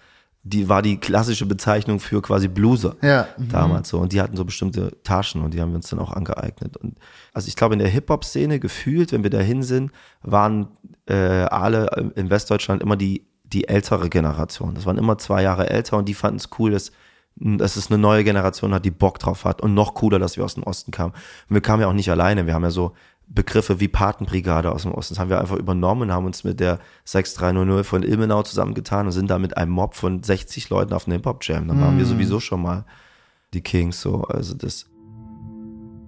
die 0.42 0.68
war 0.68 0.80
die 0.80 0.98
klassische 0.98 1.44
Bezeichnung 1.44 2.00
für 2.00 2.22
quasi 2.22 2.48
Blueser. 2.48 2.96
Ja. 3.02 3.28
mhm. 3.36 3.48
Damals 3.50 3.90
so. 3.90 3.98
Und 3.98 4.12
die 4.12 4.20
hatten 4.20 4.36
so 4.36 4.44
bestimmte 4.44 4.96
Taschen 5.02 5.42
und 5.42 5.52
die 5.52 5.60
haben 5.60 5.70
wir 5.70 5.76
uns 5.76 5.90
dann 5.90 5.98
auch 5.98 6.12
angeeignet. 6.12 6.76
Und 6.78 6.96
also 7.34 7.48
ich 7.48 7.56
glaube, 7.56 7.74
in 7.74 7.78
der 7.78 7.88
Hip-Hop-Szene 7.88 8.58
gefühlt, 8.58 9.12
wenn 9.12 9.22
wir 9.22 9.30
dahin 9.30 9.62
sind, 9.62 9.92
waren 10.22 10.68
äh, 11.06 11.14
alle 11.14 12.12
in 12.16 12.30
Westdeutschland 12.30 12.82
immer 12.82 12.96
die, 12.96 13.26
die 13.44 13.68
ältere 13.68 14.08
Generation. 14.08 14.74
Das 14.74 14.86
waren 14.86 14.96
immer 14.96 15.18
zwei 15.18 15.42
Jahre 15.42 15.68
älter 15.68 15.98
und 15.98 16.08
die 16.08 16.14
fanden 16.14 16.38
es 16.38 16.48
cool, 16.58 16.70
dass, 16.70 16.90
dass 17.36 17.76
es 17.76 17.90
eine 17.90 17.98
neue 17.98 18.24
Generation 18.24 18.72
hat, 18.72 18.86
die 18.86 18.90
Bock 18.90 19.18
drauf 19.18 19.44
hat. 19.44 19.60
Und 19.60 19.74
noch 19.74 19.92
cooler, 19.92 20.18
dass 20.18 20.38
wir 20.38 20.44
aus 20.44 20.54
dem 20.54 20.62
Osten 20.62 20.90
kamen. 20.90 21.12
Und 21.48 21.54
wir 21.54 21.60
kamen 21.60 21.82
ja 21.82 21.88
auch 21.88 21.92
nicht 21.92 22.10
alleine. 22.10 22.46
Wir 22.46 22.54
haben 22.54 22.64
ja 22.64 22.70
so 22.70 22.94
Begriffe 23.32 23.78
wie 23.78 23.86
Patenbrigade 23.86 24.72
aus 24.72 24.82
dem 24.82 24.92
Osten. 24.92 25.14
Das 25.14 25.20
haben 25.20 25.30
wir 25.30 25.40
einfach 25.40 25.56
übernommen 25.56 26.02
und 26.02 26.12
haben 26.12 26.26
uns 26.26 26.42
mit 26.42 26.58
der 26.58 26.80
6300 27.04 27.86
von 27.86 28.02
Ilmenau 28.02 28.42
zusammengetan 28.42 29.06
und 29.06 29.12
sind 29.12 29.30
da 29.30 29.38
mit 29.38 29.56
einem 29.56 29.70
Mob 29.70 29.94
von 29.94 30.22
60 30.22 30.68
Leuten 30.68 30.92
auf 30.92 31.06
eine 31.06 31.14
Hip-Hop-Jam. 31.14 31.68
Dann 31.68 31.80
waren 31.80 31.96
wir 31.96 32.06
sowieso 32.06 32.40
schon 32.40 32.60
mal 32.60 32.84
die 33.54 33.60
Kings 33.60 34.00
so. 34.00 34.22
Also 34.24 34.54
das 34.54 34.90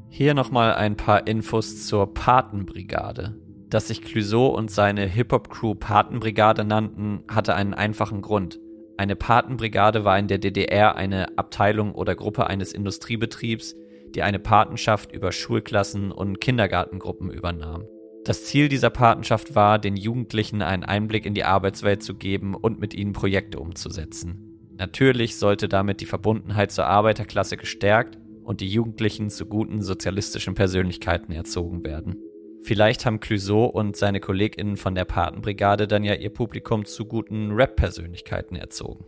Hier 0.09 0.35
nochmal 0.35 0.75
ein 0.75 0.97
paar 0.97 1.29
Infos 1.29 1.87
zur 1.87 2.13
Patenbrigade. 2.13 3.37
Dass 3.71 3.89
sich 3.89 4.03
Clouseau 4.03 4.49
und 4.49 4.71
seine 4.71 5.07
Hip-Hop-Crew 5.07 5.77
Patenbrigade 5.77 6.65
nannten, 6.65 7.23
hatte 7.29 7.55
einen 7.55 7.73
einfachen 7.73 8.21
Grund. 8.21 8.59
Eine 8.99 9.17
Patenbrigade 9.17 10.05
war 10.05 10.19
in 10.19 10.29
der 10.29 10.39
DDR 10.39 10.97
eine 10.97 11.39
Abteilung 11.39 11.95
oder 11.95 12.15
Gruppe 12.15 12.49
eines 12.49 12.73
Industriebetriebs, 12.73 13.75
die 14.15 14.23
eine 14.23 14.39
Patenschaft 14.39 15.13
über 15.13 15.33
Schulklassen 15.33 16.13
und 16.13 16.41
Kindergartengruppen 16.41 17.31
übernahm. 17.31 17.87
Das 18.25 18.45
Ziel 18.45 18.69
dieser 18.69 18.91
Patenschaft 18.91 19.55
war, 19.57 19.79
den 19.79 19.97
Jugendlichen 19.97 20.63
einen 20.63 20.85
Einblick 20.85 21.27
in 21.27 21.35
die 21.35 21.45
Arbeitswelt 21.45 22.03
zu 22.03 22.15
geben 22.15 22.55
und 22.55 22.79
mit 22.79 22.95
ihnen 22.95 23.13
Projekte 23.13 23.59
umzusetzen. 23.59 24.71
Natürlich 24.77 25.37
sollte 25.37 25.69
damit 25.69 26.01
die 26.01 26.07
Verbundenheit 26.07 26.71
zur 26.71 26.87
Arbeiterklasse 26.87 27.57
gestärkt 27.57 28.19
und 28.45 28.61
die 28.61 28.69
Jugendlichen 28.69 29.29
zu 29.29 29.47
guten 29.47 29.83
sozialistischen 29.83 30.55
Persönlichkeiten 30.55 31.33
erzogen 31.33 31.85
werden. 31.85 32.17
Vielleicht 32.63 33.05
haben 33.05 33.19
Clouseau 33.19 33.65
und 33.65 33.97
seine 33.97 34.21
KollegInnen 34.21 34.77
von 34.77 34.95
der 34.95 35.05
Patenbrigade 35.05 35.89
dann 35.89 36.05
ja 36.05 36.15
ihr 36.15 36.31
Publikum 36.31 36.85
zu 36.85 37.07
guten 37.07 37.51
Rap-Persönlichkeiten 37.51 38.55
erzogen. 38.55 39.05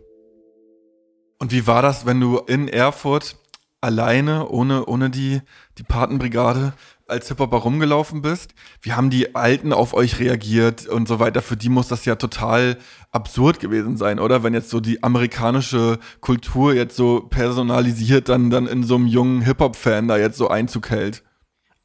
Und 1.39 1.51
wie 1.51 1.65
war 1.67 1.81
das, 1.81 2.05
wenn 2.05 2.19
du 2.19 2.39
in 2.39 2.67
Erfurt 2.67 3.37
alleine, 3.85 4.49
ohne, 4.49 4.85
ohne 4.87 5.09
die, 5.09 5.41
die 5.77 5.83
Patenbrigade 5.83 6.73
als 7.07 7.27
Hip-Hopper 7.27 7.57
rumgelaufen 7.57 8.23
bist? 8.23 8.55
Wie 8.81 8.93
haben 8.93 9.11
die 9.11 9.35
Alten 9.35 9.71
auf 9.71 9.93
euch 9.93 10.19
reagiert 10.19 10.87
und 10.87 11.07
so 11.07 11.19
weiter? 11.19 11.43
Für 11.43 11.55
die 11.55 11.69
muss 11.69 11.87
das 11.87 12.03
ja 12.03 12.15
total 12.15 12.77
absurd 13.11 13.59
gewesen 13.59 13.95
sein, 13.95 14.19
oder? 14.19 14.43
Wenn 14.43 14.55
jetzt 14.55 14.71
so 14.71 14.79
die 14.79 15.03
amerikanische 15.03 15.99
Kultur 16.19 16.73
jetzt 16.73 16.95
so 16.95 17.21
personalisiert 17.21 18.27
dann, 18.27 18.49
dann 18.49 18.65
in 18.65 18.83
so 18.83 18.95
einem 18.95 19.07
jungen 19.07 19.41
Hip-Hop-Fan 19.41 20.07
da 20.07 20.17
jetzt 20.17 20.37
so 20.37 20.49
Einzug 20.49 20.89
hält. 20.89 21.23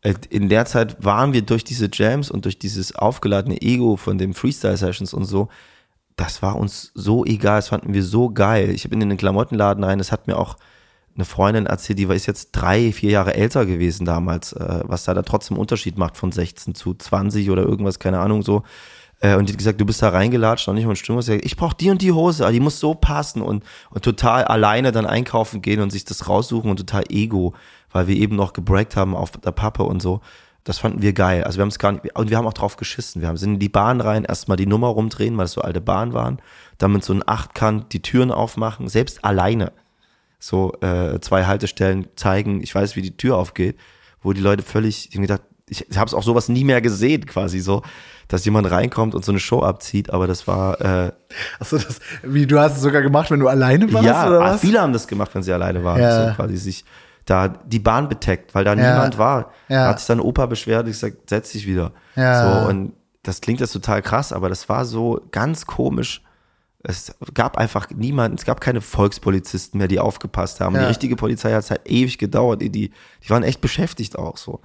Äh, 0.01 0.15
in 0.31 0.49
der 0.49 0.65
Zeit 0.65 1.05
waren 1.05 1.35
wir 1.35 1.43
durch 1.43 1.65
diese 1.65 1.91
Jams 1.93 2.31
und 2.31 2.47
durch 2.47 2.59
dieses 2.59 2.97
aufgeladene 2.97 3.61
Ego 3.61 3.97
von 3.97 4.17
den 4.17 4.33
Freestyle-Sessions 4.33 5.13
und 5.13 5.25
so, 5.25 5.49
das 6.17 6.41
war 6.41 6.57
uns 6.57 6.93
so 6.95 7.27
egal, 7.27 7.59
das 7.59 7.69
fanden 7.69 7.93
wir 7.93 8.03
so 8.03 8.31
geil. 8.31 8.71
Ich 8.71 8.89
bin 8.89 9.03
in 9.03 9.11
den 9.11 9.19
Klamottenladen 9.19 9.85
rein, 9.85 9.99
das 9.99 10.13
hat 10.13 10.27
mir 10.27 10.39
auch 10.39 10.57
eine 11.21 11.27
Freundin 11.27 11.67
erzählt, 11.67 11.99
die 11.99 12.09
war 12.09 12.17
ist 12.17 12.27
jetzt 12.27 12.53
drei, 12.53 12.93
vier 12.93 13.11
Jahre 13.11 13.35
älter 13.35 13.67
gewesen 13.67 14.07
damals, 14.07 14.53
äh, 14.53 14.81
was 14.85 15.05
da 15.05 15.15
dann 15.15 15.25
trotzdem 15.25 15.59
Unterschied 15.59 15.99
macht 15.99 16.17
von 16.17 16.33
16 16.33 16.75
zu 16.75 16.95
20 16.95 17.51
oder 17.51 17.63
irgendwas, 17.63 17.99
keine 17.99 18.21
Ahnung 18.21 18.43
so. 18.43 18.63
Äh, 19.21 19.37
und 19.37 19.49
die 19.49 19.53
hat 19.53 19.59
gesagt, 19.59 19.81
du 19.81 19.85
bist 19.85 20.03
da 20.03 20.09
reingelatscht, 20.09 20.67
noch 20.67 20.75
nicht 20.75 20.87
mal 20.87 20.93
ein 20.93 20.97
Stimmung. 20.97 21.23
Ich 21.43 21.57
brauche 21.57 21.77
die 21.77 21.91
und 21.91 22.03
die 22.03 22.13
Hose, 22.13 22.51
die 22.51 22.61
muss 22.61 22.81
so 22.81 22.95
passen 22.95 23.43
und, 23.43 23.65
und 23.91 24.03
total 24.03 24.45
alleine 24.45 24.93
dann 24.93 25.07
einkaufen 25.07 25.63
gehen 25.63 25.81
und 25.81 25.91
sich 25.91 26.05
das 26.05 26.29
raussuchen 26.29 26.71
und 26.71 26.79
total 26.79 27.05
Ego, 27.11 27.55
weil 27.93 28.07
wir 28.07 28.17
eben 28.17 28.37
noch 28.37 28.53
gebreakt 28.55 28.97
haben 28.97 29.15
auf 29.15 29.33
der 29.33 29.53
Pappe 29.53 29.83
und 29.83 30.01
so. 30.01 30.21
Das 30.65 30.79
fanden 30.79 31.03
wir 31.03 31.13
geil. 31.13 31.45
Also 31.45 31.59
wir 31.59 31.63
haben 31.63 31.69
es 31.69 31.79
gar 31.79 31.93
nicht, 31.93 32.19
und 32.19 32.31
wir 32.31 32.37
haben 32.37 32.47
auch 32.47 32.53
drauf 32.55 32.77
geschissen. 32.77 33.23
Wir 33.23 33.29
haben 33.29 33.37
sind 33.37 33.55
in 33.55 33.61
die 33.61 33.69
Bahn 33.69 34.01
rein, 34.01 34.25
erstmal 34.25 34.57
die 34.57 34.67
Nummer 34.67 34.89
rumdrehen, 34.89 35.37
weil 35.37 35.47
es 35.47 35.53
so 35.53 35.63
alte 35.63 35.81
Bahnen 35.81 36.13
waren, 36.13 36.41
dann 36.79 36.93
mit 36.93 37.05
so 37.05 37.13
einem 37.13 37.23
Achtkant 37.27 37.93
die 37.93 38.03
Türen 38.03 38.31
aufmachen, 38.31 38.89
selbst 38.89 39.25
alleine. 39.25 39.73
So 40.41 40.73
äh, 40.81 41.21
zwei 41.21 41.45
Haltestellen 41.45 42.09
zeigen, 42.17 42.63
ich 42.63 42.75
weiß, 42.75 42.97
wie 42.97 43.03
die 43.03 43.17
Tür 43.17 43.37
aufgeht, 43.37 43.77
wo 44.23 44.33
die 44.33 44.41
Leute 44.41 44.63
völlig, 44.65 45.09
ich 45.11 45.15
habe 45.15 45.23
gedacht, 45.23 45.43
ich 45.69 45.87
habe 45.95 46.07
es 46.09 46.15
auch 46.15 46.25
sowas 46.25 46.49
nie 46.49 46.65
mehr 46.65 46.81
gesehen, 46.81 47.27
quasi 47.27 47.61
so, 47.61 47.83
dass 48.27 48.45
jemand 48.45 48.69
reinkommt 48.71 49.15
und 49.15 49.25
so 49.25 49.31
eine 49.31 49.39
Show 49.39 49.63
abzieht, 49.63 50.11
aber 50.11 50.27
das 50.27 50.49
war 50.49 50.81
äh, 50.81 51.13
Achso, 51.61 51.79
das, 51.79 52.01
wie 52.25 52.47
du 52.47 52.59
hast 52.59 52.77
es 52.77 52.83
sogar 52.83 53.03
gemacht, 53.03 53.31
wenn 53.31 53.39
du 53.39 53.47
alleine 53.49 53.93
warst, 53.93 54.05
ja, 54.07 54.27
oder 54.27 54.41
was? 54.41 54.61
viele 54.61 54.81
haben 54.81 54.93
das 54.93 55.07
gemacht, 55.07 55.31
wenn 55.35 55.43
sie 55.45 55.53
alleine 55.53 55.85
waren, 55.85 56.01
Ja. 56.01 56.29
so 56.31 56.35
quasi 56.35 56.57
sich 56.57 56.85
da 57.27 57.47
die 57.49 57.79
Bahn 57.79 58.09
beteckt, 58.09 58.55
weil 58.55 58.65
da 58.65 58.75
Ja. 58.75 58.93
niemand 58.93 59.19
war. 59.19 59.53
Ja. 59.69 59.85
Da 59.85 59.89
hat 59.91 59.99
sich 60.01 60.09
dann 60.09 60.19
Opa 60.21 60.47
beschwert, 60.47 60.89
ich 60.89 60.99
sag, 60.99 61.13
setz 61.29 61.53
dich 61.53 61.67
wieder. 61.67 61.93
Ja. 62.17 62.63
So 62.63 62.69
und 62.69 62.93
das 63.23 63.41
klingt 63.41 63.61
jetzt 63.61 63.73
total 63.73 64.01
krass, 64.03 64.33
aber 64.33 64.49
das 64.49 64.69
war 64.69 64.85
so 64.87 65.21
ganz 65.31 65.67
komisch. 65.67 66.23
Es 66.83 67.15
gab 67.35 67.59
einfach 67.59 67.91
niemanden, 67.91 68.39
es 68.39 68.45
gab 68.45 68.61
keine 68.61 68.81
Volkspolizisten 68.81 69.79
mehr, 69.79 69.89
die 69.89 70.01
aufgepasst 70.01 70.61
haben. 70.61 70.75
Ja. 70.75 70.83
Die 70.83 70.87
richtige 70.87 71.17
Polizei 71.17 71.53
hat 71.53 71.65
es 71.65 71.71
halt 71.71 71.83
ewig 71.85 72.17
gedauert. 72.17 72.63
Die, 72.63 72.71
die, 72.71 72.91
die 73.23 73.31
waren 73.31 73.43
echt 73.43 73.61
beschäftigt 73.61 74.19
auch 74.19 74.37
so. 74.39 74.61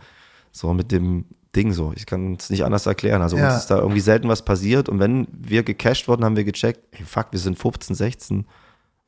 So 0.51 0.73
mit 0.73 0.91
dem 0.91 1.25
Ding 1.55 1.73
so. 1.73 1.91
Ich 1.95 2.05
kann 2.05 2.35
es 2.39 2.49
nicht 2.49 2.63
anders 2.63 2.85
erklären. 2.85 3.21
Also 3.21 3.37
Ja. 3.37 3.49
uns 3.49 3.63
ist 3.63 3.67
da 3.67 3.79
irgendwie 3.79 3.99
selten 3.99 4.29
was 4.29 4.45
passiert. 4.45 4.87
Und 4.87 4.99
wenn 4.99 5.27
wir 5.31 5.63
gecasht 5.63 6.07
wurden, 6.07 6.23
haben 6.23 6.37
wir 6.37 6.45
gecheckt, 6.45 6.79
hey, 6.91 7.05
fuck, 7.05 7.27
wir 7.31 7.39
sind 7.39 7.59
15, 7.59 7.95
16. 7.95 8.45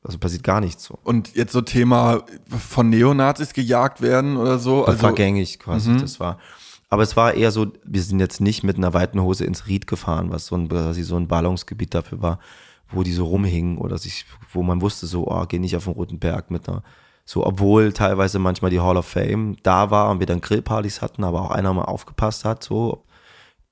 Also 0.02 0.18
passiert 0.18 0.44
gar 0.44 0.60
nichts 0.60 0.84
so. 0.84 0.98
Und 1.02 1.34
jetzt 1.34 1.52
so 1.52 1.60
Thema 1.60 2.22
von 2.46 2.88
Neonazis 2.90 3.52
gejagt 3.52 4.00
werden 4.00 4.36
oder 4.36 4.58
so. 4.58 4.80
Das 4.80 4.96
also, 4.96 5.02
war 5.02 5.12
gängig 5.14 5.58
quasi, 5.58 5.96
das 5.96 6.20
war. 6.20 6.38
Aber 6.88 7.02
es 7.02 7.16
war 7.16 7.34
eher 7.34 7.50
so, 7.50 7.66
wir 7.84 8.02
sind 8.02 8.20
jetzt 8.20 8.40
nicht 8.40 8.62
mit 8.62 8.76
einer 8.76 8.94
weiten 8.94 9.20
Hose 9.20 9.44
ins 9.44 9.66
Ried 9.66 9.86
gefahren, 9.86 10.30
was 10.30 10.46
so 10.46 10.56
ein, 10.56 10.68
quasi 10.68 11.02
so 11.02 11.16
ein 11.16 11.28
Ballungsgebiet 11.28 11.94
dafür 11.94 12.22
war, 12.22 12.38
wo 12.90 13.02
die 13.02 13.12
so 13.12 13.26
rumhingen 13.26 13.78
oder 13.78 13.98
sich, 13.98 14.24
wo 14.52 14.62
man 14.62 14.80
wusste 14.80 15.06
so, 15.06 15.28
oh, 15.28 15.44
geh 15.46 15.58
nicht 15.58 15.76
auf 15.76 15.84
den 15.84 15.92
Roten 15.92 16.18
Berg 16.18 16.50
mit 16.50 16.68
einer, 16.68 16.82
so, 17.24 17.44
obwohl 17.44 17.92
teilweise 17.92 18.38
manchmal 18.38 18.70
die 18.70 18.80
Hall 18.80 18.96
of 18.96 19.06
Fame 19.06 19.56
da 19.62 19.90
war 19.90 20.10
und 20.10 20.18
wir 20.18 20.26
dann 20.26 20.40
Grillpartys 20.40 21.02
hatten, 21.02 21.24
aber 21.24 21.42
auch 21.42 21.50
einer 21.50 21.74
mal 21.74 21.84
aufgepasst 21.84 22.46
hat, 22.46 22.64
so. 22.64 23.04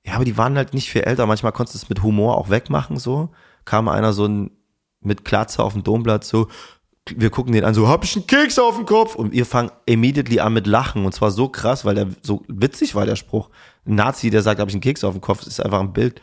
Ja, 0.05 0.13
aber 0.13 0.25
die 0.25 0.37
waren 0.37 0.55
halt 0.55 0.73
nicht 0.75 0.91
viel 0.91 1.01
älter. 1.01 1.25
Manchmal 1.25 1.51
konntest 1.51 1.73
du 1.73 1.85
es 1.85 1.89
mit 1.89 2.03
Humor 2.03 2.37
auch 2.37 2.49
wegmachen, 2.49 2.97
so. 2.97 3.29
Kam 3.65 3.87
einer 3.87 4.13
so 4.13 4.25
ein, 4.25 4.51
mit 5.01 5.25
Klatze 5.25 5.63
auf 5.63 5.73
dem 5.73 5.83
Domplatz, 5.83 6.29
so, 6.29 6.47
wir 7.15 7.29
gucken 7.29 7.53
den 7.53 7.63
an, 7.63 7.73
so, 7.73 7.87
hab 7.87 8.03
ich 8.03 8.15
einen 8.15 8.27
Keks 8.27 8.59
auf 8.59 8.75
dem 8.75 8.85
Kopf? 8.85 9.15
Und 9.15 9.31
wir 9.31 9.45
fangen 9.45 9.71
immediately 9.85 10.39
an 10.39 10.53
mit 10.53 10.67
Lachen. 10.67 11.05
Und 11.05 11.13
zwar 11.13 11.31
so 11.31 11.49
krass, 11.49 11.85
weil 11.85 11.95
der 11.95 12.07
so 12.21 12.43
witzig 12.47 12.95
war, 12.95 13.05
der 13.05 13.15
Spruch. 13.15 13.49
Ein 13.85 13.95
Nazi, 13.95 14.29
der 14.29 14.41
sagt, 14.41 14.59
hab 14.59 14.67
ich 14.67 14.75
einen 14.75 14.81
Keks 14.81 15.03
auf 15.03 15.13
dem 15.13 15.21
Kopf, 15.21 15.39
das 15.39 15.47
ist 15.47 15.61
einfach 15.61 15.79
ein 15.79 15.93
Bild. 15.93 16.21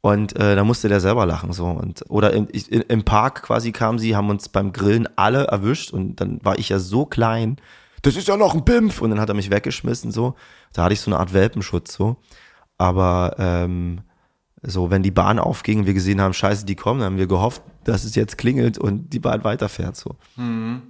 Und 0.00 0.36
äh, 0.36 0.54
da 0.54 0.62
musste 0.62 0.88
der 0.88 1.00
selber 1.00 1.26
lachen 1.26 1.52
so 1.52 1.66
und 1.66 2.04
oder 2.08 2.32
im, 2.32 2.46
ich, 2.52 2.70
im 2.70 3.04
Park 3.04 3.42
quasi 3.42 3.72
kamen 3.72 3.98
sie, 3.98 4.14
haben 4.14 4.30
uns 4.30 4.48
beim 4.48 4.72
Grillen 4.72 5.08
alle 5.16 5.44
erwischt 5.48 5.92
und 5.92 6.16
dann 6.16 6.38
war 6.44 6.58
ich 6.58 6.68
ja 6.68 6.78
so 6.78 7.04
klein. 7.04 7.56
Das 8.02 8.14
ist 8.14 8.28
ja 8.28 8.36
noch 8.36 8.54
ein 8.54 8.64
Pimpf 8.64 9.02
und 9.02 9.10
dann 9.10 9.20
hat 9.20 9.28
er 9.28 9.34
mich 9.34 9.50
weggeschmissen 9.50 10.12
so. 10.12 10.34
Da 10.72 10.84
hatte 10.84 10.94
ich 10.94 11.00
so 11.00 11.10
eine 11.10 11.18
Art 11.18 11.32
Welpenschutz 11.34 11.94
so. 11.94 12.16
Aber 12.78 13.34
ähm, 13.38 14.02
so 14.62 14.90
wenn 14.90 15.02
die 15.02 15.10
Bahn 15.10 15.40
aufging 15.40 15.80
und 15.80 15.86
wir 15.86 15.94
gesehen 15.94 16.20
haben, 16.20 16.32
Scheiße, 16.32 16.64
die 16.64 16.76
kommen, 16.76 17.00
dann 17.00 17.06
haben 17.12 17.18
wir 17.18 17.26
gehofft, 17.26 17.62
dass 17.82 18.04
es 18.04 18.14
jetzt 18.14 18.38
klingelt 18.38 18.78
und 18.78 19.12
die 19.12 19.18
Bahn 19.18 19.42
weiterfährt 19.42 19.96
so. 19.96 20.14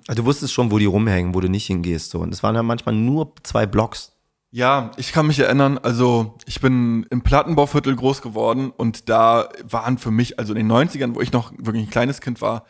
Also 0.06 0.22
du 0.22 0.26
wusstest 0.26 0.52
schon, 0.52 0.70
wo 0.70 0.78
die 0.78 0.84
rumhängen, 0.84 1.34
wo 1.34 1.40
du 1.40 1.48
nicht 1.48 1.66
hingehst 1.66 2.10
so. 2.10 2.18
Und 2.20 2.34
es 2.34 2.42
waren 2.42 2.54
ja 2.54 2.62
manchmal 2.62 2.94
nur 2.94 3.32
zwei 3.42 3.64
Blocks. 3.64 4.12
Ja, 4.50 4.92
ich 4.96 5.12
kann 5.12 5.26
mich 5.26 5.38
erinnern, 5.38 5.78
also 5.82 6.34
ich 6.46 6.60
bin 6.60 7.06
im 7.10 7.20
Plattenbauviertel 7.20 7.94
groß 7.94 8.22
geworden 8.22 8.72
und 8.74 9.10
da 9.10 9.50
waren 9.62 9.98
für 9.98 10.10
mich, 10.10 10.38
also 10.38 10.54
in 10.54 10.66
den 10.66 10.72
90ern, 10.72 11.14
wo 11.14 11.20
ich 11.20 11.32
noch 11.32 11.52
wirklich 11.58 11.84
ein 11.84 11.90
kleines 11.90 12.22
Kind 12.22 12.40
war, 12.40 12.64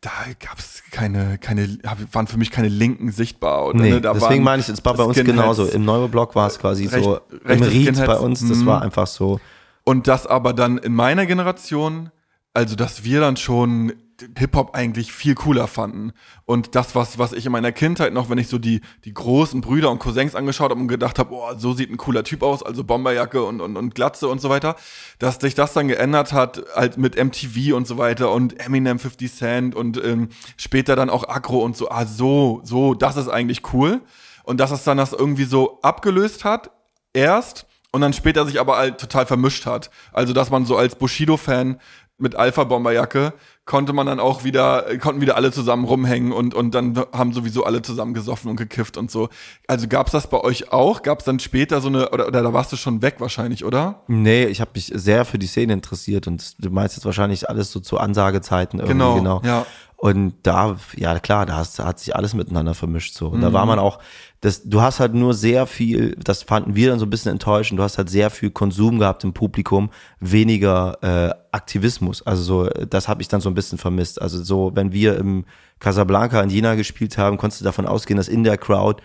da 0.00 0.10
gab's 0.38 0.84
keine, 0.92 1.36
keine, 1.38 1.78
waren 2.12 2.28
für 2.28 2.38
mich 2.38 2.52
keine 2.52 2.68
Linken 2.68 3.10
sichtbar. 3.10 3.66
Oder, 3.66 3.80
Nee, 3.80 3.90
ne, 3.90 4.00
da 4.00 4.12
deswegen 4.12 4.34
waren 4.34 4.42
meine 4.44 4.62
ich, 4.62 4.68
es 4.68 4.84
war 4.84 4.94
bei 4.94 5.02
uns 5.02 5.16
Skinheads. 5.16 5.36
genauso. 5.36 5.66
Im 5.66 5.84
Neublock 5.84 6.36
war 6.36 6.46
es 6.46 6.60
quasi 6.60 6.86
Recht- 6.86 7.02
so, 7.02 7.20
im 7.30 7.46
rechte 7.62 7.70
Ried 7.70 8.06
bei 8.06 8.18
uns, 8.18 8.46
das 8.46 8.58
mhm. 8.58 8.66
war 8.66 8.82
einfach 8.82 9.08
so. 9.08 9.40
Und 9.82 10.06
das 10.06 10.26
aber 10.28 10.52
dann 10.52 10.78
in 10.78 10.94
meiner 10.94 11.26
Generation, 11.26 12.10
also 12.54 12.76
dass 12.76 13.02
wir 13.02 13.20
dann 13.20 13.36
schon 13.36 13.94
Hip-Hop 14.38 14.74
eigentlich 14.74 15.12
viel 15.12 15.34
cooler 15.34 15.66
fanden. 15.66 16.12
Und 16.44 16.74
das, 16.74 16.94
was, 16.94 17.18
was 17.18 17.32
ich 17.32 17.46
in 17.46 17.52
meiner 17.52 17.72
Kindheit 17.72 18.12
noch, 18.12 18.30
wenn 18.30 18.38
ich 18.38 18.48
so 18.48 18.58
die, 18.58 18.80
die 19.04 19.12
großen 19.12 19.60
Brüder 19.60 19.90
und 19.90 19.98
Cousins 19.98 20.34
angeschaut 20.34 20.70
habe 20.70 20.80
und 20.80 20.88
gedacht 20.88 21.18
habe, 21.18 21.34
oh, 21.34 21.54
so 21.56 21.72
sieht 21.72 21.90
ein 21.90 21.96
cooler 21.96 22.24
Typ 22.24 22.42
aus, 22.42 22.62
also 22.62 22.84
Bomberjacke 22.84 23.42
und, 23.42 23.60
und, 23.60 23.76
und 23.76 23.94
Glatze 23.94 24.28
und 24.28 24.40
so 24.40 24.48
weiter, 24.48 24.76
dass 25.18 25.36
sich 25.36 25.54
das 25.54 25.72
dann 25.72 25.88
geändert 25.88 26.32
hat, 26.32 26.64
halt 26.74 26.96
mit 26.96 27.16
MTV 27.22 27.74
und 27.76 27.86
so 27.86 27.98
weiter 27.98 28.32
und 28.32 28.58
Eminem 28.60 28.98
50 28.98 29.32
Cent 29.32 29.74
und 29.74 30.02
ähm, 30.02 30.28
später 30.56 30.96
dann 30.96 31.10
auch 31.10 31.28
Agro 31.28 31.58
und 31.58 31.76
so, 31.76 31.90
ah, 31.90 32.06
so, 32.06 32.60
so, 32.64 32.94
das 32.94 33.16
ist 33.16 33.28
eigentlich 33.28 33.72
cool. 33.72 34.00
Und 34.44 34.60
dass 34.60 34.70
es 34.70 34.84
dann 34.84 34.96
das 34.96 35.12
irgendwie 35.12 35.44
so 35.44 35.80
abgelöst 35.82 36.44
hat, 36.44 36.70
erst, 37.12 37.66
und 37.92 38.02
dann 38.02 38.12
später 38.12 38.44
sich 38.44 38.60
aber 38.60 38.76
halt 38.76 38.98
total 38.98 39.24
vermischt 39.24 39.64
hat. 39.64 39.90
Also, 40.12 40.34
dass 40.34 40.50
man 40.50 40.66
so 40.66 40.76
als 40.76 40.96
Bushido-Fan 40.96 41.80
mit 42.18 42.34
Alpha-Bomberjacke 42.34 43.32
konnte 43.66 43.92
man 43.92 44.06
dann 44.06 44.20
auch 44.20 44.44
wieder, 44.44 44.84
konnten 44.98 45.20
wieder 45.20 45.36
alle 45.36 45.50
zusammen 45.50 45.84
rumhängen 45.84 46.32
und, 46.32 46.54
und 46.54 46.72
dann 46.72 46.96
haben 47.12 47.32
sowieso 47.32 47.64
alle 47.64 47.82
zusammen 47.82 48.14
gesoffen 48.14 48.48
und 48.48 48.56
gekifft 48.56 48.96
und 48.96 49.10
so. 49.10 49.28
Also 49.66 49.88
gab's 49.88 50.12
das 50.12 50.28
bei 50.28 50.40
euch 50.40 50.72
auch? 50.72 51.02
Gab's 51.02 51.24
dann 51.24 51.40
später 51.40 51.80
so 51.80 51.88
eine, 51.88 52.10
oder, 52.10 52.28
oder 52.28 52.42
da 52.42 52.52
warst 52.52 52.72
du 52.72 52.76
schon 52.76 53.02
weg 53.02 53.16
wahrscheinlich, 53.18 53.64
oder? 53.64 54.02
Nee, 54.06 54.44
ich 54.44 54.60
habe 54.60 54.70
mich 54.74 54.92
sehr 54.94 55.24
für 55.24 55.38
die 55.38 55.48
Szene 55.48 55.72
interessiert 55.72 56.28
und 56.28 56.64
du 56.64 56.70
meinst 56.70 56.96
jetzt 56.96 57.04
wahrscheinlich 57.04 57.50
alles 57.50 57.72
so 57.72 57.80
zu 57.80 57.98
Ansagezeiten 57.98 58.78
irgendwie, 58.78 58.92
Genau, 58.94 59.16
genau. 59.16 59.42
ja. 59.44 59.66
Und 59.98 60.34
da, 60.42 60.76
ja 60.94 61.18
klar, 61.20 61.46
da 61.46 61.56
hast, 61.56 61.78
hat 61.78 61.98
sich 61.98 62.14
alles 62.14 62.34
miteinander 62.34 62.74
vermischt 62.74 63.14
so. 63.14 63.28
Und 63.28 63.40
da 63.40 63.48
Mhm. 63.48 63.54
war 63.54 63.64
man 63.66 63.78
auch, 63.78 63.98
das, 64.42 64.62
du 64.64 64.82
hast 64.82 65.00
halt 65.00 65.14
nur 65.14 65.32
sehr 65.32 65.66
viel, 65.66 66.14
das 66.22 66.42
fanden 66.42 66.76
wir 66.76 66.90
dann 66.90 66.98
so 66.98 67.06
ein 67.06 67.10
bisschen 67.10 67.32
enttäuschend, 67.32 67.80
du 67.80 67.82
hast 67.82 67.96
halt 67.96 68.10
sehr 68.10 68.28
viel 68.28 68.50
Konsum 68.50 68.98
gehabt 68.98 69.24
im 69.24 69.32
Publikum, 69.32 69.88
weniger 70.20 70.98
äh, 71.02 71.34
Aktivismus. 71.50 72.20
Also 72.26 72.42
so, 72.42 72.68
das 72.84 73.08
habe 73.08 73.22
ich 73.22 73.28
dann 73.28 73.40
so 73.40 73.48
ein 73.48 73.54
bisschen 73.54 73.78
vermisst. 73.78 74.20
Also 74.20 74.42
so, 74.42 74.72
wenn 74.74 74.92
wir 74.92 75.16
im 75.16 75.46
Casablanca 75.78 76.42
in 76.42 76.50
Jena 76.50 76.74
gespielt 76.74 77.16
haben, 77.16 77.38
konntest 77.38 77.62
du 77.62 77.64
davon 77.64 77.86
ausgehen, 77.86 78.18
dass 78.18 78.28
in 78.28 78.44
der 78.44 78.58
Crowd 78.58 79.02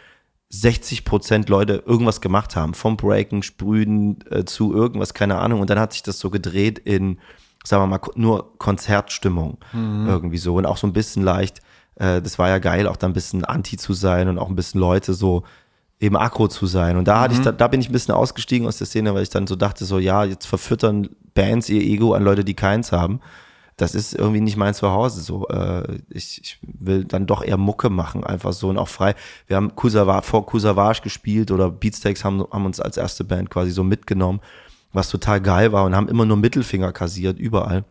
60 0.49 1.05
Prozent 1.05 1.47
Leute 1.47 1.81
irgendwas 1.85 2.19
gemacht 2.19 2.57
haben, 2.57 2.73
vom 2.73 2.97
Breaken, 2.97 3.41
Sprühen 3.43 4.19
äh, 4.29 4.43
zu 4.43 4.73
irgendwas, 4.73 5.13
keine 5.13 5.37
Ahnung. 5.37 5.61
Und 5.61 5.69
dann 5.69 5.79
hat 5.79 5.93
sich 5.93 6.03
das 6.03 6.19
so 6.19 6.29
gedreht 6.29 6.77
in, 6.79 7.19
sagen 7.63 7.83
wir 7.83 7.87
mal, 7.87 7.99
nur 8.15 8.57
Konzertstimmung 8.57 9.57
irgendwie 10.07 10.37
so 10.37 10.55
und 10.55 10.65
auch 10.65 10.77
so 10.77 10.87
ein 10.87 10.93
bisschen 10.93 11.23
leicht. 11.23 11.61
Äh, 11.95 12.21
das 12.21 12.39
war 12.39 12.49
ja 12.49 12.59
geil, 12.59 12.87
auch 12.87 12.97
da 12.97 13.07
ein 13.07 13.13
bisschen 13.13 13.45
Anti 13.45 13.77
zu 13.77 13.93
sein 13.93 14.27
und 14.27 14.39
auch 14.39 14.49
ein 14.49 14.55
bisschen 14.55 14.81
Leute 14.81 15.13
so 15.13 15.43
eben 15.99 16.17
aggro 16.17 16.47
zu 16.47 16.65
sein. 16.65 16.97
Und 16.97 17.07
da 17.07 17.21
hatte 17.21 17.35
ich, 17.35 17.41
da, 17.41 17.51
da 17.51 17.67
bin 17.67 17.79
ich 17.79 17.89
ein 17.89 17.93
bisschen 17.93 18.15
ausgestiegen 18.15 18.67
aus 18.67 18.77
der 18.77 18.87
Szene, 18.87 19.13
weil 19.13 19.21
ich 19.21 19.29
dann 19.29 19.45
so 19.45 19.55
dachte, 19.55 19.85
so 19.85 19.99
ja, 19.99 20.23
jetzt 20.23 20.47
verfüttern 20.47 21.09
Bands 21.35 21.69
ihr 21.69 21.81
Ego 21.81 22.13
an 22.13 22.23
Leute, 22.23 22.43
die 22.43 22.55
keins 22.55 22.91
haben. 22.91 23.21
Das 23.77 23.95
ist 23.95 24.13
irgendwie 24.13 24.41
nicht 24.41 24.57
mein 24.57 24.73
Zuhause. 24.73 25.21
So, 25.21 25.47
äh, 25.47 25.99
ich, 26.09 26.41
ich 26.41 26.59
will 26.63 27.05
dann 27.05 27.27
doch 27.27 27.43
eher 27.43 27.57
Mucke 27.57 27.89
machen, 27.89 28.23
einfach 28.23 28.51
so 28.53 28.69
und 28.69 28.77
auch 28.77 28.87
frei. 28.87 29.15
Wir 29.47 29.55
haben 29.55 29.75
Kusava, 29.75 30.21
vor 30.21 30.45
Kusavage 30.45 31.01
gespielt 31.01 31.51
oder 31.51 31.69
Beatsteaks 31.69 32.25
haben, 32.25 32.45
haben 32.51 32.65
uns 32.65 32.79
als 32.79 32.97
erste 32.97 33.23
Band 33.23 33.51
quasi 33.51 33.71
so 33.71 33.83
mitgenommen, 33.83 34.41
was 34.93 35.09
total 35.09 35.41
geil 35.41 35.71
war 35.71 35.85
und 35.85 35.95
haben 35.95 36.09
immer 36.09 36.25
nur 36.25 36.37
Mittelfinger 36.37 36.91
kassiert, 36.91 37.39
überall 37.39 37.85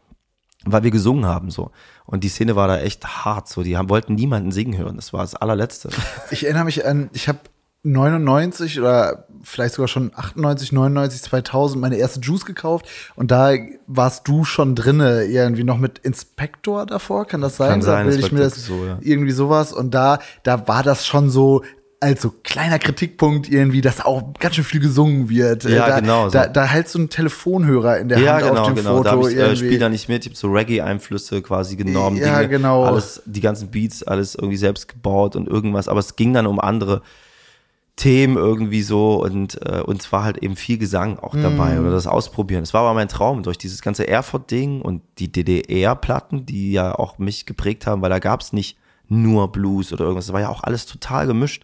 weil 0.65 0.83
wir 0.83 0.91
gesungen 0.91 1.27
haben 1.27 1.51
so. 1.51 1.71
Und 2.05 2.25
die 2.25 2.29
Szene 2.29 2.57
war 2.57 2.69
da 2.69 2.79
echt 2.81 3.25
hart 3.25 3.49
so. 3.49 3.63
Die 3.63 3.77
haben, 3.77 3.89
wollten 3.89 4.15
niemanden 4.15 4.53
singen 4.53 4.77
hören. 4.77 4.97
Das 4.97 5.13
war 5.13 5.21
das 5.21 5.35
allerletzte. 5.35 5.89
Ich 6.31 6.45
erinnere 6.45 6.65
mich 6.65 6.87
an, 6.87 7.11
ich 7.13 7.29
habe 7.29 7.39
99 7.83 8.79
oder 8.79 9.27
vielleicht 9.43 9.75
sogar 9.75 9.89
schon 9.89 10.13
98, 10.15 10.73
99, 10.73 11.23
2000 11.23 11.81
meine 11.81 11.97
erste 11.97 12.21
Juice 12.21 12.45
gekauft 12.45 12.87
und 13.17 13.31
da 13.31 13.55
warst 13.87 14.29
du 14.29 14.45
schon 14.45 14.75
drinne 14.75 15.25
irgendwie 15.25 15.65
noch 15.65 15.79
mit 15.79 15.99
Inspektor 15.99 16.85
davor, 16.85 17.25
kann 17.27 17.41
das 17.41 17.57
sein? 17.57 17.71
Kann 17.71 17.83
sein, 17.83 18.09
es 18.09 18.17
ich 18.17 18.33
mir 18.33 18.41
das 18.41 18.67
so, 18.67 18.85
ja. 18.85 18.99
irgendwie 19.01 19.33
sowas 19.33 19.73
und 19.73 19.95
da 19.95 20.19
da 20.43 20.69
war 20.69 20.83
das 20.83 21.07
schon 21.07 21.31
so 21.31 21.63
als 22.03 22.23
so 22.23 22.33
kleiner 22.43 22.79
Kritikpunkt 22.79 23.51
irgendwie, 23.51 23.83
dass 23.83 24.03
auch 24.03 24.33
ganz 24.39 24.55
schön 24.55 24.65
viel 24.65 24.81
gesungen 24.81 25.29
wird. 25.29 25.65
Ja, 25.65 25.87
da, 25.87 26.01
genau 26.01 26.25
so. 26.25 26.33
Da, 26.33 26.47
da 26.47 26.65
hältst 26.65 26.95
du 26.95 27.01
einen 27.01 27.11
Telefonhörer 27.11 27.99
in 27.99 28.09
der 28.09 28.19
ja, 28.19 28.33
Hand 28.35 28.45
genau, 28.45 28.61
auf 28.61 28.67
dem 28.69 28.77
genau. 28.77 28.97
Foto 28.97 29.23
da 29.23 29.29
ich 29.29 29.37
äh, 29.37 29.41
irgendwie. 29.41 29.57
Spiel 29.57 29.79
da 29.79 29.89
nicht 29.91 30.09
mit. 30.09 30.25
Ich 30.25 30.31
habe 30.31 30.37
so 30.37 30.51
Reggae-Einflüsse 30.51 31.43
quasi 31.43 31.77
genommen. 31.77 32.17
Ja, 32.17 32.39
Dinge, 32.39 32.49
genau. 32.49 32.85
Alles, 32.85 33.23
die 33.27 33.43
ganzen 33.43 33.71
Beats, 33.71 34.03
alles 34.03 34.35
irgendwie 34.35 34.57
selbst 34.57 34.89
gebaut 34.89 35.37
und 35.37 35.47
irgendwas. 35.47 35.89
Aber 35.89 36.01
es 36.01 36.17
ging 36.17 36.33
dann 36.33 36.47
um 36.47 36.59
andere 36.59 37.03
Themen 37.97 38.39
irgendwie 38.39 38.81
so 38.81 39.23
und 39.23 39.61
äh, 39.61 39.83
und 39.83 40.01
es 40.01 40.11
war 40.11 40.25
halt 40.25 40.39
eben 40.39 40.57
viel 40.57 40.79
Gesang 40.79 41.19
auch 41.19 41.35
dabei 41.35 41.75
Mhm. 41.75 41.81
oder 41.81 41.91
das 41.91 42.07
Ausprobieren. 42.07 42.63
Es 42.63 42.73
war 42.73 42.81
aber 42.81 42.95
mein 42.95 43.09
Traum 43.09 43.43
durch 43.43 43.59
dieses 43.59 43.83
ganze 43.83 44.09
Erfurt-Ding 44.09 44.81
und 44.81 45.03
die 45.19 45.31
DDR-Platten, 45.31 46.47
die 46.47 46.73
ja 46.73 46.95
auch 46.95 47.19
mich 47.19 47.45
geprägt 47.45 47.87
haben, 47.87 48.01
weil 48.01 48.09
da 48.09 48.19
gab 48.19 48.41
es 48.41 48.55
nicht 48.55 48.79
nur 49.09 49.53
Blues 49.53 49.93
oder 49.93 50.05
irgendwas. 50.05 50.27
Es 50.27 50.33
war 50.33 50.41
ja 50.41 50.49
auch 50.49 50.63
alles 50.63 50.87
total 50.87 51.27
gemischt. 51.27 51.63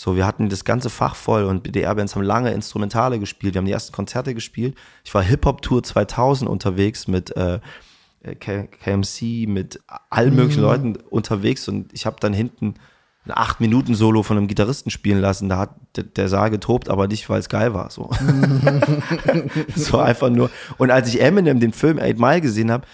So, 0.00 0.14
wir 0.14 0.28
hatten 0.28 0.48
das 0.48 0.64
ganze 0.64 0.90
Fach 0.90 1.16
voll 1.16 1.42
und 1.42 1.66
DDR-Bands 1.66 2.14
haben 2.14 2.22
lange 2.22 2.52
Instrumentale 2.52 3.18
gespielt. 3.18 3.54
Wir 3.54 3.58
haben 3.58 3.66
die 3.66 3.72
ersten 3.72 3.92
Konzerte 3.92 4.32
gespielt. 4.32 4.76
Ich 5.02 5.12
war 5.12 5.24
Hip-Hop-Tour 5.24 5.82
2000 5.82 6.48
unterwegs 6.48 7.08
mit 7.08 7.36
äh, 7.36 7.58
äh, 8.22 8.36
K 8.36 8.68
KMC, 8.68 9.48
mit 9.48 9.80
allen 10.08 10.36
möglichen 10.36 10.62
Leuten 10.62 10.94
unterwegs 11.10 11.66
und 11.66 11.92
ich 11.92 12.06
habe 12.06 12.18
dann 12.20 12.32
hinten 12.32 12.74
ein 13.24 13.32
acht 13.34 13.58
Minuten 13.58 13.96
Solo 13.96 14.22
von 14.22 14.36
einem 14.36 14.46
Gitarristen 14.46 14.90
spielen 14.90 15.18
lassen. 15.20 15.48
Da 15.48 15.58
hat 15.58 15.74
der, 15.96 16.04
der 16.04 16.28
Saal 16.28 16.50
getobt, 16.50 16.88
aber 16.88 17.08
nicht, 17.08 17.28
weil 17.28 17.40
es 17.40 17.48
geil 17.48 17.74
war. 17.74 17.90
So. 17.90 18.08
so 19.74 19.98
einfach 19.98 20.30
nur. 20.30 20.48
Und 20.76 20.92
als 20.92 21.08
ich 21.08 21.20
Eminem 21.20 21.58
den 21.58 21.72
Film 21.72 21.98
Eight 21.98 22.20
Mile 22.20 22.40
gesehen 22.40 22.70
habe, 22.70 22.86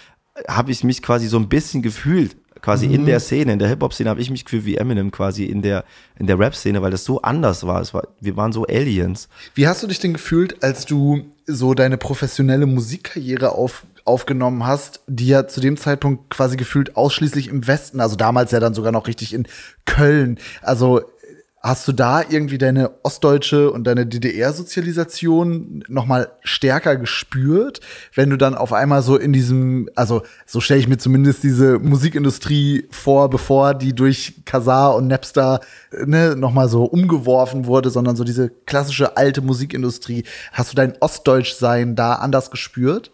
habe 0.47 0.71
ich 0.71 0.83
mich 0.83 1.03
quasi 1.03 1.27
so 1.27 1.37
ein 1.37 1.49
bisschen 1.49 1.83
gefühlt. 1.83 2.35
Quasi 2.65 2.87
in 2.87 3.05
der 3.05 3.19
Szene, 3.19 3.53
in 3.53 3.59
der 3.59 3.67
Hip-Hop-Szene 3.67 4.09
habe 4.09 4.19
ich 4.19 4.31
mich 4.31 4.43
gefühlt 4.43 4.65
wie 4.65 4.75
Eminem 4.75 5.11
quasi 5.11 5.45
in 5.45 5.61
der, 5.61 5.85
in 6.17 6.25
der 6.25 6.39
Rap-Szene, 6.39 6.81
weil 6.81 6.89
das 6.89 7.05
so 7.05 7.21
anders 7.21 7.67
war. 7.67 7.79
Es 7.79 7.93
war. 7.93 8.07
Wir 8.19 8.35
waren 8.37 8.51
so 8.51 8.65
Aliens. 8.65 9.29
Wie 9.53 9.67
hast 9.67 9.83
du 9.83 9.87
dich 9.87 9.99
denn 9.99 10.13
gefühlt, 10.13 10.63
als 10.63 10.87
du 10.87 11.25
so 11.45 11.75
deine 11.75 11.97
professionelle 11.97 12.65
Musikkarriere 12.65 13.51
auf, 13.51 13.85
aufgenommen 14.03 14.65
hast, 14.65 15.01
die 15.05 15.27
ja 15.27 15.47
zu 15.47 15.61
dem 15.61 15.77
Zeitpunkt 15.77 16.31
quasi 16.31 16.57
gefühlt 16.57 16.97
ausschließlich 16.97 17.49
im 17.49 17.67
Westen, 17.67 17.99
also 17.99 18.15
damals 18.15 18.49
ja 18.49 18.59
dann 18.59 18.73
sogar 18.73 18.91
noch 18.91 19.05
richtig 19.05 19.31
in 19.35 19.47
Köln. 19.85 20.39
Also 20.63 21.01
hast 21.65 21.87
du 21.87 21.93
da 21.93 22.21
irgendwie 22.21 22.59
deine 22.59 22.91
ostdeutsche 23.01 23.71
und 23.71 23.85
deine 23.85 24.05
DDR-Sozialisation 24.05 25.83
noch 25.87 26.05
mal 26.05 26.29
stärker 26.43 26.95
gespürt, 26.95 27.79
wenn 28.13 28.29
du 28.29 28.37
dann 28.37 28.53
auf 28.53 28.71
einmal 28.71 29.01
so 29.01 29.17
in 29.17 29.33
diesem, 29.33 29.89
also 29.95 30.21
so 30.45 30.61
stelle 30.61 30.79
ich 30.79 30.87
mir 30.87 30.99
zumindest 30.99 31.41
diese 31.41 31.79
Musikindustrie 31.79 32.87
vor, 32.91 33.31
bevor 33.31 33.73
die 33.73 33.95
durch 33.95 34.35
Kazar 34.45 34.95
und 34.95 35.07
Napster 35.07 35.59
ne, 36.05 36.35
noch 36.35 36.53
mal 36.53 36.69
so 36.69 36.83
umgeworfen 36.83 37.65
wurde, 37.65 37.89
sondern 37.89 38.15
so 38.15 38.23
diese 38.23 38.51
klassische 38.67 39.17
alte 39.17 39.41
Musikindustrie. 39.41 40.23
Hast 40.53 40.71
du 40.71 40.75
dein 40.75 40.93
Ostdeutschsein 40.99 41.95
da 41.95 42.13
anders 42.13 42.51
gespürt? 42.51 43.11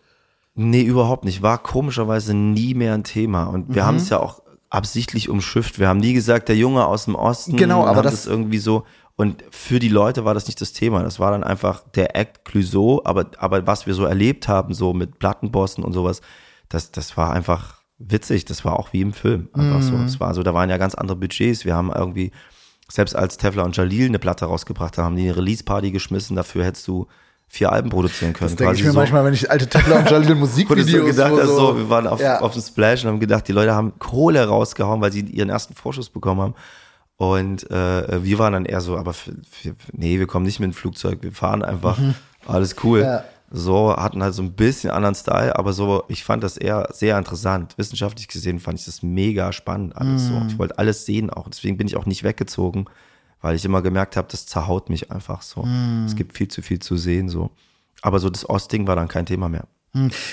Nee, 0.56 0.84
überhaupt 0.84 1.24
nicht. 1.24 1.42
War 1.42 1.58
komischerweise 1.58 2.34
nie 2.34 2.74
mehr 2.74 2.96
ein 2.96 3.06
Thema. 3.06 3.46
Und 3.46 3.74
wir 3.74 3.86
haben 3.86 3.96
es 3.96 4.10
ja 4.10 4.20
auch 4.20 4.42
absichtlich 4.72 5.30
umschifft. 5.30 5.78
Wir 5.78 5.88
haben 5.88 6.00
nie 6.00 6.14
gesagt, 6.14 6.50
der 6.50 6.56
Junge 6.56 6.86
aus 6.88 7.06
dem 7.06 7.16
Osten. 7.16 7.58
Genau, 7.58 7.86
aber 7.86 8.02
das- 8.02 8.26
irgendwie 8.26 8.58
so. 8.58 8.86
Und 9.18 9.44
für 9.52 9.78
die 9.80 9.90
Leute 9.90 10.26
war 10.26 10.34
das 10.34 10.48
nicht 10.48 10.60
das 10.62 10.74
Thema. 10.74 11.04
Das 11.04 11.20
war 11.20 11.30
dann 11.32 11.44
einfach 11.44 11.84
der 11.94 12.16
Act 12.16 12.44
Clouseau. 12.46 13.02
Aber, 13.04 13.28
aber 13.38 13.68
was 13.68 13.86
wir 13.86 13.94
so 13.94 14.06
erlebt 14.06 14.48
haben, 14.48 14.74
so 14.74 14.94
mit 14.94 15.20
Plattenbossen 15.20 15.84
und 15.84 15.94
sowas, 15.94 16.22
das, 16.70 16.92
das 16.92 17.18
war 17.18 17.32
einfach 17.34 17.82
witzig. 18.00 18.46
Das 18.46 18.66
war 18.66 18.80
auch 18.80 18.94
wie 18.94 19.02
im 19.02 19.14
Film. 19.14 19.50
Einfach 19.54 19.82
so. 19.84 19.96
Es 19.98 20.20
war 20.20 20.34
so, 20.34 20.42
da 20.42 20.54
waren 20.56 20.70
ja 20.72 20.78
ganz 20.78 20.96
andere 20.96 21.18
Budgets. 21.18 21.66
Wir 21.66 21.76
haben 21.76 21.92
irgendwie, 21.94 22.32
selbst 22.90 23.16
als 23.16 23.38
Tefla 23.38 23.64
und 23.64 23.78
Jalil 23.78 24.08
eine 24.08 24.18
Platte 24.20 24.46
rausgebracht 24.46 24.98
haben, 24.98 25.06
haben 25.06 25.16
die 25.18 25.24
eine 25.28 25.36
Release-Party 25.38 25.92
geschmissen. 25.92 26.36
Dafür 26.36 26.64
hättest 26.66 26.88
du 26.88 27.06
vier 27.54 27.70
Alben 27.72 27.90
produzieren 27.90 28.32
können. 28.32 28.50
Das 28.52 28.56
denke 28.56 28.76
ich 28.76 28.84
mir 28.86 28.92
so. 28.94 28.98
manchmal, 29.00 29.26
wenn 29.26 29.34
ich 29.34 29.52
alte 29.52 29.68
Tefla 29.68 30.00
und 30.00 30.10
Jalil 30.10 30.36
Musikvideos 30.36 30.90
so 30.90 31.04
gedacht, 31.06 31.34
hast, 31.34 31.48
so, 31.50 31.76
wir 31.78 31.90
waren 31.90 32.08
auf, 32.08 32.22
Ja. 32.22 32.40
auf 32.40 32.54
dem 32.54 32.62
Splash 32.62 33.04
und 33.04 33.10
haben 33.10 33.20
gedacht, 33.20 33.46
die 33.48 33.52
Leute 33.52 33.74
haben 33.76 33.92
Kohle 34.00 34.48
rausgehauen, 34.48 35.02
weil 35.02 35.12
sie 35.12 35.20
ihren 35.20 35.50
ersten 35.50 35.74
Vorschuss 35.74 36.10
bekommen 36.10 36.40
haben. 36.40 36.56
Und 37.18 37.70
äh, 37.70 38.24
wir 38.24 38.40
waren 38.40 38.54
dann 38.54 38.66
eher 38.66 38.80
so, 38.80 38.98
aber 38.98 39.14
nee, 39.92 40.18
wir 40.18 40.28
kommen 40.28 40.46
nicht 40.46 40.62
mit 40.62 40.72
dem 40.72 40.74
Flugzeug, 40.74 41.20
wir 41.22 41.34
fahren 41.34 41.62
einfach, 41.62 42.00
alles 42.48 42.76
cool. 42.84 43.00
Mhm. 43.00 43.06
Ja. 43.06 43.24
So, 43.54 43.94
hatten 43.98 44.24
halt 44.24 44.34
so 44.34 44.42
ein 44.44 44.54
bisschen 44.54 44.90
anderen 44.92 45.14
Style, 45.14 45.54
aber 45.60 45.74
so, 45.74 46.06
ich 46.08 46.24
fand 46.24 46.42
das 46.42 46.56
eher 46.56 46.88
sehr 46.94 47.18
interessant. 47.18 47.74
Wissenschaftlich 47.78 48.30
gesehen 48.30 48.62
fand 48.62 48.80
ich 48.80 48.86
das 48.86 49.04
mega 49.04 49.52
spannend 49.52 49.98
alles 49.98 50.24
Mhm. 50.24 50.28
so. 50.40 50.46
Ich 50.48 50.58
wollte 50.58 50.80
alles 50.80 51.06
sehen 51.06 51.30
auch. 51.30 51.50
Deswegen 51.50 51.76
bin 51.76 51.86
ich 51.86 51.98
auch 51.98 52.06
nicht 52.06 52.24
weggezogen, 52.24 52.86
weil 53.42 53.56
ich 53.56 53.66
immer 53.66 53.82
gemerkt 53.82 54.18
habe, 54.18 54.28
das 54.30 54.46
zerhaut 54.46 54.90
mich 54.90 55.12
einfach 55.12 55.42
so. 55.42 55.64
Mhm. 55.64 56.06
Es 56.06 56.16
gibt 56.16 56.38
viel 56.38 56.48
zu 56.48 56.62
viel 56.62 56.80
zu 56.80 56.98
sehen 56.98 57.30
so. 57.30 57.52
Aber 58.02 58.20
so 58.20 58.30
das 58.30 58.50
Ostding 58.50 58.88
war 58.88 58.96
dann 58.96 59.08
kein 59.08 59.26
Thema 59.26 59.50
mehr. 59.50 59.68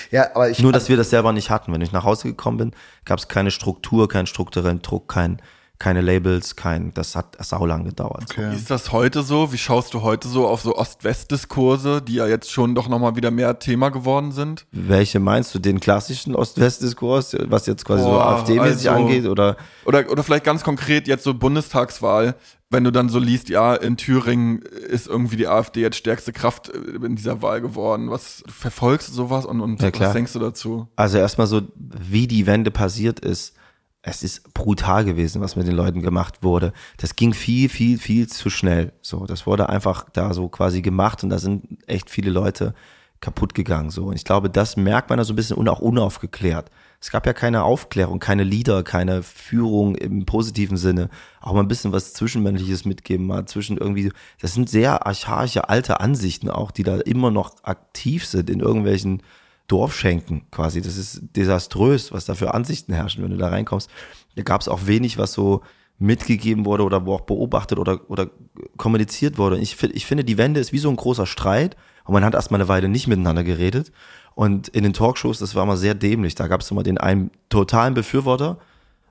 Ja, 0.09 0.33
aber 0.35 0.49
ich 0.49 0.59
Nur, 0.59 0.71
dass 0.71 0.87
wir 0.87 0.95
das 0.95 1.09
selber 1.09 1.33
nicht 1.33 1.49
hatten. 1.49 1.73
Wenn 1.73 1.81
ich 1.81 1.91
nach 1.91 2.05
Hause 2.05 2.29
gekommen 2.29 2.57
bin, 2.57 2.71
gab 3.03 3.19
es 3.19 3.27
keine 3.27 3.51
Struktur, 3.51 4.07
keinen 4.07 4.27
strukturellen 4.27 4.81
Druck, 4.81 5.09
kein, 5.09 5.41
keine 5.79 6.01
Labels, 6.01 6.57
kein, 6.57 6.93
das 6.93 7.15
hat 7.15 7.37
saulang 7.43 7.85
gedauert. 7.85 8.25
Wie 8.37 8.53
ist 8.55 8.69
das 8.69 8.91
heute 8.91 9.23
so? 9.23 9.53
Wie 9.53 9.57
schaust 9.57 9.93
du 9.93 10.01
heute 10.01 10.27
so 10.27 10.45
auf 10.45 10.61
so 10.61 10.75
Ost-West-Diskurse, 10.75 12.01
die 12.01 12.15
ja 12.15 12.27
jetzt 12.27 12.51
schon 12.51 12.75
doch 12.75 12.87
nochmal 12.89 13.15
wieder 13.15 13.31
mehr 13.31 13.59
Thema 13.59 13.89
geworden 13.89 14.31
sind? 14.31 14.65
Welche 14.71 15.19
meinst 15.19 15.55
du? 15.55 15.59
Den 15.59 15.79
klassischen 15.79 16.35
Ost-West-Diskurs, 16.35 17.35
was 17.47 17.65
jetzt 17.65 17.85
quasi 17.85 18.03
so 18.03 18.09
Boah, 18.09 18.25
AfD-mäßig 18.25 18.89
also- 18.89 19.03
angeht? 19.03 19.25
Oder 19.25 19.57
Oder, 19.85 20.09
oder 20.11 20.23
vielleicht 20.23 20.43
ganz 20.43 20.63
konkret 20.63 21.07
jetzt 21.07 21.23
so 21.23 21.33
Bundestagswahl, 21.33 22.35
wenn 22.69 22.83
du 22.83 22.91
dann 22.91 23.09
so 23.09 23.17
liest, 23.17 23.49
ja, 23.49 23.73
in 23.73 23.97
Thüringen 23.97 24.61
ist 24.61 25.07
irgendwie 25.07 25.37
die 25.37 25.47
AfD 25.47 25.81
jetzt 25.81 25.95
stärkste 25.97 26.33
Kraft 26.33 26.69
äh, 26.69 26.77
in 27.03 27.15
dieser 27.15 27.41
Wahl 27.41 27.61
geworden. 27.61 28.11
Was 28.11 28.43
verfolgst 28.47 29.09
du 29.09 29.13
sowas 29.13 29.45
und, 29.45 29.61
und 29.61 29.81
Ja, 29.81 29.89
klar. 29.91 30.09
was 30.09 30.13
denkst 30.13 30.33
du 30.33 30.39
dazu? 30.39 30.87
Also 30.95 31.17
erstmal 31.17 31.47
so, 31.47 31.61
wie 31.75 32.27
die 32.27 32.45
Wende 32.45 32.69
passiert 32.69 33.19
ist. 33.21 33.55
Es 34.01 34.23
ist 34.23 34.53
brutal 34.53 35.03
gewesen, 35.03 35.41
was 35.41 35.57
mit 35.57 35.67
den 35.67 35.75
Leuten 35.75 36.01
gemacht 36.01 36.41
wurde. 36.41 36.71
Das 36.97 37.15
ging 37.15 37.33
viel, 37.33 37.67
viel, 37.67 37.97
viel 37.97 38.27
zu 38.27 38.49
schnell. 38.49 38.93
So, 39.01 39.25
das 39.25 39.45
wurde 39.45 39.67
einfach 39.67 40.05
da 40.13 40.33
so 40.33 40.47
quasi 40.47 40.81
gemacht 40.81 41.23
und 41.23 41.29
da 41.29 41.37
sind 41.37 41.79
echt 41.85 42.09
viele 42.09 42.29
Leute 42.31 42.73
kaputt 43.19 43.53
gegangen. 43.53 43.89
So, 43.89 44.05
und 44.05 44.15
ich 44.15 44.23
glaube, 44.23 44.49
das 44.49 44.77
merkt 44.77 45.09
man 45.09 45.17
da 45.17 45.25
so 45.25 45.33
ein 45.33 45.35
bisschen 45.35 45.57
und 45.57 45.67
auch 45.67 45.79
unaufgeklärt. 45.79 46.69
Es 47.01 47.11
gab 47.11 47.25
ja 47.25 47.33
keine 47.33 47.63
Aufklärung, 47.63 48.19
keine 48.19 48.43
Lieder, 48.43 48.83
keine 48.83 49.23
Führung 49.23 49.95
im 49.95 50.25
positiven 50.25 50.77
Sinne. 50.77 51.09
Auch 51.41 51.53
mal 51.53 51.61
ein 51.61 51.67
bisschen 51.67 51.91
was 51.91 52.13
Zwischenmenschliches 52.13 52.85
mitgeben, 52.85 53.25
mal 53.27 53.45
zwischen 53.45 53.77
irgendwie. 53.77 54.11
Das 54.41 54.53
sind 54.53 54.69
sehr 54.69 55.05
archaische, 55.05 55.69
alte 55.69 55.99
Ansichten 55.99 56.49
auch, 56.49 56.71
die 56.71 56.83
da 56.83 56.97
immer 56.97 57.31
noch 57.31 57.63
aktiv 57.63 58.25
sind 58.25 58.49
in 58.49 58.61
irgendwelchen 58.61 59.23
Dorfschenken 59.69 60.41
quasi. 60.51 60.81
Das 60.81 60.97
ist 60.97 61.21
desaströs, 61.35 62.11
was 62.11 62.25
da 62.25 62.35
für 62.35 62.53
Ansichten 62.53 62.91
herrschen, 62.91 63.23
wenn 63.23 63.31
du 63.31 63.37
da 63.37 63.47
reinkommst. 63.47 63.89
Da 64.35 64.41
gab 64.41 64.59
es 64.59 64.67
auch 64.67 64.87
wenig, 64.87 65.17
was 65.17 65.31
so 65.31 65.61
mitgegeben 65.99 66.65
wurde 66.65 66.83
oder 66.83 67.05
wo 67.05 67.13
auch 67.13 67.21
beobachtet 67.21 67.77
oder, 67.77 68.09
oder 68.09 68.29
kommuniziert 68.77 69.37
wurde. 69.37 69.59
Ich, 69.59 69.81
ich 69.83 70.05
finde, 70.05 70.23
die 70.23 70.37
Wende 70.37 70.59
ist 70.59 70.73
wie 70.73 70.79
so 70.79 70.89
ein 70.89 70.95
großer 70.95 71.25
Streit 71.25 71.75
und 72.05 72.13
man 72.13 72.25
hat 72.25 72.33
erstmal 72.33 72.59
eine 72.59 72.69
Weile 72.69 72.89
nicht 72.89 73.07
miteinander 73.07 73.43
geredet. 73.43 73.91
Und 74.33 74.69
in 74.69 74.83
den 74.83 74.93
Talkshows, 74.93 75.39
das 75.39 75.55
war 75.55 75.63
immer 75.63 75.77
sehr 75.77 75.93
dämlich. 75.93 76.35
Da 76.35 76.47
gab 76.47 76.61
es 76.61 76.71
immer 76.71 76.83
den 76.83 76.97
einen 76.97 77.31
totalen 77.49 77.93
Befürworter 77.93 78.57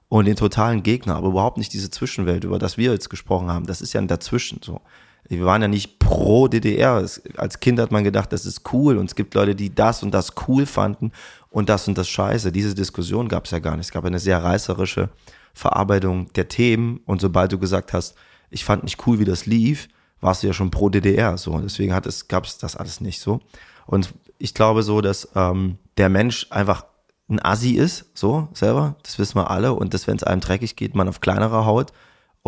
und 0.08 0.24
den 0.24 0.36
totalen 0.36 0.82
Gegner, 0.82 1.16
aber 1.16 1.28
überhaupt 1.28 1.58
nicht 1.58 1.72
diese 1.72 1.90
Zwischenwelt, 1.90 2.44
über 2.44 2.58
das 2.58 2.78
wir 2.78 2.92
jetzt 2.92 3.10
gesprochen 3.10 3.48
haben. 3.48 3.66
Das 3.66 3.82
ist 3.82 3.92
ja 3.92 4.00
ein 4.00 4.08
Dazwischen 4.08 4.60
so. 4.64 4.80
Wir 5.28 5.44
waren 5.44 5.62
ja 5.62 5.68
nicht 5.68 5.98
pro 5.98 6.48
DDR. 6.48 6.98
Es, 6.98 7.22
als 7.36 7.60
Kind 7.60 7.78
hat 7.78 7.92
man 7.92 8.04
gedacht, 8.04 8.32
das 8.32 8.46
ist 8.46 8.72
cool 8.72 8.96
und 8.96 9.06
es 9.06 9.14
gibt 9.14 9.34
Leute, 9.34 9.54
die 9.54 9.74
das 9.74 10.02
und 10.02 10.12
das 10.12 10.32
cool 10.48 10.66
fanden 10.66 11.12
und 11.50 11.68
das 11.68 11.86
und 11.86 11.98
das 11.98 12.08
scheiße. 12.08 12.50
Diese 12.50 12.74
Diskussion 12.74 13.28
gab 13.28 13.44
es 13.44 13.50
ja 13.50 13.58
gar 13.58 13.76
nicht. 13.76 13.86
Es 13.86 13.92
gab 13.92 14.04
eine 14.04 14.18
sehr 14.18 14.42
reißerische 14.42 15.10
Verarbeitung 15.52 16.32
der 16.34 16.48
Themen 16.48 17.00
und 17.04 17.20
sobald 17.20 17.52
du 17.52 17.58
gesagt 17.58 17.92
hast, 17.92 18.14
ich 18.50 18.64
fand 18.64 18.84
nicht 18.84 19.06
cool, 19.06 19.18
wie 19.18 19.24
das 19.24 19.44
lief, 19.44 19.88
warst 20.20 20.42
du 20.42 20.46
ja 20.46 20.52
schon 20.52 20.70
pro 20.70 20.88
DDR 20.88 21.36
so. 21.36 21.58
Deswegen 21.60 21.92
hat 21.92 22.06
es, 22.06 22.28
gab 22.28 22.44
es 22.44 22.58
das 22.58 22.76
alles 22.76 23.00
nicht 23.00 23.20
so. 23.20 23.40
Und 23.86 24.14
ich 24.38 24.54
glaube 24.54 24.82
so, 24.82 25.00
dass 25.00 25.28
ähm, 25.34 25.78
der 25.96 26.08
Mensch 26.08 26.46
einfach 26.50 26.84
ein 27.28 27.44
Assi 27.44 27.72
ist, 27.72 28.06
so 28.14 28.48
selber, 28.54 28.96
das 29.02 29.18
wissen 29.18 29.36
wir 29.36 29.50
alle. 29.50 29.74
Und 29.74 29.92
dass, 29.92 30.06
wenn 30.06 30.16
es 30.16 30.24
einem 30.24 30.40
dreckig 30.40 30.76
geht, 30.76 30.94
man 30.94 31.08
auf 31.08 31.20
kleinerer 31.20 31.66
Haut 31.66 31.92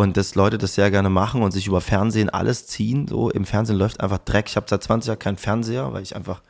und 0.01 0.17
dass 0.17 0.35
Leute 0.35 0.57
das 0.57 0.77
sehr 0.77 0.91
gerne 0.91 1.11
machen 1.11 1.43
und 1.43 1.51
sich 1.51 1.67
über 1.67 1.83
Fernsehen 1.83 2.31
alles 2.31 2.67
ziehen. 2.67 3.07
So, 3.07 3.29
im 3.29 3.45
Fernsehen 3.45 3.77
läuft 3.77 4.01
einfach 4.01 4.17
Dreck. 4.17 4.47
Ich 4.49 4.57
habe 4.57 4.65
seit 4.67 4.83
20 4.83 5.09
Jahren 5.09 5.19
keinen 5.19 5.37
Fernseher, 5.37 5.93
weil 5.93 6.03
ich 6.03 6.17
einfach 6.17 6.41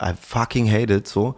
I 0.00 0.14
fucking 0.20 0.68
hate 0.68 0.92
it 0.92 1.06
so. 1.06 1.36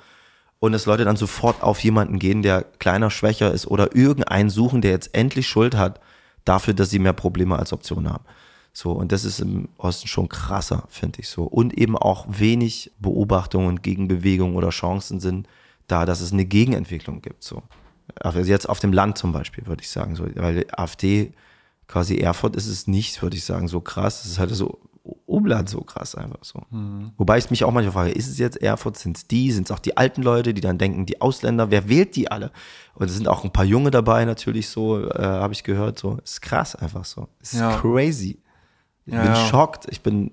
Und 0.59 0.73
dass 0.73 0.87
Leute 0.87 1.05
dann 1.05 1.17
sofort 1.17 1.63
auf 1.63 1.85
jemanden 1.85 2.19
gehen, 2.19 2.41
der 2.41 2.63
kleiner, 2.63 3.11
schwächer 3.11 3.53
ist 3.53 3.67
oder 3.67 3.95
irgendeinen 3.95 4.49
suchen, 4.49 4.81
der 4.81 4.93
jetzt 4.93 5.15
endlich 5.15 5.47
Schuld 5.47 5.77
hat 5.77 6.01
dafür, 6.47 6.73
dass 6.73 6.89
sie 6.89 6.99
mehr 6.99 7.13
Probleme 7.13 7.59
als 7.59 7.75
Option 7.75 8.09
haben. 8.09 8.25
So, 8.73 8.93
und 8.93 9.13
das 9.13 9.27
ist 9.27 9.41
im 9.41 9.69
Osten 9.77 10.09
schon 10.09 10.31
krasser, 10.31 10.85
finde 10.89 11.21
ich 11.21 11.29
so. 11.29 11.43
Und 11.43 11.75
eben 11.75 11.99
auch 11.99 12.25
wenig 12.27 12.91
Beobachtungen, 12.99 13.83
Gegenbewegungen 13.83 14.57
oder 14.57 14.71
Chancen 14.71 15.21
sind 15.21 15.47
da, 15.89 16.07
dass 16.07 16.23
es 16.23 16.33
eine 16.33 16.47
Gegenentwicklung 16.47 17.21
gibt. 17.21 17.45
So. 17.45 17.63
Also 18.21 18.41
jetzt 18.41 18.69
auf 18.69 18.81
dem 18.81 18.93
Land 18.93 19.19
zum 19.19 19.33
Beispiel, 19.33 19.67
würde 19.67 19.83
ich 19.83 19.91
sagen. 19.91 20.17
So, 20.17 20.27
weil 20.35 20.67
AfD, 20.73 21.33
quasi 21.89 22.17
Erfurt 22.19 22.57
ist 22.57 22.67
es 22.67 22.87
nicht, 22.87 23.23
würde 23.23 23.37
ich 23.37 23.45
sagen, 23.45 23.69
so 23.69 23.81
krass. 23.81 24.25
Es 24.25 24.33
ist 24.33 24.39
halt 24.39 24.51
so 24.55 24.81
Umland 25.27 25.69
so 25.69 25.83
krass 25.83 26.15
einfach 26.15 26.43
so. 26.45 26.63
Wobei 27.19 27.37
ich 27.37 27.51
mich 27.51 27.63
auch 27.65 27.73
manchmal 27.73 27.93
frage, 27.93 28.11
ist 28.13 28.27
es 28.29 28.39
jetzt 28.39 28.57
Erfurt, 28.63 28.97
sind 28.97 29.19
es 29.19 29.27
die, 29.27 29.53
sind 29.53 29.69
es 29.69 29.71
auch 29.71 29.79
die 29.79 29.97
alten 29.99 30.23
Leute, 30.23 30.55
die 30.55 30.63
dann 30.63 30.79
denken, 30.79 31.05
die 31.05 31.21
Ausländer, 31.21 31.71
wer 31.71 31.89
wählt 31.91 32.17
die 32.17 32.31
alle? 32.31 32.53
Und 32.95 33.11
es 33.11 33.15
sind 33.15 33.29
auch 33.29 33.45
ein 33.45 33.53
paar 33.53 33.67
Junge 33.67 33.91
dabei 33.91 34.25
natürlich 34.25 34.69
so, 34.71 35.07
äh, 35.11 35.23
habe 35.23 35.53
ich 35.53 35.63
gehört, 35.63 35.99
so. 35.99 36.19
Es 36.25 36.33
ist 36.33 36.41
krass 36.43 36.75
einfach 36.75 37.05
so. 37.05 37.29
Es 37.41 37.53
ist 37.53 37.61
Ja. 37.61 37.77
crazy. 37.81 38.41
Ich 39.05 39.13
Ja, 39.13 39.21
bin 39.21 39.31
ja. 39.33 39.35
schockt, 39.35 39.87
ich 39.91 40.01
bin, 40.01 40.31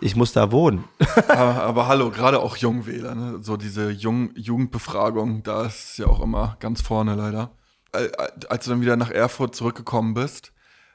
ich 0.00 0.16
muss 0.16 0.32
da 0.32 0.50
wohnen. 0.52 0.84
aber, 1.28 1.62
aber 1.62 1.86
hallo, 1.88 2.10
gerade 2.10 2.40
auch 2.40 2.56
Jungwähler, 2.56 3.14
ne? 3.14 3.38
so 3.42 3.56
diese 3.56 3.90
Jung 3.90 4.30
Jugendbefragung, 4.34 5.42
da 5.42 5.66
ist 5.66 5.98
ja 5.98 6.06
auch 6.06 6.20
immer 6.20 6.56
ganz 6.60 6.80
vorne 6.82 7.14
leider. 7.14 7.50
Al- 7.92 8.12
al- 8.16 8.32
Als 8.48 8.64
du 8.64 8.70
dann 8.70 8.80
wieder 8.80 8.96
nach 8.96 9.10
Erfurt 9.10 9.54
zurückgekommen 9.54 10.14
bist, 10.14 10.52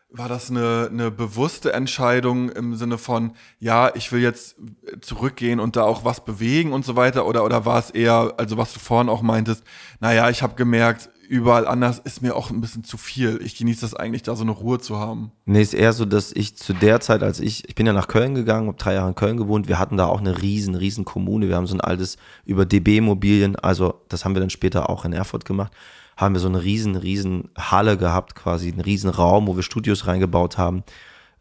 War 0.09 0.29
das 0.29 0.49
eine, 0.49 0.87
eine 0.91 1.11
bewusste 1.11 1.73
Entscheidung 1.73 2.49
im 2.49 2.75
Sinne 2.75 2.97
von, 2.97 3.33
ja, 3.59 3.91
ich 3.95 4.11
will 4.11 4.21
jetzt 4.21 4.55
zurückgehen 5.01 5.59
und 5.59 5.75
da 5.75 5.83
auch 5.83 6.05
was 6.05 6.23
bewegen 6.23 6.71
und 6.73 6.85
so 6.85 6.95
weiter? 6.95 7.25
Oder, 7.25 7.43
oder 7.43 7.65
war 7.65 7.79
es 7.79 7.89
eher, 7.89 8.33
also 8.37 8.55
was 8.55 8.71
du 8.71 8.79
vorhin 8.79 9.09
auch 9.09 9.23
meintest, 9.23 9.63
naja, 9.99 10.29
ich 10.29 10.41
habe 10.43 10.55
gemerkt, 10.55 11.09
überall 11.27 11.67
anders 11.67 11.99
ist 11.99 12.21
mir 12.21 12.35
auch 12.35 12.49
ein 12.49 12.61
bisschen 12.61 12.83
zu 12.83 12.97
viel. 12.97 13.39
Ich 13.43 13.57
genieße 13.57 13.81
das 13.81 13.93
eigentlich, 13.93 14.23
da 14.23 14.35
so 14.35 14.43
eine 14.43 14.51
Ruhe 14.51 14.79
zu 14.79 14.97
haben. 14.97 15.31
Nee, 15.45 15.61
ist 15.61 15.73
eher 15.73 15.93
so, 15.93 16.05
dass 16.05 16.31
ich 16.31 16.55
zu 16.55 16.73
der 16.73 16.99
Zeit, 16.99 17.23
als 17.23 17.39
ich, 17.39 17.67
ich 17.67 17.75
bin 17.75 17.85
ja 17.85 17.93
nach 17.93 18.07
Köln 18.07 18.35
gegangen, 18.35 18.67
habe 18.67 18.77
drei 18.77 18.93
Jahre 18.93 19.09
in 19.09 19.15
Köln 19.15 19.37
gewohnt, 19.37 19.67
wir 19.67 19.79
hatten 19.79 19.97
da 19.97 20.05
auch 20.07 20.19
eine 20.19 20.41
riesen, 20.41 20.75
riesen 20.75 21.05
Kommune. 21.05 21.47
Wir 21.47 21.55
haben 21.55 21.67
so 21.67 21.75
ein 21.75 21.81
altes 21.81 22.17
über 22.45 22.65
DB 22.65 22.97
Immobilien, 22.97 23.55
also 23.55 24.01
das 24.09 24.25
haben 24.25 24.35
wir 24.35 24.39
dann 24.39 24.49
später 24.49 24.89
auch 24.89 25.05
in 25.05 25.13
Erfurt 25.13 25.45
gemacht, 25.45 25.73
haben 26.17 26.35
wir 26.35 26.39
so 26.39 26.47
eine 26.47 26.63
riesen, 26.63 26.95
riesen 26.95 27.49
Halle 27.57 27.97
gehabt, 27.97 28.35
quasi 28.35 28.71
einen 28.71 28.81
riesen 28.81 29.09
Raum, 29.09 29.47
wo 29.47 29.55
wir 29.55 29.63
Studios 29.63 30.07
reingebaut 30.07 30.57
haben. 30.57 30.83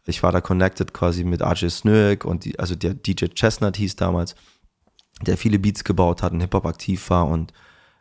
Ich 0.05 0.21
war 0.21 0.31
da 0.31 0.41
connected 0.41 0.93
quasi 0.93 1.23
mit 1.23 1.41
RJ 1.41 1.69
Snurk 1.69 2.25
und 2.25 2.45
die, 2.45 2.59
also 2.59 2.75
der 2.75 2.93
DJ 2.93 3.25
Chestnut 3.33 3.77
hieß 3.77 3.95
damals, 3.95 4.35
der 5.21 5.37
viele 5.37 5.59
Beats 5.59 5.83
gebaut 5.83 6.21
hat 6.21 6.33
und 6.33 6.41
Hip-Hop 6.41 6.65
aktiv 6.65 7.09
war 7.09 7.27
und 7.27 7.53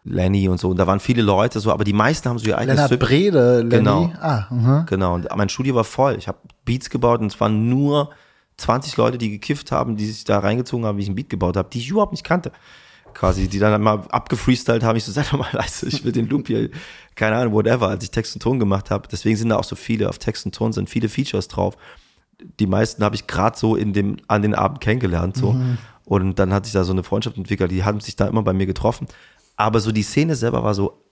Lenny 0.05 0.49
und 0.49 0.61
so. 0.61 0.69
Und 0.69 0.77
da 0.77 0.87
waren 0.87 1.01
viele 1.01 1.23
Leute 1.23 1.61
so, 1.61 1.73
aber 1.73 1.85
die 1.85 1.95
meisten 1.95 2.29
haben 2.29 2.39
so 2.39 2.47
ihr 2.47 2.59
eigenes 2.59 2.77
Lennart 2.77 3.01
Brede, 3.01 3.61
Lenny. 3.61 3.71
Genau. 3.71 4.13
Ah, 4.21 4.47
mhm. 4.51 4.87
Genau. 4.87 5.15
Und 5.15 5.29
mein 5.35 5.49
Studio 5.49 5.75
war 5.75 5.85
voll. 5.85 6.17
Ich 6.19 6.29
habe 6.29 6.39
Beats 6.65 6.91
gebaut 6.91 7.21
und 7.21 7.27
es 7.33 7.41
waren 7.41 7.69
nur 7.69 8.11
20 8.59 8.97
Leute, 8.97 9.19
die 9.19 9.31
gekifft 9.31 9.73
haben, 9.73 9.97
die 9.97 10.07
sich 10.07 10.25
da 10.25 10.39
reingezogen 10.39 10.87
haben, 10.87 10.99
wie 10.99 11.03
ich 11.03 11.09
einen 11.09 11.17
Beat 11.17 11.31
gebaut 11.31 11.57
habe, 11.57 11.69
die 11.73 11.79
ich 11.79 11.89
überhaupt 11.89 12.13
nicht 12.13 12.25
kannte. 12.25 12.53
Quasi, 13.15 13.49
die 13.49 13.59
dann 13.59 13.81
mal 13.81 14.03
abgefreestylt 14.11 14.83
haben. 14.83 14.97
Ich 14.97 15.05
so, 15.05 15.13
sag 15.13 15.31
doch 15.31 15.39
mal 15.39 15.49
leise, 15.53 15.87
ich 15.87 16.05
will 16.05 16.13
den 16.13 16.29
Loop 16.29 16.49
hier, 16.49 16.69
keine 17.15 17.37
Ahnung, 17.37 17.55
whatever, 17.55 17.89
als 17.89 18.05
ich 18.05 18.11
Text 18.11 18.35
und 18.35 18.41
Ton 18.41 18.59
gemacht 18.59 18.91
habe. 18.91 19.09
Deswegen 19.11 19.37
sind 19.37 19.49
da 19.49 19.57
auch 19.57 19.65
so 19.65 19.77
viele, 19.77 20.09
auf 20.09 20.19
Text 20.19 20.45
und 20.47 20.55
Ton 20.55 20.73
sind 20.73 20.91
viele 20.91 21.09
Features 21.09 21.49
drauf. 21.49 21.77
Die 22.59 22.67
meisten 22.67 23.03
habe 23.05 23.15
ich 23.15 23.27
gerade 23.27 23.57
so 23.57 23.77
in 23.77 23.93
dem, 23.93 24.17
an 24.27 24.43
den 24.43 24.55
Abend 24.55 24.81
kennengelernt, 24.81 25.37
so. 25.37 25.57
Und 26.05 26.39
dann 26.39 26.53
hat 26.53 26.67
sich 26.67 26.75
da 26.75 26.85
so 26.85 26.93
eine 26.93 27.03
Freundschaft 27.03 27.39
entwickelt, 27.39 27.71
die 27.71 27.85
haben 27.85 28.01
sich 28.01 28.17
da 28.17 28.27
immer 28.27 28.43
bei 28.43 28.53
mir 28.53 28.67
getroffen. 28.67 29.07
Aber 29.57 29.81
so 29.81 29.93
die 29.93 30.03
Szene 30.03 30.35
selber 30.37 30.65
war 30.65 30.75
so 30.75 31.05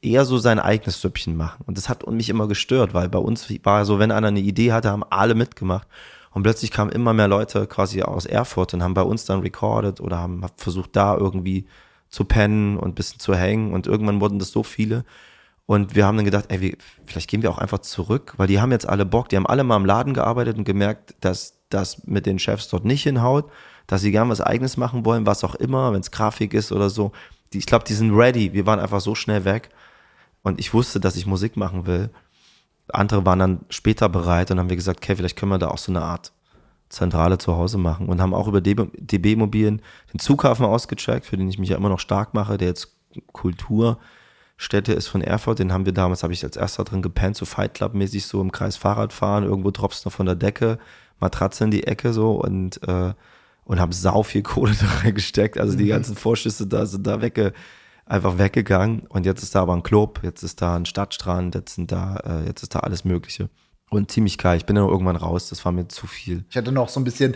eher 0.00 0.24
so 0.24 0.38
sein 0.38 0.58
eigenes 0.58 1.00
Süppchen 1.00 1.36
machen. 1.36 1.64
Und 1.66 1.76
das 1.76 1.88
hat 1.88 2.06
mich 2.08 2.28
immer 2.28 2.46
gestört, 2.46 2.94
weil 2.94 3.08
bei 3.08 3.18
uns 3.18 3.48
war 3.64 3.84
so, 3.84 3.98
wenn 3.98 4.12
einer 4.12 4.28
eine 4.28 4.40
Idee 4.40 4.72
hatte, 4.72 4.90
haben 4.90 5.04
alle 5.04 5.34
mitgemacht. 5.34 5.88
Und 6.30 6.42
plötzlich 6.42 6.70
kamen 6.70 6.92
immer 6.92 7.14
mehr 7.14 7.28
Leute 7.28 7.66
quasi 7.66 8.02
aus 8.02 8.26
Erfurt 8.26 8.74
und 8.74 8.82
haben 8.82 8.94
bei 8.94 9.02
uns 9.02 9.24
dann 9.24 9.40
recorded 9.40 10.00
oder 10.00 10.18
haben 10.18 10.44
versucht, 10.56 10.94
da 10.94 11.16
irgendwie 11.16 11.66
zu 12.10 12.24
pennen 12.24 12.76
und 12.76 12.90
ein 12.90 12.94
bisschen 12.94 13.18
zu 13.18 13.34
hängen. 13.34 13.72
Und 13.72 13.86
irgendwann 13.86 14.20
wurden 14.20 14.38
das 14.38 14.50
so 14.50 14.62
viele. 14.62 15.04
Und 15.66 15.94
wir 15.94 16.06
haben 16.06 16.16
dann 16.16 16.24
gedacht, 16.24 16.46
ey, 16.48 16.78
vielleicht 17.04 17.28
gehen 17.28 17.42
wir 17.42 17.50
auch 17.50 17.58
einfach 17.58 17.80
zurück, 17.80 18.34
weil 18.36 18.46
die 18.46 18.60
haben 18.60 18.72
jetzt 18.72 18.88
alle 18.88 19.04
Bock, 19.04 19.28
die 19.28 19.36
haben 19.36 19.46
alle 19.46 19.64
mal 19.64 19.76
im 19.76 19.84
Laden 19.84 20.14
gearbeitet 20.14 20.56
und 20.56 20.64
gemerkt, 20.64 21.14
dass 21.20 21.58
das 21.68 22.06
mit 22.06 22.24
den 22.24 22.38
Chefs 22.38 22.68
dort 22.68 22.86
nicht 22.86 23.02
hinhaut, 23.02 23.50
dass 23.86 24.00
sie 24.00 24.10
gern 24.10 24.30
was 24.30 24.40
eigenes 24.40 24.78
machen 24.78 25.04
wollen, 25.04 25.26
was 25.26 25.44
auch 25.44 25.54
immer, 25.54 25.92
wenn 25.92 26.00
es 26.00 26.10
Grafik 26.10 26.54
ist 26.54 26.72
oder 26.72 26.88
so. 26.88 27.12
Die, 27.52 27.58
ich 27.58 27.66
glaube, 27.66 27.84
die 27.84 27.94
sind 27.94 28.14
ready. 28.14 28.52
Wir 28.52 28.66
waren 28.66 28.80
einfach 28.80 29.00
so 29.00 29.14
schnell 29.14 29.44
weg. 29.44 29.70
Und 30.42 30.60
ich 30.60 30.72
wusste, 30.74 31.00
dass 31.00 31.16
ich 31.16 31.26
Musik 31.26 31.56
machen 31.56 31.86
will. 31.86 32.10
Andere 32.88 33.26
waren 33.26 33.38
dann 33.38 33.60
später 33.68 34.08
bereit 34.08 34.50
und 34.50 34.58
haben 34.58 34.70
wir 34.70 34.76
gesagt, 34.76 35.00
okay, 35.02 35.16
vielleicht 35.16 35.36
können 35.36 35.52
wir 35.52 35.58
da 35.58 35.68
auch 35.68 35.78
so 35.78 35.92
eine 35.92 36.02
Art 36.02 36.32
Zentrale 36.88 37.38
zu 37.38 37.56
Hause 37.56 37.76
machen 37.76 38.08
und 38.08 38.20
haben 38.20 38.32
auch 38.32 38.48
über 38.48 38.60
DB, 38.60 38.86
DB 38.96 39.32
Immobilien 39.32 39.82
den 40.12 40.18
Zughafen 40.18 40.64
ausgecheckt, 40.64 41.26
für 41.26 41.36
den 41.36 41.48
ich 41.48 41.58
mich 41.58 41.68
ja 41.68 41.76
immer 41.76 41.90
noch 41.90 42.00
stark 42.00 42.32
mache, 42.32 42.56
der 42.56 42.68
jetzt 42.68 42.96
Kulturstätte 43.32 44.94
ist 44.94 45.08
von 45.08 45.20
Erfurt. 45.20 45.58
Den 45.58 45.72
haben 45.72 45.84
wir 45.84 45.92
damals, 45.92 46.22
habe 46.22 46.32
ich 46.32 46.42
als 46.44 46.56
erster 46.56 46.84
drin 46.84 47.02
gepennt, 47.02 47.36
so 47.36 47.44
Fight 47.44 47.74
Club 47.74 47.94
mäßig 47.94 48.26
so 48.26 48.40
im 48.40 48.52
Kreis 48.52 48.76
Fahrrad 48.76 49.12
fahren, 49.12 49.44
irgendwo 49.44 49.70
droppst 49.70 50.06
noch 50.06 50.12
von 50.12 50.26
der 50.26 50.34
Decke, 50.34 50.78
Matratze 51.20 51.64
in 51.64 51.70
die 51.70 51.86
Ecke 51.86 52.12
so 52.14 52.32
und 52.32 52.82
äh, 52.88 53.12
und 53.68 53.78
habe 53.78 53.94
sau 53.94 54.24
viel 54.24 54.42
Kohle 54.42 54.72
da 54.80 54.86
reingesteckt. 55.04 55.58
Also 55.58 55.76
die 55.76 55.86
ganzen 55.86 56.16
Vorschüsse 56.16 56.66
da 56.66 56.86
sind 56.86 57.06
da 57.06 57.20
wegge, 57.20 57.52
einfach 58.06 58.38
weggegangen. 58.38 59.00
Und 59.08 59.26
jetzt 59.26 59.42
ist 59.42 59.54
da 59.54 59.62
aber 59.62 59.74
ein 59.74 59.82
Club, 59.84 60.20
jetzt 60.24 60.42
ist 60.42 60.60
da 60.60 60.74
ein 60.74 60.86
Stadtstrand, 60.86 61.54
jetzt 61.54 61.76
sind 61.76 61.92
da, 61.92 62.16
äh, 62.26 62.46
jetzt 62.46 62.62
ist 62.62 62.74
da 62.74 62.80
alles 62.80 63.04
Mögliche. 63.04 63.50
Und 63.90 64.10
ziemlich 64.10 64.38
geil. 64.38 64.56
Ich 64.56 64.66
bin 64.66 64.74
dann 64.76 64.88
irgendwann 64.88 65.16
raus, 65.16 65.50
das 65.50 65.64
war 65.64 65.72
mir 65.72 65.86
zu 65.86 66.06
viel. 66.06 66.44
Ich 66.50 66.56
hatte 66.56 66.72
noch 66.72 66.88
so 66.88 66.98
ein 66.98 67.04
bisschen, 67.04 67.34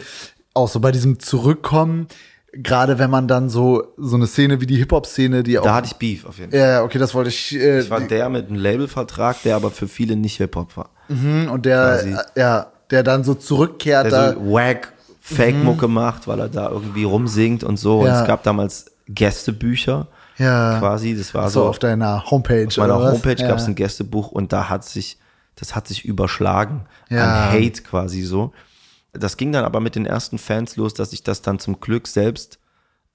auch 0.55 0.69
so 0.69 0.81
bei 0.81 0.91
diesem 0.91 1.19
Zurückkommen, 1.19 2.09
gerade 2.55 2.99
wenn 2.99 3.11
man 3.11 3.29
dann 3.29 3.49
so, 3.49 3.95
so 3.99 4.17
eine 4.17 4.27
Szene 4.27 4.61
wie 4.61 4.67
die 4.67 4.77
Hip-Hop-Szene, 4.77 5.43
die 5.43 5.59
auch. 5.59 5.65
Da 5.65 5.75
hatte 5.75 5.89
ich 5.89 5.97
Beef 5.97 6.25
auf 6.25 6.39
jeden 6.39 6.51
Fall. 6.51 6.61
ja, 6.61 6.83
okay, 6.83 6.99
das 6.99 7.15
wollte 7.15 7.29
ich. 7.29 7.55
Äh, 7.55 7.81
Ich 7.81 7.91
war 7.91 8.01
der 8.01 8.29
mit 8.31 8.49
einem 8.49 8.57
Labelvertrag, 8.57 9.43
der 9.43 9.57
aber 9.57 9.71
für 9.71 9.89
viele 9.89 10.17
nicht 10.17 10.39
Hip-Hop 10.39 10.77
war. 10.79 10.91
und 11.09 11.67
der, 11.67 11.99
quasi. 12.03 12.17
ja, 12.37 12.73
der 12.91 13.03
dann 13.03 13.23
so 13.25 13.35
zurückkehrt. 13.35 14.07
Der 14.07 14.11
da, 14.11 14.33
so 14.35 14.51
wack 14.53 14.93
Fake-Mucke 15.37 15.89
macht, 15.89 16.29
weil 16.29 16.41
er 16.41 16.49
da 16.49 16.69
irgendwie 16.71 17.05
rumsingt 17.05 17.65
und 17.65 17.77
so. 17.79 18.01
Und 18.01 18.07
Ja. 18.07 18.21
es 18.23 18.27
gab 18.27 18.43
damals 18.43 18.93
Gästebücher 19.09 20.07
ja, 20.39 20.79
quasi. 20.79 21.17
Das 21.17 21.35
war 21.35 21.49
so 21.51 21.61
so 21.63 21.69
auf 21.69 21.79
deiner 21.79 22.31
Homepage. 22.31 22.67
Auf 22.67 22.77
meiner? 22.77 22.95
Homepage 23.13 23.41
ja. 23.41 23.49
gab 23.49 23.59
es 23.59 23.67
ein 23.67 23.75
Gästebuch 23.75 24.31
und 24.33 24.53
da 24.53 24.69
hat 24.69 24.85
sich, 24.85 25.19
das 25.57 25.75
hat 25.75 25.89
sich 25.89 26.05
überschlagen 26.05 26.87
Ja. 27.09 27.25
an 27.49 27.53
Hate 27.53 27.83
quasi 27.83 28.23
so. 28.23 28.53
Das 29.13 29.37
ging 29.37 29.53
dann 29.53 29.65
aber 29.65 29.81
mit 29.81 29.95
den 29.95 30.07
ersten 30.07 30.39
Fans 30.39 30.77
los, 30.77 30.95
dass 30.95 31.11
sich 31.11 31.23
das 31.23 31.43
dann 31.43 31.59
zum 31.59 31.81
Glück 31.81 32.09
selbst 32.09 32.59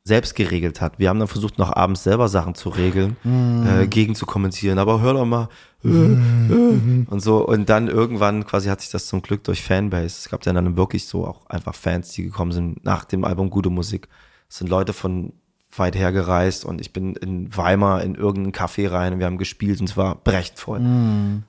selbst 0.07 0.35
geregelt 0.35 0.79
hat. 0.81 0.97
Wir 0.99 1.09
haben 1.09 1.19
dann 1.19 1.27
versucht, 1.27 1.57
noch 1.57 1.75
abends 1.75 2.03
selber 2.03 2.27
Sachen 2.29 2.55
zu 2.55 2.69
regeln, 2.69 3.17
Mhm. 3.23 3.67
äh, 3.67 3.87
gegen 3.87 4.15
zu 4.15 4.25
kommentieren, 4.25 4.79
aber 4.79 5.01
hör 5.01 5.13
doch 5.13 5.25
mal 5.25 5.49
äh, 5.83 5.87
äh, 5.89 7.05
und 7.09 7.19
so. 7.21 7.45
Und 7.45 7.69
dann 7.69 7.87
irgendwann 7.87 8.45
quasi 8.45 8.69
hat 8.69 8.81
sich 8.81 8.89
das 8.89 9.05
zum 9.07 9.21
Glück 9.21 9.43
durch 9.43 9.61
Fanbase. 9.61 10.05
Es 10.05 10.29
gab 10.29 10.45
ja 10.45 10.53
dann 10.53 10.75
wirklich 10.77 11.05
so 11.05 11.25
auch 11.27 11.45
einfach 11.49 11.75
Fans, 11.75 12.11
die 12.13 12.23
gekommen 12.23 12.51
sind 12.51 12.83
nach 12.83 13.05
dem 13.05 13.23
Album 13.23 13.49
Gute 13.49 13.69
Musik. 13.69 14.07
Es 14.49 14.57
sind 14.57 14.69
Leute 14.69 14.93
von 14.93 15.33
weit 15.79 15.95
her 15.95 16.11
gereist 16.11 16.65
und 16.65 16.81
ich 16.81 16.93
bin 16.93 17.15
in 17.15 17.55
Weimar 17.55 18.01
in 18.03 18.15
irgendeinen 18.15 18.53
Café 18.53 18.91
rein 18.91 19.13
und 19.13 19.19
wir 19.19 19.25
haben 19.25 19.37
gespielt 19.37 19.79
und 19.79 19.89
es 19.89 19.97
war 19.97 20.15
brecht 20.15 20.59
voll. 20.59 20.79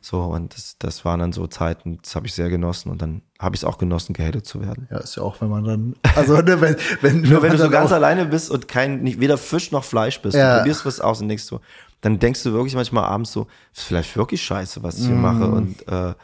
So, 0.00 0.20
und 0.22 0.54
das, 0.54 0.76
das 0.78 1.04
waren 1.04 1.20
dann 1.20 1.32
so 1.32 1.46
Zeiten, 1.46 1.98
das 2.02 2.14
habe 2.16 2.26
ich 2.26 2.34
sehr 2.34 2.48
genossen 2.50 2.90
und 2.90 3.00
dann 3.02 3.22
habe 3.38 3.54
ich 3.54 3.60
es 3.62 3.64
auch 3.64 3.78
genossen, 3.78 4.12
gehatet 4.14 4.46
zu 4.46 4.60
werden. 4.60 4.88
Ja, 4.90 4.98
ist 4.98 5.16
ja 5.16 5.22
auch, 5.22 5.40
wenn 5.40 5.48
man 5.48 5.64
dann, 5.64 5.96
also 6.16 6.36
ne, 6.40 6.60
wenn, 6.60 6.76
wenn, 7.00 7.20
Nur 7.28 7.42
wenn 7.42 7.48
man 7.50 7.56
du 7.58 7.62
so 7.64 7.70
ganz 7.70 7.92
alleine 7.92 8.26
bist 8.26 8.50
und 8.50 8.68
kein, 8.68 9.02
nicht, 9.02 9.20
weder 9.20 9.38
Fisch 9.38 9.70
noch 9.72 9.84
Fleisch 9.84 10.20
bist, 10.20 10.36
Ja. 10.36 10.54
du 10.54 10.58
probierst 10.60 10.84
was 10.86 11.00
aus 11.00 11.20
und 11.20 11.28
denkst 11.28 11.44
so, 11.44 11.60
dann 12.00 12.18
denkst 12.18 12.42
du 12.44 12.52
wirklich 12.52 12.74
manchmal 12.74 13.04
abends 13.04 13.32
so, 13.32 13.46
ist 13.74 13.82
vielleicht 13.82 14.16
wirklich 14.16 14.42
scheiße, 14.42 14.82
was 14.82 14.98
ich 14.98 15.06
hier 15.06 15.16
Mm. 15.16 15.20
mache 15.22 15.48
und 15.48 15.86
äh, 15.88 16.14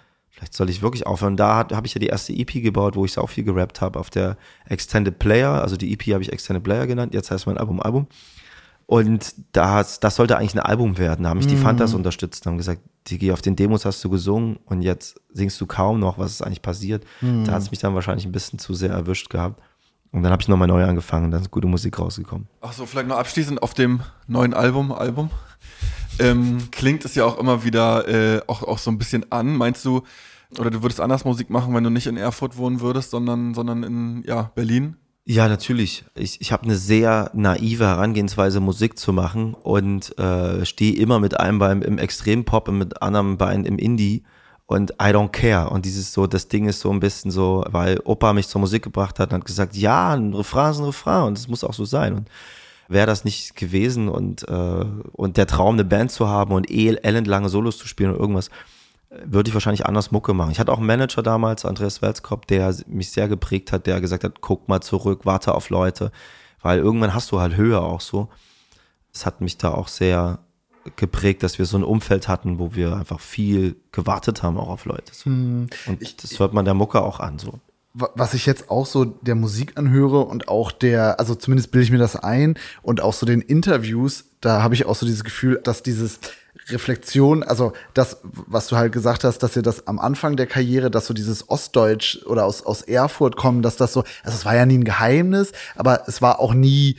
vielleicht 0.45 0.55
soll 0.55 0.69
ich 0.71 0.83
wirklich 0.83 1.07
aufhören. 1.07 1.37
Da 1.37 1.67
habe 1.73 1.87
ich 1.87 1.95
ja 1.95 1.99
die 1.99 2.07
erste 2.07 2.33
EP 2.33 2.53
gebaut, 2.63 2.97
wo 2.97 3.05
ich 3.05 3.19
auch 3.19 3.31
viel 3.31 3.45
gerappt 3.45 3.81
habe 3.81 3.99
auf 3.99 4.11
der 4.11 4.37
Extended 4.69 5.19
Player, 5.19 5.63
also 5.63 5.77
die 5.77 5.93
EP 5.93 6.13
habe 6.13 6.23
ich 6.23 6.33
Extended 6.33 6.63
Player 6.63 6.87
genannt, 6.87 7.15
jetzt 7.15 7.31
heißt 7.31 7.47
mein 7.47 7.59
Album 7.59 7.81
Album. 7.81 8.07
Und 8.87 9.35
das, 9.53 9.99
das 9.99 10.17
sollte 10.17 10.37
eigentlich 10.37 10.55
ein 10.55 10.61
Album 10.61 10.99
werden. 10.99 11.23
Da 11.23 11.31
haben 11.31 11.39
mich 11.39 11.47
die 11.47 11.57
Fantas 11.57 11.95
unterstützt 11.95 12.45
und 12.45 12.53
haben 12.53 12.59
gesagt, 12.59 12.83
Digi, 13.09 13.33
auf 13.33 13.41
den 13.41 13.57
Demos 13.57 13.87
hast 13.87 14.05
du 14.05 14.11
gesungen 14.11 14.59
und 14.67 14.83
jetzt 14.83 15.19
singst 15.33 15.59
du 15.59 15.67
kaum 15.67 16.01
noch, 16.01 16.19
was 16.19 16.33
ist 16.33 16.43
eigentlich 16.43 16.61
passiert. 16.61 17.05
Da 17.47 17.53
hat 17.53 17.63
es 17.63 17.71
mich 17.71 17.81
dann 17.81 17.95
wahrscheinlich 17.95 18.27
ein 18.27 18.33
bisschen 18.33 18.59
zu 18.59 18.75
sehr 18.75 18.91
erwischt 18.91 19.31
gehabt. 19.31 19.63
Und 20.13 20.23
dann 20.23 20.31
habe 20.31 20.43
ich 20.43 20.49
nochmal 20.49 20.69
neu 20.69 20.85
angefangen 20.85 21.25
und 21.25 21.31
dann 21.31 21.41
ist 21.41 21.51
gute 21.51 21.67
Musik 21.67 21.99
rausgekommen. 21.99 22.47
Ach 22.61 22.75
so, 22.75 22.85
vielleicht 22.85 23.09
noch 23.09 23.17
abschließend 23.17 23.63
auf 23.63 23.73
dem 23.73 24.01
neuen 24.27 24.53
Album, 24.53 24.93
Album. 24.93 25.31
Ähm, 26.19 26.69
klingt 26.71 27.05
es 27.07 27.15
ja 27.15 27.25
auch 27.25 27.39
immer 27.39 27.65
wieder 27.65 28.07
äh, 28.07 28.43
auch, 28.47 28.63
auch 28.63 28.79
so 28.79 28.91
ein 28.91 28.99
bisschen 28.99 29.33
an. 29.33 29.57
Meinst 29.57 29.85
du, 29.85 30.03
oder 30.59 30.71
du 30.71 30.83
würdest 30.83 31.01
anders 31.01 31.25
Musik 31.25 31.51
machen, 31.51 31.75
wenn 31.75 31.85
du 31.85 31.91
nicht 31.91 32.07
in 32.07 32.17
Erfurt 32.17 32.57
wohnen 32.57 32.81
würdest, 32.81 33.11
sondern, 33.11 33.55
sondern 33.55 33.83
in 33.83 34.23
ja, 34.27 34.51
Berlin? 34.55 34.97
Ja, 35.27 35.49
natürlich. 35.49 36.05
Ich, 36.15 36.41
ich 36.41 36.53
habe 36.53 36.65
eine 36.65 36.77
sehr 36.77 37.31
naive 37.33 37.87
Herangehensweise, 37.87 38.61
Musik 38.61 38.99
zu 38.99 39.13
machen 39.13 39.55
und 39.55 40.19
äh, 40.19 40.67
stehe 40.67 40.97
immer 40.97 41.19
mit 41.19 41.41
einem 41.41 41.59
Bein 41.59 41.81
im 41.81 41.97
Extrempop 41.97 42.69
und 42.69 42.79
mit 42.79 43.01
anderem 43.01 43.39
Bein 43.39 43.65
im 43.65 43.79
Indie 43.79 44.25
und 44.67 44.93
I 44.93 45.15
don't 45.15 45.31
care. 45.31 45.71
Und 45.71 45.87
dieses 45.87 46.13
so, 46.13 46.27
das 46.27 46.49
Ding 46.49 46.67
ist 46.67 46.81
so 46.81 46.91
ein 46.91 47.01
bisschen 47.01 47.31
so, 47.31 47.65
weil 47.69 48.01
Opa 48.05 48.35
mich 48.35 48.49
zur 48.49 48.61
Musik 48.61 48.83
gebracht 48.83 49.19
hat 49.19 49.33
und 49.33 49.39
hat 49.39 49.47
gesagt, 49.47 49.77
ja, 49.77 50.15
ein 50.15 50.35
Refrain 50.35 50.73
ist 50.73 50.79
ein 50.79 50.85
Refrain 50.85 51.23
und 51.25 51.39
es 51.39 51.49
muss 51.49 51.65
auch 51.65 51.75
so 51.75 51.87
sein. 51.87 52.15
Und 52.15 52.29
wäre 52.89 53.07
das 53.07 53.25
nicht 53.25 53.57
gewesen 53.57 54.09
und, 54.09 54.47
äh, 54.49 54.85
und 55.13 55.37
der 55.37 55.47
Traum, 55.47 55.75
eine 55.75 55.85
Band 55.85 56.13
zu 56.13 56.29
haben 56.29 56.53
und 56.53 56.71
ellenlange 56.71 57.49
Solos 57.49 57.79
zu 57.79 57.87
spielen 57.87 58.11
oder 58.11 58.21
irgendwas, 58.21 58.51
würde 59.11 59.49
ich 59.49 59.55
wahrscheinlich 59.55 59.87
anders 59.87 60.11
Mucke 60.11 60.35
machen. 60.35 60.51
Ich 60.51 60.59
hatte 60.59 60.73
auch 60.73 60.79
einen 60.79 60.87
Manager 60.87 61.23
damals, 61.23 61.65
Andreas 61.65 62.03
Welskop, 62.03 62.47
der 62.47 62.75
mich 62.87 63.13
sehr 63.13 63.29
geprägt 63.29 63.71
hat, 63.73 63.87
der 63.87 64.01
gesagt 64.01 64.25
hat, 64.25 64.41
guck 64.41 64.69
mal 64.69 64.81
zurück, 64.81 65.21
warte 65.25 65.55
auf 65.55 65.71
Leute, 65.71 66.11
weil 66.63 66.79
irgendwann 66.79 67.15
hast 67.15 67.31
du 67.31 67.41
halt 67.41 67.57
Höhe 67.57 67.81
auch 67.81 68.01
so. 68.01 68.29
Es 69.13 69.25
hat 69.27 69.41
mich 69.41 69.57
da 69.59 69.71
auch 69.73 69.89
sehr 69.89 70.41
geprägt, 70.97 71.43
dass 71.43 71.59
wir 71.59 71.67
so 71.67 71.77
ein 71.79 71.85
Umfeld 71.85 72.27
hatten, 72.29 72.59
wo 72.59 72.75
wir 72.75 72.97
einfach 72.97 73.21
viel 73.21 73.77
gewartet 73.93 74.43
haben 74.43 74.59
auch 74.59 74.69
auf 74.69 74.85
Leute. 74.85 75.15
So. 75.15 75.31
Und 75.31 75.69
das 76.23 76.39
hört 76.41 76.53
man 76.53 76.65
der 76.65 76.75
Mucke 76.75 77.01
auch 77.01 77.21
an 77.21 77.39
so. 77.39 77.61
wa- 77.95 78.11
was 78.17 78.35
ich 78.35 78.45
jetzt 78.45 78.71
auch 78.71 78.85
so 78.85 79.05
der 79.05 79.35
Musik 79.37 79.79
anhöre 79.79 80.21
und 80.27 80.49
auch 80.49 80.73
der, 80.73 81.21
also 81.21 81.35
zumindest 81.37 81.71
bilde 81.71 81.85
ich 81.85 81.91
mir 81.93 81.99
das 81.99 82.17
ein 82.17 82.59
und 82.83 83.01
auch 83.01 83.13
so 83.15 83.25
den 83.25 83.41
Interviews, 83.41 84.25
da 84.41 84.63
habe 84.63 84.75
ich 84.75 84.85
auch 84.85 84.95
so 84.97 85.07
dieses 85.07 85.25
Gefühl, 85.25 85.61
dass 85.63 85.83
dieses 85.83 86.19
Reflexion, 86.69 87.43
also 87.43 87.73
das, 87.93 88.19
was 88.23 88.69
du 88.69 88.77
halt 88.77 88.93
gesagt 88.93 89.25
hast, 89.25 89.39
dass 89.43 89.55
ihr 89.57 89.63
das 89.63 89.87
am 89.87 89.99
Anfang 89.99 90.37
der 90.37 90.47
Karriere, 90.47 90.91
dass 90.91 91.07
so 91.07 91.15
dieses 91.15 91.49
Ostdeutsch 91.49 92.25
oder 92.27 92.45
aus, 92.45 92.65
aus 92.65 92.83
Erfurt 92.83 93.37
kommen, 93.37 93.63
dass 93.63 93.77
das 93.77 93.93
so, 93.93 94.05
also 94.23 94.37
es 94.37 94.45
war 94.45 94.57
ja 94.57 94.67
nie 94.67 94.79
ein 94.79 94.85
Geheimnis, 94.85 95.53
aber 95.77 96.05
es 96.09 96.23
war 96.23 96.41
auch 96.41 96.55
nie, 96.55 96.97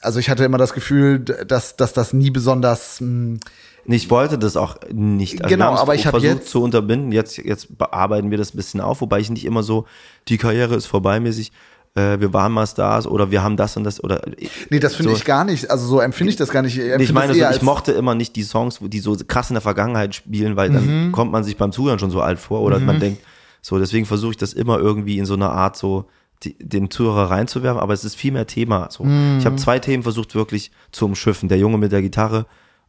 also 0.00 0.18
ich 0.18 0.30
hatte 0.30 0.44
immer 0.44 0.58
das 0.58 0.72
Gefühl, 0.72 1.20
dass, 1.20 1.76
dass 1.76 1.92
das 1.92 2.12
nie 2.12 2.30
besonders, 2.30 3.00
mh, 3.00 3.38
Ich 3.86 4.08
wollte 4.10 4.38
das 4.38 4.56
auch 4.56 4.76
nicht. 4.92 5.42
Genau, 5.42 5.48
wir 5.48 5.64
haben's 5.66 5.80
aber 5.80 5.94
ich 5.94 6.06
hab 6.06 6.12
versucht 6.12 6.40
jetzt- 6.40 6.48
zu 6.50 6.62
unterbinden. 6.62 7.12
Jetzt, 7.12 7.38
jetzt 7.38 7.76
bearbeiten 7.78 8.30
wir 8.30 8.38
das 8.38 8.54
ein 8.54 8.56
bisschen 8.56 8.80
auf, 8.80 9.00
wobei 9.00 9.20
ich 9.20 9.30
nicht 9.30 9.44
immer 9.44 9.62
so, 9.62 9.86
die 10.28 10.38
Karriere 10.38 10.74
ist 10.74 10.86
vorbei 10.86 11.20
mäßig. 11.20 11.52
Äh, 11.94 12.20
wir 12.20 12.32
waren 12.32 12.52
mal 12.52 12.66
Stars 12.66 13.06
oder 13.06 13.30
wir 13.32 13.42
haben 13.42 13.56
das 13.56 13.76
und 13.76 13.82
das 13.84 14.02
oder. 14.02 14.22
nee, 14.70 14.78
das 14.78 14.94
finde 14.94 15.10
so. 15.10 15.16
ich 15.16 15.24
gar 15.24 15.44
nicht, 15.44 15.70
also 15.70 15.86
so 15.86 15.98
empfinde 16.00 16.30
ich 16.30 16.36
das 16.36 16.50
gar 16.50 16.62
nicht. 16.62 16.76
Nee, 16.76 16.82
empfinde 16.84 17.04
Ich 17.04 17.12
meine, 17.12 17.34
so, 17.34 17.44
ich 17.56 17.62
mochte 17.62 17.92
immer 17.92 18.14
nicht 18.14 18.36
die 18.36 18.44
Songs, 18.44 18.78
die 18.80 19.00
so 19.00 19.16
krass 19.26 19.50
in 19.50 19.54
der 19.54 19.60
Vergangenheit 19.60 20.14
spielen, 20.14 20.54
weil 20.56 20.70
Mhm. 20.70 20.74
dann 20.74 21.12
kommt 21.12 21.32
man 21.32 21.42
sich 21.42 21.56
beim 21.56 21.72
Zuhören 21.72 21.98
schon 21.98 22.10
so 22.10 22.20
alt 22.20 22.38
vor 22.38 22.60
oder 22.60 22.78
man 22.78 23.00
denkt, 23.00 23.22
so, 23.62 23.78
deswegen 23.78 24.06
versuche 24.06 24.30
ich 24.32 24.36
das 24.38 24.52
immer 24.52 24.78
irgendwie 24.78 25.18
in 25.18 25.26
so 25.26 25.34
einer 25.34 25.50
Art 25.50 25.76
so 25.76 26.06
die, 26.44 26.56
den 26.58 26.90
Zuhörer 26.90 27.30
reinzuwerfen, 27.30 27.80
aber 27.80 27.92
es 27.92 28.04
ist 28.04 28.14
viel 28.14 28.32
mehr 28.32 28.46
Thema. 28.46 28.88
So. 28.90 29.04
Mhm. 29.04 29.36
Ich 29.40 29.44
habe 29.46 29.56
zwei 29.56 29.78
Themen 29.80 30.02
versucht 30.02 30.34
wirklich 30.34 30.70
zu 30.92 31.04
umschiffen. 31.06 31.48
Der 31.50 31.58
Junge 31.58 31.76
mit 31.76 31.92
der 31.92 32.00
Gitarre 32.02 32.46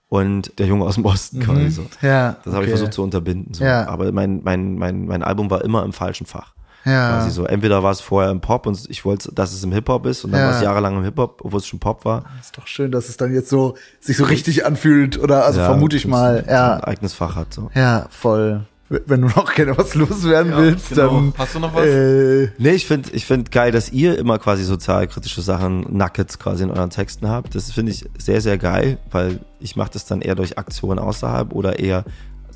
und 0.08 0.58
der 0.60 0.68
Junge 0.68 0.86
aus 0.86 0.95
dem 0.95 1.06
Osten 1.06 1.39
quasi 1.41 1.70
so. 1.70 1.82
Mhm. 1.82 1.88
Ja, 2.02 2.38
Das 2.45 2.54
habe 2.54 2.66
ich 2.66 2.70
okay. 2.70 2.78
versucht 2.78 2.93
zu 2.93 3.02
unterbinden. 3.04 3.54
So. 3.54 3.64
Ja. 3.66 3.88
Aber 3.88 4.12
mein, 4.12 4.41
mein, 4.43 4.76
mein, 4.78 5.06
mein 5.08 5.24
Album 5.24 5.49
war 5.49 5.64
immer 5.66 5.84
im 5.84 5.91
falschen 5.91 6.26
Fach. 6.28 6.54
Ja. 6.86 7.11
Quasi 7.17 7.32
so. 7.32 7.45
Entweder 7.45 7.84
war 7.84 7.91
es 7.91 8.01
vorher 8.01 8.32
im 8.32 8.41
Pop 8.41 8.65
und 8.65 8.79
ich 8.89 9.05
wollte, 9.05 9.32
dass 9.34 9.53
es 9.53 9.63
im 9.63 9.71
Hip-Hop 9.71 10.05
ist 10.05 10.23
und 10.25 10.32
dann 10.32 10.41
Ja. 10.41 10.47
war 10.47 10.55
es 10.55 10.61
jahrelang 10.61 10.97
im 10.97 11.03
Hip-Hop, 11.03 11.41
obwohl 11.43 11.59
es 11.59 11.67
schon 11.67 11.79
Pop 11.79 12.05
war. 12.05 12.23
Ist 12.39 12.57
doch 12.57 12.67
schön, 12.67 12.91
dass 12.91 13.07
es 13.09 13.17
dann 13.17 13.34
jetzt 13.34 13.49
so 13.49 13.75
sich 13.99 14.17
so 14.17 14.23
richtig 14.25 14.65
anfühlt 14.65 15.19
oder 15.19 15.45
also 15.45 15.59
Ja, 15.59 15.65
vermute 15.67 15.95
ich 15.95 16.07
mal. 16.07 16.38
es 16.39 16.43
ein 16.47 16.49
Ja, 16.53 16.84
eigenes 16.84 17.13
Fach 17.13 17.36
hat. 17.36 17.53
So. 17.53 17.69
ja, 17.75 18.07
voll. 18.09 18.61
Wenn 19.05 19.21
du 19.21 19.27
noch 19.29 19.53
gerne 19.53 19.77
was 19.77 19.95
loswerden 19.95 20.51
willst, 20.57 20.89
genau. 20.89 21.07
dann 21.13 21.34
Hast 21.38 21.55
du 21.55 21.59
noch 21.59 21.73
was? 21.73 21.86
Äh, 21.86 22.49
Nee, 22.57 22.71
ich 22.71 22.86
finde 22.86 23.09
ich 23.13 23.25
find 23.25 23.49
geil, 23.49 23.71
dass 23.71 23.89
ihr 23.93 24.17
immer 24.19 24.38
quasi 24.38 24.65
sozialkritische 24.65 25.41
Sachen, 25.41 25.86
Nuggets 25.95 26.39
quasi 26.39 26.63
in 26.63 26.71
euren 26.71 26.89
Texten 26.89 27.29
habt. 27.29 27.55
Das 27.55 27.71
finde 27.71 27.93
ich 27.93 28.03
sehr, 28.17 28.41
sehr 28.41 28.57
geil, 28.57 28.97
weil 29.09 29.39
ich 29.61 29.77
mache 29.77 29.91
das 29.93 30.05
dann 30.07 30.21
eher 30.21 30.36
durch 30.36 30.57
Aktionen 30.57 30.99
außerhalb 30.99 31.53
oder 31.53 31.79
eher 31.79 32.03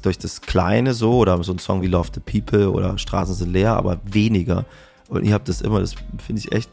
durch 0.06 0.18
das 0.18 0.41
Kleine 0.41 0.93
so 0.93 1.18
oder 1.18 1.41
so 1.43 1.51
ein 1.51 1.60
Song 1.60 1.82
wie 1.82 1.88
Love 1.88 2.10
the 2.14 2.20
People 2.20 2.72
oder 2.72 2.97
Straßen 2.97 3.36
sind 3.36 3.51
leer, 3.51 3.76
aber 3.76 3.99
weniger. 4.03 4.66
Und 5.08 5.26
ihr 5.26 5.34
habt 5.34 5.49
das 5.49 5.62
immer, 5.62 5.80
das 5.80 5.95
finde 6.24 6.41
ich 6.41 6.51
echt 6.51 6.70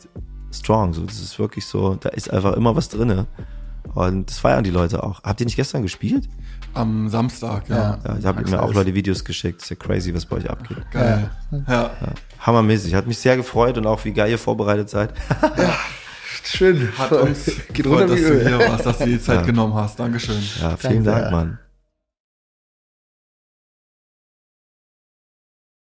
strong. 0.53 0.93
So, 0.93 1.05
das 1.05 1.21
ist 1.21 1.39
wirklich 1.39 1.67
so, 1.67 1.95
da 1.95 2.11
ist 2.11 2.31
einfach 2.31 2.55
immer 2.55 2.77
was 2.77 2.89
drinne. 2.89 3.27
Und 3.95 4.31
das 4.31 4.39
feiern 4.39 4.65
die 4.65 4.71
Leute 4.71 5.03
auch. 5.03 5.23
Habt 5.23 5.41
ihr 5.41 5.47
nicht 5.47 5.57
gestern 5.57 5.83
gespielt? 5.83 6.29
Am 6.75 7.09
Samstag, 7.09 7.69
ja. 7.69 7.77
Ja. 7.77 7.99
Ja, 8.07 8.19
ich 8.19 8.25
habe 8.25 8.49
mir 8.49 8.63
auch 8.63 8.73
Leute 8.73 8.95
Videos 8.95 9.25
geschickt. 9.25 9.61
Ist 9.61 9.69
ja 9.69 9.77
crazy, 9.77 10.15
was 10.15 10.25
bei 10.25 10.37
euch 10.37 10.49
abgeht. 10.49 10.79
Geil. 10.91 11.31
Ja. 11.69 11.91
Hammermäßig. 12.41 12.95
Hat 12.95 13.07
mich 13.07 13.19
sehr 13.19 13.37
gefreut 13.37 13.77
und 13.77 13.87
auch 13.87 14.05
wie 14.05 14.13
geil 14.13 14.31
ihr 14.31 14.39
vorbereitet 14.39 14.89
seid. 14.89 15.13
schön. 16.45 16.89
Hat 16.97 17.13
uns 17.13 17.51
gefreut, 17.73 18.09
dass 18.09 18.21
du 18.21 18.49
hier 18.49 18.59
warst, 18.59 18.87
dass 18.87 18.99
du 18.99 19.05
dir 19.05 19.19
die 19.19 19.21
Zeit 19.21 19.45
genommen 19.45 19.75
hast. 19.75 19.99
Dankeschön. 19.99 20.43
Ja, 20.61 20.77
vielen 20.77 21.05
Danke. 21.05 21.21
Dank, 21.21 21.33
Mann. 21.33 21.59